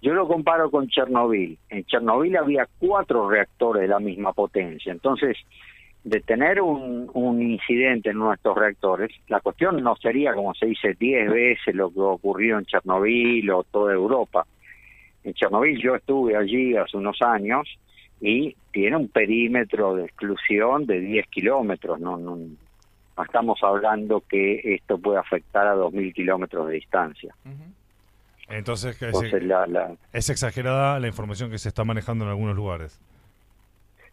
yo 0.00 0.14
lo 0.14 0.28
comparo 0.28 0.70
con 0.70 0.86
Chernobyl. 0.86 1.58
En 1.68 1.84
Chernobyl 1.84 2.36
había 2.36 2.68
cuatro 2.78 3.28
reactores 3.28 3.82
de 3.82 3.88
la 3.88 3.98
misma 3.98 4.32
potencia. 4.32 4.92
Entonces, 4.92 5.36
de 6.04 6.20
tener 6.20 6.60
un, 6.60 7.10
un 7.14 7.42
incidente 7.42 8.10
en 8.10 8.18
nuestros 8.18 8.56
reactores, 8.56 9.10
la 9.28 9.40
cuestión 9.40 9.82
no 9.82 9.96
sería, 9.96 10.34
como 10.34 10.54
se 10.54 10.66
dice, 10.66 10.94
10 10.98 11.30
veces 11.30 11.74
lo 11.74 11.90
que 11.90 12.00
ocurrió 12.00 12.58
en 12.58 12.66
Chernobyl 12.66 13.50
o 13.50 13.64
toda 13.64 13.94
Europa. 13.94 14.46
En 15.24 15.32
Chernobyl 15.32 15.80
yo 15.82 15.94
estuve 15.94 16.36
allí 16.36 16.76
hace 16.76 16.98
unos 16.98 17.20
años 17.22 17.66
y 18.20 18.54
tiene 18.70 18.96
un 18.96 19.08
perímetro 19.08 19.94
de 19.96 20.04
exclusión 20.04 20.84
de 20.84 21.00
10 21.00 21.26
kilómetros. 21.28 21.98
No, 21.98 22.18
no, 22.18 22.36
no 22.36 23.22
estamos 23.22 23.58
hablando 23.62 24.22
que 24.28 24.60
esto 24.74 24.98
puede 24.98 25.18
afectar 25.18 25.66
a 25.66 25.74
2.000 25.74 26.12
kilómetros 26.12 26.68
de 26.68 26.74
distancia. 26.74 27.34
Entonces, 28.48 28.98
que 28.98 29.06
es, 29.06 29.14
Entonces, 29.14 29.42
la, 29.42 29.66
la, 29.66 29.96
es 30.12 30.28
exagerada 30.28 31.00
la 31.00 31.06
información 31.06 31.50
que 31.50 31.58
se 31.58 31.68
está 31.68 31.84
manejando 31.84 32.24
en 32.24 32.30
algunos 32.30 32.56
lugares. 32.56 33.00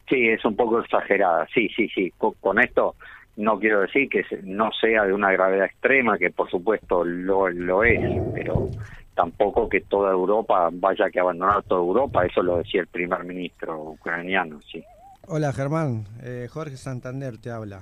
Sí, 0.10 0.28
es 0.28 0.44
un 0.46 0.56
poco 0.56 0.80
exagerada. 0.80 1.48
Sí, 1.54 1.70
sí, 1.76 1.88
sí. 1.90 2.12
Co- 2.18 2.36
Con, 2.40 2.60
esto 2.60 2.96
no 3.38 3.60
quiero 3.60 3.82
decir 3.82 4.10
que 4.10 4.24
no 4.44 4.70
sea 4.80 5.06
de 5.06 5.14
una 5.14 5.32
gravedad 5.32 5.66
extrema, 5.66 6.18
que 6.18 6.32
por 6.32 6.50
supuesto 6.50 7.04
lo, 7.06 7.50
lo 7.50 7.84
es, 7.84 8.02
pero 8.34 8.68
tampoco 9.14 9.70
que 9.70 9.82
toda 9.82 10.12
Europa 10.12 10.70
vaya 10.72 11.10
que 11.10 11.20
abandonar 11.20 11.64
toda 11.64 11.82
Europa. 11.82 12.26
Eso 12.26 12.44
lo 12.44 12.58
decía 12.58 12.82
el 12.82 12.88
primer 12.88 13.24
ministro 13.24 13.82
ucraniano, 13.82 14.60
sí. 14.72 14.84
Hola 15.28 15.54
Germán, 15.54 16.06
Eh, 16.24 16.48
Jorge 16.52 16.76
Santander 16.78 17.38
te 17.38 17.52
habla. 17.52 17.82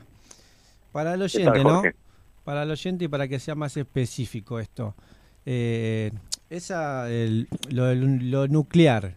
Para 0.92 1.14
el 1.16 1.28
¿Qué 1.32 1.40
tal, 1.46 1.54
oyente, 1.54 1.64
¿no? 1.64 1.82
Para 2.44 2.64
el 2.64 2.72
oyente 2.72 3.06
y 3.06 3.08
para 3.08 3.28
que 3.28 3.40
sea 3.40 3.56
más 3.56 3.78
específico 3.78 4.60
esto. 4.60 4.94
Eh, 5.46 6.12
esa, 6.50 7.10
el- 7.10 7.48
lo, 7.72 7.94
lo 7.96 8.48
nuclear, 8.48 9.14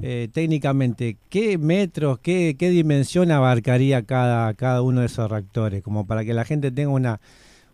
eh, 0.00 0.28
técnicamente, 0.32 1.16
¿qué 1.28 1.58
metros, 1.58 2.18
qué, 2.18 2.56
qué 2.58 2.70
dimensión 2.70 3.30
abarcaría 3.30 4.02
cada, 4.02 4.52
cada 4.54 4.82
uno 4.82 5.00
de 5.00 5.06
esos 5.06 5.30
reactores? 5.30 5.82
Como 5.82 6.06
para 6.06 6.24
que 6.24 6.34
la 6.34 6.44
gente 6.44 6.70
tenga 6.70 6.90
una, 6.90 7.20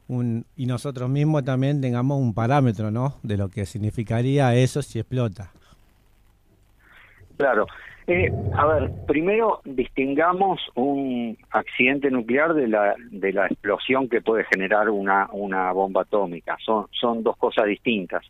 un, 0.09 0.45
y 0.57 0.67
nosotros 0.67 1.09
mismos 1.09 1.45
también 1.45 1.81
tengamos 1.81 2.21
un 2.21 2.35
parámetro, 2.35 2.91
¿no? 2.91 3.17
De 3.23 3.37
lo 3.37 3.49
que 3.49 3.67
significaría 3.67 4.55
eso 4.55 4.83
si 4.83 4.99
explota. 4.99 5.53
Claro. 7.37 7.67
Eh, 8.11 8.33
a 8.57 8.65
ver, 8.65 8.91
primero 9.07 9.61
distingamos 9.67 10.61
un 10.75 11.37
accidente 11.51 12.11
nuclear 12.11 12.55
de 12.55 12.67
la, 12.67 12.95
de 13.11 13.35
la 13.35 13.47
explosión 13.47 14.09
que 14.09 14.23
puede 14.23 14.45
generar 14.45 14.89
una, 14.89 15.29
una 15.31 15.71
bomba 15.73 16.03
atómica. 16.03 16.57
Son, 16.65 16.87
son 16.91 17.23
dos 17.23 17.37
cosas 17.37 17.67
distintas. 17.67 18.25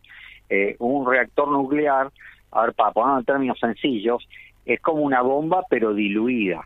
Eh, 0.50 0.74
un 0.80 1.08
reactor 1.08 1.48
nuclear, 1.48 2.10
a 2.52 2.62
ver, 2.62 2.74
para 2.74 2.92
ponerlo 2.92 3.18
en 3.20 3.24
términos 3.24 3.58
sencillos, 3.58 4.28
es 4.64 4.80
como 4.80 5.02
una 5.02 5.22
bomba 5.22 5.64
pero 5.68 5.94
diluida. 5.94 6.62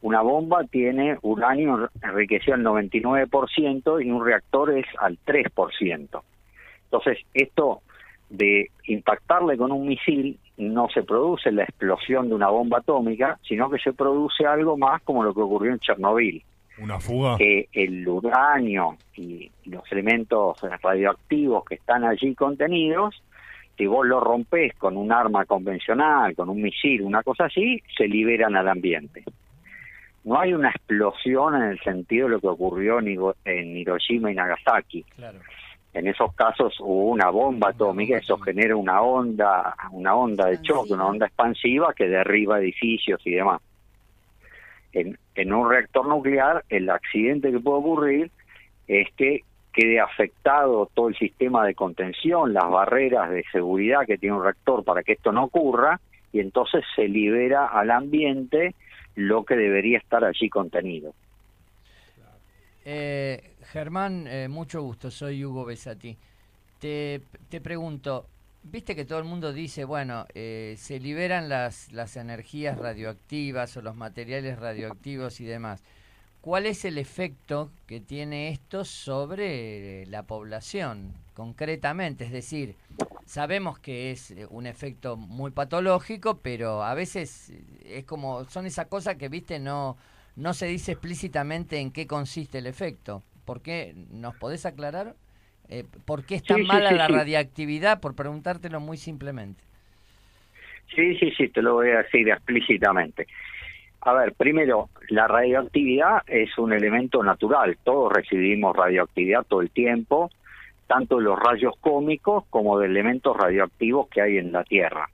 Una 0.00 0.20
bomba 0.20 0.64
tiene 0.64 1.18
uranio 1.22 1.90
enriquecido 2.02 2.54
al 2.54 2.64
99% 2.64 4.04
y 4.04 4.10
un 4.10 4.24
reactor 4.24 4.76
es 4.76 4.86
al 5.00 5.18
3%. 5.26 6.22
Entonces, 6.84 7.18
esto 7.34 7.80
de 8.30 8.70
impactarle 8.86 9.56
con 9.56 9.72
un 9.72 9.88
misil 9.88 10.38
no 10.56 10.88
se 10.88 11.02
produce 11.02 11.50
la 11.50 11.64
explosión 11.64 12.28
de 12.28 12.34
una 12.34 12.48
bomba 12.48 12.78
atómica, 12.78 13.38
sino 13.42 13.70
que 13.70 13.78
se 13.78 13.92
produce 13.92 14.46
algo 14.46 14.76
más 14.76 15.02
como 15.02 15.22
lo 15.22 15.34
que 15.34 15.40
ocurrió 15.40 15.72
en 15.72 15.78
Chernobyl, 15.78 16.42
¿Una 16.78 17.00
fuga? 17.00 17.36
que 17.36 17.68
el 17.72 18.06
uranio 18.06 18.96
y 19.16 19.50
los 19.64 19.90
elementos 19.90 20.58
radioactivos 20.82 21.64
que 21.64 21.76
están 21.76 22.04
allí 22.04 22.34
contenidos, 22.34 23.20
si 23.78 23.86
vos 23.86 24.04
lo 24.04 24.18
rompés 24.18 24.74
con 24.74 24.96
un 24.96 25.12
arma 25.12 25.46
convencional, 25.46 26.34
con 26.34 26.50
un 26.50 26.60
misil, 26.60 27.02
una 27.02 27.22
cosa 27.22 27.44
así, 27.44 27.80
se 27.96 28.08
liberan 28.08 28.56
al 28.56 28.68
ambiente. 28.68 29.22
No 30.24 30.40
hay 30.40 30.52
una 30.52 30.70
explosión 30.70 31.54
en 31.54 31.62
el 31.62 31.80
sentido 31.80 32.26
de 32.26 32.32
lo 32.32 32.40
que 32.40 32.48
ocurrió 32.48 32.98
en 32.98 33.76
Hiroshima 33.76 34.32
y 34.32 34.34
Nagasaki. 34.34 35.04
Claro. 35.14 35.38
En 35.94 36.08
esos 36.08 36.34
casos 36.34 36.74
hubo 36.80 37.06
una 37.06 37.30
bomba 37.30 37.70
atómica, 37.70 38.18
eso 38.18 38.36
genera 38.38 38.74
una 38.76 39.00
onda, 39.00 39.74
una 39.92 40.14
onda 40.14 40.46
de 40.46 40.60
choque, 40.60 40.92
una 40.92 41.06
onda 41.06 41.26
expansiva 41.26 41.94
que 41.94 42.08
derriba 42.08 42.58
edificios 42.58 43.20
y 43.24 43.30
demás. 43.30 43.62
En, 44.92 45.16
en 45.36 45.52
un 45.52 45.70
reactor 45.70 46.06
nuclear, 46.06 46.64
el 46.68 46.90
accidente 46.90 47.52
que 47.52 47.60
puede 47.60 47.78
ocurrir 47.78 48.30
es 48.88 49.08
que 49.16 49.44
quede 49.78 50.00
afectado 50.00 50.90
todo 50.92 51.06
el 51.06 51.16
sistema 51.16 51.64
de 51.64 51.76
contención, 51.76 52.52
las 52.52 52.68
barreras 52.68 53.30
de 53.30 53.44
seguridad 53.52 54.04
que 54.04 54.18
tiene 54.18 54.34
un 54.34 54.42
reactor 54.42 54.82
para 54.82 55.04
que 55.04 55.12
esto 55.12 55.30
no 55.30 55.44
ocurra, 55.44 56.00
y 56.32 56.40
entonces 56.40 56.84
se 56.96 57.06
libera 57.06 57.66
al 57.66 57.92
ambiente 57.92 58.74
lo 59.14 59.44
que 59.44 59.54
debería 59.54 59.98
estar 59.98 60.24
allí 60.24 60.48
contenido. 60.48 61.14
Eh, 62.84 63.52
Germán, 63.70 64.26
eh, 64.26 64.48
mucho 64.48 64.82
gusto, 64.82 65.12
soy 65.12 65.44
Hugo 65.44 65.64
Besati. 65.64 66.16
Te, 66.80 67.20
te 67.48 67.60
pregunto, 67.60 68.26
viste 68.64 68.96
que 68.96 69.04
todo 69.04 69.20
el 69.20 69.26
mundo 69.26 69.52
dice, 69.52 69.84
bueno, 69.84 70.26
eh, 70.34 70.74
se 70.76 70.98
liberan 70.98 71.48
las, 71.48 71.92
las 71.92 72.16
energías 72.16 72.76
radioactivas 72.78 73.76
o 73.76 73.82
los 73.82 73.94
materiales 73.94 74.58
radioactivos 74.58 75.40
y 75.40 75.44
demás. 75.44 75.84
¿Cuál 76.40 76.66
es 76.66 76.84
el 76.84 76.98
efecto 76.98 77.72
que 77.86 78.00
tiene 78.00 78.48
esto 78.50 78.84
sobre 78.84 80.02
eh, 80.02 80.06
la 80.06 80.22
población 80.24 81.12
concretamente? 81.34 82.24
Es 82.24 82.32
decir, 82.32 82.76
sabemos 83.24 83.78
que 83.78 84.10
es 84.12 84.30
eh, 84.30 84.46
un 84.48 84.66
efecto 84.66 85.16
muy 85.16 85.50
patológico, 85.50 86.38
pero 86.40 86.82
a 86.84 86.94
veces 86.94 87.50
eh, 87.50 87.98
es 87.98 88.04
como, 88.04 88.44
son 88.46 88.66
esas 88.66 88.86
cosas 88.86 89.16
que, 89.16 89.28
viste, 89.28 89.58
no, 89.58 89.96
no 90.36 90.54
se 90.54 90.66
dice 90.66 90.92
explícitamente 90.92 91.78
en 91.80 91.92
qué 91.92 92.06
consiste 92.06 92.58
el 92.58 92.66
efecto. 92.66 93.22
¿Por 93.44 93.60
qué? 93.62 93.94
¿Nos 94.10 94.34
podés 94.36 94.64
aclarar? 94.66 95.16
Eh, 95.68 95.84
¿Por 96.06 96.24
qué 96.24 96.36
es 96.36 96.46
tan 96.46 96.62
Sí, 96.62 96.66
mala 96.66 96.92
sí, 96.92 96.94
la 96.94 97.08
radiactividad? 97.08 98.00
Por 98.00 98.14
preguntártelo 98.14 98.80
muy 98.80 98.96
simplemente. 98.96 99.64
Sí, 100.94 101.16
sí, 101.18 101.30
sí, 101.36 101.48
te 101.48 101.62
lo 101.62 101.74
voy 101.74 101.90
a 101.90 101.98
decir 102.02 102.28
explícitamente. 102.28 103.26
A 104.08 104.14
ver, 104.14 104.32
primero, 104.32 104.88
la 105.10 105.28
radioactividad 105.28 106.22
es 106.26 106.56
un 106.56 106.72
elemento 106.72 107.22
natural. 107.22 107.76
Todos 107.84 108.10
recibimos 108.10 108.74
radioactividad 108.74 109.44
todo 109.46 109.60
el 109.60 109.68
tiempo, 109.68 110.30
tanto 110.86 111.18
de 111.18 111.24
los 111.24 111.38
rayos 111.38 111.74
cómicos 111.78 112.44
como 112.48 112.78
de 112.78 112.86
elementos 112.86 113.36
radioactivos 113.36 114.08
que 114.08 114.22
hay 114.22 114.38
en 114.38 114.50
la 114.50 114.64
Tierra. 114.64 115.10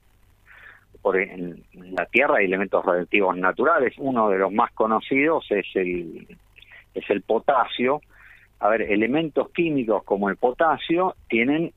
Por 1.02 1.16
en 1.16 1.64
la 1.90 2.06
Tierra 2.06 2.36
hay 2.36 2.44
elementos 2.44 2.84
radioactivos 2.84 3.36
naturales. 3.36 3.94
Uno 3.98 4.28
de 4.28 4.38
los 4.38 4.52
más 4.52 4.70
conocidos 4.70 5.44
es 5.50 5.66
el, 5.74 6.28
es 6.94 7.10
el 7.10 7.22
potasio. 7.22 8.00
A 8.60 8.68
ver, 8.68 8.82
elementos 8.82 9.50
químicos 9.50 10.04
como 10.04 10.30
el 10.30 10.36
potasio 10.36 11.16
tienen 11.28 11.72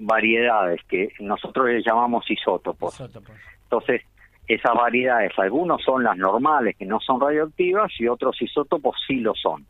variedades 0.00 0.80
que 0.88 1.10
nosotros 1.20 1.68
le 1.68 1.80
llamamos 1.80 2.28
isótopos. 2.28 2.92
Isótopos. 2.92 3.36
Entonces, 3.62 4.02
esas 4.46 4.74
variedades, 4.74 5.32
algunos 5.38 5.82
son 5.82 6.04
las 6.04 6.16
normales 6.16 6.76
que 6.76 6.84
no 6.84 7.00
son 7.00 7.20
radioactivas 7.20 7.90
y 7.98 8.08
otros 8.08 8.40
isótopos 8.42 8.96
sí 9.06 9.16
lo 9.20 9.34
son. 9.34 9.64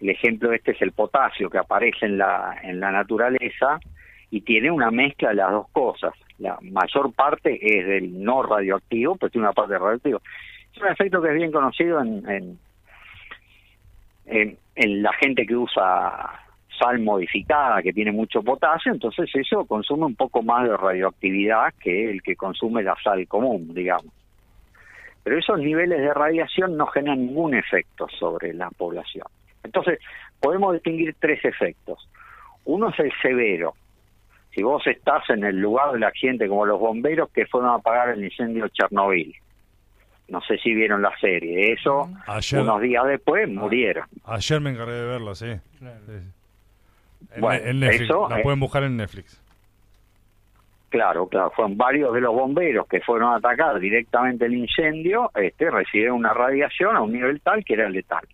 El 0.00 0.10
ejemplo 0.10 0.52
este 0.52 0.72
es 0.72 0.82
el 0.82 0.92
potasio 0.92 1.48
que 1.50 1.58
aparece 1.58 2.06
en 2.06 2.18
la, 2.18 2.58
en 2.62 2.80
la 2.80 2.90
naturaleza 2.90 3.78
y 4.30 4.40
tiene 4.40 4.70
una 4.70 4.90
mezcla 4.90 5.28
de 5.28 5.36
las 5.36 5.52
dos 5.52 5.68
cosas. 5.70 6.14
La 6.38 6.58
mayor 6.62 7.12
parte 7.12 7.58
es 7.60 7.86
del 7.86 8.24
no 8.24 8.42
radioactivo, 8.42 9.16
pero 9.16 9.30
tiene 9.30 9.46
una 9.46 9.52
parte 9.52 9.78
radioactiva. 9.78 10.20
Es 10.74 10.82
un 10.82 10.88
efecto 10.88 11.20
que 11.20 11.28
es 11.28 11.34
bien 11.34 11.52
conocido 11.52 12.00
en, 12.00 12.28
en, 12.28 12.58
en, 14.26 14.58
en 14.74 15.02
la 15.02 15.12
gente 15.12 15.46
que 15.46 15.54
usa 15.54 16.40
sal 16.78 16.98
modificada 17.00 17.82
que 17.82 17.92
tiene 17.92 18.12
mucho 18.12 18.42
potasio, 18.42 18.92
entonces 18.92 19.30
eso 19.34 19.64
consume 19.66 20.06
un 20.06 20.14
poco 20.16 20.42
más 20.42 20.68
de 20.68 20.76
radioactividad 20.76 21.72
que 21.80 22.10
el 22.10 22.22
que 22.22 22.36
consume 22.36 22.82
la 22.82 22.96
sal 23.02 23.26
común, 23.28 23.72
digamos. 23.74 24.06
Pero 25.24 25.38
esos 25.38 25.58
niveles 25.58 26.00
de 26.00 26.12
radiación 26.12 26.76
no 26.76 26.86
generan 26.86 27.26
ningún 27.26 27.54
efecto 27.54 28.08
sobre 28.18 28.52
la 28.54 28.70
población. 28.70 29.26
Entonces, 29.62 30.00
podemos 30.40 30.72
distinguir 30.74 31.14
tres 31.20 31.44
efectos. 31.44 32.08
Uno 32.64 32.88
es 32.90 32.98
el 32.98 33.12
severo. 33.22 33.74
Si 34.54 34.62
vos 34.62 34.84
estás 34.86 35.28
en 35.30 35.44
el 35.44 35.58
lugar 35.60 35.92
del 35.92 36.04
accidente, 36.04 36.48
como 36.48 36.66
los 36.66 36.78
bomberos 36.80 37.30
que 37.30 37.46
fueron 37.46 37.70
a 37.70 37.74
apagar 37.74 38.10
el 38.10 38.24
incendio 38.24 38.64
de 38.64 38.70
Chernobyl, 38.70 39.34
no 40.28 40.40
sé 40.42 40.58
si 40.58 40.74
vieron 40.74 41.02
la 41.02 41.16
serie, 41.20 41.72
eso 41.72 42.08
Ayer- 42.26 42.60
unos 42.60 42.80
días 42.80 43.04
después 43.06 43.48
murieron. 43.48 44.06
Ayer 44.24 44.60
me 44.60 44.70
encargué 44.70 44.92
de 44.94 45.06
verlo, 45.06 45.34
sí. 45.34 45.54
Sí. 45.78 45.86
En, 47.34 47.40
Bueno, 47.40 47.64
en 47.64 47.80
Netflix. 47.80 48.02
eso, 48.02 48.28
la 48.28 48.40
eh, 48.40 48.42
pueden 48.42 48.60
buscar 48.60 48.82
en 48.82 48.96
Netflix. 48.96 49.42
Claro, 50.88 51.26
claro, 51.26 51.50
fueron 51.56 51.76
varios 51.78 52.12
de 52.12 52.20
los 52.20 52.34
bomberos 52.34 52.86
que 52.86 53.00
fueron 53.00 53.32
a 53.32 53.36
atacar 53.36 53.80
directamente 53.80 54.44
el 54.44 54.54
incendio, 54.54 55.30
este, 55.34 55.70
recibieron 55.70 56.16
una 56.16 56.34
radiación 56.34 56.96
a 56.96 57.00
un 57.00 57.12
nivel 57.12 57.40
tal 57.40 57.64
que 57.64 57.74
era 57.74 57.88
letal. 57.88 58.26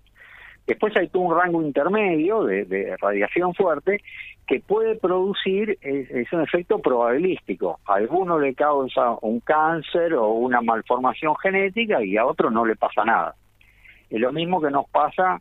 Después 0.66 0.94
hay 0.97 1.09
todo 1.09 1.23
un 1.23 1.39
rango 1.39 1.62
intermedio 1.62 2.43
de, 2.43 2.65
de 2.65 2.97
radiación 3.01 3.55
fuerte 3.55 4.02
que 4.47 4.60
puede 4.60 4.97
producir, 4.97 5.78
es, 5.81 6.10
es 6.10 6.32
un 6.32 6.43
efecto 6.43 6.81
probabilístico. 6.81 7.78
A 7.86 7.94
alguno 7.94 8.39
le 8.39 8.55
causa 8.55 9.16
un 9.20 9.40
cáncer 9.40 10.15
o 10.15 10.31
una 10.31 10.60
malformación 10.60 11.36
genética 11.36 12.02
y 12.02 12.16
a 12.16 12.27
otro 12.27 12.51
no 12.51 12.65
le 12.65 12.74
pasa 12.74 13.05
nada. 13.05 13.35
Es 14.10 14.20
lo 14.20 14.32
mismo 14.32 14.60
que 14.60 14.70
nos 14.70 14.89
pasa 14.90 15.40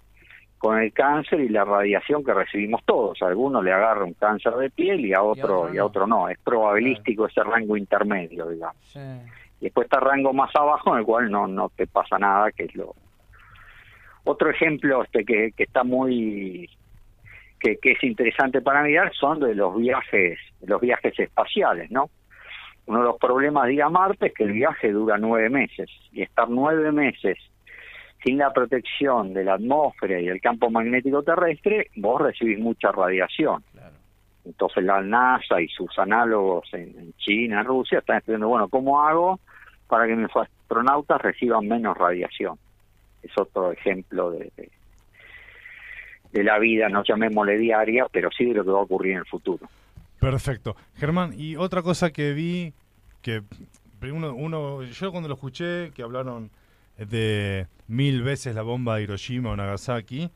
con 0.58 0.80
el 0.80 0.92
cáncer 0.92 1.40
y 1.40 1.50
la 1.50 1.64
radiación 1.64 2.24
que 2.24 2.34
recibimos 2.34 2.84
todos. 2.86 3.22
A 3.22 3.28
alguno 3.28 3.62
le 3.62 3.72
agarra 3.72 4.04
un 4.04 4.14
cáncer 4.14 4.54
de 4.56 4.70
piel 4.70 5.06
y 5.06 5.14
a 5.14 5.22
otro, 5.22 5.74
y 5.74 5.78
a 5.78 5.86
otro 5.86 6.08
no. 6.08 6.30
Es 6.30 6.38
probabilístico 6.40 7.28
ese 7.28 7.44
rango 7.44 7.78
intermedio, 7.78 8.48
digamos. 8.48 8.84
Sí. 8.86 9.00
Y 9.60 9.66
después 9.66 9.86
está 9.86 10.00
rango 10.00 10.34
más 10.34 10.56
abajo 10.56 10.94
en 10.94 11.00
el 11.00 11.06
cual 11.06 11.32
no, 11.32 11.48
no 11.48 11.70
te 11.70 11.88
pasa 11.88 12.18
nada, 12.18 12.52
que 12.52 12.66
es 12.66 12.76
lo... 12.76 12.96
Otro 14.24 14.50
ejemplo 14.50 15.04
este 15.04 15.24
que, 15.24 15.52
que 15.56 15.64
está 15.64 15.84
muy... 15.84 16.70
Que, 17.60 17.78
que 17.78 17.94
es 17.94 18.04
interesante 18.04 18.62
para 18.62 18.84
mirar 18.84 19.12
son 19.16 19.40
de 19.40 19.56
los 19.56 19.76
viajes, 19.76 20.38
los 20.62 20.80
viajes 20.80 21.18
espaciales, 21.18 21.90
¿no? 21.90 22.12
Uno 22.86 23.00
de 23.00 23.06
los 23.06 23.18
problemas 23.18 23.66
de 23.66 23.74
ir 23.74 23.82
a 23.82 23.90
Marte 23.90 24.28
es 24.28 24.34
que 24.34 24.44
el 24.44 24.52
viaje 24.52 24.92
dura 24.92 25.18
nueve 25.18 25.50
meses 25.50 25.90
y 26.12 26.22
estar 26.22 26.48
nueve 26.50 26.92
meses 26.92 27.38
sin 28.24 28.38
la 28.38 28.52
protección 28.52 29.34
de 29.34 29.44
la 29.44 29.54
atmósfera 29.54 30.20
y 30.20 30.26
del 30.26 30.42
campo 30.42 30.70
magnético 30.70 31.24
terrestre, 31.24 31.90
vos 31.96 32.22
recibís 32.22 32.60
mucha 32.60 32.92
radiación. 32.92 33.64
Claro. 33.72 33.96
Entonces 34.46 34.84
la 34.84 35.02
NASA 35.02 35.62
y 35.62 35.68
sus 35.68 35.98
análogos 36.00 36.68
en, 36.74 36.98
en 36.98 37.14
China, 37.18 37.64
Rusia, 37.64 38.00
están 38.00 38.18
estudiando, 38.18 38.48
bueno, 38.48 38.70
¿cómo 38.70 39.02
hago 39.02 39.40
para 39.88 40.08
que 40.08 40.16
mis 40.16 40.30
astronautas 40.36 41.22
reciban 41.22 41.68
menos 41.68 41.98
radiación? 41.98 42.58
Es 43.24 43.32
otro 43.38 43.72
ejemplo 43.72 44.32
de, 44.32 44.52
de, 44.56 44.70
de 46.32 46.44
la 46.44 46.60
vida, 46.60 46.88
no 46.90 47.04
llamémosle 47.04 47.58
diaria, 47.58 48.08
pero 48.12 48.30
sí 48.32 48.46
de 48.46 48.54
lo 48.54 48.64
que 48.64 48.72
va 48.72 48.80
a 48.80 48.84
ocurrir 48.84 49.14
en 49.14 49.20
el 49.20 49.26
futuro. 49.26 49.68
Perfecto. 50.20 50.76
Germán, 50.96 51.34
y 51.38 51.56
otra 51.56 51.82
cosa 51.82 52.12
que 52.12 52.34
vi, 52.34 52.74
que 53.22 53.44
uno, 54.02 54.34
uno, 54.34 54.84
yo 54.84 55.12
cuando 55.12 55.28
lo 55.28 55.36
escuché, 55.36 55.92
que 55.92 56.04
hablaron 56.04 56.50
de 56.98 57.68
mil 57.88 58.24
veces 58.24 58.56
la 58.56 58.62
bomba 58.62 58.98
de 58.98 59.04
Hiroshima 59.04 59.52
o 59.52 59.56
Nagasaki, 59.56 60.30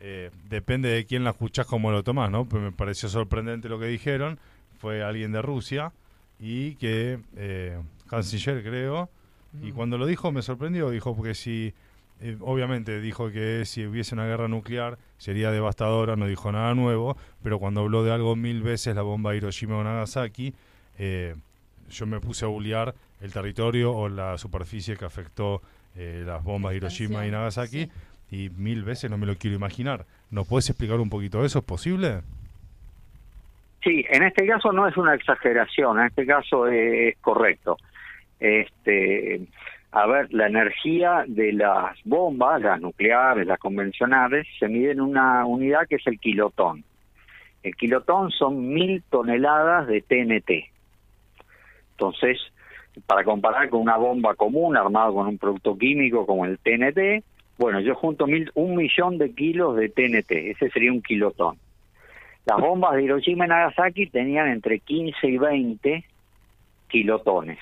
eh, 0.00 0.30
depende 0.48 0.88
de 0.88 1.06
quién 1.06 1.24
la 1.24 1.30
escuchás, 1.30 1.66
cómo 1.66 1.90
lo 1.90 2.02
tomás, 2.02 2.30
¿no? 2.30 2.48
Pero 2.48 2.62
me 2.62 2.72
pareció 2.72 3.08
sorprendente 3.08 3.68
lo 3.68 3.78
que 3.78 3.86
dijeron, 3.86 4.38
fue 4.78 5.02
alguien 5.02 5.32
de 5.32 5.42
Rusia, 5.42 5.92
y 6.38 6.74
que, 6.74 7.18
eh, 7.36 7.78
canciller 8.08 8.62
creo, 8.62 9.08
y 9.62 9.72
cuando 9.72 9.96
lo 9.96 10.04
dijo 10.04 10.30
me 10.32 10.42
sorprendió, 10.42 10.90
dijo 10.90 11.16
porque 11.16 11.34
si, 11.34 11.72
eh, 12.20 12.36
obviamente 12.40 13.00
dijo 13.00 13.30
que 13.30 13.64
si 13.64 13.86
hubiese 13.86 14.14
una 14.14 14.26
guerra 14.26 14.48
nuclear 14.48 14.98
sería 15.16 15.50
devastadora, 15.50 16.14
no 16.14 16.26
dijo 16.26 16.52
nada 16.52 16.74
nuevo, 16.74 17.16
pero 17.42 17.58
cuando 17.58 17.80
habló 17.80 18.04
de 18.04 18.12
algo 18.12 18.36
mil 18.36 18.62
veces, 18.62 18.94
la 18.94 19.02
bomba 19.02 19.30
de 19.30 19.38
Hiroshima 19.38 19.78
o 19.78 19.84
Nagasaki, 19.84 20.52
yo 21.88 22.06
me 22.06 22.20
puse 22.20 22.44
a 22.44 22.48
bullear 22.48 22.94
el 23.20 23.32
territorio 23.32 23.94
o 23.94 24.08
la 24.08 24.36
superficie 24.36 24.96
que 24.96 25.04
afectó 25.06 25.62
eh, 25.96 26.22
las 26.26 26.42
bombas 26.42 26.72
de 26.72 26.78
Hiroshima 26.78 27.26
y 27.26 27.30
Nagasaki, 27.30 27.88
y 28.30 28.50
mil 28.50 28.84
veces 28.84 29.10
no 29.10 29.18
me 29.18 29.26
lo 29.26 29.36
quiero 29.36 29.56
imaginar. 29.56 30.04
¿Nos 30.30 30.46
puedes 30.46 30.68
explicar 30.68 31.00
un 31.00 31.10
poquito 31.10 31.44
eso? 31.44 31.60
¿Es 31.60 31.64
posible? 31.64 32.20
Sí, 33.82 34.04
en 34.10 34.24
este 34.24 34.46
caso 34.46 34.72
no 34.72 34.88
es 34.88 34.96
una 34.96 35.14
exageración, 35.14 36.00
en 36.00 36.06
este 36.06 36.26
caso 36.26 36.66
es 36.66 37.16
correcto. 37.18 37.76
Este, 38.40 39.40
a 39.92 40.06
ver, 40.06 40.32
la 40.34 40.48
energía 40.48 41.24
de 41.26 41.52
las 41.52 41.96
bombas, 42.04 42.60
las 42.60 42.80
nucleares, 42.80 43.46
las 43.46 43.58
convencionales, 43.58 44.46
se 44.58 44.68
mide 44.68 44.90
en 44.90 45.00
una 45.00 45.46
unidad 45.46 45.86
que 45.88 45.96
es 45.96 46.06
el 46.06 46.18
kilotón. 46.18 46.84
El 47.62 47.74
kilotón 47.76 48.30
son 48.30 48.68
mil 48.74 49.02
toneladas 49.08 49.86
de 49.86 50.02
TNT. 50.02 50.70
Entonces, 51.92 52.38
para 53.06 53.24
comparar 53.24 53.68
con 53.68 53.80
una 53.80 53.96
bomba 53.96 54.34
común 54.34 54.76
armada 54.76 55.12
con 55.12 55.26
un 55.26 55.38
producto 55.38 55.76
químico 55.76 56.26
como 56.26 56.46
el 56.46 56.58
TNT, 56.58 57.24
bueno, 57.58 57.80
yo 57.80 57.94
junto 57.94 58.26
mil, 58.26 58.50
un 58.54 58.76
millón 58.76 59.18
de 59.18 59.32
kilos 59.32 59.76
de 59.76 59.88
TNT, 59.88 60.30
ese 60.30 60.70
sería 60.70 60.92
un 60.92 61.02
kilotón. 61.02 61.56
Las 62.44 62.58
bombas 62.58 62.94
de 62.94 63.04
Hiroshima 63.04 63.46
y 63.46 63.48
Nagasaki 63.48 64.06
tenían 64.06 64.48
entre 64.48 64.78
15 64.78 65.26
y 65.26 65.38
20 65.38 66.04
kilotones. 66.88 67.58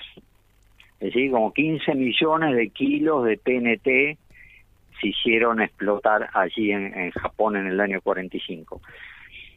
Es 0.99 1.13
decir, 1.13 1.31
como 1.31 1.53
15 1.53 1.95
millones 1.95 2.55
de 2.55 2.69
kilos 2.69 3.25
de 3.25 3.37
TNT 3.37 4.17
se 5.01 5.07
hicieron 5.07 5.61
explotar 5.61 6.29
allí 6.33 6.71
en, 6.71 6.97
en 6.97 7.11
Japón 7.11 7.57
en 7.57 7.67
el 7.67 7.79
año 7.79 7.99
45. 8.01 8.81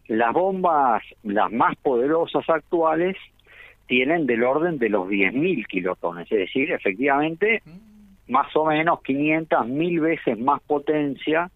Las 0.09 0.33
bombas, 0.33 1.03
las 1.23 1.53
más 1.53 1.77
poderosas 1.77 2.49
actuales, 2.49 3.17
tienen 3.89 4.27
del 4.27 4.45
orden 4.45 4.79
de 4.79 4.89
los 4.91 5.09
10.000 5.09 5.67
kilotones, 5.67 6.31
es 6.31 6.39
decir, 6.39 6.71
efectivamente, 6.71 7.63
más 8.29 8.55
o 8.55 8.67
menos 8.67 9.03
500 9.03 9.67
mil 9.67 10.01
veces 10.01 10.39
más 10.39 10.61
potencia 10.63 11.51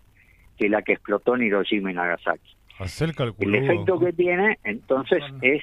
que 0.59 0.69
la 0.69 0.83
que 0.83 0.95
explotó 0.95 1.37
en 1.37 1.43
Hiroshima 1.43 1.91
y 1.91 1.95
Nagasaki. 1.95 2.51
Hacer 2.79 3.11
El 3.11 3.15
cálculo. 3.15 3.57
efecto 3.59 3.99
que 4.01 4.13
tiene, 4.15 4.59
entonces, 4.65 5.23
es 5.43 5.63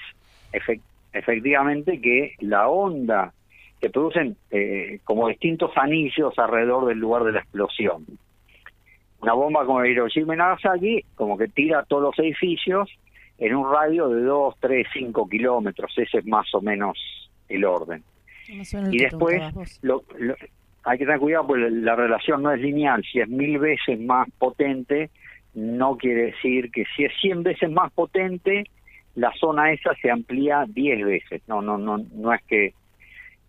efec- 0.54 0.82
efectivamente 1.12 2.00
que 2.00 2.36
la 2.40 2.68
onda 2.70 3.34
que 3.82 3.90
producen 3.90 4.36
eh, 4.52 5.00
como 5.06 5.28
distintos 5.28 5.72
anillos 5.76 6.38
alrededor 6.38 6.86
del 6.86 7.00
lugar 7.00 7.24
de 7.24 7.32
la 7.32 7.40
explosión. 7.40 8.06
Una 9.22 9.34
bomba 9.34 9.66
como 9.66 9.84
Hiroshima 9.84 10.36
y 10.36 10.38
Nagasaki, 10.38 11.04
como 11.16 11.38
que 11.38 11.48
tira 11.48 11.84
todos 11.84 12.04
los 12.04 12.20
edificios 12.20 12.90
en 13.40 13.56
un 13.56 13.72
radio 13.72 14.10
de 14.10 14.22
2, 14.22 14.56
3, 14.60 14.88
5 14.94 15.28
kilómetros. 15.30 15.92
Ese 15.98 16.20
es 16.20 16.26
más 16.26 16.54
o 16.54 16.62
menos 16.62 16.98
el 17.48 17.66
orden. 17.66 18.04
Y 18.94 18.98
después, 19.00 19.42
lo- 19.82 20.04
hay 20.84 20.98
que 20.98 21.06
tener 21.06 21.20
cuidado 21.20 21.48
porque 21.48 21.70
la 21.70 21.96
relación 21.96 22.42
no 22.44 22.52
es 22.52 22.60
lineal. 22.62 23.04
Si 23.12 23.20
es 23.20 23.28
mil 23.30 23.60
veces 23.60 24.00
más 24.00 24.28
potente, 24.38 25.10
no 25.54 25.98
quiere 25.98 26.28
decir 26.28 26.72
que 26.72 26.84
si 26.96 27.06
es 27.06 27.14
100 27.22 27.44
veces 27.44 27.70
más 27.72 27.92
potente, 27.92 28.64
la 29.16 29.32
zona 29.34 29.72
esa 29.72 29.94
se 30.02 30.10
amplía 30.10 30.66
10 30.68 31.06
veces. 31.06 31.42
No, 31.48 31.62
no, 31.62 31.78
no, 31.78 31.98
no 32.14 32.34
es 32.34 32.42
que, 32.44 32.74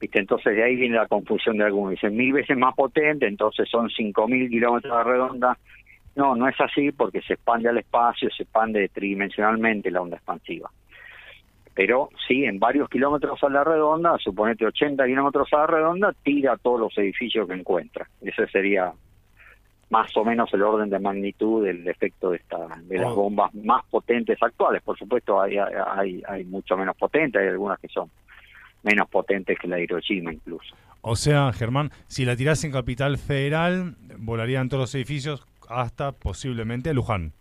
viste, 0.01 0.19
entonces 0.19 0.57
de 0.57 0.65
ahí 0.65 0.77
viene 0.77 0.97
la 0.97 1.07
confusión 1.07 1.59
de 1.59 1.65
algunos. 1.65 1.93
Dicen 1.93 2.17
mil 2.17 2.33
veces 2.33 2.57
más 2.57 2.75
potente, 2.75 3.27
entonces 3.27 3.69
son 3.69 3.89
5.000 3.91 4.49
kilómetros 4.51 4.97
de 4.99 5.05
redonda. 5.05 5.59
No, 6.21 6.37
no 6.37 6.49
es 6.49 6.61
así 6.61 6.93
porque 6.93 7.23
se 7.23 7.33
expande 7.33 7.71
al 7.71 7.79
espacio, 7.79 8.29
se 8.31 8.43
expande 8.43 8.89
tridimensionalmente 8.91 9.91
la 9.91 10.03
onda 10.03 10.17
expansiva 10.17 10.71
pero 11.75 12.11
sí, 12.29 12.45
en 12.45 12.59
varios 12.59 12.91
kilómetros 12.91 13.43
a 13.43 13.49
la 13.49 13.65
redonda, 13.65 14.19
suponete 14.19 14.67
80 14.67 15.07
kilómetros 15.07 15.49
a 15.55 15.61
la 15.61 15.67
redonda, 15.67 16.15
tira 16.23 16.59
todos 16.59 16.79
los 16.79 16.99
edificios 16.99 17.49
que 17.49 17.55
encuentra. 17.55 18.07
Ese 18.21 18.47
sería 18.49 18.93
más 19.89 20.15
o 20.15 20.23
menos 20.23 20.53
el 20.53 20.63
orden 20.63 20.91
de 20.91 20.99
magnitud 20.99 21.65
del 21.65 21.89
efecto 21.89 22.33
de, 22.33 22.37
esta, 22.37 22.59
de 22.83 22.99
las 22.99 23.15
bombas 23.15 23.55
más 23.55 23.83
potentes 23.87 24.37
actuales. 24.43 24.83
Por 24.83 24.99
supuesto, 24.99 25.41
hay, 25.41 25.57
hay, 25.57 26.23
hay 26.29 26.45
mucho 26.45 26.77
menos 26.77 26.97
potentes, 26.99 27.41
hay 27.41 27.49
algunas 27.49 27.81
que 27.81 27.89
son 27.89 28.11
menos 28.83 29.09
potentes 29.09 29.59
que 29.59 29.67
la 29.67 29.77
de 29.77 29.85
Hiroshima 29.85 30.35
incluso. 30.35 30.75
O 31.01 31.17
sea, 31.17 31.51
Germán, 31.55 31.93
si 32.09 32.27
la 32.27 32.37
tirás 32.37 32.63
en 32.65 32.73
Capital 32.73 33.17
Federal, 33.17 33.97
volarían 34.19 34.69
todos 34.69 34.83
los 34.83 34.95
edificios 34.95 35.47
hasta 35.71 36.13
posiblemente 36.13 36.93
Luján. 36.93 37.33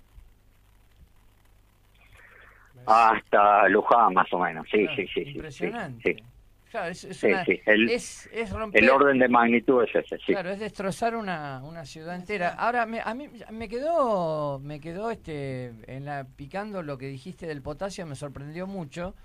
Hasta 2.85 3.67
Luján, 3.69 4.13
más 4.13 4.31
o 4.33 4.39
menos. 4.39 4.65
Sí, 4.71 4.79
Claro, 4.85 4.95
sí, 4.95 5.07
sí, 5.13 5.23
sí. 5.25 5.29
Impresionante. 5.31 6.15
sí, 6.15 6.23
Claro, 6.71 6.89
es, 6.91 7.03
es 7.03 7.17
sí, 7.17 7.27
una- 7.27 7.45
sí. 7.45 7.59
El, 7.65 7.89
es- 7.89 8.29
es 8.31 8.51
romper- 8.51 8.77
el 8.79 8.89
orden 8.91 9.17
de 9.19 9.27
magnitud 9.27 9.83
es 9.83 9.95
ese, 9.95 10.17
sí. 10.17 10.33
Claro, 10.33 10.51
es 10.51 10.59
destrozar 10.59 11.15
una, 11.15 11.61
una 11.63 11.83
ciudad 11.85 12.15
entera. 12.15 12.49
Ahora, 12.49 12.85
me, 12.85 13.01
a 13.01 13.13
mí 13.15 13.27
me 13.51 13.67
quedó, 13.67 14.59
me 14.59 14.79
quedó 14.79 15.09
este, 15.11 15.73
en 15.87 16.05
la, 16.05 16.25
picando 16.35 16.83
lo 16.83 16.97
que 16.99 17.07
dijiste 17.07 17.47
del 17.47 17.61
potasio, 17.63 18.05
me 18.05 18.15
sorprendió 18.15 18.67
mucho. 18.67 19.15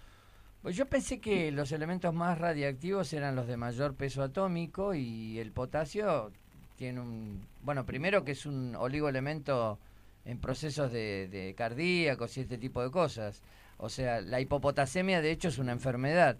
Pues 0.63 0.75
yo 0.77 0.87
pensé 0.87 1.21
que 1.21 1.53
los 1.53 1.71
elementos 1.73 2.15
más 2.15 2.39
radiactivos 2.39 3.13
eran 3.13 3.37
los 3.37 3.47
de 3.47 3.59
mayor 3.59 3.95
peso 3.95 4.23
atómico 4.23 4.95
y 4.95 5.39
el 5.39 5.53
potasio 5.53 6.33
tiene 6.77 7.01
un... 7.01 7.47
Bueno, 7.63 7.85
primero 7.85 8.25
que 8.25 8.33
es 8.33 8.47
un 8.47 8.75
oligoelemento 8.77 9.79
en 10.25 10.39
procesos 10.39 10.91
de, 10.93 11.29
de 11.29 11.55
cardíacos 11.57 12.37
y 12.37 12.41
este 12.43 12.59
tipo 12.59 12.83
de 12.83 12.91
cosas. 12.91 13.41
O 13.79 13.89
sea, 13.89 14.21
la 14.21 14.41
hipopotasemia 14.41 15.21
de 15.21 15.31
hecho 15.31 15.49
es 15.49 15.59
una 15.59 15.73
enfermedad. 15.73 16.37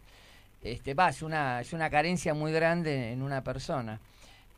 Este, 0.63 0.95
va, 0.95 1.11
es 1.11 1.23
una, 1.23 1.61
es 1.61 1.73
una 1.73 1.91
carencia 1.91 2.33
muy 2.35 2.53
grande 2.53 3.13
en 3.13 3.23
una 3.23 3.43
persona. 3.45 4.01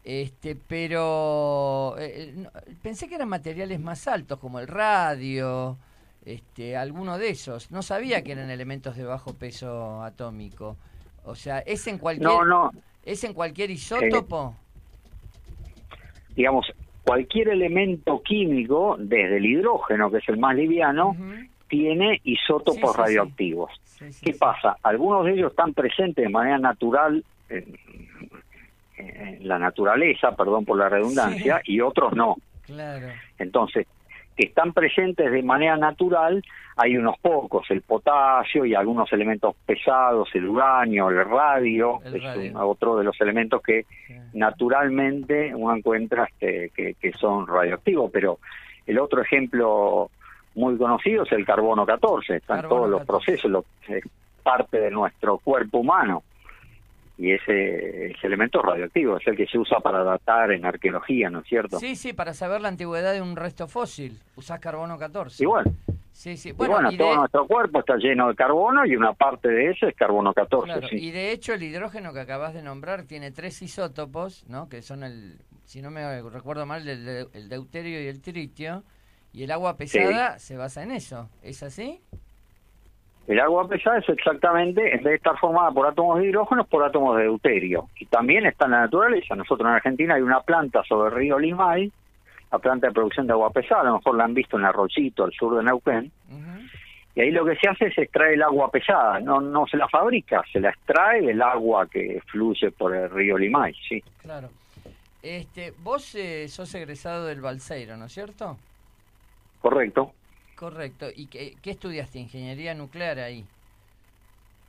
Este, 0.04 0.54
pero 0.54 1.96
eh, 1.98 2.32
no- 2.36 2.50
pensé 2.82 3.08
que 3.08 3.16
eran 3.16 3.28
materiales 3.28 3.80
más 3.80 4.06
altos, 4.06 4.38
como 4.38 4.60
el 4.60 4.68
radio, 4.68 5.76
este, 6.24 6.76
alguno 6.76 7.18
de 7.18 7.30
esos. 7.30 7.70
No 7.72 7.82
sabía 7.82 8.22
que 8.22 8.32
eran 8.32 8.50
elementos 8.50 8.96
de 8.96 9.02
bajo 9.04 9.34
peso 9.34 10.02
atómico. 10.04 10.76
O 11.24 11.34
sea, 11.34 11.58
es 11.60 11.84
en 11.88 11.98
cualquier, 11.98 12.28
No, 12.30 12.44
no, 12.44 12.70
es 13.04 13.24
en 13.24 13.34
cualquier 13.34 13.70
isótopo. 13.72 14.54
Digamos, 16.36 16.66
cualquier 17.04 17.48
elemento 17.48 18.22
químico, 18.22 18.96
desde 18.98 19.38
el 19.38 19.46
hidrógeno, 19.46 20.10
que 20.10 20.18
es 20.18 20.28
el 20.28 20.38
más 20.38 20.54
liviano, 20.54 21.16
tiene 21.68 22.20
isótopos 22.24 22.74
Sí, 22.74 22.80
sí, 22.82 22.92
sí. 22.92 22.98
radioactivos. 22.98 23.70
Sí, 23.84 24.04
¿Qué 24.24 24.32
pasa? 24.34 24.76
Algunos 24.82 25.24
de 25.24 25.32
ellos 25.32 25.50
están 25.50 25.72
presentes 25.72 26.24
de 26.24 26.28
manera 26.30 26.58
natural 26.58 27.24
en, 27.48 27.64
en 28.98 29.48
la 29.48 29.58
naturaleza, 29.58 30.36
perdón 30.36 30.64
por 30.64 30.78
la 30.78 30.88
redundancia, 30.88 31.60
y 31.64 31.80
otros 31.80 32.12
no. 32.14 32.36
Claro. 32.62 33.08
Entonces, 33.38 33.86
que 34.36 34.46
están 34.48 34.72
presentes 34.72 35.30
de 35.30 35.42
manera 35.42 35.76
natural, 35.76 36.42
hay 36.78 36.96
unos 36.96 37.18
pocos, 37.18 37.70
el 37.70 37.80
potasio 37.82 38.64
y 38.66 38.74
algunos 38.74 39.10
elementos 39.12 39.56
pesados, 39.64 40.28
el 40.34 40.46
uranio, 40.46 41.08
el 41.08 41.24
radio, 41.24 42.00
El 42.04 42.16
es 42.16 42.36
un- 42.52 42.56
otro 42.56 42.96
de 42.96 43.04
los 43.04 43.18
elementos 43.20 43.62
que 43.62 43.86
naturalmente 44.34 45.54
uno 45.54 45.74
encuentra 45.76 46.24
este, 46.24 46.70
que, 46.74 46.94
que 46.94 47.12
son 47.12 47.46
radioactivos, 47.46 48.10
pero 48.12 48.38
el 48.86 48.98
otro 48.98 49.22
ejemplo 49.22 50.10
muy 50.54 50.76
conocido 50.78 51.24
es 51.24 51.32
el 51.32 51.44
carbono 51.44 51.84
14, 51.84 52.36
están 52.36 52.60
Carbono 52.62 52.76
todos 52.76 52.90
los 52.90 53.00
14. 53.00 53.06
procesos, 53.26 53.50
lo- 53.50 53.64
es 53.88 54.04
parte 54.42 54.78
de 54.78 54.90
nuestro 54.90 55.38
cuerpo 55.38 55.78
humano 55.78 56.22
y 57.18 57.32
ese, 57.32 58.12
ese 58.12 58.26
elemento 58.26 58.60
radioactivo, 58.62 59.16
es 59.16 59.26
el 59.26 59.36
que 59.36 59.46
se 59.46 59.58
usa 59.58 59.80
para 59.80 60.04
datar 60.04 60.52
en 60.52 60.64
arqueología, 60.64 61.30
¿no 61.30 61.40
es 61.40 61.46
cierto? 61.46 61.78
Sí, 61.78 61.96
sí, 61.96 62.12
para 62.12 62.32
saber 62.34 62.60
la 62.60 62.68
antigüedad 62.68 63.12
de 63.14 63.22
un 63.22 63.34
resto 63.36 63.66
fósil, 63.66 64.18
usás 64.36 64.60
carbono 64.60 64.98
14. 64.98 65.42
Y 65.42 65.46
bueno, 65.46 65.72
Sí, 66.16 66.36
sí. 66.38 66.48
y 66.48 66.52
Bueno, 66.52 66.74
bueno, 66.76 66.90
y 66.92 66.96
todo 66.96 67.10
de- 67.10 67.16
nuestro 67.16 67.46
cuerpo 67.46 67.80
está 67.80 67.96
lleno 67.98 68.28
de 68.28 68.34
carbono 68.34 68.86
y 68.86 68.96
una 68.96 69.12
parte 69.12 69.48
de 69.48 69.70
eso 69.70 69.86
es 69.86 69.94
carbono 69.94 70.32
14, 70.32 70.64
Claro, 70.72 70.88
sí. 70.88 70.96
y 70.96 71.10
de 71.10 71.30
hecho 71.30 71.52
el 71.52 71.62
hidrógeno 71.62 72.14
que 72.14 72.20
acabas 72.20 72.54
de 72.54 72.62
nombrar 72.62 73.02
tiene 73.02 73.30
tres 73.32 73.60
isótopos, 73.60 74.44
¿no? 74.48 74.66
Que 74.70 74.80
son 74.80 75.02
el, 75.04 75.36
si 75.66 75.82
no 75.82 75.90
me 75.90 76.22
recuerdo 76.22 76.64
mal, 76.64 76.88
el, 76.88 77.04
de- 77.04 77.26
el 77.34 77.48
deuterio 77.50 78.02
y 78.02 78.06
el 78.06 78.22
tritio. 78.22 78.82
Y 79.34 79.42
el 79.42 79.50
agua 79.50 79.76
pesada 79.76 80.38
se 80.38 80.56
basa 80.56 80.82
en 80.82 80.92
eso, 80.92 81.28
¿es 81.42 81.62
así? 81.62 82.00
El 83.26 83.38
agua 83.40 83.68
pesada 83.68 83.98
es 83.98 84.08
exactamente, 84.08 84.80
en 84.94 84.98
vez 85.02 85.04
de 85.04 85.14
estar 85.16 85.36
formada 85.38 85.70
por 85.72 85.86
átomos 85.86 86.18
de 86.20 86.28
hidrógeno, 86.28 86.64
por 86.64 86.82
átomos 86.82 87.16
de 87.18 87.24
deuterio. 87.24 87.88
Y 88.00 88.06
también 88.06 88.46
está 88.46 88.64
en 88.64 88.70
la 88.70 88.80
naturaleza. 88.80 89.34
Nosotros 89.34 89.68
en 89.68 89.74
Argentina 89.74 90.14
hay 90.14 90.22
una 90.22 90.40
planta 90.40 90.82
sobre 90.88 91.10
el 91.10 91.14
río 91.16 91.38
Limay, 91.38 91.92
la 92.56 92.62
planta 92.62 92.86
de 92.86 92.92
producción 92.92 93.26
de 93.26 93.32
agua 93.34 93.50
pesada, 93.50 93.82
a 93.82 93.84
lo 93.84 93.96
mejor 93.96 94.16
la 94.16 94.24
han 94.24 94.34
visto 94.34 94.58
en 94.58 94.64
Arroyito, 94.64 95.24
al 95.24 95.32
sur 95.32 95.56
de 95.56 95.62
Neuquén. 95.62 96.10
Y 97.14 97.20
ahí 97.20 97.30
lo 97.30 97.44
que 97.44 97.56
se 97.56 97.68
hace 97.68 97.86
es 97.86 97.98
extraer 97.98 98.34
el 98.34 98.42
agua 98.42 98.70
pesada, 98.70 99.20
no, 99.20 99.40
no 99.40 99.66
se 99.66 99.76
la 99.76 99.88
fabrica, 99.88 100.42
se 100.52 100.60
la 100.60 100.70
extrae 100.70 101.22
del 101.22 101.40
agua 101.40 101.86
que 101.86 102.20
fluye 102.26 102.70
por 102.70 102.94
el 102.94 103.08
río 103.10 103.38
Limay, 103.38 103.74
sí. 103.88 104.02
Claro. 104.20 104.50
Este, 105.22 105.72
vos 105.82 106.14
eh, 106.14 106.46
sos 106.48 106.74
egresado 106.74 107.26
del 107.26 107.40
Balseiro, 107.40 107.96
¿no 107.96 108.04
es 108.04 108.12
cierto? 108.12 108.58
Correcto. 109.62 110.12
Correcto. 110.54 111.06
¿Y 111.14 111.26
qué, 111.26 111.56
qué 111.62 111.70
estudiaste? 111.70 112.18
Ingeniería 112.18 112.74
nuclear 112.74 113.18
ahí. 113.18 113.44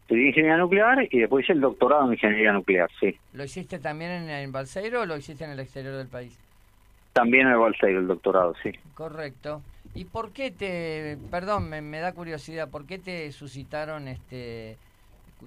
Estudié 0.03 0.29
ingeniería 0.29 0.57
nuclear 0.57 1.07
y 1.11 1.19
después 1.19 1.43
hice 1.43 1.53
el 1.53 1.61
doctorado 1.61 2.05
en 2.05 2.13
ingeniería 2.13 2.53
nuclear, 2.53 2.89
sí. 2.99 3.17
¿Lo 3.33 3.43
hiciste 3.43 3.77
también 3.79 4.11
en, 4.11 4.29
en 4.29 4.51
Balseiro 4.53 5.01
o 5.01 5.05
lo 5.05 5.17
hiciste 5.17 5.43
en 5.43 5.51
el 5.51 5.59
exterior 5.59 5.95
del 5.95 6.07
país? 6.07 6.39
También 7.17 7.47
en 7.47 7.53
el 7.53 7.59
Balseiro, 7.59 7.99
el 7.99 8.07
doctorado, 8.07 8.53
sí. 8.61 8.71
Correcto. 8.93 9.61
¿Y 9.95 10.05
por 10.05 10.31
qué 10.33 10.51
te, 10.51 11.17
perdón, 11.31 11.67
me, 11.69 11.81
me 11.81 11.99
da 11.99 12.13
curiosidad, 12.13 12.69
por 12.69 12.85
qué 12.85 12.99
te 12.99 13.31
suscitaron 13.31 14.07
este 14.07 14.77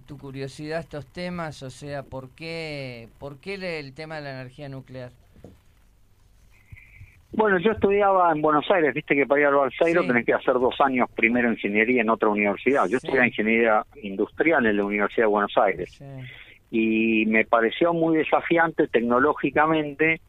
tu 0.06 0.18
curiosidad 0.18 0.80
estos 0.80 1.06
temas? 1.06 1.62
O 1.62 1.70
sea, 1.70 2.02
¿por 2.02 2.30
qué, 2.30 3.09
por 3.20 3.38
qué 3.38 3.56
le- 3.59 3.78
el 3.78 3.92
tema 3.94 4.16
de 4.16 4.22
la 4.22 4.30
energía 4.40 4.68
nuclear? 4.68 5.12
Bueno, 7.32 7.59
yo 7.60 7.70
estudiaba 7.70 8.32
en 8.32 8.42
Buenos 8.42 8.68
Aires, 8.70 8.92
viste 8.92 9.14
que 9.14 9.24
para 9.26 9.40
ir 9.40 9.47
al 9.47 9.55
Balseiro 9.55 10.02
Sí. 10.02 10.09
tenés 10.09 10.26
que 10.26 10.34
hacer 10.34 10.55
dos 10.55 10.74
años 10.80 11.09
primero 11.14 11.48
ingeniería 11.52 12.01
en 12.02 12.10
otra 12.10 12.28
universidad. 12.28 12.88
Yo 12.88 12.98
Sí. 12.98 13.06
estudié 13.06 13.26
ingeniería 13.28 13.84
industrial 14.02 14.66
en 14.66 14.76
la 14.76 14.84
Universidad 14.84 15.24
de 15.26 15.30
Buenos 15.30 15.56
Aires 15.56 15.90
Sí. 15.92 16.05
y 16.72 17.26
me 17.26 17.44
pareció 17.44 17.92
muy 17.92 18.16
desafiante 18.18 18.88
tecnológicamente, 18.88 20.20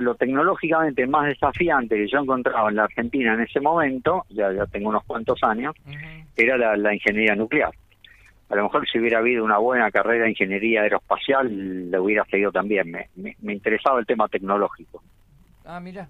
lo 0.00 0.14
tecnológicamente 0.14 1.06
más 1.06 1.26
desafiante 1.26 1.96
que 1.96 2.06
yo 2.08 2.18
encontraba 2.18 2.68
en 2.68 2.76
la 2.76 2.84
Argentina 2.84 3.34
en 3.34 3.40
ese 3.40 3.60
momento, 3.60 4.26
ya, 4.28 4.52
ya 4.52 4.66
tengo 4.66 4.90
unos 4.90 5.04
cuantos 5.04 5.38
años, 5.42 5.74
era 6.36 6.56
la, 6.58 6.76
la 6.76 6.94
ingeniería 6.94 7.34
nuclear. 7.34 7.70
A 8.50 8.54
lo 8.56 8.62
mejor 8.64 8.88
si 8.88 8.98
hubiera 8.98 9.18
habido 9.18 9.44
una 9.44 9.58
buena 9.58 9.90
carrera 9.90 10.24
de 10.24 10.30
ingeniería 10.30 10.82
aeroespacial, 10.82 11.90
le 11.90 11.98
hubiera 11.98 12.24
seguido 12.26 12.50
también. 12.52 12.90
Me, 12.90 13.08
me- 13.16 13.36
me 13.40 13.52
interesaba 13.54 13.98
el 14.00 14.06
tema 14.06 14.28
tecnológico. 14.28 15.02
Ah, 15.64 15.80
mira. 15.80 16.08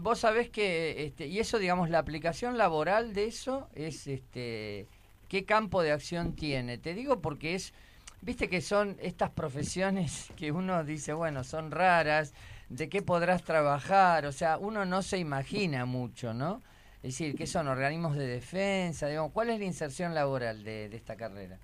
Vos 0.00 0.20
sabés 0.20 0.50
que, 0.50 1.04
este, 1.04 1.26
y 1.26 1.40
eso, 1.40 1.58
digamos, 1.58 1.90
la 1.90 1.98
aplicación 1.98 2.58
laboral 2.58 3.12
de 3.12 3.24
eso 3.26 3.68
es, 3.74 4.06
este, 4.06 4.86
¿qué 5.28 5.44
campo 5.44 5.82
de 5.82 5.90
acción 5.90 6.36
tiene? 6.36 6.78
Te 6.78 6.94
digo 6.94 7.20
porque 7.20 7.54
es, 7.56 7.72
viste 8.20 8.48
que 8.48 8.60
son 8.60 8.96
estas 9.00 9.30
profesiones 9.30 10.30
que 10.36 10.52
uno 10.52 10.84
dice, 10.84 11.12
bueno, 11.12 11.42
son 11.42 11.72
raras, 11.72 12.34
¿de 12.68 12.88
qué 12.88 13.02
podrás 13.02 13.42
trabajar? 13.44 14.26
O 14.26 14.32
sea, 14.32 14.58
uno 14.58 14.84
no 14.84 15.02
se 15.02 15.18
imagina 15.18 15.84
mucho, 15.84 16.32
¿no? 16.34 16.60
Es 16.96 17.18
decir, 17.18 17.34
¿qué 17.36 17.46
son 17.46 17.68
organismos 17.68 18.16
de 18.16 18.26
defensa? 18.26 19.08
Digamos, 19.08 19.32
¿Cuál 19.32 19.50
es 19.50 19.58
la 19.58 19.64
inserción 19.66 20.14
laboral 20.14 20.64
de, 20.64 20.88
de 20.88 20.96
esta 20.96 21.16
carrera? 21.16 21.56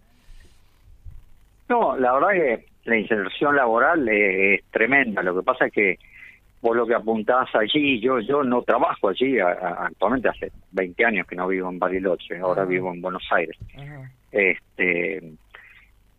No, 1.68 1.96
la 1.96 2.12
verdad 2.12 2.28
que 2.32 2.66
la 2.84 2.96
inserción 2.96 3.56
laboral 3.56 4.06
es 4.08 4.62
tremenda. 4.70 5.22
Lo 5.22 5.34
que 5.36 5.42
pasa 5.42 5.66
es 5.66 5.72
que 5.72 5.98
vos 6.60 6.76
lo 6.76 6.86
que 6.86 6.94
apuntás 6.94 7.48
allí, 7.54 8.00
yo 8.00 8.20
yo 8.20 8.42
no 8.42 8.62
trabajo 8.62 9.08
allí, 9.08 9.38
a- 9.38 9.48
a- 9.48 9.86
actualmente 9.86 10.28
hace 10.28 10.52
20 10.72 11.04
años 11.04 11.26
que 11.26 11.36
no 11.36 11.46
vivo 11.48 11.70
en 11.70 11.78
Bariloche, 11.78 12.38
ahora 12.38 12.64
vivo 12.64 12.92
en 12.92 13.00
Buenos 13.00 13.22
Aires. 13.30 13.56
Este, 14.32 15.32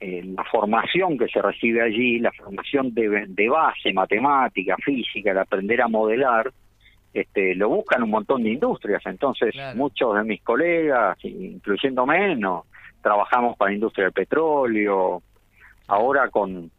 eh, 0.02 0.24
la 0.26 0.44
formación 0.46 1.18
que 1.18 1.28
se 1.28 1.42
recibe 1.42 1.82
allí, 1.82 2.20
la 2.20 2.32
formación 2.32 2.94
de, 2.94 3.26
de 3.28 3.50
base, 3.50 3.94
matemática, 3.94 4.76
física, 4.84 5.32
el 5.32 5.38
aprender 5.38 5.82
a 5.82 5.88
modelar, 5.88 6.52
este, 7.14 7.54
lo 7.56 7.70
buscan 7.70 8.02
un 8.04 8.10
montón 8.10 8.42
de 8.44 8.50
industrias. 8.50 9.02
Entonces, 9.06 9.52
Claro. 9.52 9.78
muchos 9.78 10.16
de 10.16 10.24
mis 10.24 10.42
colegas, 10.42 11.18
incluyéndome, 11.24 12.36
no, 12.36 12.66
trabajamos 13.02 13.56
para 13.58 13.70
la 13.72 13.76
industria 13.76 14.06
del 14.06 14.14
petróleo. 14.14 15.22
Ahora 15.88 16.30
con 16.30 16.72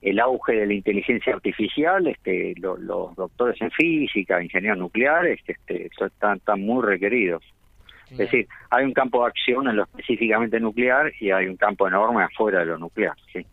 el 0.00 0.20
auge 0.20 0.52
de 0.54 0.66
la 0.66 0.74
inteligencia 0.74 1.34
artificial, 1.34 2.06
este, 2.06 2.54
lo- 2.58 2.76
los 2.76 3.14
doctores 3.16 3.60
en 3.60 3.70
física, 3.70 4.42
ingenieros 4.42 4.78
nucleares, 4.78 5.40
este, 5.46 5.86
están, 5.86 6.38
están 6.38 6.60
muy 6.62 6.82
requeridos. 6.84 7.42
Es 8.14 8.30
decir, 8.30 8.48
hay 8.70 8.84
un 8.84 8.92
campo 8.92 9.20
de 9.22 9.28
acción 9.28 9.68
en 9.68 9.76
lo 9.76 9.84
específicamente 9.84 10.58
nuclear 10.60 11.12
y 11.20 11.30
hay 11.30 11.46
un 11.46 11.56
campo 11.56 11.86
enorme 11.88 12.22
afuera 12.24 12.60
de 12.60 12.66
lo 12.66 12.78
nuclear. 12.78 13.14
¿sí? 13.32 13.44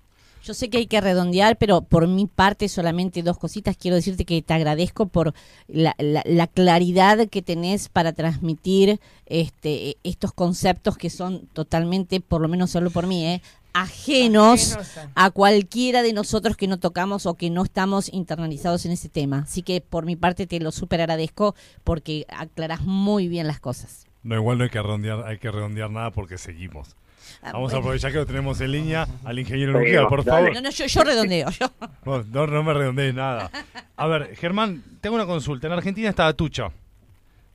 Yo 0.43 0.55
sé 0.55 0.69
que 0.71 0.77
hay 0.79 0.88
que 0.88 0.99
redondear, 1.01 1.55
pero 1.57 1.81
por 1.81 2.07
mi 2.07 2.25
parte 2.25 2.67
solamente 2.67 3.21
dos 3.21 3.38
cositas. 3.38 3.77
Quiero 3.77 3.95
decirte 3.95 4.25
que 4.25 4.41
te 4.41 4.53
agradezco 4.55 5.05
por 5.07 5.33
la, 5.67 5.93
la- 5.99 6.23
la 6.25 6.47
claridad 6.47 7.27
que 7.29 7.41
tenés 7.43 7.89
para 7.89 8.13
transmitir 8.13 8.99
este, 9.27 9.97
estos 10.03 10.31
conceptos 10.33 10.97
que 10.97 11.09
son 11.11 11.45
totalmente, 11.53 12.21
por 12.21 12.41
lo 12.41 12.47
menos 12.47 12.71
solo 12.71 12.89
por 12.89 13.05
mí, 13.05 13.25
¿eh? 13.25 13.41
ajenos 13.73 14.75
a 15.15 15.29
cualquiera 15.31 16.01
de 16.01 16.11
nosotros 16.11 16.57
que 16.57 16.67
no 16.67 16.77
tocamos 16.79 17.25
o 17.25 17.35
que 17.35 17.49
no 17.49 17.63
estamos 17.63 18.11
internalizados 18.11 18.85
en 18.85 18.91
ese 18.91 19.07
tema. 19.09 19.39
Así 19.45 19.61
que 19.61 19.79
por 19.79 20.05
mi 20.05 20.15
parte 20.17 20.45
te 20.47 20.59
lo 20.59 20.71
súper 20.71 20.99
agradezco 21.01 21.55
porque 21.85 22.25
aclarás 22.35 22.81
muy 22.81 23.27
bien 23.29 23.47
las 23.47 23.59
cosas. 23.61 24.07
No, 24.23 24.35
igual 24.35 24.57
no 24.57 24.64
hay 24.65 24.69
que 24.69 24.81
redondear, 24.81 25.23
hay 25.26 25.38
que 25.38 25.49
redondear 25.52 25.89
nada 25.89 26.11
porque 26.11 26.38
seguimos. 26.38 26.95
Ah, 27.41 27.52
Vamos 27.53 27.73
a 27.73 27.77
aprovechar 27.77 28.11
que 28.11 28.18
lo 28.18 28.26
tenemos 28.26 28.60
en 28.61 28.72
línea 28.72 29.07
al 29.23 29.39
ingeniero 29.39 29.73
nuclear, 29.73 30.07
por 30.07 30.23
dale. 30.23 30.48
favor. 30.48 30.53
No, 30.56 30.61
no, 30.61 30.69
yo, 30.69 30.85
yo 30.85 31.03
redondeo. 31.03 31.49
Yo. 31.49 31.72
No, 32.06 32.45
no 32.48 32.64
me 32.64 32.73
redondees 32.73 33.14
nada. 33.15 33.49
A 33.95 34.07
ver, 34.07 34.35
Germán, 34.35 34.84
tengo 35.02 35.15
una 35.15 35.26
consulta. 35.26 35.68
En 35.68 35.73
Argentina 35.73 36.10
está 36.10 36.27
Atucha, 36.27 36.72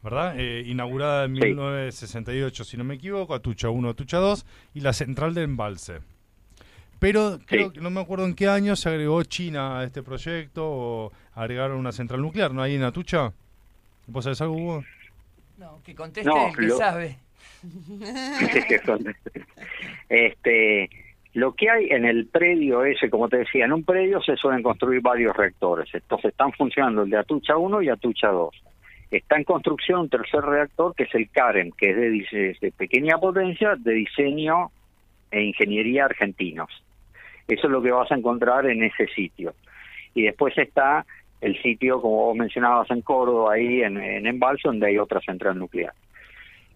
¿verdad? 0.02 0.34
Eh, 0.38 0.64
inaugurada 0.66 1.24
en 1.26 1.36
Sí. 1.36 1.40
1968, 1.42 2.64
si 2.64 2.76
no 2.76 2.84
me 2.84 2.94
equivoco, 2.94 3.34
Atucha 3.34 3.68
1, 3.68 3.88
Atucha 3.90 4.18
2 4.18 4.46
y 4.74 4.80
la 4.80 4.92
central 4.92 5.34
de 5.34 5.42
embalse. 5.42 6.00
Pero 6.98 7.38
creo 7.44 7.72
que 7.72 7.80
no 7.80 7.90
me 7.90 8.00
acuerdo 8.00 8.24
en 8.24 8.34
qué 8.34 8.48
año 8.48 8.74
se 8.74 8.88
agregó 8.88 9.22
China 9.24 9.78
a 9.80 9.84
este 9.84 10.02
proyecto 10.02 10.64
o 10.64 11.12
agregaron 11.34 11.78
una 11.78 11.92
central 11.92 12.22
nuclear, 12.22 12.52
¿no? 12.54 12.62
Ahí 12.62 12.74
en 12.74 12.82
Atucha. 12.84 13.32
¿Vos 14.06 14.24
sabés 14.24 14.40
algo, 14.40 14.54
Hugo? 14.56 14.84
No, 15.58 15.80
que 15.84 15.94
conteste 15.94 16.28
No, 16.28 16.48
el 16.48 16.56
que 16.56 16.62
lo- 16.62 16.76
sabe. 16.76 17.16
este, 20.08 20.90
lo 21.34 21.52
que 21.54 21.70
hay 21.70 21.86
en 21.90 22.04
el 22.04 22.26
predio 22.26 22.84
ese, 22.84 23.10
como 23.10 23.28
te 23.28 23.38
decía, 23.38 23.64
en 23.64 23.72
un 23.72 23.84
predio 23.84 24.20
se 24.22 24.36
suelen 24.36 24.62
construir 24.62 25.00
varios 25.00 25.36
reactores. 25.36 25.88
Entonces 25.92 26.30
están 26.30 26.52
funcionando 26.52 27.02
el 27.02 27.10
de 27.10 27.18
Atucha 27.18 27.56
1 27.56 27.82
y 27.82 27.88
Atucha 27.88 28.28
2. 28.28 28.54
Está 29.10 29.36
en 29.36 29.44
construcción 29.44 30.00
un 30.00 30.08
tercer 30.08 30.40
reactor 30.42 30.94
que 30.94 31.04
es 31.04 31.14
el 31.14 31.28
CAREM, 31.30 31.70
que 31.72 31.90
es 31.90 31.96
de, 31.96 32.10
dise- 32.10 32.58
de 32.60 32.72
pequeña 32.72 33.18
potencia, 33.18 33.76
de 33.76 33.92
diseño 33.92 34.70
e 35.30 35.42
ingeniería 35.42 36.06
argentinos. 36.06 36.70
Eso 37.46 37.66
es 37.66 37.70
lo 37.72 37.80
que 37.82 37.92
vas 37.92 38.10
a 38.10 38.16
encontrar 38.16 38.66
en 38.66 38.82
ese 38.82 39.06
sitio. 39.08 39.54
Y 40.14 40.22
después 40.22 40.56
está 40.58 41.06
el 41.40 41.60
sitio, 41.62 42.00
como 42.00 42.16
vos 42.26 42.36
mencionabas, 42.36 42.90
en 42.90 43.02
Córdoba, 43.02 43.54
ahí 43.54 43.82
en, 43.82 43.96
en 43.98 44.26
Embalse, 44.26 44.62
donde 44.68 44.86
hay 44.88 44.98
otra 44.98 45.20
central 45.20 45.58
nuclear 45.58 45.92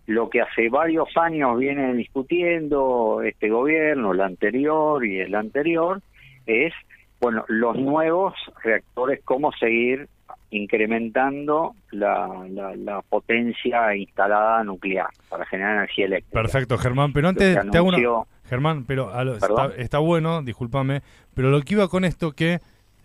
lo 0.07 0.29
que 0.29 0.41
hace 0.41 0.69
varios 0.71 1.09
años 1.17 1.57
viene 1.57 1.95
discutiendo 1.95 3.23
este 3.23 3.49
gobierno, 3.49 4.11
el 4.13 4.21
anterior 4.23 5.05
y 5.07 5.21
el 5.21 5.37
anterior, 5.37 6.01
es, 6.47 6.73
bueno, 7.21 7.45
los 7.47 7.77
nuevos 7.79 8.35
reactores, 8.65 9.21
cómo 9.25 9.53
seguir 9.53 10.09
incrementando 10.51 11.75
la, 11.93 12.45
la, 12.51 12.75
la 12.77 13.03
potencia 13.03 13.95
instalada 13.95 14.65
nuclear 14.65 15.09
para 15.29 15.45
generar 15.47 15.77
energía 15.77 16.07
eléctrica. 16.07 16.43
Perfecto, 16.43 16.79
Germán, 16.79 17.13
pero 17.13 17.29
antes 17.29 17.57
que 17.59 17.69
te 17.71 17.79
hago 17.79 17.89
una... 17.89 17.99
anunció- 17.99 18.27
Germán, 18.49 18.85
pero 18.87 19.11
a 19.15 19.23
lo- 19.23 19.35
está, 19.37 19.71
está 19.77 19.99
bueno, 19.99 20.43
discúlpame, 20.43 21.03
pero 21.35 21.51
lo 21.51 21.61
que 21.63 21.75
iba 21.75 21.87
con 21.89 22.05
esto 22.05 22.33
que, 22.33 22.59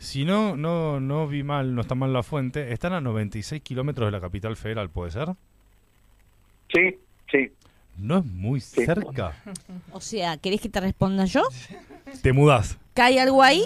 si 0.05 0.23
no, 0.25 0.55
no, 0.55 0.99
no 1.01 1.27
vi 1.27 1.43
mal, 1.43 1.75
no 1.75 1.81
está 1.81 1.95
mal 1.95 2.13
la 2.13 2.23
fuente, 2.23 2.71
están 2.71 2.93
a 2.93 3.01
96 3.01 3.61
kilómetros 3.61 4.07
de 4.07 4.11
la 4.11 4.21
capital 4.21 4.55
federal, 4.55 4.89
¿puede 4.89 5.11
ser? 5.11 5.29
Sí, 6.73 6.97
sí. 7.31 7.51
No 7.97 8.17
es 8.19 8.25
muy 8.25 8.59
Sí. 8.59 8.85
cerca. 8.85 9.35
O 9.91 10.01
sea, 10.01 10.37
¿querés 10.37 10.61
que 10.61 10.69
te 10.69 10.79
responda 10.79 11.25
yo? 11.25 11.43
Te 12.21 12.33
mudás. 12.33 12.77
¿Cae 12.93 13.19
algo 13.19 13.41
ahí? 13.43 13.63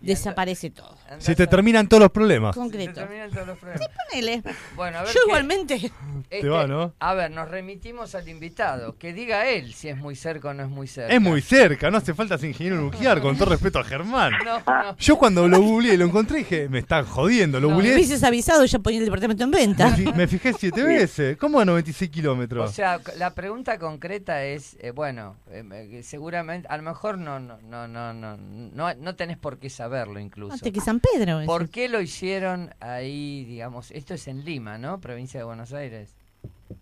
Desaparece 0.00 0.70
todo. 0.70 0.96
Se 1.18 1.34
te 1.34 1.42
a- 1.42 1.46
terminan 1.46 1.88
todos 1.88 2.00
los 2.02 2.10
problemas. 2.10 2.54
se 2.54 2.60
te 2.60 2.64
Concreto. 2.64 2.92
terminan 2.94 3.30
todos 3.30 3.46
los 3.48 3.58
problemas. 3.58 3.88
Ponele. 4.10 4.42
Bueno, 4.76 4.98
a 4.98 5.02
ver. 5.02 5.12
Yo 5.12 5.20
qué- 5.24 5.28
igualmente. 5.28 5.74
este, 5.74 6.40
Te 6.40 6.48
va, 6.48 6.66
¿no? 6.66 6.94
A 7.00 7.14
ver, 7.14 7.30
nos 7.30 7.48
remitimos 7.50 8.14
al 8.14 8.28
invitado. 8.28 8.96
Que 8.96 9.12
diga 9.12 9.46
él 9.48 9.74
si 9.74 9.88
es 9.88 9.96
muy 9.96 10.14
cerca 10.16 10.48
o 10.50 10.54
no 10.54 10.62
es 10.62 10.68
muy 10.68 10.86
cerca. 10.86 11.12
Es 11.14 11.20
muy 11.20 11.40
cerca, 11.42 11.90
no 11.90 11.98
hace 11.98 12.14
falta 12.14 12.38
ser 12.38 12.48
ingeniero 12.50 12.76
nuclear, 12.80 13.20
con 13.20 13.36
todo 13.36 13.50
respeto 13.50 13.78
a 13.78 13.84
Germán. 13.84 14.32
No, 14.44 14.58
no. 14.66 14.96
Yo 14.96 15.18
cuando 15.18 15.46
lo 15.48 15.60
googleé 15.60 15.94
y 15.94 15.96
lo 15.96 16.04
encontré 16.06 16.38
dije, 16.38 16.68
me 16.68 16.78
están 16.78 17.04
jodiendo, 17.04 17.58
lo 17.60 17.68
No. 17.68 17.74
Me 17.76 17.82
googleé, 17.82 17.94
hubieses 17.96 18.22
avisado, 18.24 18.64
ya 18.64 18.78
ponía 18.78 19.00
el 19.00 19.04
departamento 19.04 19.44
en 19.44 19.50
venta. 19.50 19.90
me, 19.90 19.96
fi- 19.96 20.12
me 20.12 20.28
fijé 20.28 20.52
siete 20.54 20.82
veces. 20.82 21.36
¿Cómo 21.36 21.60
a 21.60 21.64
96 21.64 22.08
O 22.08 22.12
kilómetros? 22.12 22.72
sea, 22.72 23.00
la 23.18 23.34
pregunta 23.34 23.78
concreta 23.78 24.44
es, 24.44 24.76
eh, 24.80 24.92
bueno, 24.92 25.36
eh, 25.50 25.64
eh, 25.72 26.02
seguramente, 26.04 26.68
a 26.68 26.76
lo 26.76 26.82
mejor 26.84 27.18
no, 27.18 27.38
no, 27.40 27.58
no, 27.62 27.86
no, 27.88 28.12
no, 28.14 28.36
no, 28.36 28.94
no 28.94 29.14
tenés 29.16 29.36
por 29.36 29.58
qué 29.58 29.68
saberlo 29.90 30.20
incluso. 30.20 30.54
Antes 30.54 30.72
que 30.72 30.80
San 30.80 31.00
Pedro. 31.00 31.40
¿Por 31.46 31.68
qué 31.70 31.88
lo 31.88 32.00
hicieron 32.00 32.70
ahí, 32.80 33.44
digamos? 33.44 33.90
Esto 33.90 34.14
es 34.14 34.28
en 34.28 34.44
Lima, 34.44 34.78
¿no? 34.78 35.00
Provincia 35.00 35.40
de 35.40 35.44
Buenos 35.44 35.72
Aires. 35.72 36.14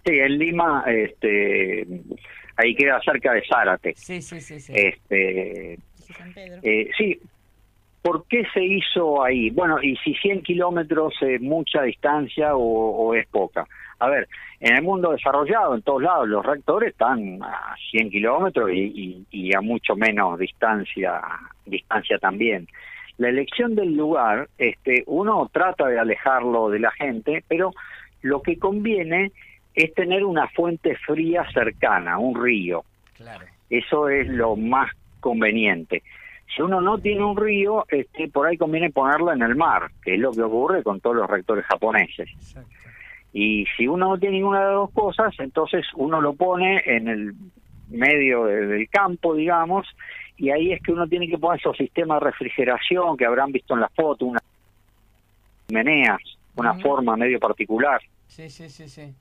Sí, 0.05 0.19
en 0.19 0.39
Lima, 0.39 0.85
este, 0.87 1.87
ahí 2.57 2.75
queda 2.75 3.01
cerca 3.03 3.33
de 3.33 3.43
Zárate. 3.49 3.95
Sí, 3.97 4.21
sí, 4.21 4.41
sí, 4.41 4.61
sí. 4.61 4.73
Este, 4.75 5.79
San 6.17 6.33
Pedro. 6.35 6.61
Eh, 6.63 6.91
sí, 6.97 7.19
¿por 8.03 8.25
qué 8.27 8.45
se 8.53 8.63
hizo 8.63 9.23
ahí? 9.25 9.51
Bueno, 9.51 9.83
y 9.83 9.97
si 9.97 10.15
100 10.15 10.43
kilómetros 10.43 11.15
es 11.23 11.41
mucha 11.41 11.83
distancia 11.83 12.55
o, 12.55 12.61
o 12.61 13.15
es 13.15 13.27
poca. 13.29 13.67
A 14.01 14.09
ver, 14.09 14.29
en 14.61 14.77
el 14.77 14.83
mundo 14.83 15.11
desarrollado, 15.11 15.75
en 15.75 15.83
todos 15.83 16.03
lados, 16.03 16.29
los 16.29 16.45
reactores 16.47 16.91
están 16.93 17.43
a 17.43 17.75
100 17.91 18.11
kilómetros 18.11 18.71
y, 18.73 18.77
y- 18.95 19.27
y 19.49 19.57
a 19.57 19.61
mucho 19.61 19.97
menos 19.97 20.39
distancia, 20.39 21.21
distancia 21.67 22.19
también. 22.19 22.69
La 23.19 23.29
elección 23.29 23.75
del 23.75 23.95
lugar, 23.97 24.49
este, 24.59 25.03
uno 25.07 25.51
trata 25.53 25.87
de 25.89 25.99
alejarlo 25.99 26.71
de 26.71 26.79
la 26.81 26.91
gente, 26.93 27.45
pero 27.49 27.73
lo 28.23 28.43
que 28.43 28.59
conviene 28.59 29.33
es 29.75 29.93
tener 29.95 30.25
una 30.25 30.49
fuente 30.49 30.97
fría 30.97 31.45
cercana, 31.53 32.19
un 32.19 32.41
río. 32.43 32.85
Claro. 33.17 33.45
Eso 33.71 34.09
es 34.09 34.29
lo 34.29 34.57
más 34.57 34.91
conveniente. 35.21 36.03
Si 36.55 36.63
uno 36.63 36.81
no 36.81 36.99
tiene 36.99 37.23
un 37.25 37.37
río, 37.37 37.85
este, 37.89 38.29
por 38.29 38.47
ahí 38.47 38.57
conviene 38.57 38.91
ponerlo 38.91 39.33
en 39.33 39.43
el 39.43 39.55
mar, 39.55 39.91
que 40.03 40.15
es 40.15 40.21
lo 40.21 40.33
que 40.33 40.43
ocurre 40.43 40.83
con 40.83 41.01
todos 41.01 41.17
los 41.17 41.29
reactores 41.29 41.65
japoneses. 41.67 42.29
Exacto. 42.31 42.71
Y 43.33 43.67
si 43.77 43.87
uno 43.87 44.09
no 44.09 44.19
tiene 44.19 44.37
ninguna 44.37 44.61
de 44.61 44.65
las 44.67 44.75
dos 44.75 44.91
cosas, 44.93 45.35
entonces 45.39 45.85
uno 45.95 46.21
lo 46.21 46.33
pone 46.33 46.81
en 46.87 47.09
el 47.09 47.35
medio 47.91 48.45
de- 48.47 48.67
del 48.67 48.89
campo, 48.89 49.35
digamos, 49.35 49.87
y 50.39 50.51
ahí 50.51 50.73
es 50.73 50.83
que 50.83 50.93
uno 50.93 51.07
tiene 51.07 51.29
que 51.29 51.37
poner 51.39 51.59
esos 51.61 51.77
sistemas 51.77 52.21
de 52.21 52.27
refrigeración 52.31 53.17
que 53.17 53.27
habrán 53.27 53.53
visto 53.53 53.75
en 53.75 53.81
la 53.81 53.89
foto, 53.89 54.25
unas 54.27 54.43
meneas, 55.69 56.21
una 56.57 56.75
forma 56.75 57.17
medio 57.17 57.39
particular, 57.39 58.01
Sí, 58.27 58.49
sí, 58.49 58.69
sí, 58.69 58.89
sí. 58.89 59.13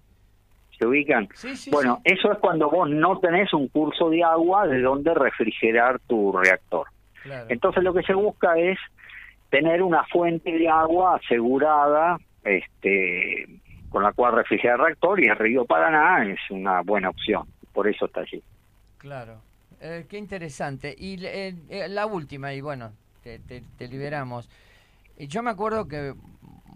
se 0.78 0.86
ubican. 0.86 1.28
Sí, 1.34 1.56
sí, 1.56 1.72
Bueno, 1.72 2.02
sí. 2.06 2.14
eso 2.14 2.32
es 2.32 2.38
cuando 2.40 2.70
vos 2.70 2.90
no 2.90 3.20
tenés 3.20 3.54
un 3.54 3.68
curso 3.68 4.10
de 4.10 4.24
agua 4.24 4.68
de 4.68 4.82
donde 4.82 5.14
refrigerar 5.14 6.00
tu 6.08 6.32
reactor. 6.32 6.88
Claro. 7.24 7.48
Entonces 7.50 7.84
lo 7.84 7.94
que 7.94 8.04
se 8.04 8.14
busca 8.14 8.58
es 8.58 8.78
tener 9.50 9.82
una 9.82 10.04
fuente 10.06 10.52
de 10.52 10.70
agua 10.70 11.16
asegurada, 11.18 12.18
este, 12.44 13.48
con 13.90 14.04
la 14.04 14.12
cual 14.14 14.36
refrigerar 14.36 14.80
el 14.80 14.86
reactor 14.88 15.20
y 15.24 15.28
el 15.28 15.38
río 15.38 15.66
Paraná 15.66 16.24
es 16.30 16.40
una 16.50 16.82
buena 16.82 17.10
opción. 17.10 17.44
Por 17.74 17.88
eso 17.88 18.06
está 18.06 18.22
allí. 18.22 18.42
Claro. 18.98 19.36
Eh, 19.82 20.06
qué 20.10 20.18
interesante. 20.18 20.96
Y 20.98 21.24
eh, 21.26 21.56
eh, 21.70 21.88
la 21.88 22.06
última, 22.06 22.54
y 22.54 22.62
bueno, 22.62 22.92
te, 23.24 23.40
te- 23.40 23.64
te 23.78 23.88
liberamos. 23.88 24.50
Yo 25.18 25.44
me 25.44 25.52
acuerdo 25.52 25.88
que, 25.88 26.16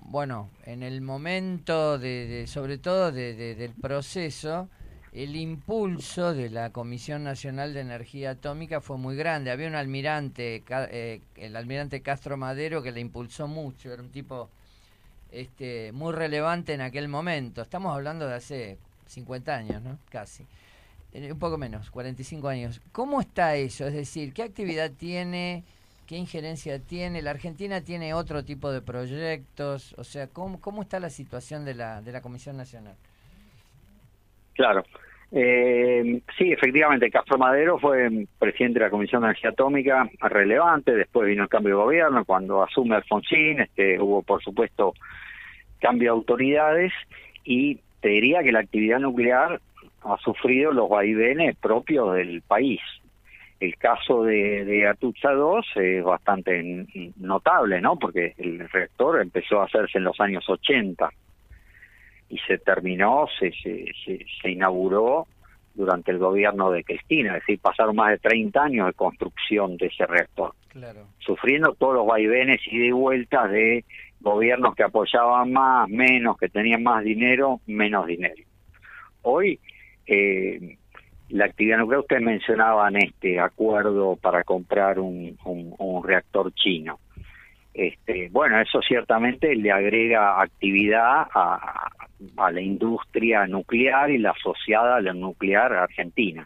bueno, 0.05 0.49
en 0.65 0.83
el 0.83 1.01
momento, 1.01 1.97
de, 1.97 2.27
de- 2.27 2.47
sobre 2.47 2.77
todo 2.77 3.11
de- 3.11 3.33
de- 3.35 3.55
del 3.55 3.71
proceso, 3.73 4.69
el 5.13 5.35
impulso 5.35 6.33
de 6.33 6.49
la 6.49 6.69
Comisión 6.71 7.23
Nacional 7.23 7.73
de 7.73 7.81
Energía 7.81 8.31
Atómica 8.31 8.81
fue 8.81 8.97
muy 8.97 9.15
grande. 9.15 9.51
Había 9.51 9.67
un 9.67 9.75
almirante, 9.75 10.63
eh, 10.69 11.21
el 11.37 11.55
almirante 11.55 12.01
Castro 12.01 12.37
Madero, 12.37 12.81
que 12.83 12.91
le 12.91 13.01
impulsó 13.01 13.47
mucho. 13.47 13.91
Era 13.91 14.01
un 14.03 14.09
tipo 14.11 14.49
este, 15.31 15.91
muy 15.91 16.13
relevante 16.13 16.73
en 16.73 16.81
aquel 16.81 17.07
momento. 17.07 17.61
Estamos 17.61 17.93
hablando 17.95 18.27
de 18.27 18.35
hace 18.35 18.77
50 19.07 19.55
años, 19.55 19.81
¿no? 19.81 19.97
Casi. 20.09 20.45
Eh, 21.13 21.31
Un 21.31 21.39
poco 21.39 21.57
menos, 21.57 21.91
45 21.91 22.47
años. 22.47 22.81
¿Cómo 22.91 23.21
está 23.21 23.55
eso? 23.55 23.87
Es 23.87 23.93
decir, 23.93 24.33
¿qué 24.33 24.43
actividad 24.43 24.91
tiene? 24.91 25.63
¿Qué 26.07 26.17
injerencia 26.17 26.79
tiene? 26.79 27.21
¿La 27.21 27.31
Argentina 27.31 27.81
tiene 27.81 28.13
otro 28.13 28.43
tipo 28.43 28.71
de 28.71 28.81
proyectos? 28.81 29.95
O 29.97 30.03
sea, 30.03 30.27
¿cómo, 30.27 30.59
cómo 30.59 30.81
está 30.81 30.99
la 30.99 31.09
situación 31.09 31.63
de 31.65 31.75
la, 31.75 32.01
de 32.01 32.11
la 32.11 32.21
Comisión 32.21 32.57
Nacional? 32.57 32.95
Claro. 34.53 34.83
Eh, 35.33 36.21
sí, 36.37 36.51
efectivamente, 36.51 37.09
Castro 37.09 37.37
Madero 37.37 37.79
fue 37.79 38.27
presidente 38.37 38.79
de 38.79 38.85
la 38.85 38.91
Comisión 38.91 39.21
de 39.21 39.27
Energía 39.27 39.51
Atómica 39.51 40.09
relevante, 40.19 40.93
después 40.93 41.27
vino 41.27 41.43
el 41.43 41.49
cambio 41.49 41.77
de 41.77 41.83
gobierno, 41.83 42.25
cuando 42.25 42.61
asume 42.61 42.95
Alfonsín, 42.95 43.61
este, 43.61 43.97
hubo 43.97 44.21
por 44.23 44.43
supuesto 44.43 44.93
cambio 45.79 46.11
de 46.11 46.17
autoridades 46.17 46.91
y 47.45 47.79
te 48.01 48.09
diría 48.09 48.43
que 48.43 48.51
la 48.51 48.59
actividad 48.59 48.99
nuclear 48.99 49.61
ha 50.03 50.17
sufrido 50.17 50.71
los 50.71 50.89
vaivenes 50.89 51.55
propios 51.57 52.13
del 52.15 52.41
país. 52.41 52.79
El 53.59 53.75
caso 53.77 54.23
de, 54.23 54.65
de 54.65 54.87
Atucha 54.87 55.31
2 55.31 55.65
es 55.75 56.03
bastante 56.03 56.85
notable, 57.17 57.79
¿no? 57.79 57.97
Porque 57.97 58.33
el 58.37 58.67
reactor 58.69 59.21
empezó 59.21 59.61
a 59.61 59.65
hacerse 59.65 59.99
en 59.99 60.03
los 60.05 60.19
años 60.19 60.49
80 60.49 61.09
y 62.29 62.37
se 62.39 62.57
terminó, 62.57 63.27
se, 63.39 63.51
se, 63.51 63.85
se, 64.03 64.25
se 64.41 64.49
inauguró 64.49 65.27
durante 65.73 66.11
el 66.11 66.17
gobierno 66.17 66.71
de 66.71 66.83
Cristina, 66.83 67.35
es 67.37 67.41
decir, 67.41 67.59
pasaron 67.59 67.95
más 67.95 68.09
de 68.11 68.17
30 68.17 68.63
años 68.63 68.87
de 68.87 68.93
construcción 68.93 69.77
de 69.77 69.87
ese 69.87 70.05
reactor, 70.05 70.53
Claro. 70.69 71.05
sufriendo 71.19 71.73
todos 71.75 71.95
los 71.95 72.07
vaivenes 72.07 72.59
y 72.65 72.79
de 72.79 72.93
vueltas 72.93 73.51
de 73.51 73.85
gobiernos 74.19 74.75
que 74.75 74.83
apoyaban 74.83 75.51
más, 75.51 75.87
menos, 75.89 76.37
que 76.37 76.49
tenían 76.49 76.83
más 76.83 77.03
dinero, 77.03 77.59
menos 77.67 78.05
dinero. 78.05 78.43
Hoy, 79.21 79.59
eh, 80.11 80.77
la 81.29 81.45
actividad 81.45 81.77
nuclear, 81.77 82.01
ustedes 82.01 82.21
mencionaban 82.21 82.97
este 82.97 83.39
acuerdo 83.39 84.17
para 84.17 84.43
comprar 84.43 84.99
un, 84.99 85.37
un- 85.45 85.73
un 85.77 86.03
reactor 86.03 86.53
chino. 86.53 86.99
Este, 87.73 88.27
bueno, 88.31 88.59
eso 88.59 88.81
ciertamente 88.81 89.55
le 89.55 89.71
agrega 89.71 90.41
actividad 90.41 91.27
a, 91.33 91.89
a 92.37 92.51
la 92.51 92.59
industria 92.61 93.47
nuclear 93.47 94.11
y 94.11 94.17
la 94.17 94.31
asociada 94.31 94.97
a 94.97 95.01
la 95.01 95.13
nuclear 95.13 95.71
argentina. 95.73 96.45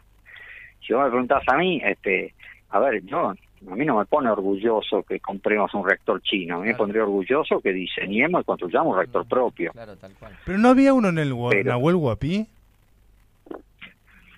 Si 0.86 0.92
vos 0.92 1.02
me 1.04 1.10
preguntás 1.10 1.42
a 1.48 1.56
mí, 1.56 1.80
este, 1.84 2.32
a 2.70 2.78
ver, 2.78 3.04
yo 3.04 3.30
a 3.30 3.74
mí 3.74 3.84
no 3.84 3.98
me 3.98 4.04
pone 4.04 4.30
orgulloso 4.30 5.02
que 5.02 5.18
compremos 5.18 5.74
un 5.74 5.84
reactor 5.84 6.22
chino, 6.22 6.56
a 6.56 6.60
mí 6.60 6.66
me 6.68 6.74
pondría 6.76 7.02
orgulloso 7.02 7.60
que 7.60 7.72
diseñemos 7.72 8.42
y 8.42 8.44
construyamos 8.44 8.92
un 8.92 8.98
reactor 8.98 9.26
propio. 9.26 9.72
Claro, 9.72 9.96
tal 9.96 10.12
cual. 10.20 10.32
Pero 10.44 10.58
no 10.58 10.68
había 10.68 10.94
uno 10.94 11.08
en 11.08 11.18
el 11.18 11.30
Nahuel 11.64 11.96
Guapí. 11.96 12.46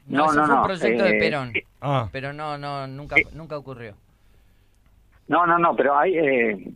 No, 0.08 0.24
No, 0.26 0.30
eso 0.32 0.40
no, 0.40 0.46
fue 0.46 0.56
un 0.56 0.62
proyecto 0.80 1.04
de 1.04 1.10
eh, 1.10 1.20
Perón, 1.20 1.52
eh, 1.56 1.64
Ah, 1.80 2.08
pero 2.10 2.32
no, 2.32 2.56
no, 2.58 2.86
nunca, 2.86 3.16
Eh. 3.16 3.26
nunca 3.32 3.56
ocurrió. 3.58 3.94
No, 5.28 5.46
no, 5.46 5.58
no, 5.58 5.76
pero 5.76 5.96
hay... 5.98 6.16
eh, 6.16 6.72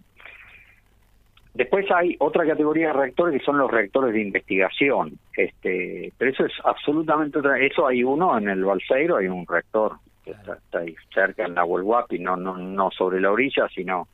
Después 1.55 1.85
hay 1.91 2.17
otra 2.19 2.47
categoría 2.47 2.87
de 2.89 2.93
reactores 2.95 3.39
que 3.39 3.45
son 3.45 3.59
los 3.59 3.71
reactores 3.71 4.15
de 4.15 4.23
investigación. 4.23 5.19
Este, 5.37 6.11
pero 6.17 6.31
eso 6.31 6.47
es 6.47 6.53
absolutamente 6.65 7.39
otra. 7.41 7.59
Eso 7.59 7.87
hay 7.87 8.03
uno 8.03 8.39
en 8.39 8.49
el 8.49 8.65
Balseiro, 8.65 9.19
hay 9.19 9.27
un 9.27 9.47
reactor 9.47 9.97
que 10.25 10.31
está, 10.31 10.55
está 10.55 10.79
ahí 10.79 10.95
cerca 11.13 11.45
en 11.45 11.55
la 11.55 11.65
Huelhuapi, 11.65 12.19
no, 12.21 12.37
no, 12.37 12.57
no 12.57 12.91
sobre 12.91 13.21
la 13.21 13.31
orilla, 13.31 13.69
sino 13.75 14.09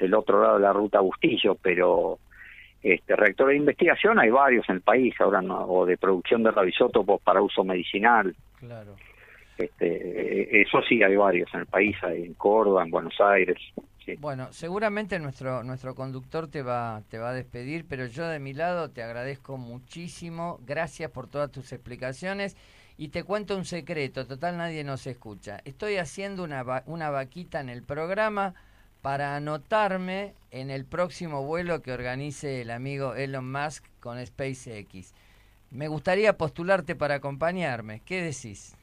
del 0.00 0.14
otro 0.14 0.42
lado 0.42 0.54
de 0.56 0.62
la 0.62 0.72
ruta 0.72 0.98
Bustillo. 0.98 1.54
Pero 1.62 2.18
este 2.92 3.16
reactores 3.16 3.54
de 3.54 3.58
investigación 3.58 4.18
hay 4.18 4.30
varios 4.30 4.68
en 4.68 4.76
el 4.76 4.80
país 4.82 5.14
ahora, 5.20 5.42
no, 5.42 5.64
o 5.66 5.86
de 5.86 5.96
producción 5.96 6.42
de 6.42 6.50
radioisótopos 6.50 7.20
para 7.22 7.40
uso 7.42 7.64
medicinal. 7.64 8.34
Claro. 8.60 8.96
Este, 9.58 9.86
eh, 9.86 10.62
eso 10.62 10.82
sí 10.82 11.02
hay 11.02 11.16
varios 11.16 11.52
en 11.54 11.60
el 11.60 11.66
país, 11.66 11.96
hay 12.02 12.24
en 12.24 12.34
Córdoba, 12.34 12.82
en 12.84 12.90
Buenos 12.90 13.18
Aires. 13.20 13.56
Sí. 14.04 14.14
Bueno, 14.20 14.52
seguramente 14.52 15.18
nuestro 15.18 15.64
nuestro 15.64 15.94
conductor 15.94 16.46
te 16.48 16.62
va 16.62 17.02
te 17.10 17.18
va 17.18 17.30
a 17.30 17.34
despedir, 17.34 17.86
pero 17.88 18.06
yo 18.06 18.28
de 18.28 18.38
mi 18.38 18.52
lado 18.52 18.90
te 18.90 19.02
agradezco 19.02 19.56
muchísimo. 19.56 20.60
Gracias 20.66 21.10
por 21.10 21.26
todas 21.26 21.50
tus 21.50 21.72
explicaciones 21.72 22.56
y 22.98 23.08
te 23.08 23.24
cuento 23.24 23.56
un 23.56 23.64
secreto, 23.64 24.26
total 24.26 24.58
nadie 24.58 24.84
nos 24.84 25.06
escucha. 25.06 25.58
Estoy 25.64 25.96
haciendo 25.96 26.44
una 26.44 26.62
va- 26.62 26.82
una 26.86 27.10
vaquita 27.10 27.60
en 27.60 27.68
el 27.68 27.82
programa 27.82 28.54
para 29.06 29.36
anotarme 29.36 30.34
en 30.50 30.68
el 30.68 30.84
próximo 30.84 31.44
vuelo 31.44 31.80
que 31.80 31.92
organice 31.92 32.62
el 32.62 32.72
amigo 32.72 33.14
Elon 33.14 33.52
Musk 33.52 33.84
con 34.00 34.18
SpaceX. 34.26 35.14
Me 35.70 35.86
gustaría 35.86 36.36
postularte 36.36 36.96
para 36.96 37.14
acompañarme. 37.14 38.02
¿Qué 38.04 38.20
decís? 38.20 38.74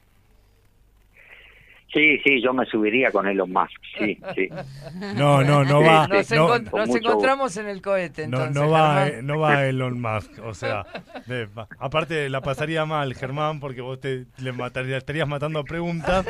Sí, 1.92 2.18
sí, 2.24 2.42
yo 2.42 2.52
me 2.52 2.66
subiría 2.66 3.12
con 3.12 3.28
Elon 3.28 3.52
Musk, 3.52 3.70
sí, 3.96 4.18
sí. 4.34 4.48
no, 5.14 5.44
no, 5.44 5.62
no 5.64 5.78
Sí, 5.80 5.86
va. 5.86 6.08
Nos, 6.08 6.30
no, 6.32 6.48
encont- 6.48 6.70
con 6.70 6.80
nos 6.80 6.96
encontramos 6.96 7.56
en 7.56 7.68
el 7.68 7.80
cohete, 7.82 8.26
no, 8.26 8.38
entonces. 8.38 8.62
no 8.62 8.68
va, 8.70 9.04
Germán. 9.04 9.18
eh, 9.18 9.22
no 9.22 9.38
va 9.38 9.64
Elon 9.66 10.00
Musk. 10.00 10.30
O 10.44 10.54
sea, 10.54 10.84
de- 11.26 11.46
va- 11.46 11.68
aparte 11.78 12.28
la 12.30 12.40
pasaría 12.40 12.84
mal, 12.84 13.14
Germán, 13.14 13.60
porque 13.60 13.80
vos 13.80 14.00
te 14.00 14.24
le 14.38 14.50
matarías, 14.52 14.98
estarías 14.98 15.28
matando 15.28 15.60
a 15.60 15.64
preguntas 15.64 16.26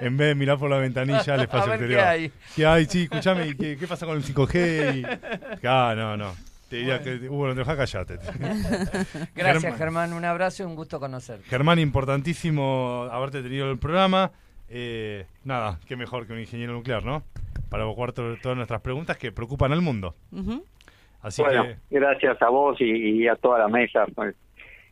en 0.00 0.16
vez 0.16 0.28
de 0.28 0.34
mirar 0.36 0.56
por 0.56 0.70
la 0.70 0.78
ventanilla 0.78 1.34
al 1.34 1.40
espacio 1.42 1.72
A 1.72 1.76
ver 1.76 1.78
qué 1.88 1.94
exterior. 1.94 2.06
hay. 2.06 2.32
¿Qué 2.54 2.66
hay? 2.66 2.84
Sí, 2.86 3.02
escuchame, 3.04 3.48
¿y 3.48 3.54
¿qué, 3.56 3.76
qué 3.76 3.86
pasa 3.88 4.06
con 4.06 4.16
el 4.16 4.22
5G? 4.22 4.94
Y- 5.62 5.66
Ah, 5.66 5.94
no, 5.96 6.16
no. 6.16 6.32
Te 6.70 6.76
diría 6.76 7.02
que, 7.02 7.14
Hugo, 7.28 7.54
no 7.54 7.64
callate. 7.64 8.18
Gracias, 9.34 9.76
Germán. 9.78 10.12
Un 10.12 10.24
abrazo 10.24 10.62
y 10.62 10.66
un 10.66 10.76
gusto 10.76 11.00
conocerte. 11.00 11.44
Germán, 11.48 11.78
importantísimo 11.78 13.08
haberte 13.10 13.42
tenido 13.42 13.64
en 13.66 13.72
el 13.72 13.78
programa. 13.78 14.30
Eh, 14.70 15.26
nada, 15.44 15.78
qué 15.86 15.96
mejor 15.96 16.26
que 16.26 16.32
un 16.32 16.40
ingeniero 16.40 16.72
nuclear, 16.74 17.04
¿no? 17.04 17.22
Para 17.70 17.84
evacuar 17.84 18.12
to- 18.12 18.36
todas 18.42 18.56
nuestras 18.56 18.80
preguntas 18.80 19.16
que 19.16 19.32
preocupan 19.32 19.72
al 19.72 19.80
mundo. 19.82 20.14
Así 21.22 21.42
bueno, 21.42 21.64
que, 21.64 21.78
gracias 21.90 22.40
a 22.42 22.48
vos 22.48 22.80
y, 22.80 22.84
y 23.22 23.28
a 23.28 23.36
toda 23.36 23.58
la 23.58 23.68
mesa. 23.68 24.04
pues, 24.14 24.34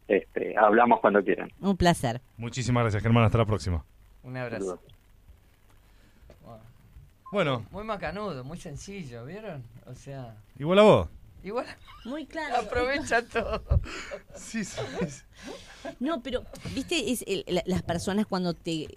este, 0.08 0.56
hablamos 0.56 1.00
cuando 1.00 1.22
quieran. 1.22 1.50
Un 1.60 1.76
placer. 1.76 2.20
muchísimas 2.36 2.82
gracias, 2.84 3.02
Germán. 3.02 3.24
Hasta 3.24 3.38
la 3.38 3.46
próxima. 3.46 3.84
Un 4.22 4.36
abrazo. 4.36 4.80
Wow. 6.44 6.58
Bueno, 7.32 7.66
Muy 7.70 7.84
macanudo, 7.84 8.44
muy 8.44 8.58
sencillo, 8.58 9.24
¿vieron? 9.24 9.62
O 9.86 9.94
sea, 9.94 10.34
igual 10.58 10.78
a 10.78 10.82
vos. 10.82 11.08
igual 11.44 11.66
Muy 12.04 12.26
claro. 12.26 12.56
aprovecha 12.66 13.22
todo. 13.32 13.62
Sí, 14.34 14.64
sí. 14.64 14.80
No, 16.00 16.22
pero, 16.22 16.42
viste, 16.74 17.10
es 17.12 17.22
el- 17.26 17.44
la- 17.46 17.62
las 17.66 17.82
personas 17.82 18.26
cuando 18.26 18.54
te 18.54 18.88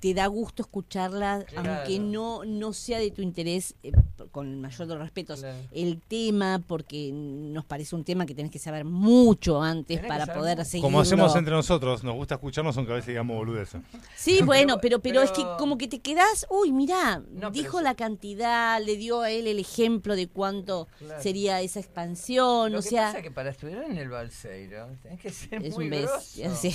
te 0.00 0.14
da 0.14 0.26
gusto 0.26 0.62
escucharlas, 0.62 1.44
Claro. 1.44 1.74
aunque 1.74 1.98
no 1.98 2.44
no 2.44 2.72
sea 2.72 2.98
de 2.98 3.10
tu 3.10 3.22
interés, 3.22 3.74
eh, 3.82 3.92
con 4.32 4.48
el 4.48 4.56
mayor 4.56 4.86
de 4.86 4.94
los 4.94 5.02
respetos, 5.02 5.40
Claro. 5.40 5.56
el 5.72 6.00
tema, 6.00 6.62
porque 6.66 7.10
nos 7.12 7.64
parece 7.64 7.94
un 7.96 8.04
tema 8.04 8.24
que 8.26 8.34
tenés 8.34 8.50
que 8.50 8.58
saber 8.58 8.84
mucho 8.84 9.60
antes 9.62 10.00
Tenés 10.00 10.08
para 10.08 10.32
poder 10.32 10.64
seguirlo. 10.64 10.86
Como 10.88 11.00
hacemos 11.00 11.34
entre 11.36 11.52
nosotros, 11.54 12.02
nos 12.04 12.14
gusta 12.14 12.34
escucharnos 12.36 12.76
aunque 12.76 12.92
a 12.92 12.96
veces 12.96 13.08
digamos 13.08 13.36
boludeces. 13.36 13.80
Sí, 14.16 14.40
bueno, 14.44 14.78
pero, 14.80 14.98
pero, 15.00 15.22
es 15.22 15.30
que 15.32 15.44
como 15.58 15.76
que 15.78 15.88
te 15.88 15.98
quedás, 16.00 16.46
uy, 16.50 16.72
mirá, 16.72 17.22
No, 17.30 17.50
dijo 17.50 17.78
sí. 17.78 17.84
la 17.84 17.94
cantidad, 17.94 18.80
le 18.82 18.96
dio 18.96 19.20
a 19.22 19.30
él 19.30 19.46
el 19.46 19.58
ejemplo 19.58 20.16
de 20.16 20.28
cuánto 20.28 20.88
Claro. 20.98 21.22
sería 21.22 21.60
esa 21.60 21.80
expansión, 21.80 22.72
Lo 22.72 22.78
o 22.78 22.82
que 22.82 22.88
sea, 22.88 23.06
pasa 23.06 23.18
es 23.18 23.24
que 23.24 23.30
para 23.30 23.50
estudiar 23.50 23.84
en 23.84 23.96
el 23.98 24.08
Balseiro 24.08 24.88
tenés 25.02 25.20
que 25.20 25.30
ser 25.30 25.64
es 25.64 25.74
muy 25.74 25.84
un 25.84 25.90
bestia, 25.90 26.46
grosso. 26.48 26.62
sí, 26.62 26.74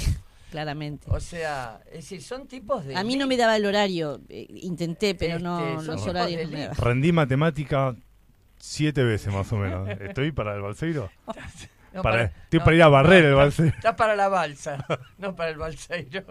claramente. 0.54 1.08
O 1.10 1.20
sea, 1.20 1.82
es 1.88 1.94
decir, 1.94 2.22
son 2.22 2.48
tipos 2.48 2.86
de... 2.86 2.96
A 2.96 3.04
mí 3.04 3.16
no 3.16 3.26
me 3.26 3.38
daba 3.38 3.56
el 3.56 3.66
horario, 3.66 4.22
eh, 4.30 4.46
intenté, 4.62 5.16
pero 5.16 5.40
no, 5.40 5.58
Este, 5.60 5.86
son 5.88 5.96
los 5.96 6.08
horarios 6.08 6.44
no 6.44 6.52
me 6.56 6.62
daban. 6.62 6.78
Rendí 6.78 7.12
matemática 7.12 7.96
siete 8.60 9.02
veces 9.04 9.34
más 9.34 9.52
o 9.52 9.56
menos. 9.58 9.90
¿Estoy 10.00 10.32
para 10.32 10.54
el 10.54 10.62
Balseiro? 10.62 11.10
No, 11.94 12.02
Para- 12.02 12.24
estoy 12.24 12.60
para 12.60 12.76
ir 12.76 12.82
a 12.82 12.88
barrer 12.88 13.24
el 13.26 13.36
Balseiro. 13.36 13.76
Está 13.76 13.96
para 13.96 14.16
la 14.16 14.28
balsa, 14.28 14.84
no 15.20 15.36
para 15.36 15.52
el 15.52 15.58
Balseiro. 15.58 16.24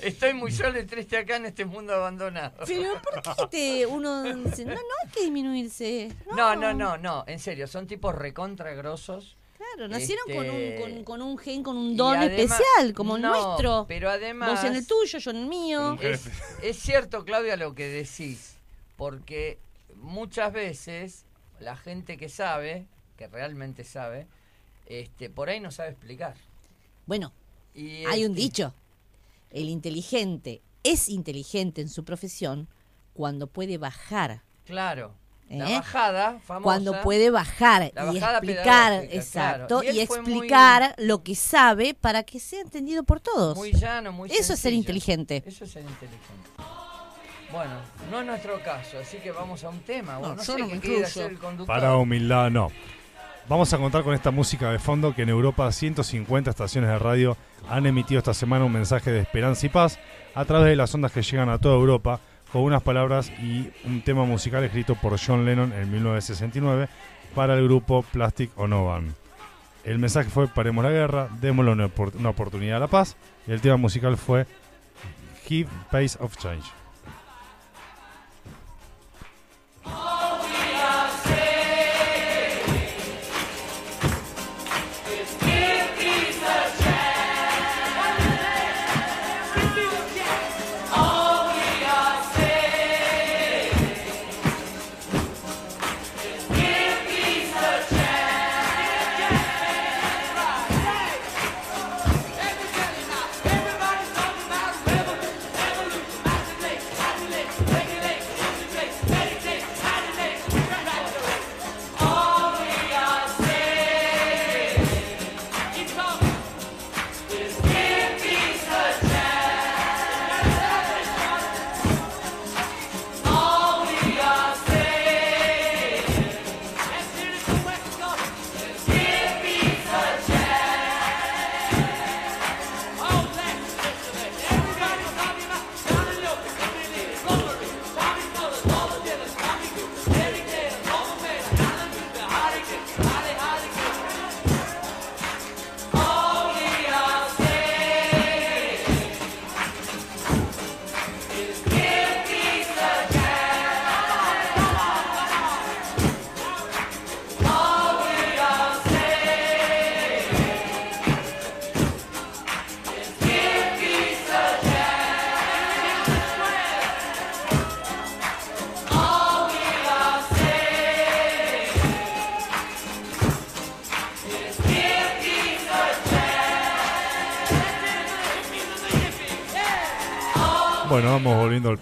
Estoy 0.00 0.34
muy 0.34 0.50
solo 0.50 0.80
y 0.80 0.84
triste 0.84 1.16
acá 1.18 1.36
en 1.36 1.46
este 1.46 1.64
mundo 1.64 1.94
abandonado. 1.94 2.52
Pero 2.66 3.00
¿por 3.00 3.22
qué 3.22 3.46
te, 3.48 3.86
uno 3.86 4.24
dice, 4.24 4.64
no, 4.64 4.74
no 4.74 4.80
hay 5.04 5.10
que 5.12 5.20
disminuirse? 5.20 6.08
No, 6.36 6.56
no, 6.56 6.74
no, 6.74 6.98
no, 6.98 7.22
en 7.28 7.38
serio, 7.38 7.68
son 7.68 7.86
tipos 7.86 8.12
recontra 8.12 8.72
grosos. 8.74 9.36
Claro, 9.76 9.88
nacieron 9.88 10.24
con, 10.26 10.38
un, 10.50 10.56
Este, 10.56 10.80
con, 10.80 11.04
con 11.04 11.22
un 11.22 11.38
gen, 11.38 11.62
con 11.62 11.76
un 11.76 11.96
don 11.96 12.16
además- 12.16 12.38
especial, 12.38 12.94
como 12.94 13.16
el 13.16 13.22
no, 13.22 13.32
nuestro. 13.32 13.84
Pero 13.86 14.10
además... 14.10 14.50
Vos 14.50 14.64
en 14.64 14.76
el 14.76 14.86
tuyo, 14.86 15.18
yo 15.18 15.30
en 15.30 15.36
el 15.36 15.46
mío. 15.46 15.98
Es, 16.00 16.26
es 16.62 16.78
cierto, 16.78 17.24
Claudia, 17.24 17.56
lo 17.56 17.74
que 17.74 17.86
decís, 17.88 18.56
porque 18.96 19.58
muchas 19.94 20.52
veces 20.52 21.24
la 21.60 21.76
gente 21.76 22.16
que 22.16 22.28
sabe, 22.28 22.86
que 23.16 23.26
realmente 23.28 23.84
sabe, 23.84 24.26
este, 24.86 25.28
por 25.30 25.48
ahí 25.48 25.60
no 25.60 25.70
sabe 25.70 25.90
explicar. 25.90 26.36
Bueno, 27.06 27.32
Y, 27.74 28.04
hay 28.06 28.24
un 28.24 28.32
este, 28.32 28.42
dicho. 28.42 28.74
El 29.50 29.68
inteligente 29.68 30.62
es 30.82 31.08
inteligente 31.08 31.80
en 31.80 31.88
su 31.88 32.04
profesión 32.04 32.68
cuando 33.14 33.46
puede 33.46 33.78
bajar. 33.78 34.42
Claro. 34.64 35.14
La 35.48 35.70
¿Eh? 35.70 35.74
bajada, 35.76 36.38
famosa. 36.44 36.62
Cuando 36.64 37.00
puede 37.02 37.30
bajar 37.30 37.92
y 38.12 38.16
explicar, 38.18 38.92
exacto, 39.10 39.80
claro. 39.80 39.82
Y 39.84 39.92
muy- 39.92 40.00
explicar 40.00 40.94
lo 40.98 41.22
que 41.22 41.36
sabe 41.36 41.94
para 41.94 42.24
que 42.24 42.40
sea 42.40 42.60
entendido 42.62 43.04
por 43.04 43.20
todos. 43.20 43.56
Muy 43.56 43.72
llano, 43.72 44.10
muy 44.12 44.28
Eso 44.30 44.54
es 44.54 44.58
ser 44.60 44.72
inteligente. 44.72 45.44
Eso 45.46 45.64
es 45.64 45.70
ser 45.70 45.82
inteligente. 45.82 46.50
Bueno, 47.52 47.74
no 48.10 48.20
es 48.20 48.26
nuestro 48.26 48.60
caso, 48.62 48.98
así 48.98 49.18
que 49.18 49.30
vamos 49.30 49.62
a 49.62 49.68
un 49.68 49.78
tema. 49.80 50.14
No, 50.14 50.20
No, 50.20 50.28
no 50.30 50.36
yo 50.36 50.42
sé 50.42 50.58
no 50.58 50.66
qué 50.68 50.74
me 50.74 50.80
quiere 50.80 50.96
incluyo. 50.96 51.06
hacer 51.06 51.30
el 51.30 51.38
conductor. 51.38 51.66
Para 51.66 51.96
humildad, 51.96 52.50
no. 52.50 52.68
Vamos 53.48 53.72
a 53.72 53.78
contar 53.78 54.02
con 54.02 54.12
esta 54.14 54.32
música 54.32 54.72
de 54.72 54.80
fondo 54.80 55.14
que 55.14 55.22
en 55.22 55.28
Europa 55.28 55.70
150 55.70 56.50
estaciones 56.50 56.90
de 56.90 56.98
radio 56.98 57.36
han 57.70 57.86
emitido 57.86 58.18
esta 58.18 58.34
semana 58.34 58.64
un 58.64 58.72
mensaje 58.72 59.12
de 59.12 59.20
esperanza 59.20 59.64
y 59.64 59.68
paz 59.68 60.00
a 60.34 60.44
través 60.44 60.66
de 60.66 60.74
las 60.76 60.92
ondas 60.92 61.12
que 61.12 61.22
llegan 61.22 61.48
a 61.48 61.58
toda 61.58 61.76
Europa 61.76 62.18
con 62.52 62.62
unas 62.62 62.82
palabras 62.82 63.30
y 63.42 63.68
un 63.84 64.02
tema 64.02 64.24
musical 64.24 64.64
escrito 64.64 64.94
por 64.94 65.18
John 65.24 65.44
Lennon 65.44 65.72
en 65.72 65.90
1969 65.90 66.88
para 67.34 67.54
el 67.54 67.64
grupo 67.64 68.02
Plastic 68.02 68.50
Ono 68.58 69.00
El 69.84 69.98
mensaje 69.98 70.30
fue 70.30 70.48
paremos 70.48 70.84
la 70.84 70.90
guerra, 70.90 71.28
démosle 71.40 71.72
una, 71.72 71.86
opor- 71.88 72.14
una 72.18 72.30
oportunidad 72.30 72.78
a 72.78 72.80
la 72.80 72.86
paz 72.88 73.16
y 73.46 73.52
el 73.52 73.60
tema 73.60 73.76
musical 73.76 74.16
fue 74.16 74.46
Give 75.46 75.68
Pace 75.90 76.16
of 76.20 76.36
Change. 76.36 76.64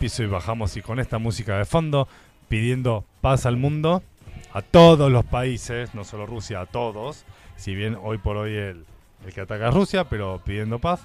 Y 0.04 0.26
bajamos 0.26 0.76
y 0.76 0.82
con 0.82 1.00
esta 1.00 1.18
música 1.18 1.56
de 1.56 1.64
fondo, 1.64 2.08
pidiendo 2.48 3.06
paz 3.22 3.46
al 3.46 3.56
mundo, 3.56 4.02
a 4.52 4.60
todos 4.60 5.10
los 5.10 5.24
países, 5.24 5.94
no 5.94 6.04
solo 6.04 6.26
Rusia, 6.26 6.60
a 6.60 6.66
todos. 6.66 7.24
Si 7.56 7.74
bien 7.74 7.96
hoy 8.02 8.18
por 8.18 8.36
hoy 8.36 8.52
el, 8.54 8.84
el 9.24 9.32
que 9.32 9.40
ataca 9.40 9.68
es 9.68 9.74
Rusia, 9.74 10.04
pero 10.04 10.42
pidiendo 10.44 10.78
paz, 10.78 11.00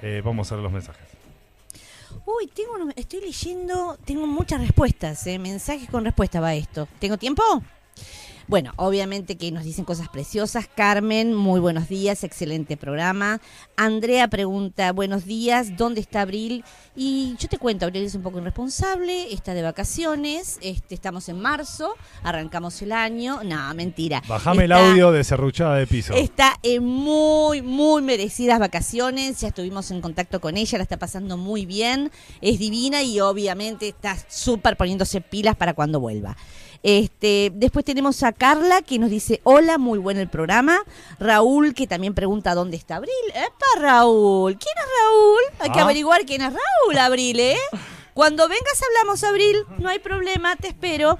eh, 0.00 0.22
vamos 0.24 0.52
a 0.52 0.54
ver 0.54 0.62
los 0.62 0.72
mensajes. 0.72 1.08
Uy, 2.24 2.48
estoy 2.94 3.20
leyendo, 3.20 3.98
tengo 4.04 4.28
muchas 4.28 4.60
respuestas, 4.60 5.26
eh, 5.26 5.40
mensajes 5.40 5.90
con 5.90 6.04
respuesta 6.04 6.38
va 6.38 6.54
esto. 6.54 6.86
¿Tengo 7.00 7.16
tiempo? 7.16 7.42
Bueno, 8.48 8.72
obviamente 8.76 9.36
que 9.36 9.50
nos 9.50 9.64
dicen 9.64 9.84
cosas 9.84 10.08
preciosas. 10.08 10.68
Carmen, 10.72 11.34
muy 11.34 11.58
buenos 11.58 11.88
días, 11.88 12.22
excelente 12.22 12.76
programa. 12.76 13.40
Andrea 13.76 14.28
pregunta, 14.28 14.92
buenos 14.92 15.24
días, 15.24 15.76
¿dónde 15.76 16.00
está 16.00 16.20
Abril? 16.20 16.62
Y 16.94 17.34
yo 17.40 17.48
te 17.48 17.58
cuento, 17.58 17.86
Abril 17.86 18.04
es 18.04 18.14
un 18.14 18.22
poco 18.22 18.38
irresponsable, 18.38 19.32
está 19.32 19.52
de 19.52 19.62
vacaciones, 19.62 20.58
este, 20.62 20.94
estamos 20.94 21.28
en 21.28 21.40
marzo, 21.40 21.94
arrancamos 22.22 22.80
el 22.82 22.92
año. 22.92 23.40
No, 23.42 23.74
mentira. 23.74 24.22
Bajame 24.28 24.66
el 24.66 24.72
audio 24.72 25.10
de 25.10 25.24
serruchada 25.24 25.74
de 25.74 25.88
piso. 25.88 26.14
Está 26.14 26.56
en 26.62 26.84
muy, 26.84 27.62
muy 27.62 28.00
merecidas 28.00 28.60
vacaciones. 28.60 29.40
Ya 29.40 29.48
estuvimos 29.48 29.90
en 29.90 30.00
contacto 30.00 30.40
con 30.40 30.56
ella, 30.56 30.78
la 30.78 30.84
está 30.84 30.98
pasando 30.98 31.36
muy 31.36 31.66
bien. 31.66 32.12
Es 32.40 32.60
divina 32.60 33.02
y 33.02 33.18
obviamente 33.18 33.88
está 33.88 34.16
súper 34.28 34.76
poniéndose 34.76 35.20
pilas 35.20 35.56
para 35.56 35.74
cuando 35.74 35.98
vuelva. 35.98 36.36
Este, 36.88 37.50
después 37.52 37.84
tenemos 37.84 38.22
a 38.22 38.30
Carla 38.32 38.80
que 38.80 39.00
nos 39.00 39.10
dice, 39.10 39.40
hola, 39.42 39.76
muy 39.76 39.98
bueno 39.98 40.20
el 40.20 40.28
programa. 40.28 40.78
Raúl 41.18 41.74
que 41.74 41.88
también 41.88 42.14
pregunta 42.14 42.54
dónde 42.54 42.76
está 42.76 42.94
Abril. 42.96 43.10
¡Epa, 43.34 43.80
Raúl! 43.80 44.56
¿Quién 44.56 44.74
es 44.78 44.84
Raúl? 45.02 45.40
Hay 45.58 45.70
que 45.72 45.80
Ah. 45.80 45.82
averiguar 45.82 46.24
quién 46.24 46.42
es 46.42 46.52
Raúl, 46.52 46.96
Abril, 46.98 47.40
¿eh? 47.40 47.56
Cuando 48.16 48.48
vengas 48.48 48.80
hablamos, 48.82 49.22
Abril. 49.24 49.58
No 49.76 49.90
hay 49.90 49.98
problema, 49.98 50.56
te 50.56 50.68
espero. 50.68 51.18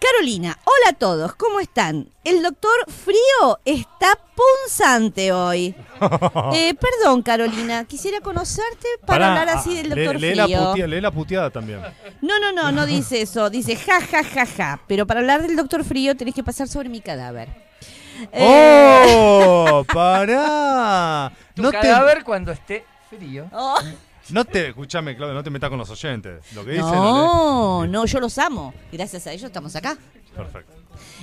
Carolina, 0.00 0.56
hola 0.62 0.90
a 0.90 0.92
todos, 0.92 1.34
¿cómo 1.34 1.58
están? 1.58 2.08
El 2.22 2.40
doctor 2.44 2.70
Frío 2.86 3.58
está 3.64 4.16
punzante 4.36 5.32
hoy. 5.32 5.74
Eh, 6.54 6.74
perdón, 6.74 7.22
Carolina, 7.22 7.84
quisiera 7.84 8.20
conocerte 8.20 8.86
para 9.04 9.26
Pará, 9.26 9.40
hablar 9.40 9.56
así 9.56 9.72
ah, 9.72 9.82
del 9.82 9.88
lee- 9.90 10.04
doctor 10.04 10.20
lee 10.20 10.30
Frío. 10.44 10.58
putea- 10.72 10.86
lee 10.86 11.00
la 11.00 11.10
puteada 11.10 11.50
también. 11.50 11.80
No, 12.22 12.38
no, 12.38 12.52
no, 12.52 12.70
no 12.70 12.86
dice 12.86 13.20
eso. 13.22 13.50
Dice 13.50 13.74
ja, 13.74 14.00
ja, 14.00 14.22
ja, 14.22 14.46
ja. 14.46 14.80
Pero 14.86 15.08
para 15.08 15.18
hablar 15.18 15.42
del 15.42 15.56
doctor 15.56 15.82
Frío 15.84 16.16
tenés 16.16 16.36
que 16.36 16.44
pasar 16.44 16.68
sobre 16.68 16.88
mi 16.88 17.00
cadáver. 17.00 17.48
Eh, 18.30 19.04
¡Oh! 19.16 19.84
¡Pará! 19.92 21.32
Tu 21.54 21.62
No 21.62 21.72
te, 21.72 21.78
cadáver 21.80 22.22
cuando 22.22 22.52
esté 22.52 22.84
frío. 23.10 23.48
oh. 23.52 23.80
No 24.30 24.44
te, 24.44 24.68
escúchame, 24.68 25.16
Claudio, 25.16 25.34
no 25.34 25.42
te 25.42 25.50
metas 25.50 25.70
con 25.70 25.78
los 25.78 25.90
oyentes. 25.90 26.42
Lo 26.54 26.64
que 26.64 26.72
dicen. 26.72 26.86
No, 26.86 27.86
no, 27.86 28.06
yo 28.06 28.20
los 28.20 28.38
amo. 28.38 28.74
Gracias 28.92 29.26
a 29.26 29.32
ellos 29.32 29.44
estamos 29.44 29.74
acá. 29.76 29.96
Perfecto. 30.34 30.72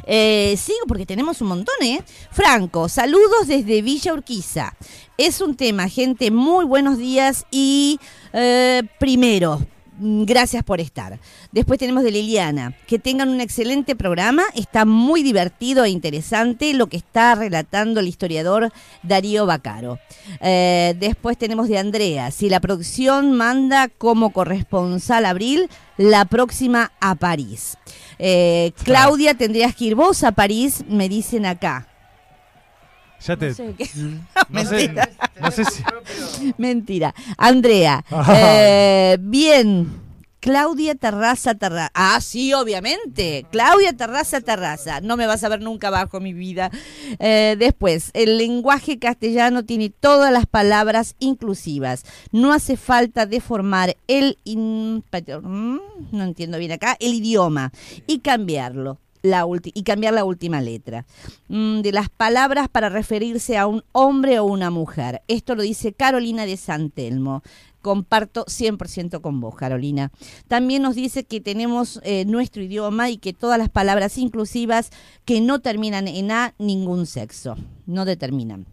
Eh, 0.05 0.55
sigo 0.57 0.85
porque 0.87 1.05
tenemos 1.05 1.41
un 1.41 1.47
montón, 1.47 1.75
¿eh? 1.81 2.03
Franco, 2.31 2.89
saludos 2.89 3.47
desde 3.47 3.81
Villa 3.81 4.13
Urquiza. 4.13 4.75
Es 5.17 5.41
un 5.41 5.55
tema, 5.55 5.87
gente, 5.87 6.31
muy 6.31 6.65
buenos 6.65 6.97
días 6.97 7.45
y 7.51 7.99
eh, 8.33 8.83
primero, 8.99 9.61
gracias 9.99 10.63
por 10.63 10.79
estar. 10.79 11.19
Después 11.51 11.79
tenemos 11.79 12.03
de 12.03 12.11
Liliana, 12.11 12.75
que 12.87 12.99
tengan 12.99 13.29
un 13.29 13.41
excelente 13.41 13.95
programa, 13.95 14.43
está 14.55 14.85
muy 14.85 15.23
divertido 15.23 15.85
e 15.85 15.89
interesante 15.89 16.73
lo 16.73 16.87
que 16.87 16.97
está 16.97 17.35
relatando 17.35 17.99
el 17.99 18.07
historiador 18.07 18.71
Darío 19.03 19.45
Bacaro. 19.45 19.99
Eh, 20.41 20.95
después 20.99 21.37
tenemos 21.37 21.67
de 21.67 21.77
Andrea, 21.77 22.31
si 22.31 22.49
la 22.49 22.59
producción 22.59 23.33
manda 23.33 23.87
como 23.87 24.31
corresponsal 24.31 25.25
Abril, 25.25 25.69
la 25.97 26.25
próxima 26.25 26.91
a 26.99 27.15
París. 27.15 27.77
Eh, 28.19 28.73
Claudia, 28.83 29.33
tendrías 29.35 29.75
que 29.75 29.85
ir 29.85 29.95
vos 29.95 30.23
a 30.23 30.31
París, 30.31 30.83
me 30.87 31.09
dicen 31.09 31.45
acá. 31.45 31.87
Ya 33.25 33.37
te. 33.37 33.49
No 33.49 33.53
sé 33.55 33.73
qué- 33.77 33.89
No 34.49 34.63
sé, 34.65 34.75
Mentira. 34.75 35.09
no 35.41 35.51
sé 35.51 35.65
si. 35.65 35.83
Mentira. 36.57 37.13
Andrea, 37.37 38.03
eh, 38.33 39.17
bien. 39.19 40.03
Claudia 40.39 40.93
Terraza 40.93 41.55
Terraza. 41.55 41.89
Ah, 41.95 42.21
sí, 42.21 42.53
obviamente. 42.53 43.47
Claudia 43.51 43.93
Terraza 43.93 44.41
Terraza. 44.41 45.01
No 45.01 45.17
me 45.17 45.25
vas 45.25 45.43
a 45.43 45.49
ver 45.49 45.59
nunca 45.59 45.87
abajo, 45.87 46.19
mi 46.19 46.33
vida. 46.33 46.69
Eh, 47.17 47.55
después, 47.57 48.11
el 48.13 48.37
lenguaje 48.37 48.99
castellano 48.99 49.65
tiene 49.65 49.89
todas 49.89 50.31
las 50.31 50.45
palabras 50.45 51.15
inclusivas. 51.17 52.03
No 52.31 52.53
hace 52.53 52.77
falta 52.77 53.25
deformar 53.25 53.97
el. 54.07 54.37
in- 54.43 55.03
mm, 55.41 55.77
no 56.11 56.23
entiendo 56.23 56.59
bien 56.59 56.73
acá. 56.73 56.95
El 56.99 57.15
idioma. 57.15 57.71
Y 58.05 58.19
cambiarlo. 58.19 58.99
Y 59.73 59.83
cambiar 59.83 60.13
la 60.13 60.23
última 60.23 60.61
letra 60.61 61.05
mm, 61.49 61.81
de 61.81 61.91
las 61.91 62.09
palabras 62.09 62.69
para 62.69 62.89
referirse 62.89 63.57
a 63.57 63.67
un 63.67 63.83
hombre 63.91 64.39
o 64.39 64.45
una 64.45 64.69
mujer. 64.69 65.21
Esto 65.27 65.55
lo 65.55 65.63
dice 65.63 65.93
Carolina 65.93 66.45
de 66.45 66.57
Santelmo. 66.57 67.43
Comparto 67.81 68.45
100% 68.45 69.21
con 69.21 69.39
vos, 69.39 69.55
Carolina. 69.55 70.11
También 70.47 70.81
nos 70.81 70.95
dice 70.95 71.23
que 71.23 71.39
tenemos 71.39 71.99
eh, 72.03 72.25
nuestro 72.25 72.63
idioma 72.63 73.11
y 73.11 73.17
que 73.17 73.33
todas 73.33 73.59
las 73.59 73.69
palabras 73.69 74.17
inclusivas 74.17 74.89
que 75.23 75.39
no 75.39 75.59
terminan 75.59 76.07
en 76.07 76.31
A, 76.31 76.55
ningún 76.57 77.05
sexo. 77.05 77.55
No 77.85 78.05
determinan. 78.05 78.65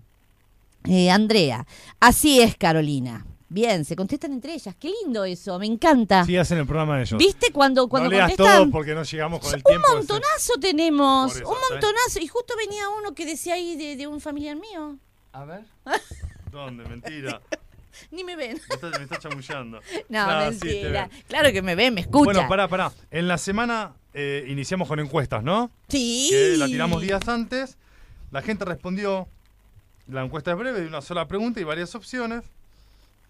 Eh, 0.89 1.11
Andrea, 1.11 1.67
así 2.01 2.41
es, 2.41 2.57
Carolina. 2.57 3.27
Bien, 3.53 3.85
se 3.85 3.95
contestan 3.95 4.33
entre 4.33 4.55
ellas. 4.55 4.75
Qué 4.79 4.91
lindo 5.03 5.25
eso, 5.25 5.59
me 5.59 5.67
encanta. 5.67 6.25
Sí, 6.25 6.37
hacen 6.37 6.59
el 6.59 6.67
programa 6.67 6.97
de 6.97 7.03
ellos. 7.03 7.19
¿Viste 7.19 7.53
cuando, 7.53 7.87
cuando 7.89 8.09
no 8.09 8.17
leas 8.17 8.31
contestan? 8.31 8.63
todo 8.63 8.71
porque 8.71 8.95
no 8.95 9.03
llegamos 9.03 9.41
con 9.41 9.51
el 9.51 9.57
Un 9.57 9.63
tiempo. 9.63 9.89
de- 9.91 9.97
montonazo 9.97 10.53
tenemos, 10.61 11.37
eso, 11.37 11.49
un 11.49 11.55
¿sabes? 11.55 11.71
montonazo. 11.71 12.21
Y 12.21 12.27
justo 12.29 12.55
venía 12.57 12.89
uno 12.89 13.15
que 13.15 13.27
decía 13.27 13.55
ahí 13.55 13.77
de, 13.77 13.97
de 13.97 14.07
un 14.07 14.21
familiar 14.21 14.57
mío. 14.57 14.97
A 15.33 15.45
ver. 15.45 15.63
¿Dónde? 16.51 16.85
Mentira. 16.87 17.41
Ni 18.11 18.25
me 18.25 18.37
ven. 18.37 18.59
Me 18.69 18.75
está, 18.75 18.99
me 18.99 19.05
está 19.05 19.19
chamullando. 19.19 19.81
No, 20.09 20.19
Ah, 20.21 20.47
mentira. 20.49 21.11
claro 21.29 21.53
que 21.53 21.61
me 21.63 21.75
ven, 21.75 21.93
me 21.95 22.01
escuchan. 22.01 22.25
Bueno, 22.35 22.49
pará, 22.49 22.69
pará. 22.69 22.91
En 23.11 23.29
la 23.29 23.37
semana 23.37 23.93
eh, 24.15 24.47
iniciamos 24.49 24.89
con 24.89 24.99
encuestas, 24.99 25.43
¿no? 25.43 25.71
Sí. 25.89 26.29
Que 26.31 26.57
la 26.57 26.67
tiramos 26.67 27.03
días 27.03 27.29
antes. 27.29 27.77
La 28.31 28.41
gente 28.41 28.65
respondió. 28.65 29.29
La 30.09 30.23
encuesta 30.25 30.53
es 30.53 30.59
breve, 30.59 30.81
de 30.81 30.87
una 30.87 31.01
sola 31.03 31.29
pregunta 31.29 31.61
y 31.61 31.65
varias 31.65 31.95
opciones. 31.95 32.43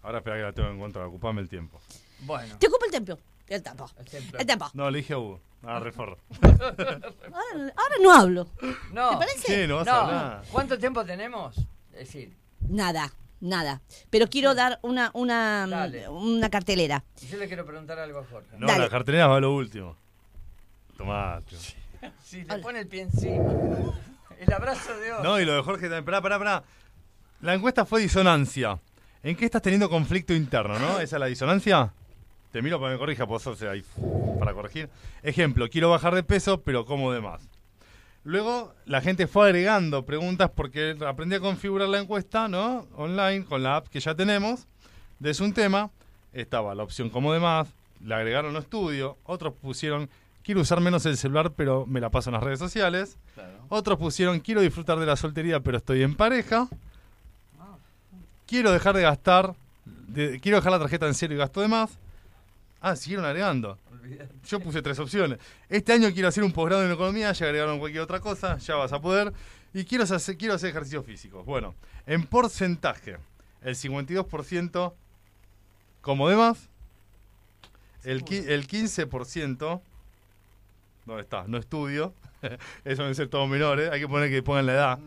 Ahora 0.03 0.19
espera 0.19 0.35
que 0.37 0.43
la 0.43 0.53
tengo 0.53 0.69
en 0.69 0.79
cuenta, 0.79 1.05
ocupame 1.05 1.41
el 1.41 1.49
tiempo. 1.49 1.79
Bueno. 2.21 2.55
Te 2.59 2.67
ocupo 2.67 2.85
el 2.85 2.91
tiempo. 2.91 3.17
El 3.47 3.61
tiempo. 3.63 3.89
El 4.37 4.45
tiempo. 4.45 4.69
No, 4.73 4.89
le 4.91 4.97
dije 4.99 5.13
a 5.13 5.17
Hugo. 5.17 5.41
Ah, 5.63 5.79
reforro. 5.79 6.17
Ahora, 6.41 7.73
ahora 7.75 7.95
no 8.01 8.13
hablo. 8.13 8.47
No. 8.91 9.11
¿Te 9.11 9.17
parece? 9.17 9.47
¿Qué? 9.47 9.67
No 9.67 9.77
vas 9.77 9.87
a 9.87 10.01
hablar. 10.01 10.43
¿Cuánto 10.51 10.77
tiempo 10.77 11.05
tenemos? 11.05 11.57
Es 11.93 11.99
decir, 11.99 12.33
Nada, 12.67 13.11
nada. 13.39 13.81
Pero 14.09 14.27
quiero 14.27 14.55
dar 14.55 14.79
una, 14.81 15.11
una, 15.13 15.65
Dale. 15.67 16.09
una 16.09 16.49
cartelera. 16.49 17.03
yo 17.29 17.37
le 17.37 17.47
quiero 17.47 17.65
preguntar 17.65 17.99
algo 17.99 18.19
a 18.19 18.25
Jorge. 18.25 18.49
No, 18.57 18.67
Dale. 18.67 18.83
la 18.83 18.89
cartelera 18.89 19.27
va 19.27 19.37
a 19.37 19.39
lo 19.39 19.53
último. 19.53 19.95
Tomate. 20.97 21.55
Si 22.23 22.43
le 22.45 22.57
pone 22.59 22.79
el 22.79 22.87
pie 22.87 23.01
encima. 23.03 23.51
El 24.39 24.51
abrazo 24.51 24.97
de 24.97 25.13
hoy. 25.13 25.23
No, 25.23 25.39
y 25.39 25.45
lo 25.45 25.53
de 25.55 25.61
Jorge 25.61 25.83
también. 25.83 26.03
Pará, 26.03 26.21
pará, 26.21 26.37
pará. 26.37 26.63
La 27.41 27.53
encuesta 27.53 27.85
fue 27.85 28.01
disonancia. 28.01 28.77
¿En 29.23 29.37
qué 29.37 29.45
estás 29.45 29.61
teniendo 29.61 29.89
conflicto 29.89 30.33
interno, 30.33 30.77
no? 30.77 30.99
¿Esa 30.99 31.15
es 31.15 31.19
la 31.19 31.27
disonancia? 31.27 31.93
Te 32.51 32.61
miro 32.61 32.77
para 32.77 32.91
que 32.91 32.95
me 32.95 32.99
corrija, 32.99 33.25
pues 33.25 33.47
o 33.47 33.55
sea, 33.55 33.71
ahí 33.71 33.81
para 34.37 34.53
corregir. 34.53 34.89
Ejemplo, 35.23 35.69
quiero 35.69 35.89
bajar 35.89 36.13
de 36.13 36.23
peso, 36.23 36.61
pero 36.61 36.85
como 36.85 37.13
de 37.13 37.21
más. 37.21 37.47
Luego 38.25 38.73
la 38.85 38.99
gente 38.99 39.27
fue 39.27 39.45
agregando 39.45 40.05
preguntas 40.05 40.51
porque 40.53 40.97
aprendí 41.07 41.35
a 41.35 41.39
configurar 41.39 41.87
la 41.87 41.99
encuesta, 41.99 42.49
¿no? 42.49 42.85
Online, 42.95 43.45
con 43.45 43.63
la 43.63 43.77
app 43.77 43.87
que 43.87 44.01
ya 44.01 44.13
tenemos. 44.13 44.67
De 45.19 45.33
un 45.41 45.53
tema, 45.53 45.89
estaba 46.33 46.75
la 46.75 46.83
opción 46.83 47.09
como 47.09 47.31
de 47.31 47.39
más, 47.39 47.69
le 48.03 48.13
agregaron 48.15 48.51
no 48.51 48.59
estudio, 48.59 49.17
otros 49.23 49.53
pusieron 49.53 50.09
quiero 50.43 50.59
usar 50.59 50.81
menos 50.81 51.05
el 51.05 51.15
celular, 51.15 51.53
pero 51.55 51.85
me 51.85 52.01
la 52.01 52.09
paso 52.09 52.29
en 52.29 52.33
las 52.33 52.43
redes 52.43 52.59
sociales. 52.59 53.17
Otros 53.69 53.97
pusieron 53.97 54.41
quiero 54.41 54.59
disfrutar 54.59 54.99
de 54.99 55.05
la 55.05 55.15
soltería, 55.15 55.61
pero 55.61 55.77
estoy 55.77 56.03
en 56.03 56.15
pareja. 56.15 56.67
Quiero 58.53 58.71
dejar 58.71 58.95
de 58.95 59.01
gastar, 59.01 59.55
de- 59.83 60.39
quiero 60.39 60.57
dejar 60.59 60.73
la 60.73 60.77
tarjeta 60.77 61.07
en 61.07 61.15
cero 61.15 61.33
y 61.33 61.37
gasto 61.37 61.59
de 61.59 61.67
más. 61.67 61.89
Ah, 62.79 62.95
siguieron 62.95 63.25
agregando. 63.25 63.79
Yo 64.45 64.59
puse 64.59 64.79
tres 64.83 64.99
opciones. 64.99 65.39
Este 65.69 65.91
año 65.91 66.07
quiero 66.13 66.27
hacer 66.27 66.43
un 66.43 66.51
posgrado 66.51 66.85
en 66.85 66.91
economía, 66.91 67.31
ya 67.31 67.47
agregaron 67.47 67.79
cualquier 67.79 68.03
otra 68.03 68.19
cosa, 68.19 68.59
ya 68.59 68.75
vas 68.75 68.93
a 68.93 69.01
poder. 69.01 69.33
Y 69.73 69.85
quiero 69.85 70.03
hacer, 70.03 70.37
quiero 70.37 70.53
hacer 70.53 70.69
ejercicios 70.69 71.03
físicos. 71.03 71.43
Bueno, 71.47 71.73
en 72.05 72.27
porcentaje, 72.27 73.17
el 73.63 73.75
52% 73.75 74.93
como 76.01 76.29
demás, 76.29 76.69
el, 78.03 78.17
el 78.19 78.67
15%, 78.67 79.81
¿dónde 81.07 81.23
está? 81.23 81.45
No 81.47 81.57
estudio, 81.57 82.13
eso 82.85 83.01
deben 83.01 83.15
ser 83.15 83.29
todos 83.29 83.49
menores, 83.49 83.89
hay 83.91 83.99
que 83.99 84.07
poner 84.07 84.29
que 84.29 84.43
pongan 84.43 84.67
la 84.67 84.73
edad. 84.73 84.99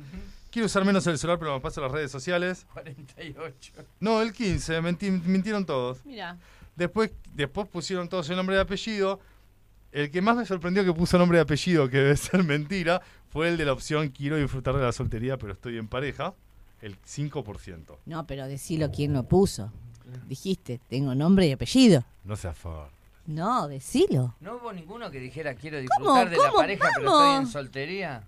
Quiero 0.57 0.67
usar 0.67 0.87
menos 0.87 1.07
el 1.07 1.19
celular, 1.19 1.39
pero 1.39 1.53
me 1.53 1.61
paso 1.61 1.83
las 1.83 1.93
redes 1.93 2.11
sociales. 2.11 2.67
48. 2.73 3.75
No, 4.01 4.23
el 4.23 4.33
15, 4.33 4.81
menti- 4.81 5.11
mintieron 5.11 5.67
todos. 5.67 5.99
Mira. 6.07 6.39
Después, 6.75 7.11
después 7.35 7.69
pusieron 7.69 8.09
todos 8.09 8.31
el 8.31 8.37
nombre 8.37 8.57
y 8.57 8.59
apellido. 8.59 9.21
El 9.93 10.11
que 10.11 10.23
más 10.23 10.35
me 10.35 10.47
sorprendió 10.47 10.83
que 10.83 10.95
puso 10.95 11.19
nombre 11.19 11.37
y 11.37 11.41
apellido, 11.43 11.91
que 11.91 11.99
debe 11.99 12.17
ser 12.17 12.43
mentira, 12.43 13.03
fue 13.29 13.49
el 13.51 13.59
de 13.59 13.67
la 13.67 13.75
opción 13.75 14.09
quiero 14.09 14.37
disfrutar 14.37 14.75
de 14.77 14.83
la 14.83 14.93
soltería, 14.93 15.37
pero 15.37 15.53
estoy 15.53 15.77
en 15.77 15.89
pareja. 15.89 16.33
El 16.81 16.99
5%. 17.03 17.99
No, 18.07 18.27
pero 18.27 18.47
decilo 18.49 18.91
quién 18.91 19.13
lo 19.13 19.25
puso. 19.25 19.71
Dijiste, 20.27 20.81
tengo 20.89 21.15
nombre 21.15 21.47
y 21.49 21.53
apellido. 21.53 22.03
No 22.25 22.35
se 22.35 22.49
afor. 22.49 22.89
No, 23.27 23.69
decilo. 23.69 24.37
¿No 24.41 24.57
hubo 24.57 24.73
ninguno 24.73 25.11
que 25.11 25.21
dijera 25.21 25.55
quiero 25.55 25.77
¿Cómo? 25.99 26.15
disfrutar 26.15 26.31
de 26.31 26.37
la 26.39 26.53
pareja, 26.53 26.89
pero 26.97 27.09
estoy 27.11 27.37
en 27.43 27.47
soltería? 27.47 28.23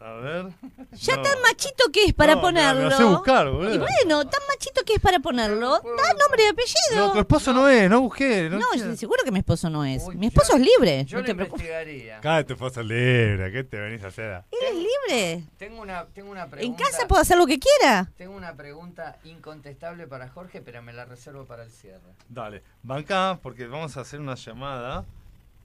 A 0.00 0.12
ver. 0.12 0.46
Ya 0.92 1.16
No. 1.16 1.22
tan 1.22 1.42
machito 1.42 1.90
que 1.92 2.04
es 2.04 2.14
para 2.14 2.36
No, 2.36 2.42
me- 2.42 2.52
me 2.52 2.60
ponerlo. 2.60 2.86
hace 2.94 3.02
buscar, 3.04 3.50
boludo. 3.50 3.74
Y 3.74 3.78
bueno, 3.78 4.24
tan 4.28 4.40
machito 4.48 4.84
que 4.84 4.94
es 4.94 5.00
para 5.00 5.18
ponerlo. 5.18 5.70
Da 5.72 6.14
nombre 6.20 6.44
y 6.44 6.46
apellido. 6.46 7.06
No, 7.08 7.12
tu 7.14 7.18
esposo 7.18 7.52
no 7.52 7.68
es, 7.68 7.90
no 7.90 8.00
busqué. 8.02 8.48
No, 8.48 8.60
yo 8.76 8.94
seguro 8.96 9.24
que 9.24 9.32
mi 9.32 9.40
esposo 9.40 9.68
no 9.68 9.84
es. 9.84 10.04
Uy, 10.06 10.14
mi 10.16 10.28
esposo 10.28 10.52
yo- 10.52 10.58
es 10.62 10.68
libre. 10.70 11.04
Yo 11.04 11.16
no 11.16 11.22
lo 11.22 11.26
te 11.26 11.32
investigaría. 11.32 12.20
Cada 12.20 12.44
tu 12.44 12.52
esposo 12.52 12.80
libre, 12.82 13.50
¿qué 13.50 13.64
te 13.64 13.76
venís 13.76 14.04
a 14.04 14.06
hacer? 14.08 14.44
Él 14.52 14.58
es 14.68 14.74
libre. 14.74 15.44
Tengo 15.58 15.82
una, 15.82 16.04
tengo 16.06 16.30
una 16.30 16.44
En 16.44 16.50
pregunta. 16.50 16.84
casa 16.84 17.08
puedo 17.08 17.20
hacer 17.20 17.36
lo 17.36 17.46
que 17.46 17.58
quiera. 17.58 18.08
Tengo 18.16 18.36
una 18.36 18.54
pregunta 18.54 19.18
incontestable 19.24 20.06
para 20.06 20.28
Jorge, 20.28 20.60
pero 20.62 20.80
me 20.80 20.92
la 20.92 21.06
reservo 21.06 21.44
para 21.46 21.64
el 21.64 21.70
cierre. 21.72 22.14
Dale, 22.28 22.62
banca, 22.84 23.40
porque 23.42 23.66
vamos 23.66 23.96
a 23.96 24.02
hacer 24.02 24.20
una 24.20 24.36
llamada. 24.36 25.04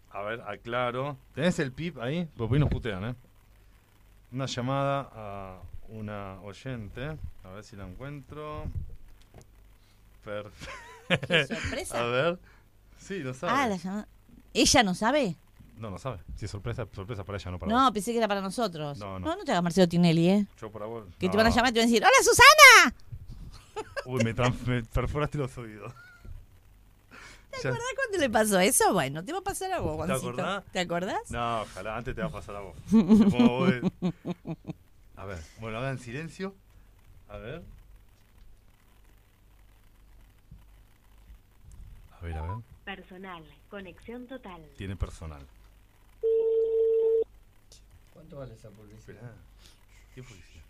A 0.10 0.22
ver, 0.24 0.42
aclaro. 0.42 1.18
¿Tenés 1.36 1.60
el 1.60 1.72
pip 1.72 2.00
ahí? 2.00 2.28
Porque 2.36 2.54
hoy 2.56 2.60
nos 2.60 2.70
putean, 2.70 3.04
¿eh? 3.06 3.16
Una 4.34 4.46
llamada 4.48 5.10
a 5.14 5.62
una 5.90 6.40
oyente. 6.42 7.18
A 7.44 7.50
ver 7.50 7.64
si 7.64 7.76
la 7.76 7.88
encuentro. 7.88 8.66
Perfecto. 10.24 11.28
¿Qué 11.28 11.46
sorpresa? 11.46 12.00
A 12.04 12.06
ver. 12.06 12.40
Sí, 12.98 13.20
no 13.24 13.34
sabe. 13.34 13.54
Ah, 13.56 13.68
la 13.68 13.76
llama- 13.78 14.08
¿Ella 14.54 14.84
no 14.84 14.96
sabe? 14.96 15.36
No, 15.78 15.90
no 15.90 15.98
sabe. 16.00 16.20
Si 16.36 16.46
es 16.46 16.52
sorpresa, 16.52 16.88
sorpresa 16.94 17.24
para 17.24 17.38
ella, 17.38 17.52
no 17.52 17.60
para 17.60 17.72
No, 17.72 17.84
vos. 17.84 17.92
pensé 17.92 18.12
que 18.12 18.18
era 18.20 18.28
para 18.28 18.42
nosotros. 18.42 18.98
No, 19.00 19.20
No, 19.20 19.28
no. 19.32 19.36
no, 19.36 19.44
te 19.44 19.52
hagas 19.52 19.64
Marcelo 19.64 19.88
Tinelli, 19.90 20.30
¿eh? 20.30 20.48
Yo 20.62 20.72
para 20.72 20.86
vos. 20.86 21.06
Que 21.20 21.28
te 21.30 21.36
van 21.38 21.48
a 21.48 21.50
llamar 21.50 21.72
y 21.72 21.74
te 21.74 21.80
van 21.80 21.88
a 21.90 21.92
decir, 21.92 22.04
¡Hola, 22.04 22.14
Susana! 22.24 22.96
Uy, 24.06 24.24
me, 24.24 24.34
me 24.68 24.84
perforaste 24.84 25.38
los 25.38 25.58
oídos. 25.58 25.92
¿Te 27.54 27.62
Ya- 27.64 27.70
acordás 27.70 27.88
cuando 27.96 28.18
le 28.18 28.30
pasó 28.30 28.60
eso? 28.60 28.94
Bueno, 28.94 29.24
te 29.24 29.32
va 29.32 29.40
a 29.40 29.44
pasar 29.44 29.72
a 29.72 29.80
vos, 29.80 29.96
Juancito. 29.96 30.30
acordás? 30.30 30.64
¿Te 30.72 30.80
acordás? 30.80 31.32
No, 31.32 31.62
ojalá, 31.62 31.98
antes 31.98 32.16
te 32.16 32.22
va 32.22 32.28
a 32.28 32.32
pasar 32.32 32.56
a 32.56 32.60
vos. 32.62 32.76
Te 32.92 34.12
A 35.16 35.26
ver, 35.26 35.40
bueno, 35.60 35.78
hagan 35.78 36.00
silencio. 36.00 36.54
A 37.30 37.38
ver. 37.38 37.62
A 42.20 42.26
ver, 42.26 42.38
a 42.38 42.42
ver. 42.42 42.52
Personal, 42.86 43.44
conexión 43.70 44.28
total. 44.28 44.62
Tiene 44.78 44.96
personal. 44.96 45.46
¿Cuánto 48.14 48.38
vale 48.38 48.54
esa 48.54 48.70
publicidad? 48.70 49.32
¿Qué 50.16 50.24
policía? 50.24 50.62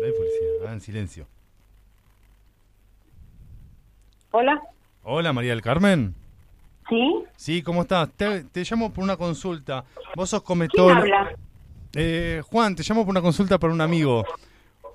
No 0.00 0.06
hay 0.06 0.12
policía, 0.12 0.48
hagan 0.62 0.80
silencio. 0.80 1.26
Hola, 4.32 4.60
Hola, 5.04 5.32
María 5.32 5.50
del 5.50 5.62
Carmen. 5.62 6.14
¿sí? 6.88 7.24
Sí, 7.36 7.62
¿cómo 7.62 7.82
estás? 7.82 8.10
Te, 8.12 8.44
te 8.44 8.64
llamo 8.64 8.92
por 8.92 9.04
una 9.04 9.16
consulta. 9.16 9.84
Vos 10.14 10.30
sos 10.30 10.40
¿Quién 10.40 10.46
cometólogo. 10.46 11.00
habla? 11.00 11.32
Eh, 11.94 12.40
Juan, 12.46 12.74
te 12.74 12.82
llamo 12.82 13.04
por 13.04 13.10
una 13.10 13.20
consulta 13.20 13.58
para 13.58 13.72
un 13.72 13.80
amigo. 13.80 14.24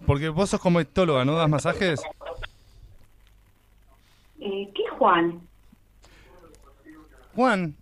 Porque 0.05 0.29
vos 0.29 0.49
sos 0.49 0.59
cometóloga, 0.59 1.25
¿no 1.25 1.35
das 1.35 1.49
masajes? 1.49 2.01
Eh, 4.39 4.69
¿Qué 4.73 4.83
Juan? 4.97 5.41
Juan, 7.35 7.75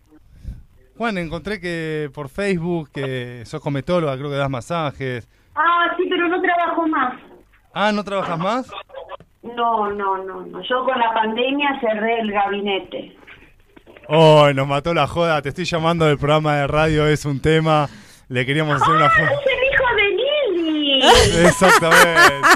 Juan, 0.98 1.18
encontré 1.18 1.62
que 1.62 2.10
por 2.14 2.28
Facebook 2.30 2.90
que 2.92 3.44
sos 3.46 3.62
cometóloga, 3.62 4.18
creo 4.18 4.30
que 4.30 4.36
das 4.36 4.50
masajes. 4.50 5.28
Ah, 5.56 5.94
sí, 5.96 6.04
pero 6.10 6.28
no 6.28 6.42
trabajo 6.42 6.88
más. 6.88 7.22
Ah, 7.74 7.92
¿no 7.94 8.04
trabajas 8.04 8.38
más? 8.40 8.70
No, 9.56 9.90
no, 9.92 10.18
no, 10.24 10.46
no. 10.46 10.62
Yo 10.64 10.84
con 10.86 10.98
la 11.00 11.14
pandemia 11.14 11.80
cerré 11.80 12.20
el 12.20 12.32
gabinete. 12.32 13.16
Oh, 14.08 14.52
nos 14.54 14.68
mató 14.68 14.94
la 14.94 15.08
joda. 15.08 15.42
Te 15.42 15.50
estoy 15.50 15.66
llamando 15.66 16.06
del 16.06 16.18
programa 16.18 16.56
de 16.58 16.68
radio, 16.68 17.08
es 17.08 17.26
un 17.26 17.42
tema. 17.42 17.88
Le 18.28 18.46
queríamos 18.46 18.82
hacer 18.82 18.96
una 18.96 19.06
¡Ah, 19.06 19.10
foto. 19.10 19.40
es 19.42 19.48
el 19.54 19.64
hijo 19.74 19.86
de 19.96 20.58
Lili! 20.62 21.48
Exactamente. 21.48 22.48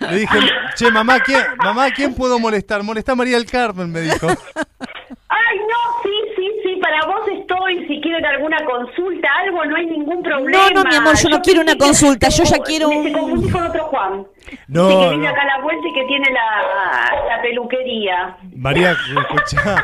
Le 0.10 0.16
dije, 0.18 0.38
che, 0.76 0.90
mamá, 0.90 1.20
¿quién, 1.20 1.42
mamá, 1.58 1.90
¿quién 1.90 2.14
puedo 2.14 2.38
molestar? 2.38 2.82
Molesta 2.82 3.12
a 3.12 3.14
María 3.14 3.36
del 3.36 3.50
Carmen, 3.50 3.90
me 3.90 4.00
dijo. 4.00 4.26
Ay, 4.28 5.58
no, 5.58 6.02
sí, 6.02 6.10
sí, 6.36 6.50
sí, 6.62 6.80
para 7.00 7.06
vos 7.06 7.28
estoy. 7.38 7.86
Si 7.86 8.00
quieren 8.00 8.24
alguna 8.24 8.58
consulta, 8.64 9.28
algo, 9.44 9.64
no 9.64 9.76
hay 9.76 9.86
ningún 9.86 10.22
problema. 10.22 10.70
No, 10.72 10.82
no, 10.82 10.88
mi 10.90 10.96
amor, 10.96 11.14
yo 11.16 11.28
no 11.28 11.40
quiero 11.42 11.60
una 11.62 11.76
consulta, 11.76 12.28
yo 12.28 12.44
ya 12.44 12.58
quiero 12.60 12.88
Me 12.88 12.96
un- 12.98 13.12
confundí 13.12 13.50
con 13.50 13.62
otro 13.66 13.84
Juan. 13.84 14.26
No, 14.68 14.88
que 14.88 14.94
vive 15.10 15.16
no. 15.24 15.28
acá 15.28 15.42
a 15.42 15.46
la 15.58 15.62
vuelta 15.62 15.88
y 15.88 15.92
que 15.92 16.04
tiene 16.06 16.26
la, 16.32 17.36
la 17.36 17.42
peluquería. 17.42 18.36
María, 18.56 18.92
escuchá, 18.92 19.82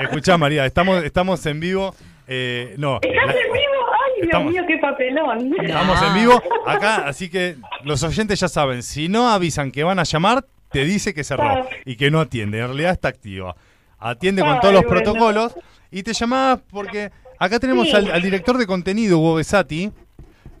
escuchá, 0.00 0.36
María, 0.38 0.66
estamos, 0.66 1.02
estamos 1.04 1.44
en 1.46 1.60
vivo. 1.60 1.94
Eh, 2.26 2.74
no, 2.78 2.98
¿Estás 3.02 3.26
la- 3.26 3.32
en 3.32 3.52
vivo? 3.52 3.86
Ay, 3.92 4.12
Dios 4.16 4.24
Estamos- 4.26 4.52
mío, 4.52 4.62
qué 4.66 4.78
papelón. 4.78 5.54
Estamos 5.62 6.02
en 6.02 6.14
vivo 6.14 6.42
acá, 6.66 6.96
así 7.08 7.28
que 7.30 7.56
los 7.84 8.02
oyentes 8.02 8.38
ya 8.40 8.48
saben, 8.48 8.82
si 8.82 9.08
no 9.08 9.28
avisan 9.30 9.72
que 9.72 9.82
van 9.84 9.98
a 9.98 10.04
llamar, 10.04 10.44
te 10.70 10.84
dice 10.84 11.12
que 11.14 11.24
cerró 11.24 11.44
Ah. 11.48 11.62
y 11.84 11.96
que 11.96 12.10
no 12.10 12.20
atiende, 12.20 12.58
en 12.60 12.66
realidad 12.66 12.92
está 12.92 13.08
activa. 13.08 13.56
Atiende 13.98 14.42
con 14.42 14.52
Ay, 14.52 14.58
todos 14.60 14.74
los 14.74 14.84
bueno. 14.84 15.02
protocolos 15.02 15.54
y 15.90 16.02
te 16.02 16.12
llamaba 16.12 16.60
porque 16.70 17.10
acá 17.38 17.58
tenemos 17.58 17.88
Sí. 17.88 17.96
al, 17.96 18.10
al 18.10 18.22
director 18.22 18.56
de 18.58 18.66
contenido, 18.66 19.18
Hugo 19.18 19.34
Besati, 19.36 19.90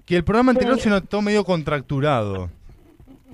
que 0.06 0.16
el 0.16 0.24
programa 0.24 0.52
anterior 0.52 0.76
Sí. 0.76 0.84
se 0.84 0.90
notó 0.90 1.22
medio 1.22 1.44
contracturado. 1.44 2.50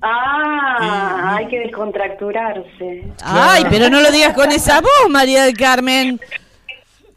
Ah, 0.02 1.36
hay 1.38 1.48
que 1.48 1.58
descontracturarse. 1.60 3.04
Ay, 3.24 3.64
pero 3.70 3.88
no 3.88 4.00
lo 4.00 4.10
digas 4.12 4.34
con 4.34 4.50
esa 4.52 4.80
voz, 4.80 5.10
María 5.10 5.44
del 5.44 5.56
Carmen. 5.56 6.20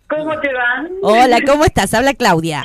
¿Cómo 0.10 0.40
te 0.40 0.48
va? 0.54 0.88
Hola, 1.04 1.40
¿cómo 1.46 1.66
estás? 1.66 1.94
Habla 1.94 2.14
Claudia. 2.14 2.64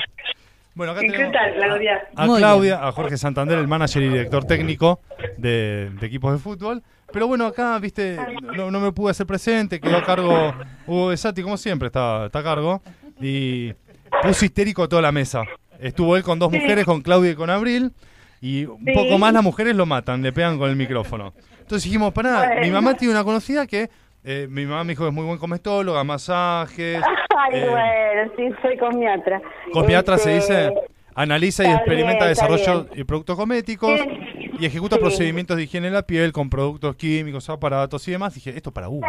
Bueno, 0.74 0.92
acá 0.92 1.04
¿Y 1.04 1.08
qué 1.10 1.24
tal, 1.26 1.54
Claudia? 1.54 2.02
a 2.16 2.26
Muy 2.26 2.38
Claudia, 2.38 2.84
a 2.86 2.92
Jorge 2.92 3.16
Santander, 3.16 3.58
el 3.58 3.68
manager 3.68 4.02
y 4.02 4.08
director 4.08 4.44
técnico 4.44 5.00
de, 5.36 5.90
de 6.00 6.06
equipos 6.06 6.32
de 6.32 6.38
fútbol. 6.38 6.82
Pero 7.14 7.28
bueno, 7.28 7.46
acá, 7.46 7.78
viste, 7.78 8.18
no, 8.56 8.72
no 8.72 8.80
me 8.80 8.90
pude 8.90 9.12
hacer 9.12 9.24
presente, 9.24 9.80
quedó 9.80 9.98
a 9.98 10.02
cargo 10.02 10.52
Hugo 10.86 11.06
Besati, 11.06 11.42
como 11.42 11.56
siempre, 11.56 11.86
está, 11.86 12.26
está 12.26 12.40
a 12.40 12.42
cargo. 12.42 12.82
Y 13.20 13.72
puso 14.20 14.44
histérico 14.44 14.88
toda 14.88 15.00
la 15.00 15.12
mesa. 15.12 15.44
Estuvo 15.78 16.16
él 16.16 16.24
con 16.24 16.40
dos 16.40 16.50
mujeres, 16.50 16.84
con 16.84 17.02
Claudia 17.02 17.30
y 17.30 17.34
con 17.36 17.50
Abril. 17.50 17.92
Y 18.40 18.64
un 18.64 18.84
poco 18.92 19.16
más 19.16 19.32
las 19.32 19.44
mujeres 19.44 19.76
lo 19.76 19.86
matan, 19.86 20.22
le 20.22 20.32
pegan 20.32 20.58
con 20.58 20.68
el 20.68 20.74
micrófono. 20.76 21.32
Entonces 21.60 21.84
dijimos, 21.84 22.12
pará, 22.12 22.56
mi 22.60 22.70
mamá 22.70 22.94
tiene 22.94 23.14
una 23.14 23.22
conocida 23.22 23.64
que, 23.66 23.88
eh, 24.24 24.48
mi 24.50 24.66
mamá 24.66 24.82
me 24.82 24.90
dijo 24.94 25.04
que 25.04 25.08
es 25.10 25.14
muy 25.14 25.24
buen 25.24 25.38
comestóloga, 25.38 26.02
masajes. 26.02 27.00
Ay, 27.38 27.60
eh, 27.60 27.66
bueno, 27.70 28.32
sí, 28.36 28.56
soy 28.60 28.76
cosmiatra. 28.76 29.40
Copiatra 29.72 30.18
se 30.18 30.36
Este, 30.36 30.54
dice, 30.66 30.74
analiza 31.14 31.62
y 31.64 31.72
experimenta 31.72 32.24
bien, 32.24 32.28
desarrollo 32.30 32.84
bien. 32.86 32.96
de 32.98 33.04
productos 33.04 33.36
cosméticos 33.36 34.00
Sí. 34.00 34.43
Y 34.58 34.66
ejecuta 34.66 34.96
Sí. 34.96 35.00
procedimientos 35.02 35.56
de 35.56 35.64
higiene 35.64 35.88
de 35.88 35.92
la 35.94 36.02
piel 36.02 36.32
con 36.32 36.48
productos 36.50 36.96
químicos, 36.96 37.48
aparatos 37.50 38.06
y 38.08 38.12
demás. 38.12 38.34
Dije, 38.34 38.50
esto 38.56 38.70
para 38.72 38.88
Hugo. 38.88 39.06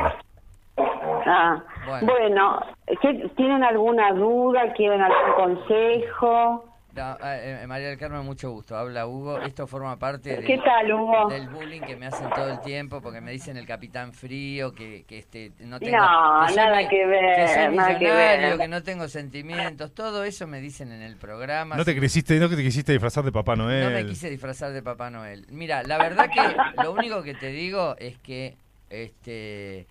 Ah, 1.27 1.63
Bueno. 1.87 2.07
bueno, 2.13 2.59
¿qué- 3.01 3.29
¿tienen 3.35 3.63
alguna 3.63 4.11
duda? 4.13 4.73
¿Quieren 4.73 5.01
algún 5.01 5.33
consejo? 5.35 6.65
No, 6.95 7.17
eh, 7.23 7.59
eh, 7.63 7.67
María 7.67 7.89
del 7.89 7.97
Carmen, 7.97 8.23
mucho 8.25 8.51
gusto. 8.51 8.77
Habla 8.77 9.05
Hugo. 9.05 9.41
Esto 9.41 9.67
forma 9.67 9.97
parte 9.99 10.29
del, 10.35 10.45
¿Qué 10.45 10.57
tal, 10.59 10.91
Hugo? 10.93 11.27
del 11.29 11.49
bullying 11.49 11.81
que 11.81 11.95
me 11.97 12.05
hacen 12.07 12.29
todo 12.29 12.49
el 12.51 12.61
tiempo 12.61 13.01
porque 13.01 13.19
me 13.19 13.31
dicen 13.31 13.57
el 13.57 13.65
capitán 13.67 14.13
frío, 14.13 14.73
que, 14.73 15.03
que 15.05 15.17
este, 15.19 15.51
no 15.59 15.79
tengo... 15.79 15.97
No, 15.97 16.45
que 16.47 16.55
nada 16.55 16.77
mi- 16.77 16.87
que 16.87 17.05
ver, 17.05 17.35
Que 17.35 17.47
soy 17.53 17.75
nada 17.75 17.99
que 17.99 18.11
ver. 18.11 18.57
que 18.57 18.67
no 18.69 18.81
tengo 18.83 19.07
sentimientos. 19.09 19.93
Todo 19.93 20.23
eso 20.23 20.47
me 20.47 20.61
dicen 20.61 20.91
en 20.91 21.01
el 21.01 21.17
programa. 21.17 21.75
No 21.75 21.83
te 21.83 21.99
quisiste, 21.99 22.39
no 22.39 22.47
que 22.49 22.55
te 22.55 22.63
quisiste 22.63 22.93
disfrazar 22.93 23.23
de 23.25 23.31
Papá 23.31 23.55
Noel. 23.55 23.83
No 23.83 23.89
me 23.91 24.05
quise 24.05 24.29
disfrazar 24.29 24.71
de 24.71 24.81
Papá 24.81 25.09
Noel. 25.09 25.45
Mira, 25.49 25.83
la 25.83 25.97
verdad 25.97 26.29
que 26.33 26.81
lo 26.81 26.93
único 26.93 27.21
que 27.23 27.33
te 27.33 27.47
digo 27.47 27.95
es 27.99 28.17
que 28.19 28.55
este 28.89 29.85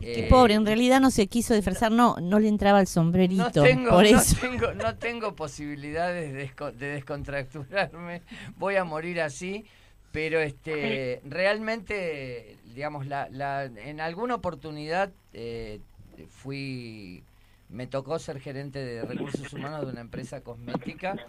Qué 0.00 0.26
eh, 0.26 0.28
pobre, 0.28 0.54
en 0.54 0.64
realidad 0.66 1.00
no 1.00 1.10
se 1.10 1.26
quiso 1.26 1.54
disfrazar, 1.54 1.90
no, 1.92 2.16
no 2.20 2.38
le 2.38 2.48
entraba 2.48 2.80
el 2.80 2.86
sombrerito. 2.86 3.44
no 3.44 3.50
tengo, 3.52 3.90
por 3.90 4.04
no 4.04 4.20
eso. 4.20 4.36
tengo, 4.40 4.72
no 4.74 4.96
tengo 4.96 5.34
posibilidades 5.34 6.32
de, 6.32 6.48
desco- 6.54 6.72
de 6.72 6.86
descontracturarme. 6.88 8.22
Voy 8.56 8.76
a 8.76 8.84
morir 8.84 9.20
así, 9.20 9.64
pero 10.12 10.40
este 10.40 11.20
realmente, 11.24 12.56
digamos, 12.74 13.06
la, 13.06 13.28
la, 13.30 13.64
en 13.64 14.00
alguna 14.00 14.36
oportunidad 14.36 15.10
eh, 15.32 15.80
fui, 16.28 17.22
me 17.68 17.86
tocó 17.86 18.18
ser 18.18 18.40
gerente 18.40 18.78
de 18.84 19.04
recursos 19.04 19.52
humanos 19.52 19.84
de 19.84 19.92
una 19.92 20.00
empresa 20.00 20.40
cosmética 20.42 21.20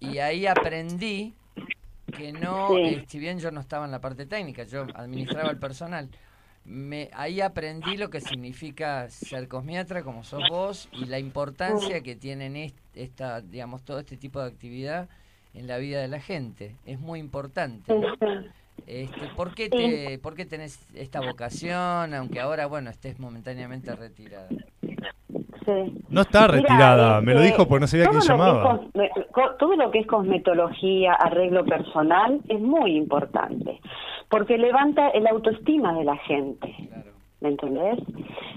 y 0.00 0.18
ahí 0.18 0.46
aprendí 0.46 1.34
que 2.12 2.32
no, 2.32 2.78
Sí. 2.78 2.82
eh, 2.84 3.04
si 3.08 3.18
bien 3.18 3.38
yo 3.38 3.50
no 3.50 3.60
estaba 3.60 3.84
en 3.84 3.90
la 3.92 4.00
parte 4.00 4.26
técnica, 4.26 4.64
yo 4.64 4.90
administraba 4.94 5.50
el 5.50 5.58
personal, 5.58 6.10
me, 6.68 7.10
ahí 7.14 7.40
aprendí 7.40 7.96
lo 7.96 8.10
que 8.10 8.20
significa 8.20 9.08
ser 9.10 9.48
cosmiatra 9.48 10.02
como 10.04 10.24
sos 10.24 10.44
vos 10.46 10.88
y 10.92 11.06
la 11.06 11.18
importancia 11.18 12.02
que 12.02 12.16
tienen 12.16 12.56
est- 12.56 12.78
esta, 12.94 13.40
digamos, 13.42 13.84
todo 13.84 13.98
este 14.00 14.16
tipo 14.18 14.40
de 14.40 14.48
actividad 14.48 15.08
en 15.54 15.66
la 15.66 15.78
vida 15.78 16.00
de 16.00 16.08
la 16.08 16.20
gente. 16.20 16.78
Es 16.84 17.00
muy 17.00 17.20
importante. 17.20 18.04
Este, 18.86 19.28
¿por, 19.28 19.54
qué 19.54 19.70
te, 19.70 20.18
¿Por 20.20 20.34
qué 20.34 20.46
tenés 20.46 20.88
esta 20.94 21.20
vocación, 21.20 22.14
aunque 22.14 22.40
ahora, 22.40 22.66
bueno, 22.66 22.90
estés 22.90 23.18
momentáneamente 23.18 23.94
retirada? 23.96 24.56
No 26.08 26.20
está 26.20 26.42
Mira, 26.42 26.52
retirada, 26.52 27.20
me 27.20 27.34
lo 27.34 27.40
este, 27.40 27.52
dijo 27.52 27.68
porque 27.68 27.80
no 27.80 27.86
sabía 27.86 28.06
quién 28.06 28.18
es 28.18 28.28
llamaba. 28.28 28.80
todo 29.58 29.76
lo 29.76 29.90
que 29.90 30.00
es 30.00 30.06
cosmetología, 30.06 31.14
arreglo 31.14 31.64
personal, 31.64 32.40
es 32.48 32.60
muy 32.60 32.96
importante, 32.96 33.80
porque 34.28 34.58
levanta 34.58 35.08
el 35.08 35.26
autoestima 35.26 35.92
de 35.94 36.04
la 36.04 36.16
gente. 36.16 36.74
¿Me 37.40 37.50
entendés? 37.50 38.00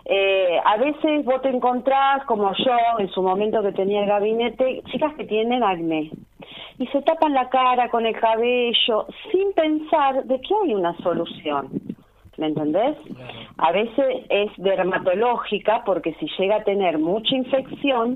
Eh, 0.06 0.60
a 0.66 0.78
veces 0.78 1.24
vos 1.24 1.40
te 1.44 1.50
encontrás, 1.50 2.26
como 2.26 2.52
yo, 2.54 2.76
en 2.98 3.10
su 3.10 3.22
momento 3.22 3.62
que 3.62 3.74
tenía 3.74 4.02
el 4.02 4.08
gabinete, 4.08 4.82
chicas 4.92 5.14
que 5.16 5.26
tienen 5.26 5.64
acné 5.64 6.10
y 6.82 6.88
se 6.88 7.02
tapan 7.04 7.34
la 7.34 7.48
cara 7.50 7.90
con 7.90 8.08
el 8.08 8.20
cabello 8.20 9.06
sin 9.32 9.54
pensar 9.54 10.24
de 10.24 10.42
que 10.42 10.54
hay 10.64 10.74
una 10.74 10.98
solución. 10.98 11.70
¿Me 12.42 12.48
entendés? 12.48 12.98
A 13.60 13.72
veces 13.72 14.26
es 14.30 14.50
dermatológica 14.58 15.84
porque 15.86 16.16
si 16.16 16.26
llega 16.40 16.56
a 16.56 16.64
tener 16.64 16.98
mucha 16.98 17.36
infección, 17.36 18.16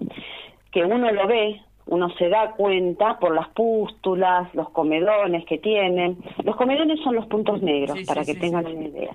que 0.71 0.83
uno 0.83 1.11
lo 1.11 1.27
ve, 1.27 1.61
uno 1.85 2.09
se 2.17 2.27
da 2.29 2.53
cuenta 2.57 3.19
por 3.19 3.35
las 3.35 3.47
pústulas, 3.49 4.51
los 4.55 4.69
comedones 4.71 5.45
que 5.45 5.59
tienen. 5.59 6.17
Los 6.43 6.55
comedones 6.55 6.99
son 7.01 7.13
los 7.13 7.27
puntos 7.27 7.61
negros, 7.61 7.99
para 8.07 8.25
que 8.25 8.33
tengan 8.33 8.65
una 8.65 8.87
idea. 8.87 9.13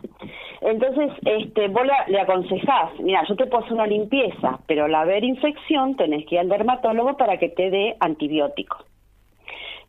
Entonces, 0.60 1.10
este, 1.24 1.66
vos 1.66 1.84
la- 1.84 2.04
le 2.06 2.20
aconsejás, 2.20 2.90
mira, 3.00 3.24
yo 3.28 3.34
te 3.34 3.46
puedo 3.46 3.64
hacer 3.64 3.74
una 3.74 3.88
limpieza, 3.88 4.60
pero 4.68 4.84
al 4.84 4.94
haber 4.94 5.24
infección 5.24 5.96
tenés 5.96 6.24
que 6.26 6.36
ir 6.36 6.40
al 6.42 6.48
dermatólogo 6.48 7.16
para 7.16 7.36
que 7.38 7.48
te 7.48 7.68
dé 7.70 7.96
antibiótico. 7.98 8.84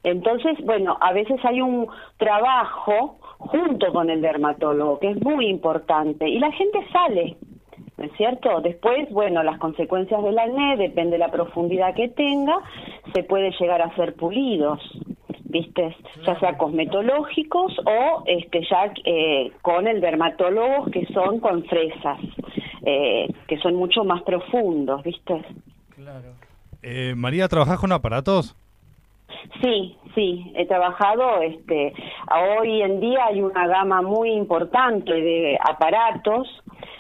Entonces, 0.04 0.58
bueno, 0.64 0.98
a 1.00 1.14
veces 1.14 1.40
hay 1.44 1.62
un 1.62 1.88
trabajo 2.18 3.18
junto 3.38 3.92
con 3.94 4.10
el 4.10 4.22
dermatólogo 4.22 5.00
que 5.00 5.12
es 5.12 5.22
muy 5.22 5.48
importante 5.48 6.28
y 6.28 6.40
la 6.40 6.52
gente 6.52 6.80
sale, 6.92 7.38
¿no 7.98 8.06
es 8.06 8.12
cierto? 8.18 8.62
Después, 8.62 9.10
bueno, 9.12 9.44
las 9.44 9.60
consecuencias 9.60 10.24
del 10.24 10.38
acné, 10.38 10.78
depende 10.78 11.14
de 11.14 11.18
la 11.20 11.32
profundidad 11.32 11.94
que 11.96 12.10
tenga, 12.10 12.58
se 13.14 13.24
puede 13.24 13.52
llegar 13.60 13.82
a 13.82 13.96
ser 13.96 14.16
pulidos, 14.16 14.80
¿viste? 15.44 15.96
Ya 16.26 16.40
sea 16.40 16.58
cosmetológicos 16.58 17.78
o 17.86 18.24
este 18.26 18.62
ya 18.70 18.92
eh, 19.06 19.52
con 19.62 19.88
el 19.88 20.02
dermatólogo 20.02 20.86
que 20.92 21.06
son 21.14 21.40
con 21.40 21.64
fresas, 21.66 22.20
eh, 22.84 23.28
que 23.48 23.58
son 23.58 23.76
mucho 23.76 24.04
más 24.04 24.24
profundos, 24.24 25.04
¿viste? 25.04 25.44
Eh, 26.82 27.14
María, 27.16 27.48
¿trabajás 27.48 27.80
con 27.80 27.92
aparatos? 27.92 28.56
Sí, 29.62 29.98
sí, 30.16 30.52
he 30.56 30.66
trabajado, 30.66 31.42
este, 31.42 31.94
hoy 32.60 32.82
en 32.82 33.00
día 33.00 33.26
hay 33.28 33.42
una 33.42 33.68
gama 33.68 34.02
muy 34.02 34.32
importante 34.32 35.14
de 35.14 35.58
aparatos, 35.62 36.48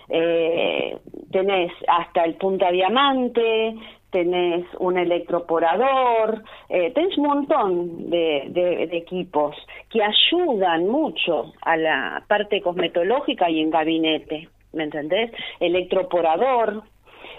eh, 0.09 0.97
tenés 1.31 1.71
hasta 1.87 2.23
el 2.25 2.35
punta 2.35 2.69
diamante, 2.71 3.75
tenés 4.11 4.65
un 4.79 4.97
electroporador, 4.97 6.43
eh, 6.69 6.91
tenés 6.91 7.17
un 7.17 7.27
montón 7.27 8.09
de, 8.09 8.43
de- 8.49 8.87
de 8.87 8.97
equipos 8.97 9.55
que 9.89 10.01
ayudan 10.03 10.87
mucho 10.87 11.53
a 11.61 11.77
la 11.77 12.23
parte 12.27 12.61
cosmetológica 12.61 13.49
y 13.49 13.61
en 13.61 13.69
gabinete, 13.71 14.49
¿me 14.73 14.83
entendés? 14.83 15.31
Electroporador, 15.61 16.83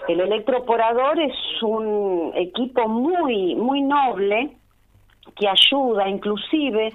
el 0.07 0.19
electroporador 0.19 1.19
es 1.19 1.33
un 1.61 2.31
equipo 2.35 2.87
muy, 2.87 3.55
muy 3.55 3.81
noble 3.81 4.57
que 5.35 5.47
ayuda 5.47 6.07
inclusive 6.09 6.91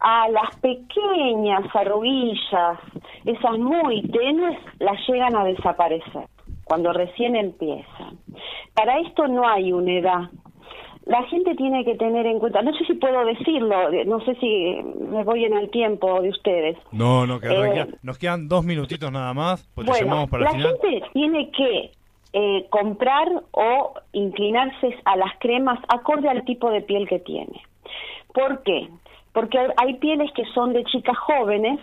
a 0.00 0.28
las 0.28 0.56
pequeñas 0.60 1.64
arruguillas, 1.74 2.78
esas 3.24 3.58
muy 3.58 4.02
tenues, 4.02 4.58
las 4.78 4.98
llegan 5.08 5.34
a 5.36 5.44
desaparecer 5.44 6.26
cuando 6.64 6.92
recién 6.92 7.36
empiezan. 7.36 8.18
Para 8.74 8.98
esto 9.00 9.26
no 9.28 9.46
hay 9.48 9.72
una 9.72 9.92
edad. 9.92 10.20
La 11.06 11.22
gente 11.24 11.54
tiene 11.54 11.84
que 11.84 11.96
tener 11.96 12.24
en 12.26 12.38
cuenta, 12.38 12.62
no 12.62 12.72
sé 12.72 12.84
si 12.86 12.94
puedo 12.94 13.24
decirlo, 13.26 13.76
no 14.06 14.20
sé 14.24 14.34
si 14.36 14.78
me 15.10 15.22
voy 15.22 15.44
en 15.44 15.54
el 15.54 15.70
tiempo 15.70 16.22
de 16.22 16.30
ustedes. 16.30 16.78
No, 16.92 17.26
no, 17.26 17.38
que 17.40 17.48
Eh, 17.48 17.86
nos 18.02 18.18
quedan- 18.18 18.48
dos 18.48 18.64
minutitos 18.64 19.12
nada 19.12 19.34
más, 19.34 19.68
pues 19.74 19.86
Bueno, 19.86 20.06
llamamos 20.06 20.30
para 20.30 20.44
la 20.44 20.50
el 20.50 20.56
final. 20.56 20.76
gente 20.82 21.06
tiene 21.12 21.50
que 21.50 21.90
eh, 22.36 22.66
comprar 22.68 23.28
o 23.52 23.94
inclinarse 24.12 24.96
a 25.04 25.16
las 25.16 25.38
cremas 25.38 25.78
acorde 25.88 26.28
al 26.28 26.44
tipo 26.44 26.68
de 26.70 26.80
piel 26.80 27.06
que 27.06 27.20
tiene. 27.20 27.60
¿Por 28.34 28.62
qué? 28.64 28.88
Porque 29.32 29.58
hay- 29.76 29.94
pieles 29.94 30.30
que 30.32 30.44
son 30.54 30.72
de 30.74 30.84
chicas 30.84 31.16
jóvenes 31.16 31.80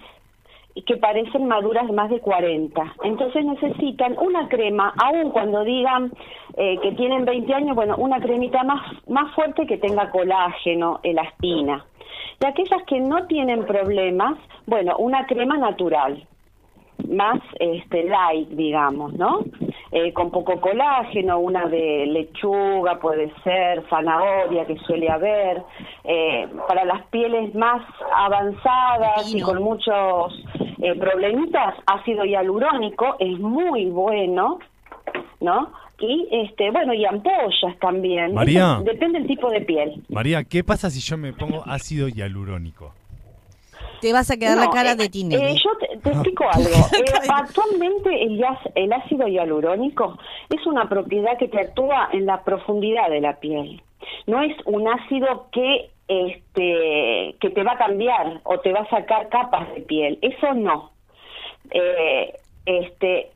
y 0.76 0.84
que 0.84 0.98
parecen 0.98 1.48
maduras 1.48 1.90
más 1.92 2.10
de 2.10 2.20
40. 2.20 2.94
Entonces 3.04 3.44
necesitan 3.44 4.16
una 4.20 4.48
crema, 4.48 4.94
aun 5.04 5.32
cuando 5.32 5.64
digan 5.64 6.12
eh, 6.58 6.78
que 6.82 6.92
tienen 6.94 7.26
20 7.26 7.54
años, 7.54 7.76
bueno, 7.76 7.96
una 7.98 8.20
cremita 8.20 8.64
más, 8.64 8.82
más 9.08 9.34
fuerte 9.34 9.66
que 9.66 9.78
tenga 9.78 10.12
colágeno, 10.12 11.00
elastina. 11.04 11.86
Y 12.42 12.46
aquellas 12.46 12.84
que 12.84 13.00
no 13.00 13.26
tienen 13.28 13.66
problemas, 13.66 14.38
bueno, 14.66 14.96
una 14.98 15.26
crema 15.26 15.58
natural 15.58 16.26
más 17.10 17.40
este 17.60 18.04
light, 18.04 18.50
digamos, 18.50 19.14
¿no? 19.14 19.44
Eh, 19.92 20.14
con 20.14 20.32
poco 20.32 20.62
colágeno, 20.62 21.40
una 21.40 21.68
de 21.68 22.06
lechuga 22.06 22.98
puede 23.00 23.30
ser, 23.44 23.84
zanahoria 23.90 24.66
que 24.66 24.78
suele 24.78 25.10
haber, 25.10 25.64
eh, 26.06 26.48
para 26.68 26.86
las 26.86 27.06
pieles 27.08 27.54
más 27.56 27.82
avanzadas 28.16 29.36
y 29.36 29.42
con 29.42 29.62
muchos 29.62 30.34
eh, 30.82 30.96
problemitas, 30.96 31.76
ácido 31.86 32.24
hialurónico 32.24 33.18
es 33.20 33.38
muy 33.40 33.86
bueno, 33.88 34.60
¿no? 35.42 35.74
Y 36.00 36.28
este, 36.32 36.72
bueno, 36.72 36.94
y 36.94 37.06
ampollas 37.06 37.78
también. 37.80 38.34
María. 38.34 38.76
Eso 38.76 38.84
depende 38.84 39.20
del 39.20 39.28
tipo 39.28 39.50
de 39.50 39.62
piel. 39.62 40.02
María, 40.10 40.44
¿qué 40.44 40.64
pasa 40.64 40.90
si 40.90 41.00
yo 41.02 41.18
me 41.18 41.34
pongo 41.34 41.64
ácido 41.68 42.08
hialurónico? 42.08 42.94
Te 44.02 44.12
vas 44.12 44.30
a 44.32 44.38
quedar 44.38 44.58
la 44.58 44.70
cara 44.70 44.92
eh, 44.92 44.96
de 44.96 45.10
Tinelli. 45.10 45.44
eh, 45.44 45.56
yo 45.64 45.70
te, 45.80 45.98
te 45.98 46.10
explico 46.10 46.46
algo. 46.52 46.70
Eh, 46.70 47.30
actualmente 47.30 48.10
el 48.76 48.94
ácido 48.94 49.28
hialurónico 49.28 50.18
es 50.50 50.66
una 50.66 50.90
propiedad 50.90 51.38
que 51.38 51.48
te 51.48 51.60
actúa 51.60 52.10
en 52.12 52.26
la 52.26 52.44
profundidad 52.44 53.10
de 53.10 53.22
la 53.22 53.40
piel. 53.40 53.82
No 54.28 54.42
es 54.42 54.54
un 54.66 54.88
ácido 54.88 55.48
que 55.52 55.92
este 56.08 57.36
que 57.40 57.50
te 57.52 57.64
va 57.64 57.74
a 57.74 57.78
cambiar 57.78 58.42
o 58.44 58.60
te 58.60 58.74
va 58.74 58.80
a 58.82 58.90
sacar 58.90 59.30
capas 59.30 59.74
de 59.76 59.82
piel. 59.82 60.20
Eso 60.22 60.54
no. 60.54 60.92
Eh, 61.70 62.34
este 62.66 63.32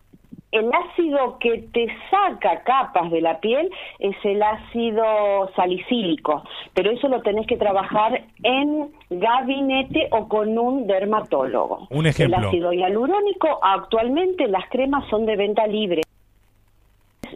el 0.56 0.72
ácido 0.73 1.38
que 1.40 1.65
te 1.73 1.88
saca 2.10 2.64
capas 2.64 3.11
de 3.11 3.19
la 3.19 3.40
piel 3.40 3.69
es 3.99 4.15
el 4.23 4.41
ácido 4.41 5.52
salicílico, 5.56 6.44
pero 6.73 6.91
eso 6.91 7.10
lo 7.10 7.22
tenés 7.22 7.45
que 7.45 7.57
trabajar 7.57 8.23
en 8.44 8.90
gabinete 9.10 10.07
o 10.11 10.30
con 10.30 10.57
un 10.57 10.88
dermatólogo. 10.88 11.88
Un 11.90 12.07
ejemplo. 12.07 12.38
El 12.38 12.45
ácido 12.45 12.72
hialurónico, 12.72 13.60
actualmente 13.61 14.48
las 14.48 14.68
cremas 14.69 15.03
son 15.10 15.26
de 15.26 15.36
venta 15.36 15.68
libre. 15.68 16.05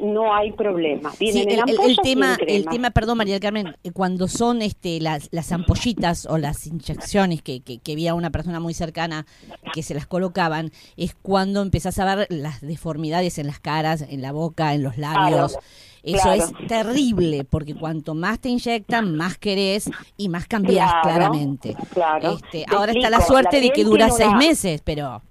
No 0.01 0.33
hay 0.33 0.51
problema. 0.53 1.11
Vienen 1.19 1.43
Sí, 1.43 1.53
en 1.53 1.89
el, 1.89 1.97
tema, 1.97 2.37
el 2.47 2.65
tema, 2.65 2.91
perdón 2.91 3.17
María 3.17 3.33
del 3.33 3.41
Carmen, 3.41 3.75
eh, 3.83 3.91
cuando 3.91 4.27
son 4.27 4.61
este 4.61 4.99
las, 5.01 5.29
las 5.31 5.51
ampollitas 5.51 6.25
o 6.25 6.37
las 6.37 6.65
inyecciones 6.67 7.41
que, 7.41 7.61
que, 7.61 7.79
que 7.79 7.95
vi 7.95 8.07
a 8.07 8.13
una 8.13 8.29
persona 8.29 8.59
muy 8.59 8.73
cercana 8.73 9.25
que 9.73 9.83
se 9.83 9.93
las 9.93 10.07
colocaban, 10.07 10.71
es 10.97 11.15
cuando 11.15 11.61
empezás 11.61 11.99
a 11.99 12.15
ver 12.15 12.27
las 12.29 12.61
deformidades 12.61 13.37
en 13.39 13.47
las 13.47 13.59
caras, 13.59 14.05
en 14.09 14.21
la 14.21 14.31
boca, 14.31 14.73
en 14.73 14.83
los 14.83 14.97
labios. 14.97 15.53
Claro, 15.53 15.65
Eso 16.03 16.23
claro. 16.23 16.43
es 16.43 16.67
terrible, 16.67 17.43
porque 17.43 17.75
cuanto 17.75 18.15
más 18.15 18.39
te 18.39 18.49
inyectan, 18.49 19.15
más 19.15 19.37
querés 19.37 19.89
y 20.17 20.29
más 20.29 20.47
cambiás 20.47 20.91
Claro, 20.91 21.03
claramente. 21.03 21.75
Este, 22.21 22.65
Te 22.65 22.75
ahora 22.75 22.93
está 22.93 23.09
la 23.09 23.21
suerte 23.21 23.57
la 23.57 23.63
de 23.63 23.71
que 23.71 23.83
dura 23.83 24.09
seis 24.09 24.33
meses, 24.33 24.81
pero... 24.83 25.21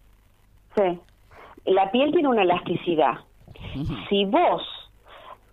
Sí. 0.76 0.98
La 1.64 1.90
piel 1.90 2.12
tiene 2.12 2.28
una 2.28 2.42
elasticidad. 2.42 3.27
Si 4.08 4.24
vos 4.24 4.62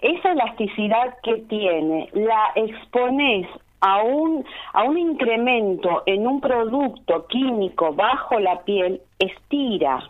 esa 0.02 0.32
elasticidad 0.32 1.18
que 1.24 1.38
tiene 1.50 2.10
la 2.14 2.52
expones 2.56 3.48
a 3.82 4.04
un, 4.04 4.46
a 4.74 4.84
un 4.84 4.98
incremento 4.98 6.04
en 6.06 6.28
un 6.28 6.42
producto 6.42 7.28
químico 7.28 7.94
bajo 7.94 8.40
la 8.40 8.62
piel, 8.62 9.02
estira, 9.20 10.10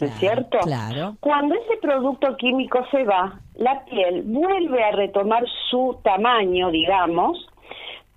¿no 0.00 0.06
es 0.06 0.14
cierto? 0.14 0.58
Claro. 0.60 1.16
Cuando 1.20 1.54
ese 1.54 1.76
producto 1.80 2.36
químico 2.36 2.84
se 2.90 3.04
va, 3.04 3.40
la 3.56 3.84
piel 3.84 4.22
vuelve 4.24 4.82
a 4.82 4.92
retomar 4.92 5.44
su 5.70 5.98
tamaño, 6.02 6.70
digamos, 6.70 7.48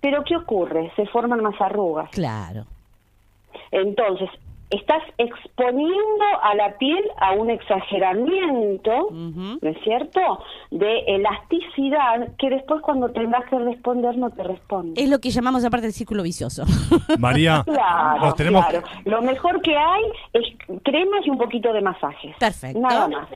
Pero 0.01 0.23
¿qué 0.23 0.35
ocurre? 0.35 0.91
Se 0.95 1.07
forman 1.07 1.41
más 1.41 1.59
arrugas. 1.59 2.11
Claro. 2.11 2.65
Entonces, 3.71 4.29
estás 4.75 5.03
exponiendo 5.17 6.25
a 6.41 6.55
la 6.55 6.77
piel 6.77 7.03
a 7.17 7.31
un 7.33 7.49
exageramiento, 7.49 9.09
¿no 9.11 9.69
es 9.69 9.77
cierto?, 9.83 10.19
de 10.71 10.99
elasticidad 11.07 12.29
que 12.37 12.49
después 12.49 12.81
cuando 12.81 13.11
tengas 13.11 13.45
que 13.49 13.59
responder 13.59 14.17
no 14.17 14.29
te 14.29 14.43
responde. 14.43 15.01
Es 15.01 15.09
lo 15.09 15.19
que 15.19 15.29
llamamos 15.29 15.63
aparte 15.65 15.87
el 15.87 15.93
círculo 15.93 16.23
vicioso. 16.23 16.63
María, 17.19 17.63
Claro, 17.65 18.25
nos 18.25 18.35
tenemos 18.35 18.65
claro. 18.65 18.85
Lo 19.05 19.21
mejor 19.21 19.61
que 19.61 19.75
hay 19.75 20.03
es 20.33 20.43
cremas 20.83 21.25
y 21.25 21.29
un 21.29 21.37
poquito 21.37 21.73
de 21.73 21.81
masajes. 21.81 22.35
Perfecto. 22.37 22.79
Nada 22.79 23.07
más. 23.07 23.29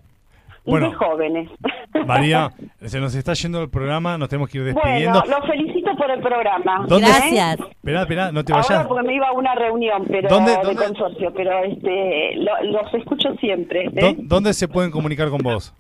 Y 0.70 0.72
Bueno. 0.72 0.90
de 0.90 0.96
jóvenes. 0.96 1.50
María, 2.06 2.52
se 2.86 3.00
nos 3.00 3.16
está 3.16 3.34
yendo 3.34 3.62
el 3.64 3.70
programa, 3.70 4.18
nos 4.18 4.30
tenemos 4.30 4.50
que 4.50 4.60
ir 4.60 4.64
despidiendo. 4.66 5.20
Bueno, 5.22 5.38
los 5.40 5.48
felicito 5.50 5.96
por 5.96 6.12
el 6.12 6.22
programa. 6.22 6.86
¿Dónde- 6.88 7.08
¿eh? 7.08 7.56
Esperá, 7.70 8.02
esperá, 8.02 8.32
no 8.32 8.44
te 8.46 8.54
Ahora 8.54 8.66
vayas. 8.70 8.88
porque 8.88 9.08
me 9.08 9.16
iba 9.16 9.28
a 9.28 9.32
una 9.34 9.56
reunión 9.56 10.06
pero 10.08 10.30
¿Dónde- 10.30 10.52
de 10.52 10.64
dónde- 10.64 10.86
consorcio, 10.86 11.34
pero 11.34 11.64
este, 11.64 12.36
lo- 12.36 12.64
los 12.72 12.94
escucho 12.94 13.34
siempre. 13.36 13.86
¿eh? 13.86 13.92
¿Dó- 13.94 14.16
¿Dónde 14.18 14.54
se 14.54 14.68
pueden 14.68 14.92
comunicar 14.92 15.30
con 15.30 15.40
vos? 15.42 15.74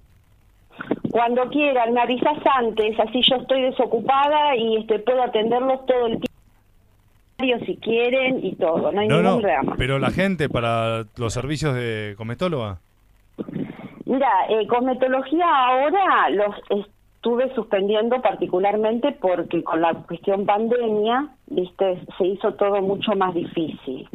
Cuando 1.11 1.43
quieran, 1.49 1.93
me 1.93 2.01
avisas 2.01 2.37
antes, 2.57 2.99
así 2.99 3.21
yo 3.29 3.35
estoy 3.37 3.61
desocupada 3.63 4.55
y 4.55 4.77
este 4.77 4.99
puedo 4.99 5.21
atenderlos 5.23 5.85
todo 5.85 6.07
el 6.07 6.19
tiempo 7.37 7.65
si 7.65 7.77
quieren 7.77 8.45
y 8.45 8.53
todo, 8.55 8.91
no 8.91 8.99
hay 8.99 9.07
No, 9.07 9.21
ningún 9.21 9.23
no, 9.23 9.41
drama. 9.41 9.75
pero 9.77 9.97
la 9.99 10.11
gente 10.11 10.49
para 10.49 11.05
los 11.17 11.33
servicios 11.33 11.73
de 11.73 12.13
cometóloga. 12.17 12.79
Mira, 14.09 14.27
eh, 14.49 14.65
cosmetología 14.65 15.45
ahora 15.45 16.31
los 16.31 16.55
estuve 17.19 17.53
suspendiendo 17.53 18.19
particularmente 18.23 19.11
porque 19.21 19.63
con 19.63 19.81
la 19.81 19.93
cuestión 19.93 20.47
pandemia, 20.47 21.27
viste, 21.45 22.01
se 22.17 22.25
hizo 22.25 22.55
todo 22.55 22.81
mucho 22.81 23.11
más 23.15 23.35
difícil. 23.35 24.09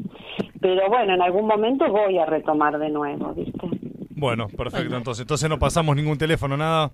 Pero 0.60 0.88
bueno, 0.88 1.14
en 1.14 1.22
algún 1.22 1.46
momento 1.46 1.86
voy 1.88 2.18
a 2.18 2.26
retomar 2.26 2.76
de 2.76 2.88
nuevo, 2.88 3.34
viste. 3.34 3.68
Bueno, 4.16 4.48
perfecto, 4.48 4.96
entonces. 4.96 5.22
Entonces 5.22 5.48
no 5.48 5.60
pasamos 5.60 5.94
ningún 5.94 6.18
teléfono, 6.18 6.56
nada. 6.56 6.90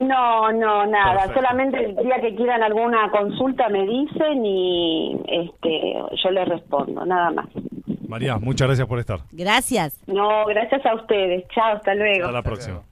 No, 0.00 0.52
no, 0.52 0.84
nada. 0.86 1.20
Perfecto. 1.20 1.40
Solamente 1.40 1.84
el 1.86 1.96
día 1.96 2.20
que 2.20 2.34
quieran 2.34 2.62
alguna 2.62 3.10
consulta 3.10 3.70
me 3.70 3.86
dicen 3.86 4.44
y 4.44 5.16
este, 5.26 5.94
yo 6.22 6.30
les 6.32 6.48
respondo, 6.48 7.06
nada 7.06 7.30
más. 7.30 7.46
María, 8.12 8.36
muchas 8.36 8.68
gracias 8.68 8.86
por 8.86 8.98
estar. 8.98 9.20
Gracias. 9.32 9.98
No, 10.06 10.44
gracias 10.44 10.84
a 10.84 10.94
ustedes. 10.94 11.48
Chao, 11.48 11.76
hasta 11.76 11.94
luego. 11.94 12.26
Hasta 12.26 12.32
la 12.32 12.42
próxima. 12.42 12.82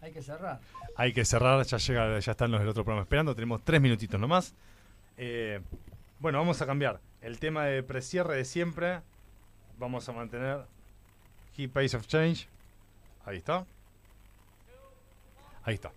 Hay 0.00 0.12
que 0.12 0.22
cerrar. 0.22 0.60
Hay 0.96 1.12
que 1.12 1.24
cerrar, 1.24 1.64
ya 1.64 1.78
llega, 1.78 2.18
ya 2.20 2.30
están 2.30 2.50
los 2.52 2.60
del 2.60 2.68
otro 2.68 2.84
programa 2.84 3.02
esperando, 3.02 3.34
tenemos 3.34 3.62
tres 3.64 3.80
minutitos 3.80 4.20
nomás. 4.20 4.54
Eh, 5.16 5.60
bueno, 6.20 6.38
vamos 6.38 6.62
a 6.62 6.66
cambiar. 6.66 7.00
El 7.22 7.40
tema 7.40 7.64
de 7.64 7.82
precierre 7.82 8.36
de 8.36 8.44
siempre, 8.44 9.00
vamos 9.78 10.08
a 10.08 10.12
mantener 10.12 10.60
Key 11.56 11.66
Pace 11.66 11.96
of 11.96 12.06
Change. 12.06 12.46
Ahí 13.24 13.38
está. 13.38 13.64
Ahí 15.64 15.74
está. 15.74 15.90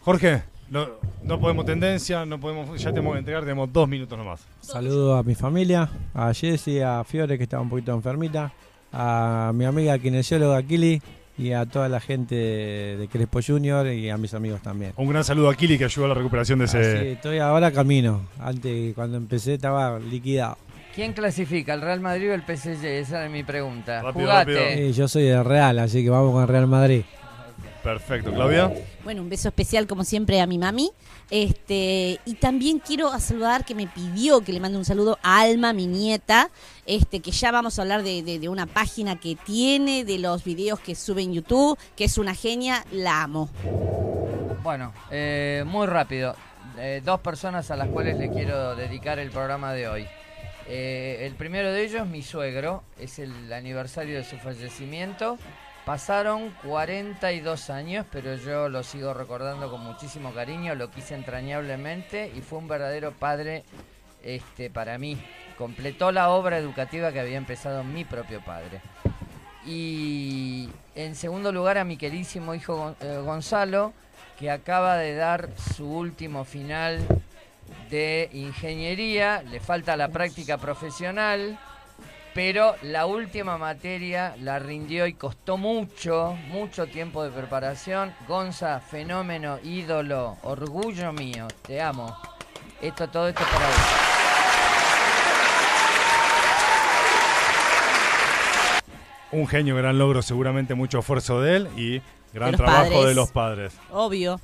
Jorge, 0.00 0.42
no, 0.70 0.86
no 1.22 1.40
podemos 1.40 1.64
tendencia, 1.64 2.24
no 2.24 2.40
podemos, 2.40 2.80
ya 2.80 2.90
tenemos 2.90 3.12
que 3.14 3.18
entregar, 3.20 3.42
tenemos 3.42 3.72
dos 3.72 3.88
minutos 3.88 4.16
nomás. 4.18 4.40
Saludo 4.60 5.16
a 5.16 5.22
mi 5.22 5.34
familia, 5.34 5.88
a 6.14 6.32
Jessie, 6.34 6.82
a 6.82 7.04
Fiore 7.04 7.36
que 7.36 7.44
estaba 7.44 7.62
un 7.62 7.70
poquito 7.70 7.92
enfermita, 7.92 8.52
a 8.92 9.52
mi 9.54 9.64
amiga 9.64 9.98
kinesióloga 9.98 10.62
Kili 10.62 11.00
y 11.38 11.52
a 11.52 11.66
toda 11.66 11.88
la 11.88 12.00
gente 12.00 12.34
de 12.34 13.08
Crespo 13.10 13.40
Junior 13.46 13.86
y 13.88 14.08
a 14.08 14.16
mis 14.16 14.32
amigos 14.34 14.62
también. 14.62 14.92
Un 14.96 15.08
gran 15.08 15.22
saludo 15.22 15.50
a 15.50 15.54
Kili 15.54 15.76
que 15.78 15.84
ayudó 15.84 16.06
a 16.06 16.08
la 16.08 16.14
recuperación 16.14 16.58
de 16.58 16.64
ese... 16.64 17.12
estoy 17.12 17.38
ahora 17.38 17.70
camino. 17.70 18.22
Antes, 18.40 18.94
cuando 18.94 19.18
empecé, 19.18 19.54
estaba 19.54 19.98
liquidado. 19.98 20.56
¿Quién 20.94 21.12
clasifica, 21.12 21.74
el 21.74 21.82
Real 21.82 22.00
Madrid 22.00 22.30
o 22.30 22.34
el 22.34 22.40
PSG? 22.40 22.86
Esa 22.86 23.26
es 23.26 23.30
mi 23.30 23.42
pregunta. 23.44 24.00
Rápido, 24.00 24.26
Jugate. 24.26 24.86
Sí, 24.86 24.92
yo 24.94 25.06
soy 25.08 25.24
de 25.24 25.42
Real, 25.42 25.78
así 25.78 26.02
que 26.02 26.08
vamos 26.08 26.32
con 26.32 26.48
Real 26.48 26.66
Madrid. 26.66 27.02
Perfecto, 27.86 28.32
Claudia. 28.32 28.72
Bueno, 29.04 29.22
un 29.22 29.28
beso 29.28 29.46
especial 29.46 29.86
como 29.86 30.02
siempre 30.02 30.40
a 30.40 30.46
mi 30.48 30.58
mami. 30.58 30.90
Este, 31.30 32.18
y 32.24 32.34
también 32.34 32.80
quiero 32.80 33.16
saludar 33.20 33.64
que 33.64 33.76
me 33.76 33.86
pidió 33.86 34.40
que 34.40 34.52
le 34.52 34.58
mande 34.58 34.76
un 34.76 34.84
saludo 34.84 35.20
a 35.22 35.40
Alma, 35.42 35.72
mi 35.72 35.86
nieta, 35.86 36.50
este, 36.84 37.20
que 37.20 37.30
ya 37.30 37.52
vamos 37.52 37.78
a 37.78 37.82
hablar 37.82 38.02
de, 38.02 38.24
de- 38.24 38.40
de 38.40 38.48
una 38.48 38.66
página 38.66 39.20
que 39.20 39.36
tiene, 39.36 40.04
de 40.04 40.18
los 40.18 40.42
videos 40.42 40.80
que 40.80 40.96
sube 40.96 41.22
en 41.22 41.32
YouTube, 41.34 41.78
que 41.94 42.04
es 42.06 42.18
una 42.18 42.34
genia, 42.34 42.84
la 42.90 43.22
amo. 43.22 43.50
Bueno, 44.64 44.92
eh, 45.12 45.62
muy 45.64 45.86
rápido. 45.86 46.34
Eh, 46.78 47.02
dos 47.04 47.20
personas 47.20 47.70
a 47.70 47.76
las 47.76 47.86
cuales 47.88 48.18
le 48.18 48.30
quiero 48.30 48.74
dedicar 48.74 49.20
el 49.20 49.30
programa 49.30 49.72
de 49.72 49.86
hoy. 49.86 50.06
Eh, 50.68 51.18
el 51.20 51.36
primero 51.36 51.70
de 51.70 51.84
ellos, 51.84 52.04
mi 52.08 52.22
suegro, 52.22 52.82
es 52.98 53.20
el 53.20 53.52
aniversario 53.52 54.16
de 54.16 54.24
su 54.24 54.36
fallecimiento. 54.38 55.38
Pasaron 55.86 56.50
42 56.64 57.70
años, 57.70 58.04
pero 58.10 58.34
yo 58.34 58.68
lo 58.68 58.82
sigo 58.82 59.14
recordando 59.14 59.70
con 59.70 59.82
muchísimo 59.82 60.34
cariño, 60.34 60.74
lo 60.74 60.90
quise 60.90 61.14
entrañablemente 61.14 62.32
y 62.34 62.40
fue 62.40 62.58
un 62.58 62.66
verdadero 62.66 63.12
padre 63.12 63.62
este, 64.24 64.68
para 64.68 64.98
mí. 64.98 65.16
Completó 65.56 66.10
la 66.10 66.30
obra 66.30 66.58
educativa 66.58 67.12
que 67.12 67.20
había 67.20 67.36
empezado 67.36 67.84
mi 67.84 68.04
propio 68.04 68.40
padre. 68.44 68.80
Y 69.64 70.68
en 70.96 71.14
segundo 71.14 71.52
lugar 71.52 71.78
a 71.78 71.84
mi 71.84 71.96
queridísimo 71.96 72.52
hijo 72.56 72.96
eh, 73.00 73.20
Gonzalo, 73.24 73.92
que 74.40 74.50
acaba 74.50 74.96
de 74.96 75.14
dar 75.14 75.50
su 75.76 75.88
último 75.88 76.42
final 76.42 76.98
de 77.90 78.28
ingeniería, 78.32 79.40
le 79.44 79.60
falta 79.60 79.96
la 79.96 80.08
práctica 80.08 80.58
profesional, 80.58 81.56
pero 82.36 82.74
la 82.82 83.06
última 83.06 83.56
materia 83.56 84.36
la 84.42 84.58
rindió 84.58 85.06
y 85.06 85.14
costó 85.14 85.56
mucho, 85.56 86.36
mucho 86.48 86.86
tiempo 86.86 87.24
de 87.24 87.30
preparación. 87.30 88.12
Gonza, 88.28 88.78
fenómeno, 88.78 89.58
ídolo, 89.64 90.36
orgullo 90.42 91.14
mío, 91.14 91.48
te 91.62 91.80
amo. 91.80 92.14
Esto, 92.82 93.08
todo 93.08 93.28
esto 93.28 93.40
es 93.42 93.48
para 93.48 93.66
vos. 93.66 93.76
Un 99.32 99.48
genio, 99.48 99.74
gran 99.76 99.96
logro, 99.96 100.20
seguramente 100.20 100.74
mucho 100.74 100.98
esfuerzo 100.98 101.40
de 101.40 101.56
él 101.56 101.68
y 101.74 102.02
gran 102.34 102.50
De 102.50 102.58
trabajo 102.58 102.90
padres. 102.90 103.06
de 103.06 103.14
los 103.14 103.30
padres. 103.30 103.72
Obvio. 103.90 104.38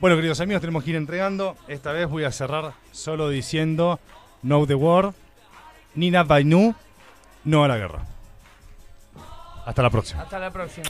Bueno, 0.00 0.16
queridos 0.16 0.40
amigos, 0.40 0.60
tenemos 0.60 0.82
que 0.82 0.90
ir 0.90 0.96
entregando. 0.96 1.56
Esta 1.68 1.92
vez 1.92 2.08
voy 2.08 2.24
a 2.24 2.32
cerrar 2.32 2.72
solo 2.90 3.28
diciendo 3.28 4.00
No 4.42 4.66
the 4.66 4.74
War, 4.74 5.12
Nina 5.94 6.24
Bainu, 6.24 6.74
no 7.44 7.64
a 7.64 7.68
la 7.68 7.76
guerra. 7.76 8.06
Hasta 9.64 9.82
la 9.82 9.90
próxima. 9.90 10.22
Hasta 10.22 10.38
la 10.38 10.50
próxima. 10.50 10.88